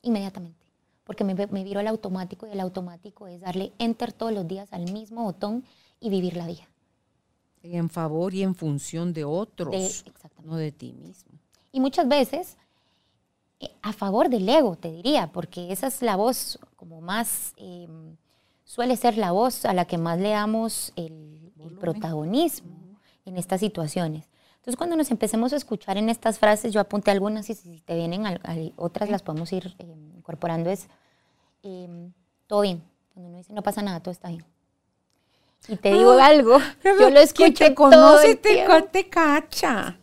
Inmediatamente, 0.00 0.66
porque 1.04 1.22
me, 1.22 1.34
me 1.34 1.64
viro 1.64 1.80
al 1.80 1.86
automático 1.86 2.46
y 2.46 2.50
el 2.50 2.60
automático 2.60 3.28
es 3.28 3.42
darle 3.42 3.72
enter 3.78 4.14
todos 4.14 4.32
los 4.32 4.48
días 4.48 4.72
al 4.72 4.90
mismo 4.90 5.22
botón 5.24 5.64
y 6.00 6.08
vivir 6.08 6.34
la 6.34 6.46
vida. 6.46 6.66
En 7.62 7.90
favor 7.90 8.32
y 8.32 8.42
en 8.42 8.54
función 8.54 9.12
de 9.12 9.24
otros, 9.24 10.02
no 10.42 10.56
de 10.56 10.72
ti 10.72 10.94
mismo. 10.94 11.32
Y 11.70 11.80
muchas 11.80 12.08
veces 12.08 12.56
eh, 13.60 13.68
a 13.82 13.92
favor 13.92 14.30
del 14.30 14.48
ego, 14.48 14.76
te 14.76 14.90
diría, 14.90 15.26
porque 15.26 15.70
esa 15.72 15.88
es 15.88 16.00
la 16.00 16.16
voz 16.16 16.58
como 16.76 17.02
más, 17.02 17.52
em, 17.58 18.16
suele 18.64 18.96
ser 18.96 19.18
la 19.18 19.32
voz 19.32 19.66
a 19.66 19.74
la 19.74 19.84
que 19.84 19.98
más 19.98 20.18
le 20.18 20.30
damos 20.30 20.94
el, 20.96 21.52
el 21.58 21.76
protagonismo 21.76 22.75
en 23.26 23.36
estas 23.36 23.60
situaciones. 23.60 24.28
Entonces, 24.66 24.76
cuando 24.76 24.96
nos 24.96 25.10
empecemos 25.10 25.52
a 25.52 25.56
escuchar 25.56 25.96
en 25.96 26.08
estas 26.08 26.38
frases, 26.38 26.72
yo 26.72 26.80
apunté 26.80 27.10
algunas 27.10 27.48
y 27.50 27.54
si 27.54 27.80
te 27.82 27.94
vienen 27.94 28.24
otras 28.76 29.10
las 29.10 29.22
podemos 29.22 29.52
ir 29.52 29.76
eh, 29.78 29.86
incorporando, 30.16 30.70
es 30.70 30.88
em, 31.62 32.12
todo 32.46 32.62
bien. 32.62 32.82
Cuando 33.12 33.28
uno 33.28 33.38
dice 33.38 33.52
no 33.52 33.62
pasa 33.62 33.82
nada, 33.82 34.00
todo 34.00 34.12
está 34.12 34.28
bien. 34.28 34.44
Y 35.68 35.76
te 35.76 35.92
digo 35.92 36.12
algo, 36.12 36.58
yo 37.00 37.10
lo 37.10 37.20
escucho 37.20 37.64
te 37.64 37.74
conoce, 37.74 38.36
te, 38.36 38.66
te 38.90 39.08
cacha. 39.08 39.98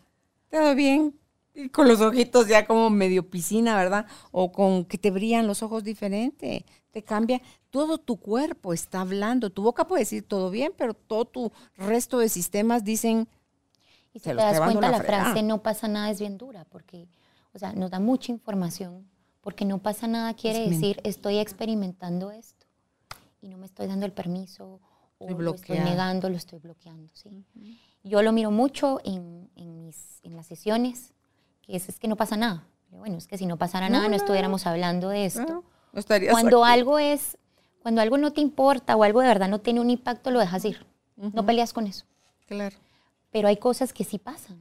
Todo 0.49 0.75
bien. 0.75 1.13
Y 1.53 1.69
con 1.69 1.87
los 1.87 2.01
ojitos 2.01 2.47
ya 2.47 2.65
como 2.65 2.89
medio 2.89 3.29
piscina, 3.29 3.75
¿verdad? 3.75 4.05
O 4.31 4.51
con 4.51 4.85
que 4.85 4.97
te 4.97 5.11
brillan 5.11 5.45
los 5.45 5.61
ojos 5.61 5.83
diferente. 5.83 6.65
Te 6.93 7.03
cambia. 7.03 7.41
Todo 7.71 7.97
tu 7.97 8.15
cuerpo 8.17 8.71
está 8.71 9.01
hablando. 9.01 9.49
Tu 9.49 9.61
boca 9.61 9.85
puede 9.85 10.03
decir 10.03 10.25
todo 10.25 10.49
bien, 10.49 10.71
pero 10.77 10.93
todo 10.93 11.25
tu 11.25 11.51
resto 11.75 12.19
de 12.19 12.29
sistemas 12.29 12.85
dicen 12.85 13.27
y 14.13 14.19
si 14.19 14.29
te 14.29 14.35
das 14.35 14.59
cuenta, 14.59 14.91
la, 14.91 15.01
frase 15.01 15.41
no 15.41 15.63
pasa 15.63 15.87
nada 15.87 16.11
es 16.11 16.19
bien 16.19 16.37
dura, 16.37 16.65
porque, 16.65 17.07
o 17.53 17.57
sea, 17.59 17.73
nos 17.73 17.89
da 17.89 17.99
mucha 17.99 18.31
información, 18.31 19.09
porque 19.41 19.65
no 19.65 19.79
pasa 19.79 20.07
nada 20.07 20.35
quiere 20.35 20.69
decir 20.69 21.01
estoy 21.03 21.39
experimentando 21.39 22.29
esto 22.29 22.67
y 23.41 23.49
no 23.49 23.57
me 23.57 23.65
estoy 23.65 23.87
dando 23.87 24.05
el 24.05 24.13
permiso 24.13 24.79
o 25.17 25.29
lo 25.29 25.55
estoy 25.55 25.79
negando, 25.79 26.29
lo 26.29 26.37
estoy 26.37 26.59
bloqueando, 26.59 27.11
¿sí? 27.15 27.43
Yo 28.03 28.21
lo 28.21 28.31
miro 28.33 28.51
mucho 28.51 28.99
en, 29.03 29.49
en, 29.55 29.85
mis, 29.85 30.19
en 30.21 30.35
las 30.35 30.45
sesiones, 30.45 31.13
que 31.61 31.75
es, 31.75 31.89
es, 31.89 31.97
que 31.97 32.07
no 32.07 32.15
pasa 32.15 32.37
nada. 32.37 32.67
Bueno, 32.89 33.17
es 33.17 33.27
que 33.27 33.37
si 33.37 33.45
no 33.45 33.57
pasara 33.57 33.89
nada 33.89 34.07
no, 34.09 34.15
estuviéramos 34.15 34.67
hablando 34.67 35.09
de 35.09 35.25
esto. 35.25 35.63
Cuando 36.31 36.65
algo 36.65 36.99
es, 36.99 37.37
cuando 37.81 38.01
algo 38.01 38.17
no 38.17 38.33
te 38.33 38.41
importa 38.41 38.95
o 38.95 39.03
algo 39.03 39.21
de 39.21 39.27
verdad 39.27 39.49
no 39.49 39.59
tiene 39.59 39.79
un 39.79 39.89
impacto, 39.89 40.31
lo 40.31 40.39
dejas 40.39 40.65
ir. 40.65 40.85
No 41.15 41.45
peleas 41.45 41.73
con 41.73 41.87
eso. 41.87 42.05
Claro 42.47 42.75
pero 43.33 43.47
hay 43.49 43.57
cosas 43.57 43.91
que 43.91 44.05
sí 44.05 44.19
pasan. 44.19 44.57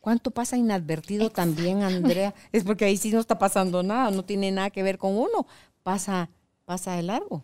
¿Cuánto 0.00 0.30
pasa 0.30 0.56
inadvertido 0.56 1.30
también, 1.30 1.82
Andrea? 1.82 2.32
Es 2.52 2.62
porque 2.62 2.84
ahí 2.84 2.96
sí 2.96 3.10
no 3.10 3.18
está 3.18 3.38
pasando 3.38 3.82
nada, 3.82 4.10
no 4.10 4.24
tiene 4.24 4.52
nada 4.52 4.70
que 4.70 4.82
ver 4.82 4.98
con 4.98 5.16
uno, 5.16 5.46
pasa, 5.82 6.28
pasa 6.64 6.92
de 6.92 7.02
largo. 7.02 7.42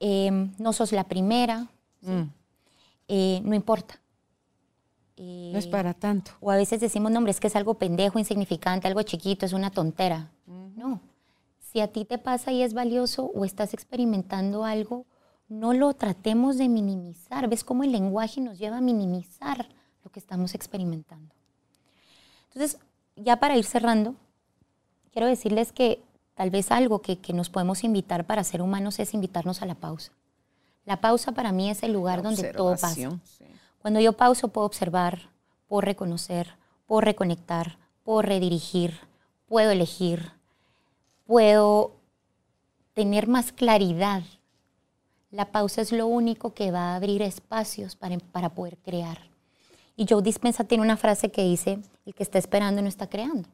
Em, 0.00 0.52
no 0.58 0.72
sos 0.72 0.92
la 0.92 1.04
primera, 1.04 1.66
mm. 2.00 2.22
eh, 3.08 3.40
no 3.44 3.54
importa. 3.54 4.00
no 5.16 5.58
es 5.58 5.66
para 5.66 5.92
tanto. 5.94 6.30
O 6.40 6.50
a 6.50 6.56
veces 6.56 6.80
decimos, 6.80 7.10
no, 7.10 7.18
hombre, 7.18 7.32
es 7.32 7.40
que 7.40 7.48
es 7.48 7.56
algo 7.56 7.74
pendejo, 7.74 8.18
insignificante, 8.18 8.86
algo 8.86 9.02
chiquito, 9.02 9.44
es 9.44 9.52
una 9.52 9.70
tontera. 9.70 10.30
No. 10.46 11.00
Si 11.70 11.80
a 11.80 11.88
ti 11.88 12.06
te 12.06 12.16
pasa 12.16 12.50
y 12.50 12.62
es 12.62 12.72
valioso 12.72 13.30
o 13.34 13.44
estás 13.44 13.74
experimentando 13.74 14.64
algo, 14.64 15.04
no 15.48 15.74
lo 15.74 15.92
tratemos 15.92 16.56
de 16.56 16.66
minimizar. 16.66 17.46
¿Ves 17.46 17.62
cómo 17.62 17.84
el 17.84 17.92
lenguaje 17.92 18.40
nos 18.40 18.58
lleva 18.58 18.78
a 18.78 18.80
minimizar 18.80 19.68
lo 20.02 20.10
que 20.10 20.18
estamos 20.18 20.54
experimentando? 20.54 21.34
Entonces, 22.44 22.78
ya 23.16 23.38
para 23.38 23.58
ir 23.58 23.66
cerrando, 23.66 24.14
quiero 25.12 25.26
decirles 25.26 25.72
que 25.72 26.00
tal 26.34 26.48
vez 26.48 26.70
algo 26.70 27.02
que, 27.02 27.18
nos 27.34 27.50
podemos 27.50 27.84
invitar 27.84 28.24
para 28.24 28.44
ser 28.44 28.62
humanos 28.62 28.98
es 28.98 29.12
invitarnos 29.12 29.60
a 29.60 29.66
la 29.66 29.74
pausa. 29.74 30.12
La 30.86 31.02
pausa 31.02 31.32
para 31.32 31.52
mí 31.52 31.68
es 31.68 31.82
el 31.82 31.92
lugar 31.92 32.22
donde 32.22 32.50
todo 32.54 32.70
pasa. 32.78 33.10
Cuando 33.82 34.00
yo 34.00 34.14
pauso 34.14 34.48
puedo 34.48 34.66
observar, 34.66 35.28
puedo 35.66 35.82
reconocer, 35.82 36.54
puedo 36.86 37.02
reconectar, 37.02 37.76
puedo 38.04 38.22
redirigir, 38.22 38.94
puedo 39.46 39.70
elegir, 39.70 40.37
puedo 41.28 42.00
tener 42.94 43.28
más 43.28 43.52
claridad. 43.52 44.22
La 45.30 45.52
pausa 45.52 45.82
es 45.82 45.92
lo 45.92 46.06
único 46.06 46.54
que 46.54 46.70
va 46.70 46.92
a 46.92 46.96
abrir 46.96 47.20
espacios 47.20 47.96
para, 47.96 48.16
para 48.18 48.48
poder 48.48 48.78
crear. 48.78 49.18
Y 49.94 50.06
Joe 50.08 50.22
Dispensa 50.22 50.64
tiene 50.64 50.82
una 50.82 50.96
frase 50.96 51.30
que 51.30 51.44
dice, 51.44 51.80
el 52.06 52.14
que 52.14 52.22
está 52.22 52.38
esperando 52.38 52.80
no 52.80 52.88
está 52.88 53.10
creando. 53.10 53.46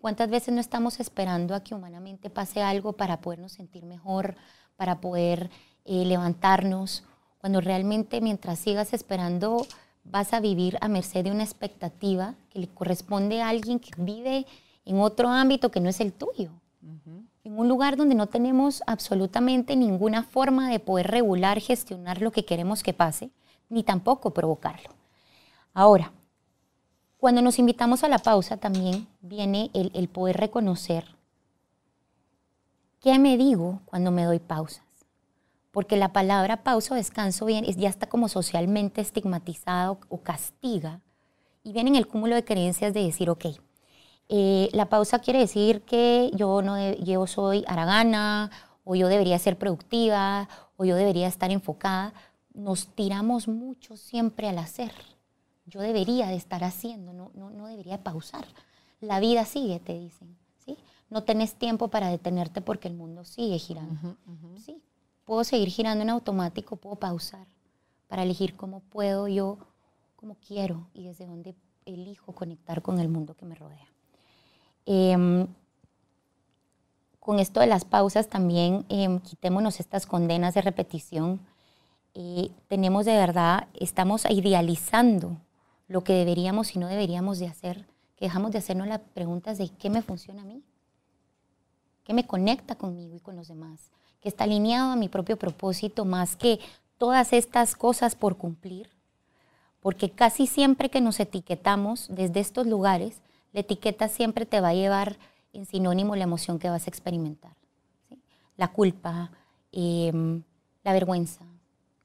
¿Cuántas 0.00 0.30
veces 0.30 0.54
no 0.54 0.60
estamos 0.62 1.00
esperando 1.00 1.54
a 1.54 1.62
que 1.62 1.74
humanamente 1.74 2.30
pase 2.30 2.62
algo 2.62 2.94
para 2.94 3.20
podernos 3.20 3.52
sentir 3.52 3.84
mejor, 3.84 4.34
para 4.76 5.02
poder 5.02 5.50
eh, 5.84 6.06
levantarnos? 6.06 7.04
Cuando 7.42 7.60
realmente 7.60 8.22
mientras 8.22 8.58
sigas 8.58 8.94
esperando 8.94 9.66
vas 10.02 10.32
a 10.32 10.40
vivir 10.40 10.78
a 10.80 10.88
merced 10.88 11.24
de 11.24 11.30
una 11.30 11.44
expectativa 11.44 12.36
que 12.48 12.60
le 12.60 12.68
corresponde 12.68 13.42
a 13.42 13.50
alguien 13.50 13.80
que 13.80 13.90
vive 13.98 14.46
en 14.88 15.00
otro 15.00 15.28
ámbito 15.28 15.70
que 15.70 15.80
no 15.80 15.90
es 15.90 16.00
el 16.00 16.14
tuyo. 16.14 16.50
En 17.44 17.58
un 17.58 17.68
lugar 17.68 17.96
donde 17.96 18.14
no 18.14 18.26
tenemos 18.26 18.82
absolutamente 18.86 19.76
ninguna 19.76 20.22
forma 20.22 20.70
de 20.70 20.80
poder 20.80 21.08
regular, 21.08 21.60
gestionar 21.60 22.22
lo 22.22 22.30
que 22.30 22.44
queremos 22.44 22.82
que 22.82 22.94
pase, 22.94 23.30
ni 23.68 23.82
tampoco 23.82 24.32
provocarlo. 24.32 24.90
Ahora, 25.74 26.12
cuando 27.18 27.42
nos 27.42 27.58
invitamos 27.58 28.02
a 28.02 28.08
la 28.08 28.18
pausa 28.18 28.56
también 28.56 29.06
viene 29.20 29.70
el, 29.74 30.08
poder 30.08 30.38
reconocer 30.38 31.04
qué 33.00 33.18
me 33.18 33.36
digo 33.36 33.80
cuando 33.84 34.10
me 34.10 34.24
doy 34.24 34.38
pausas. 34.38 34.84
Porque 35.70 35.98
la 35.98 36.14
palabra 36.14 36.62
pausa 36.64 36.94
o 36.94 36.96
descanso 36.96 37.44
bien, 37.44 37.64
ya 37.64 37.90
está 37.90 38.08
como 38.08 38.28
socialmente 38.28 39.02
estigmatizado 39.02 39.98
o 40.08 40.22
castiga. 40.22 41.02
Y 41.62 41.72
viene 41.72 41.90
en 41.90 41.96
el 41.96 42.08
cúmulo 42.08 42.34
de 42.34 42.44
creencias 42.44 42.94
de 42.94 43.04
decir, 43.04 43.28
ok, 43.28 43.46
eh, 44.28 44.68
la 44.72 44.88
pausa 44.88 45.20
quiere 45.20 45.40
decir 45.40 45.82
que 45.82 46.30
yo, 46.34 46.62
no 46.62 46.94
yo 46.94 47.26
soy 47.26 47.64
aragana, 47.66 48.50
o 48.84 48.94
yo 48.94 49.08
debería 49.08 49.38
ser 49.38 49.58
productiva, 49.58 50.48
o 50.76 50.84
yo 50.84 50.96
debería 50.96 51.28
estar 51.28 51.50
enfocada. 51.50 52.14
Nos 52.54 52.88
tiramos 52.88 53.48
mucho 53.48 53.96
siempre 53.96 54.48
al 54.48 54.58
hacer 54.58 54.92
yo 55.68 55.80
debería 55.80 56.28
de 56.28 56.36
estar 56.36 56.64
haciendo, 56.64 57.12
no, 57.12 57.30
no, 57.34 57.50
no 57.50 57.66
debería 57.66 58.02
pausar. 58.02 58.46
La 59.00 59.20
vida 59.20 59.44
sigue, 59.44 59.78
te 59.80 59.98
dicen, 59.98 60.36
¿sí? 60.58 60.76
No 61.10 61.22
tenés 61.24 61.54
tiempo 61.54 61.88
para 61.88 62.08
detenerte 62.08 62.60
porque 62.60 62.88
el 62.88 62.94
mundo 62.94 63.24
sigue 63.24 63.58
girando, 63.58 64.16
¿sí? 64.64 64.82
Puedo 65.24 65.44
seguir 65.44 65.68
girando 65.68 66.02
en 66.02 66.10
automático, 66.10 66.76
puedo 66.76 66.96
pausar 66.96 67.46
para 68.08 68.22
elegir 68.22 68.56
cómo 68.56 68.80
puedo 68.80 69.28
yo, 69.28 69.58
cómo 70.16 70.36
quiero 70.36 70.88
y 70.94 71.04
desde 71.04 71.26
dónde 71.26 71.54
elijo 71.84 72.32
conectar 72.32 72.80
con 72.82 72.98
el 72.98 73.08
mundo 73.08 73.34
que 73.34 73.44
me 73.44 73.54
rodea. 73.54 73.86
Em, 74.90 75.46
con 77.20 77.40
esto 77.40 77.60
de 77.60 77.66
las 77.66 77.84
pausas 77.84 78.28
también 78.28 78.86
em, 78.88 79.20
quitémonos 79.20 79.80
estas 79.80 80.06
condenas 80.06 80.54
de 80.54 80.62
repetición. 80.62 81.40
Eh, 82.14 82.50
tenemos 82.68 83.04
de 83.04 83.14
verdad, 83.14 83.68
estamos 83.74 84.24
idealizando 84.30 85.36
lo 85.88 86.04
que 86.04 86.14
deberíamos 86.14 86.74
y 86.74 86.78
no 86.78 86.86
deberíamos 86.88 87.38
de 87.38 87.48
hacer, 87.48 87.84
que 88.16 88.24
dejamos 88.24 88.50
de 88.50 88.58
hacernos 88.58 88.88
las 88.88 89.00
preguntas 89.12 89.58
de 89.58 89.68
qué 89.68 89.90
me 89.90 90.00
funciona 90.00 90.40
a 90.40 90.46
mí, 90.46 90.62
qué 92.04 92.14
me 92.14 92.26
conecta 92.26 92.74
conmigo 92.74 93.14
y 93.14 93.20
con 93.20 93.36
los 93.36 93.48
demás, 93.48 93.90
que 94.22 94.30
está 94.30 94.44
alineado 94.44 94.92
a 94.92 94.96
mi 94.96 95.10
propio 95.10 95.36
propósito 95.36 96.06
más 96.06 96.34
que 96.34 96.60
todas 96.96 97.34
estas 97.34 97.76
cosas 97.76 98.14
por 98.14 98.38
cumplir, 98.38 98.88
porque 99.80 100.08
casi 100.08 100.46
siempre 100.46 100.88
que 100.88 101.02
nos 101.02 101.20
etiquetamos 101.20 102.06
desde 102.08 102.40
estos 102.40 102.66
lugares, 102.66 103.20
la 103.52 103.60
etiqueta 103.60 104.08
siempre 104.08 104.46
te 104.46 104.60
va 104.60 104.68
a 104.68 104.74
llevar 104.74 105.18
en 105.52 105.66
sinónimo 105.66 106.16
la 106.16 106.24
emoción 106.24 106.58
que 106.58 106.70
vas 106.70 106.86
a 106.86 106.90
experimentar. 106.90 107.56
La 108.56 108.68
culpa, 108.68 109.30
em, 109.72 110.42
la 110.84 110.92
vergüenza, 110.92 111.44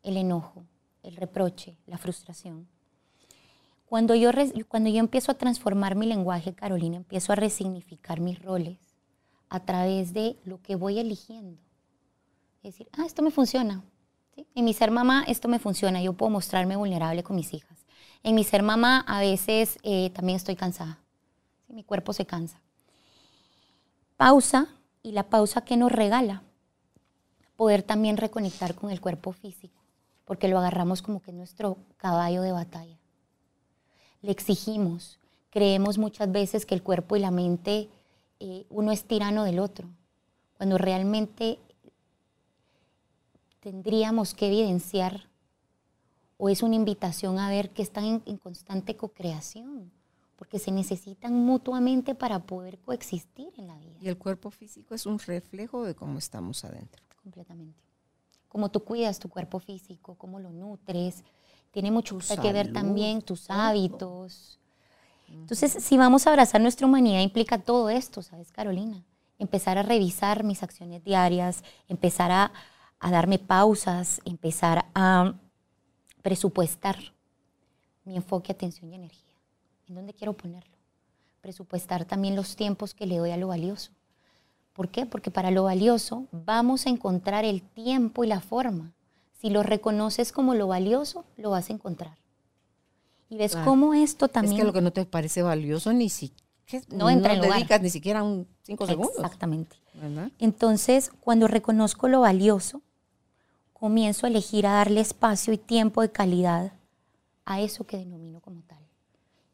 el 0.03 0.18
enojo, 0.18 0.64
el 1.03 1.15
reproche, 1.15 1.76
la 1.88 1.98
frustración. 1.98 2.68
Cuando 3.86 4.15
yo, 4.15 4.32
cuando 4.68 4.90
yo 4.90 4.99
empiezo 4.99 5.32
a 5.32 5.36
transformar 5.36 5.95
mi 5.95 6.07
lenguaje, 6.07 6.53
Carolina, 6.53 6.98
empiezo 6.98 7.32
a 7.32 7.36
resignificar 7.36 8.20
mis 8.20 8.41
roles 8.41 8.80
a 9.49 9.60
través 9.60 10.14
de 10.14 10.38
lo 10.45 10.61
que 10.61 10.76
voy 10.76 10.98
eligiendo. 10.98 11.60
Es 12.64 12.74
decir, 12.74 12.88
ah, 12.94 13.06
esto 13.06 13.22
me 13.22 13.30
funciona. 13.30 13.84
En 14.56 14.65
mi 14.65 14.74
ser 14.74 14.90
mamá, 14.90 15.26
esto 15.28 15.48
me 15.48 15.60
funciona. 15.60 16.02
Yo 16.02 16.14
puedo 16.14 16.32
mostrarme 16.32 16.76
vulnerable 16.76 17.22
con 17.22 17.36
mis 17.36 17.53
hijas. 17.53 17.86
En 18.24 18.34
mi 18.36 18.44
ser 18.44 18.64
mamá, 18.64 19.02
a 19.02 19.20
veces 19.20 19.78
eh, 19.84 20.10
también 20.11 20.38
estoy 20.38 20.56
cansada. 20.56 21.02
Mi 21.73 21.83
cuerpo 21.83 22.13
se 22.13 22.25
cansa. 22.25 22.61
Pausa 24.15 24.67
y 25.01 25.11
la 25.11 25.23
pausa 25.23 25.61
que 25.61 25.75
nos 25.75 25.91
regala. 25.91 26.43
Poder 27.55 27.83
también 27.83 28.17
reconectar 28.17 28.75
con 28.75 28.89
el 28.89 29.01
cuerpo 29.01 29.33
físico, 29.33 29.81
porque 30.25 30.47
lo 30.47 30.57
agarramos 30.57 31.01
como 31.01 31.21
que 31.21 31.31
nuestro 31.31 31.77
caballo 31.97 32.41
de 32.41 32.51
batalla 32.51 32.97
le 34.23 34.31
exigimos. 34.31 35.19
Creemos 35.51 35.99
muchas 35.99 36.31
veces 36.31 36.65
que 36.65 36.73
el 36.73 36.81
cuerpo 36.81 37.15
y 37.15 37.19
la 37.19 37.29
mente, 37.29 37.89
eh, 38.39 38.65
uno 38.69 38.91
es 38.91 39.03
tirano 39.03 39.43
del 39.43 39.59
otro, 39.59 39.87
cuando 40.57 40.79
realmente 40.79 41.59
tendríamos 43.59 44.33
que 44.33 44.47
evidenciar 44.47 45.27
o 46.37 46.49
es 46.49 46.63
una 46.63 46.75
invitación 46.75 47.37
a 47.37 47.49
ver 47.49 47.69
que 47.69 47.83
están 47.83 48.05
en, 48.05 48.23
en 48.25 48.37
constante 48.37 48.95
co-creación, 48.95 49.91
porque 50.35 50.60
se 50.60 50.72
necesitan 50.72 51.34
mutuamente 51.34 52.15
para 52.15 52.39
poder 52.39 52.80
coexistir 52.80 53.53
en 53.57 53.68
la 53.68 53.77
vida. 53.77 53.97
Y 54.01 54.07
el 54.07 54.18
cuerpo 54.18 54.51
físico 54.51 54.95
es 54.95 55.05
un 55.05 55.19
reflejo 55.19 55.84
de 55.84 55.95
cómo 55.95 56.18
estamos 56.18 56.64
adentro. 56.65 57.03
Completamente. 57.22 57.80
Cómo 58.47 58.69
tú 58.69 58.84
cuidas 58.84 59.19
tu 59.19 59.30
cuerpo 59.30 59.60
físico, 59.60 60.15
cómo 60.15 60.39
lo 60.39 60.51
nutres, 60.51 61.23
tiene 61.72 61.89
mucho 61.89 62.19
que 62.19 62.53
ver 62.53 62.72
también 62.72 63.22
tus 63.23 63.49
hábitos. 63.49 64.60
Entonces, 65.27 65.72
si 65.84 65.97
vamos 65.97 66.27
a 66.27 66.30
abrazar 66.30 66.61
nuestra 66.61 66.85
humanidad, 66.85 67.22
implica 67.22 67.57
todo 67.57 67.89
esto, 67.89 68.22
¿sabes, 68.22 68.51
Carolina? 68.51 69.03
Empezar 69.39 69.80
a 69.80 69.84
revisar 69.84 70.43
mis 70.43 70.61
acciones 70.61 71.03
diarias, 71.03 71.64
empezar 71.88 72.31
a, 72.31 72.53
a 72.99 73.11
darme 73.11 73.39
pausas, 73.39 74.22
empezar 74.26 74.85
a 74.93 75.34
presupuestar 76.22 76.97
mi 78.05 78.15
enfoque, 78.15 78.51
atención 78.51 78.91
y 78.91 78.95
energía. 78.95 79.22
¿En 79.88 79.95
dónde 79.95 80.14
quiero 80.14 80.34
ponerlo? 80.34 80.76
Presupuestar 81.41 82.05
también 82.05 82.35
los 82.35 82.55
tiempos 82.55 82.93
que 82.93 83.05
le 83.05 83.18
doy 83.18 83.31
a 83.31 83.38
lo 83.38 83.47
valioso. 83.47 83.91
¿Por 84.73 84.89
qué? 84.89 85.05
Porque 85.05 85.31
para 85.31 85.51
lo 85.51 85.64
valioso 85.64 86.27
vamos 86.31 86.85
a 86.85 86.89
encontrar 86.89 87.45
el 87.45 87.61
tiempo 87.61 88.23
y 88.23 88.27
la 88.27 88.39
forma 88.39 88.93
si 89.43 89.49
lo 89.49 89.61
reconoces 89.61 90.31
como 90.31 90.55
lo 90.55 90.68
valioso, 90.68 91.26
lo 91.35 91.49
vas 91.49 91.69
a 91.69 91.73
encontrar. 91.73 92.18
Y 93.27 93.35
ves 93.35 93.57
cómo 93.57 93.93
esto 93.93 94.30
también... 94.30 94.53
Es 94.53 94.60
que 94.61 94.65
lo 94.65 94.72
que 94.72 94.80
no 94.80 94.93
te 94.93 95.05
parece 95.05 95.41
valioso 95.41 95.91
ni 95.91 96.07
siquiera... 96.07 96.41
No, 96.88 97.10
entra 97.10 97.35
no 97.35 97.43
en 97.43 97.51
dedicas 97.51 97.81
ni 97.81 97.89
siquiera 97.89 98.23
un 98.23 98.47
cinco 98.61 98.88
segundos. 98.88 99.18
Exactamente. 99.18 99.76
Entonces, 100.39 101.11
cuando 101.19 101.49
reconozco 101.49 102.07
lo 102.07 102.22
valioso, 102.22 102.81
comienzo 103.73 104.26
a 104.26 104.30
elegir 104.30 104.65
a 104.65 104.76
darle 104.76 105.01
espacio 105.01 105.51
y 105.51 105.57
tiempo 105.57 106.01
de 106.01 106.10
calidad 106.10 106.72
a 107.43 107.60
eso 107.60 107.85
que 107.85 107.97
denomino 107.97 108.39
como 108.39 108.61
tal. 108.61 108.82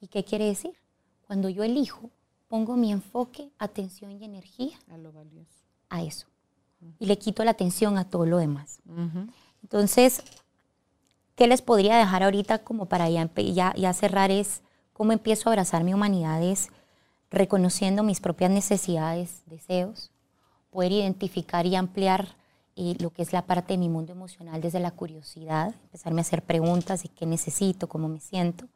¿Y 0.02 0.08
qué 0.08 0.24
quiere 0.24 0.46
decir? 0.46 0.74
Cuando 1.28 1.50
yo 1.50 1.64
elijo, 1.64 2.10
pongo 2.48 2.76
mi 2.76 2.92
enfoque, 2.92 3.50
atención 3.60 4.12
y 4.12 4.26
energía 4.26 4.78
a 4.92 4.98
lo 4.98 5.12
valioso. 5.12 5.66
A 5.90 6.04
eso. 6.04 6.28
Y 6.98 7.06
le 7.06 7.18
quito 7.18 7.44
la 7.44 7.52
atención 7.52 7.98
a 7.98 8.10
todo 8.10 8.26
lo 8.26 8.38
demás. 8.38 8.80
Entonces, 9.62 10.24
¿qué 11.36 11.48
les 11.48 11.62
podría 11.62 11.98
dejar 11.98 12.24
ahorita 12.24 12.60
como 12.60 12.86
para 12.86 13.10
ya, 13.10 13.30
ya, 13.76 13.94
cerrar 13.94 14.32
es 14.32 14.62
cómo 14.94 15.12
empiezo 15.12 15.50
a 15.50 15.52
abrazar 15.52 15.84
mi 15.84 15.94
humanidad? 15.94 16.42
Es 16.42 16.70
reconociendo 17.30 18.04
mis 18.04 18.22
propias 18.22 18.50
necesidades, 18.50 19.44
deseos, 19.46 20.12
poder 20.72 20.92
identificar 20.92 21.66
y 21.66 21.76
ampliar 21.76 22.36
eh, 22.76 22.96
lo 23.00 23.10
que 23.10 23.22
es 23.22 23.34
la 23.34 23.46
parte 23.46 23.74
de 23.74 23.78
mi 23.78 23.90
mundo 23.90 24.14
emocional 24.14 24.62
desde 24.62 24.80
la 24.80 24.92
curiosidad, 24.92 25.76
empezarme 25.84 26.22
a 26.22 26.24
hacer 26.24 26.44
preguntas 26.44 27.04
de 27.04 27.10
qué 27.10 27.26
necesito, 27.26 27.88
cómo 27.90 28.08
me 28.08 28.22
siento. 28.22 28.68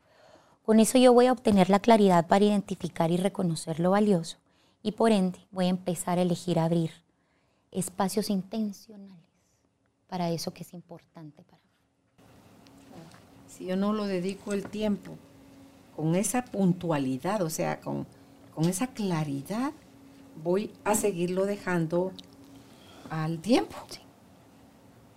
Con 0.64 0.80
eso 0.80 0.98
yo 0.98 1.14
voy 1.14 1.28
a 1.28 1.34
obtener 1.34 1.70
la 1.70 1.80
claridad 1.80 2.28
para 2.28 2.46
identificar 2.46 3.12
y 3.12 3.18
reconocer 3.18 3.80
lo 3.80 3.92
valioso 3.92 4.38
y 4.82 4.94
por 4.94 5.12
ende 5.12 5.40
voy 5.52 5.66
a 5.66 5.70
empezar 5.70 6.20
a 6.20 6.22
elegir 6.22 6.60
abrir 6.60 6.92
espacios 7.72 8.30
intencionales 8.30 9.24
para 10.08 10.30
eso 10.30 10.54
que 10.54 10.64
es 10.64 10.74
importante 10.74 11.44
para 11.44 11.58
mí. 11.58 11.70
Si 13.48 13.66
yo 13.66 13.76
no 13.76 13.94
lo 13.94 14.06
dedico 14.06 14.54
el 14.54 14.64
tiempo 14.66 15.18
con 15.96 16.16
esa 16.16 16.46
puntualidad, 16.46 17.42
o 17.42 17.50
sea, 17.50 17.80
con, 17.80 18.06
esa 18.68 18.88
claridad, 18.88 19.72
voy 20.44 20.72
a 20.84 20.96
seguirlo 20.96 21.46
dejando 21.46 22.12
al 23.10 23.40
tiempo. 23.40 23.76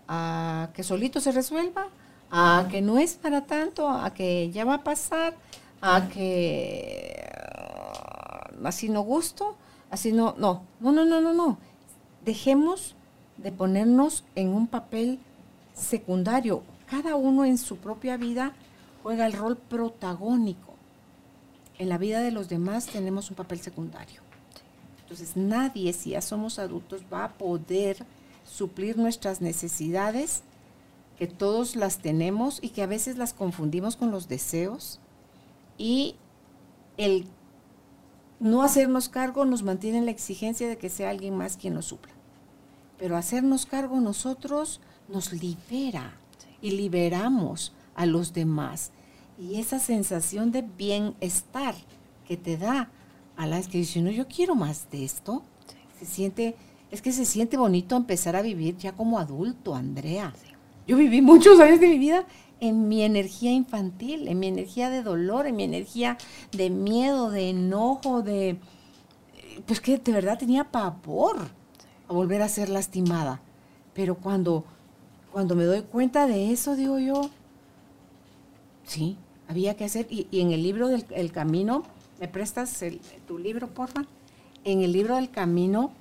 A 0.09 0.70
que 0.74 0.82
solito 0.82 1.20
se 1.20 1.32
resuelva, 1.32 1.89
a 2.30 2.68
que 2.70 2.82
no 2.82 2.98
es 2.98 3.14
para 3.14 3.46
tanto, 3.46 3.88
a 3.88 4.12
que 4.12 4.50
ya 4.50 4.64
va 4.64 4.74
a 4.74 4.84
pasar, 4.84 5.34
a 5.80 6.08
que 6.08 7.22
ah, 7.34 8.50
así 8.64 8.88
no 8.88 9.02
gusto, 9.02 9.56
así 9.90 10.12
no, 10.12 10.34
no, 10.38 10.64
no, 10.80 10.92
no, 10.92 11.04
no, 11.04 11.20
no, 11.20 11.32
no 11.32 11.58
dejemos 12.26 12.96
de 13.38 13.52
ponernos 13.52 14.24
en 14.34 14.48
un 14.48 14.66
papel 14.66 15.18
secundario. 15.72 16.62
Cada 16.90 17.16
uno 17.16 17.44
en 17.44 17.56
su 17.56 17.76
propia 17.76 18.18
vida 18.18 18.52
juega 19.02 19.26
el 19.26 19.32
rol 19.32 19.56
protagónico. 19.56 20.74
En 21.78 21.88
la 21.88 21.98
vida 21.98 22.20
de 22.20 22.32
los 22.32 22.48
demás 22.48 22.86
tenemos 22.86 23.30
un 23.30 23.36
papel 23.36 23.60
secundario. 23.60 24.20
Entonces 25.02 25.36
nadie, 25.36 25.92
si 25.92 26.10
ya 26.10 26.20
somos 26.20 26.58
adultos, 26.58 27.02
va 27.12 27.24
a 27.24 27.32
poder 27.32 28.04
suplir 28.44 28.98
nuestras 28.98 29.40
necesidades, 29.40 30.42
que 31.16 31.26
todos 31.26 31.76
las 31.76 31.98
tenemos 31.98 32.59
y 32.62 32.70
que 32.70 32.82
a 32.82 32.86
veces 32.86 33.16
las 33.16 33.32
confundimos 33.32 33.97
con 33.97 34.10
los 34.10 34.28
deseos. 34.28 35.01
Y 35.78 36.16
el 36.97 37.26
no 38.38 38.62
hacernos 38.62 39.09
cargo 39.09 39.44
nos 39.44 39.62
mantiene 39.62 39.98
en 39.98 40.05
la 40.05 40.10
exigencia 40.10 40.68
de 40.68 40.76
que 40.76 40.90
sea 40.90 41.10
alguien 41.10 41.36
más 41.36 41.56
quien 41.56 41.74
lo 41.74 41.82
supla. 41.82 42.12
Pero 42.98 43.16
hacernos 43.16 43.66
cargo 43.66 44.01
nosotros 44.01 44.80
nos 45.09 45.32
libera 45.32 46.18
y 46.60 46.72
liberamos 46.72 47.72
a 47.94 48.06
los 48.06 48.32
demás. 48.32 48.93
Y 49.38 49.59
esa 49.60 49.78
sensación 49.78 50.51
de 50.52 50.62
bienestar 50.62 51.74
que 52.26 52.36
te 52.36 52.56
da 52.56 52.90
a 53.36 53.47
las 53.47 53.68
que 53.68 53.78
dicen, 53.78 54.05
no, 54.05 54.10
yo 54.10 54.26
quiero 54.28 54.55
más 54.55 54.90
de 54.90 55.05
esto, 55.05 55.43
se 55.98 56.06
siente, 56.06 56.56
es 56.90 57.02
que 57.02 57.12
se 57.12 57.24
siente 57.24 57.56
bonito 57.56 57.97
empezar 57.97 58.34
a 58.36 58.43
vivir 58.43 58.76
ya 58.78 58.93
como 58.93 59.18
adulto, 59.18 59.74
Andrea. 59.74 60.32
Yo 60.86 60.96
viví 60.96 61.20
muchos 61.20 61.58
años 61.58 61.80
de 61.80 61.88
mi 61.88 61.98
vida 61.98 62.26
en 62.60 62.88
mi 62.88 63.02
energía 63.02 63.52
infantil, 63.52 64.28
en 64.28 64.38
mi 64.38 64.46
energía 64.46 64.88
de 64.88 65.02
dolor, 65.02 65.46
en 65.46 65.56
mi 65.56 65.64
energía 65.64 66.16
de 66.52 66.70
miedo, 66.70 67.30
de 67.30 67.50
enojo, 67.50 68.22
de... 68.22 68.58
Pues 69.66 69.80
que 69.80 69.98
de 69.98 70.12
verdad 70.12 70.38
tenía 70.38 70.70
pavor 70.70 71.48
a 72.08 72.12
volver 72.12 72.42
a 72.42 72.48
ser 72.48 72.68
lastimada. 72.68 73.40
Pero 73.94 74.14
cuando, 74.16 74.64
cuando 75.32 75.56
me 75.56 75.64
doy 75.64 75.82
cuenta 75.82 76.26
de 76.26 76.52
eso, 76.52 76.76
digo 76.76 76.98
yo, 76.98 77.30
sí, 78.84 79.16
había 79.48 79.76
que 79.76 79.84
hacer. 79.84 80.06
Y, 80.10 80.28
en 80.32 80.52
el 80.52 80.62
libro 80.62 80.88
del 80.88 81.04
el 81.10 81.32
camino, 81.32 81.82
¿me 82.20 82.28
prestas 82.28 82.82
tu 83.26 83.38
libro, 83.38 83.68
porfa? 83.68 84.04
En 84.64 84.82
el 84.82 84.92
libro 84.92 85.16
del 85.16 85.30
camino 85.30 85.92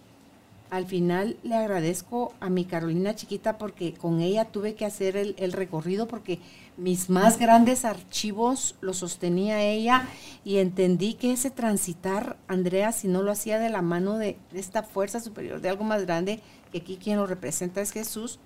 al 0.76 0.86
final 0.86 1.38
le 1.44 1.56
agradezco 1.56 2.34
a 2.42 2.50
mi 2.50 2.66
Carolina 2.66 3.16
chiquita 3.16 3.58
porque 3.58 3.94
con 3.94 4.20
ella 4.20 4.44
tuve 4.44 4.76
que 4.76 4.84
hacer 4.84 5.16
el, 5.16 5.54
recorrido 5.54 6.06
porque 6.06 6.40
mis 6.76 7.10
más 7.10 7.40
grandes 7.40 7.86
archivos 7.86 8.76
los 8.82 8.98
sostenía 8.98 9.64
ella 9.64 10.06
y 10.44 10.58
entendí 10.58 11.14
que 11.14 11.32
ese 11.32 11.50
transitar, 11.50 12.36
Andrea, 12.50 12.92
si 12.92 13.08
no 13.08 13.24
lo 13.24 13.32
hacía 13.32 13.58
de 13.58 13.70
la 13.70 13.82
mano 13.82 14.18
de, 14.18 14.38
esta 14.54 14.84
fuerza 14.84 15.22
superior, 15.22 15.62
de 15.62 15.70
algo 15.70 15.86
más 15.86 16.06
grande, 16.06 16.42
que 16.74 16.80
aquí 16.80 16.98
quien 16.98 17.18
lo 17.18 17.26
representa 17.26 17.80
es 17.80 17.92
Jesús, 17.92 18.40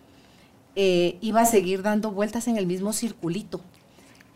eh, 0.76 1.18
iba 1.22 1.42
a 1.42 1.46
seguir 1.48 1.82
dando 1.82 2.12
vueltas 2.12 2.48
en 2.48 2.58
el 2.58 2.68
mismo 2.68 2.94
circulito. 2.94 3.60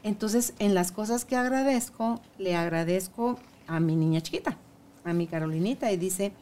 Entonces, 0.01 0.55
en 0.57 0.73
las 0.73 0.91
cosas 0.91 1.25
que 1.25 1.35
agradezco, 1.35 2.19
le 2.39 2.55
agradezco 2.55 3.39
a 3.67 3.79
mi 3.79 3.95
niña 3.95 4.21
chiquita, 4.21 4.57
a 5.03 5.13
mi 5.13 5.27
Carolinita, 5.27 5.91
y 5.91 5.97
dice, 5.97 6.33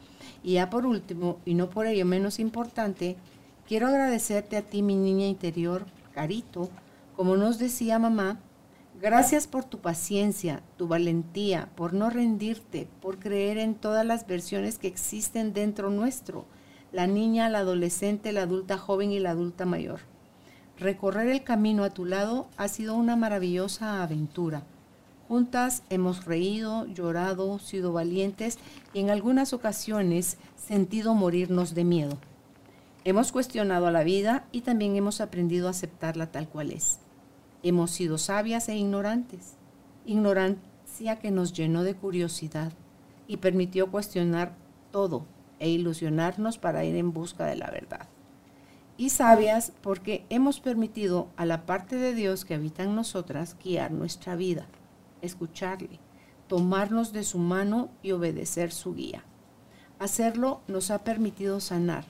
y 0.42 0.54
ya 0.54 0.70
por 0.70 0.86
último, 0.86 1.38
y 1.44 1.54
no 1.54 1.70
por 1.70 1.86
ello 1.86 2.04
menos 2.04 2.38
importante, 2.38 3.16
quiero 3.66 3.86
agradecerte 3.86 4.56
a 4.56 4.62
ti, 4.62 4.82
mi 4.82 4.96
niña 4.96 5.26
interior, 5.26 5.86
Carito, 6.12 6.68
como 7.16 7.36
nos 7.36 7.58
decía 7.58 7.98
mamá, 7.98 8.40
gracias 9.00 9.46
por 9.46 9.64
tu 9.64 9.78
paciencia, 9.78 10.62
tu 10.76 10.88
valentía, 10.88 11.68
por 11.76 11.94
no 11.94 12.10
rendirte, 12.10 12.88
por 13.00 13.18
creer 13.18 13.58
en 13.58 13.74
todas 13.74 14.04
las 14.04 14.26
versiones 14.26 14.78
que 14.78 14.88
existen 14.88 15.52
dentro 15.52 15.90
nuestro, 15.90 16.46
la 16.90 17.06
niña, 17.06 17.48
la 17.48 17.60
adolescente, 17.60 18.32
la 18.32 18.42
adulta 18.42 18.76
joven 18.78 19.12
y 19.12 19.20
la 19.20 19.30
adulta 19.30 19.64
mayor. 19.64 20.00
Recorrer 20.78 21.28
el 21.28 21.44
camino 21.44 21.84
a 21.84 21.90
tu 21.90 22.04
lado 22.04 22.48
ha 22.56 22.68
sido 22.68 22.94
una 22.94 23.14
maravillosa 23.14 24.02
aventura 24.02 24.64
Hemos 25.88 26.26
reído, 26.26 26.84
llorado, 26.84 27.58
sido 27.58 27.94
valientes 27.94 28.58
y 28.92 29.00
en 29.00 29.08
algunas 29.08 29.54
ocasiones 29.54 30.36
sentido 30.56 31.14
morirnos 31.14 31.74
de 31.74 31.84
miedo. 31.84 32.18
Hemos 33.04 33.32
cuestionado 33.32 33.86
a 33.86 33.90
la 33.90 34.04
vida 34.04 34.44
y 34.52 34.60
también 34.60 34.94
hemos 34.94 35.22
aprendido 35.22 35.68
a 35.68 35.70
aceptarla 35.70 36.30
tal 36.30 36.50
cual 36.50 36.70
es. 36.70 36.98
Hemos 37.62 37.92
sido 37.92 38.18
sabias 38.18 38.68
e 38.68 38.76
ignorantes. 38.76 39.54
Ignorancia 40.04 41.18
que 41.18 41.30
nos 41.30 41.54
llenó 41.54 41.82
de 41.82 41.94
curiosidad 41.94 42.74
y 43.26 43.38
permitió 43.38 43.90
cuestionar 43.90 44.54
todo 44.90 45.24
e 45.60 45.70
ilusionarnos 45.70 46.58
para 46.58 46.84
ir 46.84 46.94
en 46.96 47.14
busca 47.14 47.46
de 47.46 47.56
la 47.56 47.70
verdad. 47.70 48.06
Y 48.98 49.08
sabias 49.08 49.72
porque 49.80 50.26
hemos 50.28 50.60
permitido 50.60 51.28
a 51.38 51.46
la 51.46 51.64
parte 51.64 51.96
de 51.96 52.14
Dios 52.14 52.44
que 52.44 52.52
habita 52.52 52.82
en 52.82 52.94
nosotras 52.94 53.56
guiar 53.64 53.92
nuestra 53.92 54.36
vida 54.36 54.66
escucharle, 55.22 55.98
tomarnos 56.48 57.12
de 57.12 57.24
su 57.24 57.38
mano 57.38 57.88
y 58.02 58.12
obedecer 58.12 58.72
su 58.72 58.94
guía. 58.94 59.24
Hacerlo 59.98 60.60
nos 60.68 60.90
ha 60.90 61.04
permitido 61.04 61.60
sanar, 61.60 62.04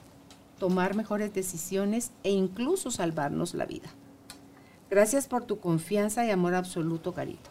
tomar 0.59 0.95
mejores 0.95 1.33
decisiones 1.33 2.11
e 2.23 2.31
incluso 2.31 2.91
salvarnos 2.91 3.53
la 3.53 3.65
vida. 3.65 3.89
Gracias 4.89 5.27
por 5.27 5.45
tu 5.45 5.59
confianza 5.59 6.25
y 6.25 6.31
amor 6.31 6.55
absoluto, 6.55 7.13
Carito. 7.13 7.49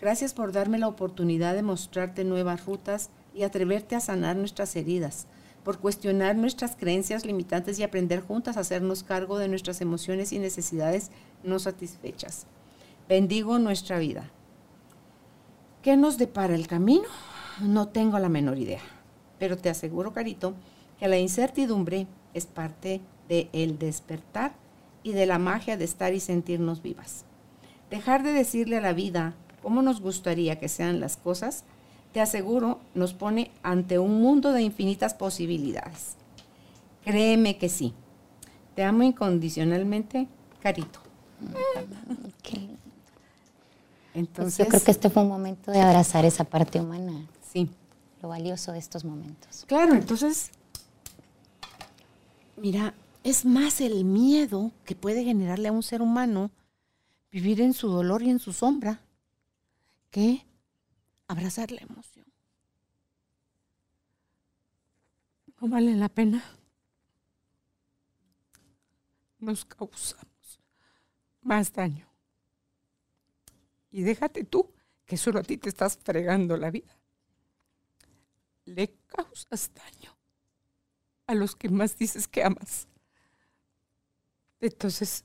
Gracias 0.00 0.34
por 0.34 0.52
darme 0.52 0.78
la 0.78 0.88
oportunidad 0.88 1.54
de 1.54 1.62
mostrarte 1.62 2.24
nuevas 2.24 2.64
rutas 2.64 3.10
y 3.34 3.42
atreverte 3.42 3.96
a 3.96 4.00
sanar 4.00 4.36
nuestras 4.36 4.74
heridas, 4.76 5.26
por 5.64 5.78
cuestionar 5.78 6.36
nuestras 6.36 6.76
creencias 6.76 7.26
limitantes 7.26 7.78
y 7.78 7.82
aprender 7.82 8.22
juntas 8.22 8.56
a 8.56 8.60
hacernos 8.60 9.02
cargo 9.02 9.38
de 9.38 9.48
nuestras 9.48 9.80
emociones 9.80 10.32
y 10.32 10.38
necesidades 10.38 11.10
no 11.44 11.58
satisfechas. 11.58 12.46
Bendigo 13.08 13.58
nuestra 13.58 13.98
vida. 13.98 14.30
¿Qué 15.82 15.96
nos 15.96 16.18
depara 16.18 16.54
el 16.54 16.66
camino? 16.66 17.08
No 17.62 17.88
tengo 17.88 18.18
la 18.18 18.28
menor 18.28 18.58
idea. 18.58 18.82
Pero 19.38 19.56
te 19.56 19.70
aseguro, 19.70 20.12
Carito, 20.12 20.54
que 20.98 21.08
la 21.08 21.18
incertidumbre 21.18 22.06
es 22.34 22.44
parte 22.44 23.00
del 23.28 23.48
el 23.54 23.78
despertar 23.78 24.52
y 25.02 25.12
de 25.12 25.24
la 25.24 25.38
magia 25.38 25.78
de 25.78 25.84
estar 25.84 26.12
y 26.12 26.20
sentirnos 26.20 26.82
vivas. 26.82 27.24
Dejar 27.88 28.22
de 28.22 28.32
decirle 28.32 28.76
a 28.76 28.82
la 28.82 28.92
vida 28.92 29.34
cómo 29.62 29.80
nos 29.80 30.02
gustaría 30.02 30.58
que 30.58 30.68
sean 30.68 31.00
las 31.00 31.16
cosas, 31.16 31.64
te 32.12 32.20
aseguro, 32.20 32.80
nos 32.94 33.14
pone 33.14 33.50
ante 33.62 33.98
un 33.98 34.20
mundo 34.20 34.52
de 34.52 34.62
infinitas 34.62 35.14
posibilidades. 35.14 36.16
Créeme 37.04 37.56
que 37.56 37.70
sí. 37.70 37.94
Te 38.74 38.84
amo 38.84 39.02
incondicionalmente, 39.02 40.28
Carito. 40.60 41.00
Entonces, 44.14 44.58
yo 44.58 44.66
creo 44.66 44.82
que 44.82 44.90
este 44.90 45.10
fue 45.10 45.22
un 45.22 45.28
momento 45.28 45.70
de 45.70 45.80
abrazar 45.80 46.24
esa 46.24 46.44
parte 46.44 46.80
humana. 46.80 47.26
Sí. 47.52 47.68
Lo 48.22 48.28
valioso 48.28 48.72
de 48.72 48.78
estos 48.78 49.04
momentos. 49.04 49.64
Claro, 49.66 49.94
entonces, 49.94 50.50
mira, 52.56 52.94
es 53.22 53.44
más 53.44 53.80
el 53.80 54.04
miedo 54.04 54.72
que 54.84 54.94
puede 54.94 55.24
generarle 55.24 55.68
a 55.68 55.72
un 55.72 55.82
ser 55.82 56.02
humano 56.02 56.50
vivir 57.30 57.60
en 57.60 57.72
su 57.72 57.88
dolor 57.88 58.22
y 58.22 58.30
en 58.30 58.40
su 58.40 58.52
sombra 58.52 59.00
que 60.10 60.44
abrazar 61.28 61.70
la 61.70 61.82
emoción. 61.82 62.26
No 65.60 65.68
vale 65.68 65.94
la 65.94 66.08
pena. 66.08 66.42
Nos 69.38 69.64
causamos 69.64 70.60
más 71.42 71.72
daño. 71.72 72.09
Y 73.90 74.02
déjate 74.02 74.44
tú, 74.44 74.72
que 75.04 75.16
solo 75.16 75.40
a 75.40 75.42
ti 75.42 75.58
te 75.58 75.68
estás 75.68 75.98
fregando 75.98 76.56
la 76.56 76.70
vida. 76.70 76.96
Le 78.64 78.94
causas 79.06 79.70
daño 79.74 80.16
a 81.26 81.34
los 81.34 81.56
que 81.56 81.68
más 81.68 81.96
dices 81.98 82.28
que 82.28 82.44
amas. 82.44 82.86
Entonces, 84.60 85.24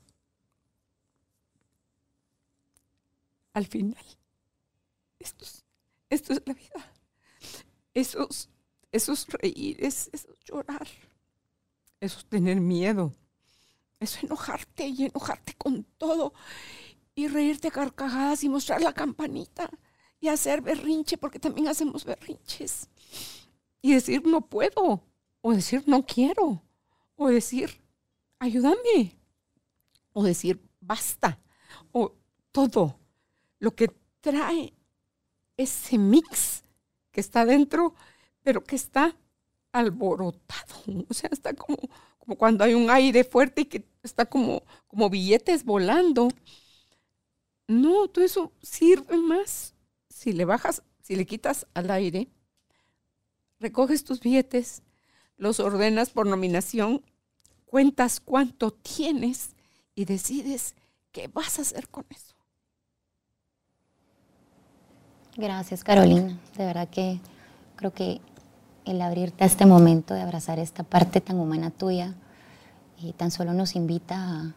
al 3.52 3.66
final, 3.66 4.04
esto 5.18 5.44
es, 5.44 5.64
esto 6.10 6.32
es 6.32 6.42
la 6.46 6.54
vida. 6.54 6.92
Esos, 7.94 8.50
esos 8.90 9.26
reíres, 9.28 10.10
esos 10.12 10.38
llorar, 10.44 10.88
esos 12.00 12.26
tener 12.26 12.60
miedo, 12.60 13.14
eso 14.00 14.18
enojarte 14.22 14.88
y 14.88 15.04
enojarte 15.04 15.54
con 15.54 15.84
todo 15.96 16.34
y 17.16 17.28
reírte 17.28 17.70
carcajadas 17.70 18.44
y 18.44 18.48
mostrar 18.48 18.82
la 18.82 18.92
campanita 18.92 19.70
y 20.20 20.28
hacer 20.28 20.60
berrinche, 20.60 21.16
porque 21.16 21.40
también 21.40 21.66
hacemos 21.66 22.04
berrinches. 22.04 22.88
Y 23.80 23.94
decir 23.94 24.26
no 24.26 24.42
puedo, 24.42 25.02
o 25.40 25.52
decir 25.54 25.82
no 25.86 26.04
quiero, 26.04 26.62
o 27.16 27.28
decir 27.28 27.80
ayúdame, 28.38 29.18
o 30.12 30.22
decir 30.22 30.60
basta, 30.80 31.40
o 31.90 32.12
todo 32.52 32.98
lo 33.60 33.74
que 33.74 33.88
trae 34.20 34.74
ese 35.56 35.96
mix 35.96 36.64
que 37.10 37.22
está 37.22 37.46
dentro, 37.46 37.94
pero 38.42 38.62
que 38.62 38.76
está 38.76 39.16
alborotado, 39.72 40.74
o 41.08 41.14
sea, 41.14 41.30
está 41.32 41.54
como, 41.54 41.78
como 42.18 42.36
cuando 42.36 42.62
hay 42.62 42.74
un 42.74 42.90
aire 42.90 43.24
fuerte 43.24 43.62
y 43.62 43.64
que 43.64 43.88
está 44.02 44.26
como, 44.26 44.62
como 44.86 45.08
billetes 45.08 45.64
volando. 45.64 46.28
No, 47.68 48.08
todo 48.08 48.24
eso 48.24 48.52
sirve 48.62 49.16
más 49.16 49.74
si 50.08 50.32
le 50.32 50.44
bajas, 50.44 50.82
si 51.02 51.16
le 51.16 51.26
quitas 51.26 51.66
al 51.74 51.90
aire, 51.90 52.28
recoges 53.60 54.04
tus 54.04 54.20
billetes, 54.20 54.82
los 55.36 55.60
ordenas 55.60 56.10
por 56.10 56.26
nominación, 56.26 57.02
cuentas 57.66 58.20
cuánto 58.20 58.70
tienes 58.72 59.50
y 59.94 60.04
decides 60.04 60.74
qué 61.12 61.28
vas 61.28 61.58
a 61.58 61.62
hacer 61.62 61.88
con 61.88 62.06
eso. 62.10 62.34
Gracias, 65.36 65.84
Carolina. 65.84 66.38
De 66.56 66.64
verdad 66.64 66.88
que 66.88 67.20
creo 67.76 67.92
que 67.92 68.20
el 68.86 69.02
abrirte 69.02 69.44
a 69.44 69.46
este 69.46 69.66
momento 69.66 70.14
de 70.14 70.22
abrazar 70.22 70.58
esta 70.58 70.82
parte 70.82 71.20
tan 71.20 71.38
humana 71.38 71.70
tuya 71.70 72.14
y 72.98 73.12
tan 73.12 73.30
solo 73.30 73.52
nos 73.52 73.76
invita 73.76 74.16
a, 74.16 74.54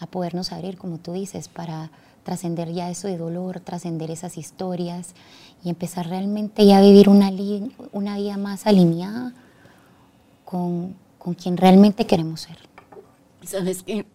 a 0.00 0.06
podernos 0.06 0.52
abrir, 0.52 0.76
como 0.76 0.98
tú 0.98 1.12
dices, 1.12 1.48
para 1.48 1.90
trascender 2.22 2.72
ya 2.72 2.90
eso 2.90 3.08
de 3.08 3.18
dolor, 3.18 3.60
trascender 3.60 4.10
esas 4.10 4.38
historias 4.38 5.14
y 5.64 5.68
empezar 5.68 6.08
realmente 6.08 6.66
ya 6.66 6.78
a 6.78 6.82
vivir 6.82 7.08
una, 7.08 7.30
una 7.92 8.16
vida 8.16 8.36
más 8.36 8.66
alineada 8.66 9.34
con, 10.44 10.96
con 11.18 11.34
quien 11.34 11.56
realmente 11.56 12.06
queremos 12.06 12.42
ser. 12.42 12.58
¿Sabes 13.44 13.82
qué? 13.82 14.06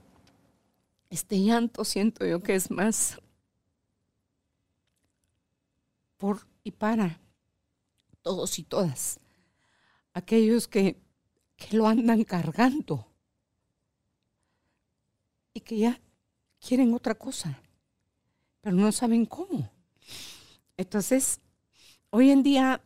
Este 1.09 1.41
llanto 1.41 1.85
siento 1.85 2.25
yo 2.25 2.41
que 2.41 2.55
es 2.55 2.69
más 2.69 3.19
por 6.17 6.47
y 6.63 6.71
para 6.71 7.19
todos 8.21 8.59
y 8.59 8.63
todas, 8.63 9.19
aquellos 10.13 10.67
que, 10.67 10.99
que 11.55 11.77
lo 11.77 11.87
andan 11.87 12.25
cargando 12.25 13.07
y 15.53 15.61
que 15.61 15.77
ya 15.77 16.01
quieren 16.59 16.93
otra 16.93 17.15
cosa, 17.15 17.61
pero 18.67 18.75
no 18.75 18.91
saben 18.91 19.25
cómo. 19.25 19.71
Entonces, 20.75 21.39
hoy 22.09 22.31
en 22.31 22.43
día 22.43 22.81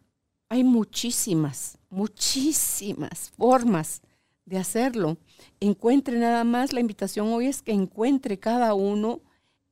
hay 0.47 0.63
muchísimas, 0.63 1.79
muchísimas 1.89 3.31
formas 3.31 4.03
de 4.45 4.59
hacerlo. 4.59 5.17
Encuentre 5.59 6.19
nada 6.19 6.43
más, 6.43 6.71
la 6.71 6.81
invitación 6.81 7.29
hoy 7.29 7.47
es 7.47 7.63
que 7.63 7.71
encuentre 7.71 8.37
cada 8.37 8.75
uno 8.75 9.21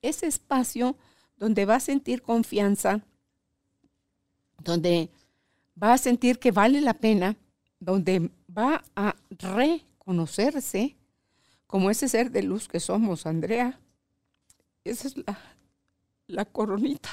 ese 0.02 0.26
espacio 0.26 0.98
donde 1.38 1.65
va 1.65 1.76
a 1.76 1.80
sentir 1.80 2.23
confianza, 2.23 3.06
donde 4.64 5.11
va 5.80 5.94
a 5.94 5.99
sentir 5.99 6.40
que 6.40 6.49
vale 6.49 6.81
la 6.81 6.95
pena, 6.95 7.38
donde 7.80 8.31
va 8.49 8.84
a 8.95 9.15
reconocerse 9.30 10.98
como 11.68 11.91
ese 11.91 12.10
ser 12.10 12.31
de 12.31 12.41
luz 12.41 12.68
que 12.68 12.80
somos, 12.80 13.27
Andrea. 13.27 13.80
Esa 14.84 15.10
es 15.10 15.18
la, 15.18 15.38
la 16.30 16.45
coronita. 16.45 17.10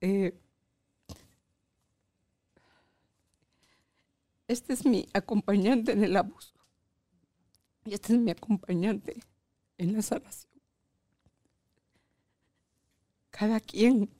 Eh, 0.00 0.38
este 4.46 4.74
es 4.74 4.84
mi 4.84 5.08
acompañante 5.14 5.92
en 5.92 6.04
el 6.04 6.16
abuso. 6.16 6.54
Y 7.84 7.94
este 7.94 8.12
es 8.12 8.18
mi 8.18 8.30
acompañante 8.30 9.20
en 9.78 9.94
la 9.94 10.02
sanación. 10.02 10.52
Cada 13.30 13.58
quien 13.60 14.10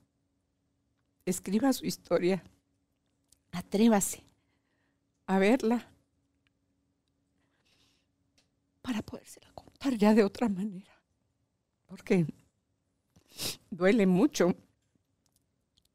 escriba 1.27 1.73
su 1.73 1.85
historia. 1.85 2.43
Atrévase 3.52 4.23
a 5.27 5.39
verla 5.39 5.90
para 8.81 9.02
podérsela 9.02 9.51
contar 9.52 9.97
ya 9.97 10.15
de 10.15 10.24
otra 10.24 10.48
manera. 10.48 11.02
Porque 11.86 12.27
duele 13.70 14.06
mucho. 14.06 14.55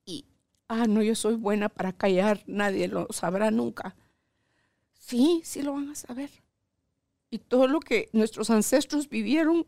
Y, 0.06 0.26
ah, 0.68 0.88
no, 0.88 1.02
yo 1.02 1.15
soy 1.15 1.36
buena 1.36 1.70
para 1.70 1.94
callar, 1.94 2.44
nadie 2.48 2.88
lo 2.88 3.07
sabrá 3.11 3.52
nunca. 3.52 3.95
Sí, 4.94 5.41
sí 5.44 5.61
lo 5.61 5.74
van 5.74 5.90
a 5.90 5.95
saber. 5.95 6.30
Y 7.30 7.40
todo 7.40 7.68
lo 7.68 7.80
que 7.80 8.10
nuestros 8.14 8.49
ancestros 8.49 9.10
vivieron 9.10 9.65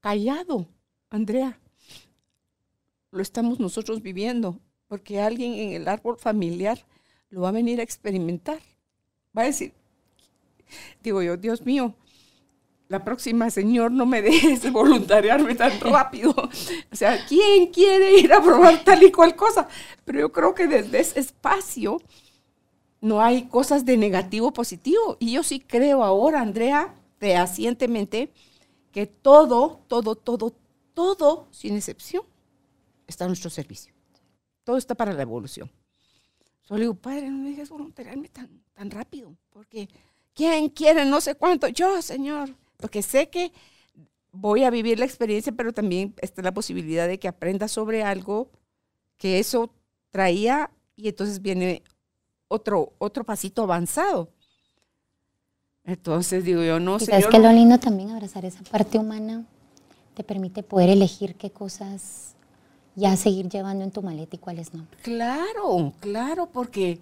callado, 0.00 0.68
Andrea, 1.10 1.58
lo 3.10 3.20
estamos 3.20 3.60
nosotros 3.60 4.02
viviendo, 4.02 4.58
porque 4.88 5.20
alguien 5.20 5.54
en 5.54 5.72
el 5.72 5.88
árbol 5.88 6.16
familiar 6.16 6.86
lo 7.28 7.42
va 7.42 7.48
a 7.50 7.52
venir 7.52 7.80
a 7.80 7.82
experimentar. 7.82 8.60
Va 9.36 9.42
a 9.42 9.46
decir, 9.46 9.72
digo 11.02 11.22
yo, 11.22 11.36
Dios 11.36 11.64
mío, 11.64 11.94
la 12.92 13.02
próxima, 13.02 13.50
Señor, 13.50 13.90
no 13.90 14.04
me 14.04 14.20
dejes 14.20 14.70
voluntariarme 14.72 15.54
tan 15.54 15.80
rápido. 15.80 16.34
O 16.36 16.94
sea, 16.94 17.24
¿quién 17.26 17.68
quiere 17.68 18.18
ir 18.18 18.30
a 18.34 18.42
probar 18.42 18.84
tal 18.84 19.02
y 19.02 19.10
cual 19.10 19.34
cosa? 19.34 19.66
Pero 20.04 20.20
yo 20.20 20.30
creo 20.30 20.54
que 20.54 20.66
desde 20.68 21.00
ese 21.00 21.18
espacio 21.20 21.96
no 23.00 23.22
hay 23.22 23.48
cosas 23.48 23.86
de 23.86 23.96
negativo 23.96 24.52
positivo. 24.52 25.16
Y 25.18 25.32
yo 25.32 25.42
sí 25.42 25.58
creo 25.58 26.04
ahora, 26.04 26.42
Andrea, 26.42 26.94
fehacientemente, 27.16 28.30
que 28.92 29.06
todo, 29.06 29.80
todo, 29.88 30.14
todo, 30.14 30.54
todo, 30.92 31.48
sin 31.50 31.76
excepción, 31.76 32.24
está 33.06 33.24
a 33.24 33.28
nuestro 33.28 33.48
servicio. 33.48 33.94
Todo 34.64 34.76
está 34.76 34.94
para 34.94 35.14
la 35.14 35.22
evolución. 35.22 35.70
Solo 36.60 36.80
digo, 36.80 36.94
Padre, 36.94 37.30
no 37.30 37.38
me 37.38 37.50
dejes 37.50 37.70
voluntariarme 37.70 38.28
tan, 38.28 38.50
tan 38.74 38.90
rápido, 38.90 39.34
porque 39.48 39.88
¿quién 40.34 40.68
quiere 40.68 41.06
no 41.06 41.22
sé 41.22 41.34
cuánto? 41.34 41.68
Yo, 41.68 42.02
Señor, 42.02 42.54
porque 42.82 43.00
sé 43.00 43.30
que 43.30 43.52
voy 44.32 44.64
a 44.64 44.70
vivir 44.70 44.98
la 44.98 45.04
experiencia, 45.04 45.52
pero 45.52 45.72
también 45.72 46.14
está 46.20 46.42
la 46.42 46.52
posibilidad 46.52 47.06
de 47.06 47.18
que 47.18 47.28
aprenda 47.28 47.68
sobre 47.68 48.02
algo 48.02 48.50
que 49.16 49.38
eso 49.38 49.70
traía 50.10 50.70
y 50.96 51.08
entonces 51.08 51.40
viene 51.40 51.82
otro, 52.48 52.92
otro 52.98 53.24
pasito 53.24 53.62
avanzado. 53.62 54.30
Entonces 55.84 56.44
digo 56.44 56.62
yo, 56.62 56.80
no 56.80 56.98
sé. 56.98 57.16
Es 57.16 57.26
que 57.26 57.38
lo 57.38 57.52
lindo 57.52 57.78
también 57.78 58.10
abrazar 58.10 58.44
esa 58.44 58.62
parte 58.64 58.98
humana 58.98 59.44
te 60.14 60.24
permite 60.24 60.62
poder 60.62 60.90
elegir 60.90 61.36
qué 61.36 61.50
cosas 61.50 62.34
ya 62.94 63.16
seguir 63.16 63.48
llevando 63.48 63.84
en 63.84 63.90
tu 63.90 64.02
maleta 64.02 64.36
y 64.36 64.38
cuáles 64.38 64.74
no. 64.74 64.86
Claro, 65.02 65.92
claro, 66.00 66.46
porque 66.46 67.00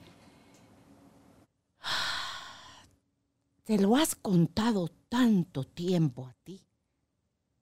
te 3.64 3.78
lo 3.78 3.96
has 3.96 4.14
contado 4.14 4.90
tanto 5.10 5.64
tiempo 5.64 6.26
a 6.26 6.34
ti, 6.44 6.62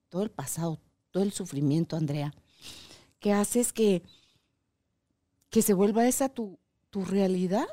todo 0.07 0.23
el 0.23 0.31
pasado, 0.31 0.79
todo 1.11 1.23
el 1.23 1.33
sufrimiento, 1.33 1.97
Andrea, 1.97 2.33
que 3.19 3.33
haces 3.33 3.73
que, 3.73 4.03
que 5.49 5.61
se 5.61 5.73
vuelva 5.73 6.07
esa 6.07 6.29
tu, 6.29 6.57
tu 6.89 7.03
realidad 7.03 7.67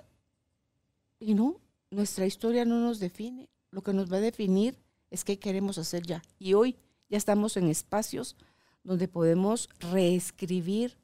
y 1.21 1.35
no, 1.35 1.61
nuestra 1.91 2.27
historia 2.27 2.65
no 2.65 2.81
nos 2.81 2.99
define. 2.99 3.49
Lo 3.71 3.83
que 3.83 3.93
nos 3.93 4.11
va 4.13 4.17
a 4.17 4.21
definir 4.21 4.79
es 5.11 5.25
qué 5.25 5.39
queremos 5.39 5.79
hacer 5.79 6.05
ya. 6.07 6.23
Y 6.39 6.55
hoy 6.55 6.77
ya 7.09 7.19
estamos 7.19 7.57
en 7.57 7.69
espacios 7.69 8.37
donde 8.83 9.09
podemos 9.09 9.69
reescribir 9.79 10.97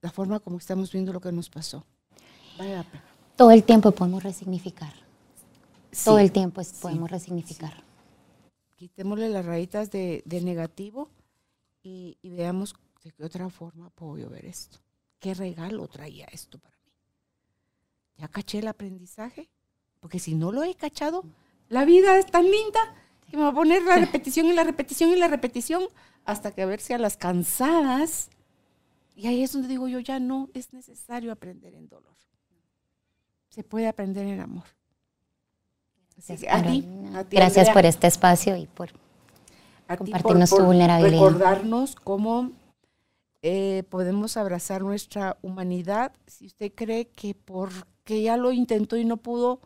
la 0.00 0.10
forma 0.10 0.40
como 0.40 0.58
estamos 0.58 0.90
viendo 0.90 1.12
lo 1.12 1.20
que 1.20 1.32
nos 1.32 1.50
pasó. 1.50 1.84
Todo 3.36 3.50
el 3.50 3.64
tiempo 3.64 3.90
podemos 3.92 4.22
resignificar. 4.22 5.09
Todo 6.04 6.18
el 6.18 6.32
tiempo 6.32 6.62
podemos 6.80 7.10
resignificar. 7.10 7.84
Quitémosle 8.76 9.28
las 9.28 9.44
rayitas 9.44 9.90
de, 9.90 10.22
negativo 10.42 11.10
y, 11.82 12.16
y, 12.22 12.30
veamos 12.30 12.74
de 13.02 13.12
qué 13.12 13.24
otra 13.24 13.48
forma 13.50 13.90
puedo 13.90 14.30
ver 14.30 14.44
esto. 14.46 14.78
¿Qué 15.18 15.34
regalo 15.34 15.86
traía 15.88 16.26
esto 16.26 16.58
para 16.58 16.80
ya 18.20 18.28
caché 18.28 18.58
el 18.58 18.68
aprendizaje, 18.68 19.48
porque 19.98 20.18
si 20.18 20.34
no 20.34 20.52
lo 20.52 20.62
he 20.62 20.74
cachado, 20.74 21.24
la 21.70 21.86
vida 21.86 22.18
es 22.18 22.26
tan 22.26 22.44
linda 22.44 22.94
que 23.26 23.36
me 23.36 23.44
va 23.44 23.48
a 23.48 23.54
poner 23.54 23.82
la 23.82 23.96
repetición 23.96 24.46
y 24.46 24.52
la 24.52 24.62
repetición 24.62 25.10
y 25.10 25.16
la 25.16 25.28
repetición 25.28 25.84
hasta 26.26 26.52
que 26.52 26.60
a 26.60 26.66
ver 26.66 26.80
si 26.80 26.92
a 26.92 26.98
las 26.98 27.16
cansadas, 27.16 28.28
y 29.16 29.26
ahí 29.26 29.42
es 29.42 29.52
donde 29.52 29.68
digo 29.68 29.88
yo, 29.88 30.00
ya 30.00 30.20
no 30.20 30.50
es 30.52 30.74
necesario 30.74 31.32
aprender 31.32 31.74
en 31.74 31.88
dolor. 31.88 32.14
Se 33.48 33.64
puede 33.64 33.88
aprender 33.88 34.26
en 34.26 34.40
amor. 34.40 34.66
Gracias 37.30 37.70
por 37.70 37.86
este 37.86 38.06
espacio 38.06 38.56
y 38.56 38.66
por 38.66 38.90
compartirnos 39.96 40.50
tu 40.50 40.64
vulnerabilidad. 40.64 41.12
Recordarnos 41.12 41.96
cómo 41.96 42.52
eh, 43.42 43.84
podemos 43.88 44.36
abrazar 44.36 44.82
nuestra 44.82 45.38
humanidad. 45.42 46.12
Si 46.26 46.46
usted 46.46 46.72
cree 46.74 47.08
que 47.08 47.34
por 47.34 47.70
que 48.04 48.22
ya 48.22 48.36
lo 48.36 48.52
intentó 48.52 48.96
y 48.96 49.04
no 49.04 49.18
pudo, 49.18 49.60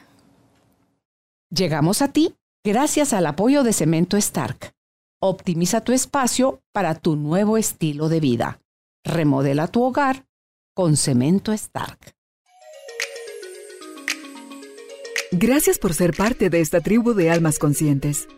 Llegamos 1.50 2.00
a 2.00 2.12
ti 2.12 2.34
gracias 2.64 3.12
al 3.12 3.26
apoyo 3.26 3.62
de 3.62 3.72
Cemento 3.72 4.16
Stark. 4.16 4.72
Optimiza 5.20 5.82
tu 5.82 5.92
espacio 5.92 6.62
para 6.72 6.94
tu 6.94 7.16
nuevo 7.16 7.58
estilo 7.58 8.08
de 8.08 8.20
vida. 8.20 8.60
Remodela 9.04 9.68
tu 9.68 9.82
hogar 9.82 10.24
con 10.74 10.96
Cemento 10.96 11.52
Stark. 11.52 12.14
Gracias 15.32 15.78
por 15.78 15.94
ser 15.94 16.14
parte 16.14 16.50
de 16.50 16.60
esta 16.60 16.80
tribu 16.80 17.14
de 17.14 17.30
almas 17.30 17.58
conscientes. 17.58 18.28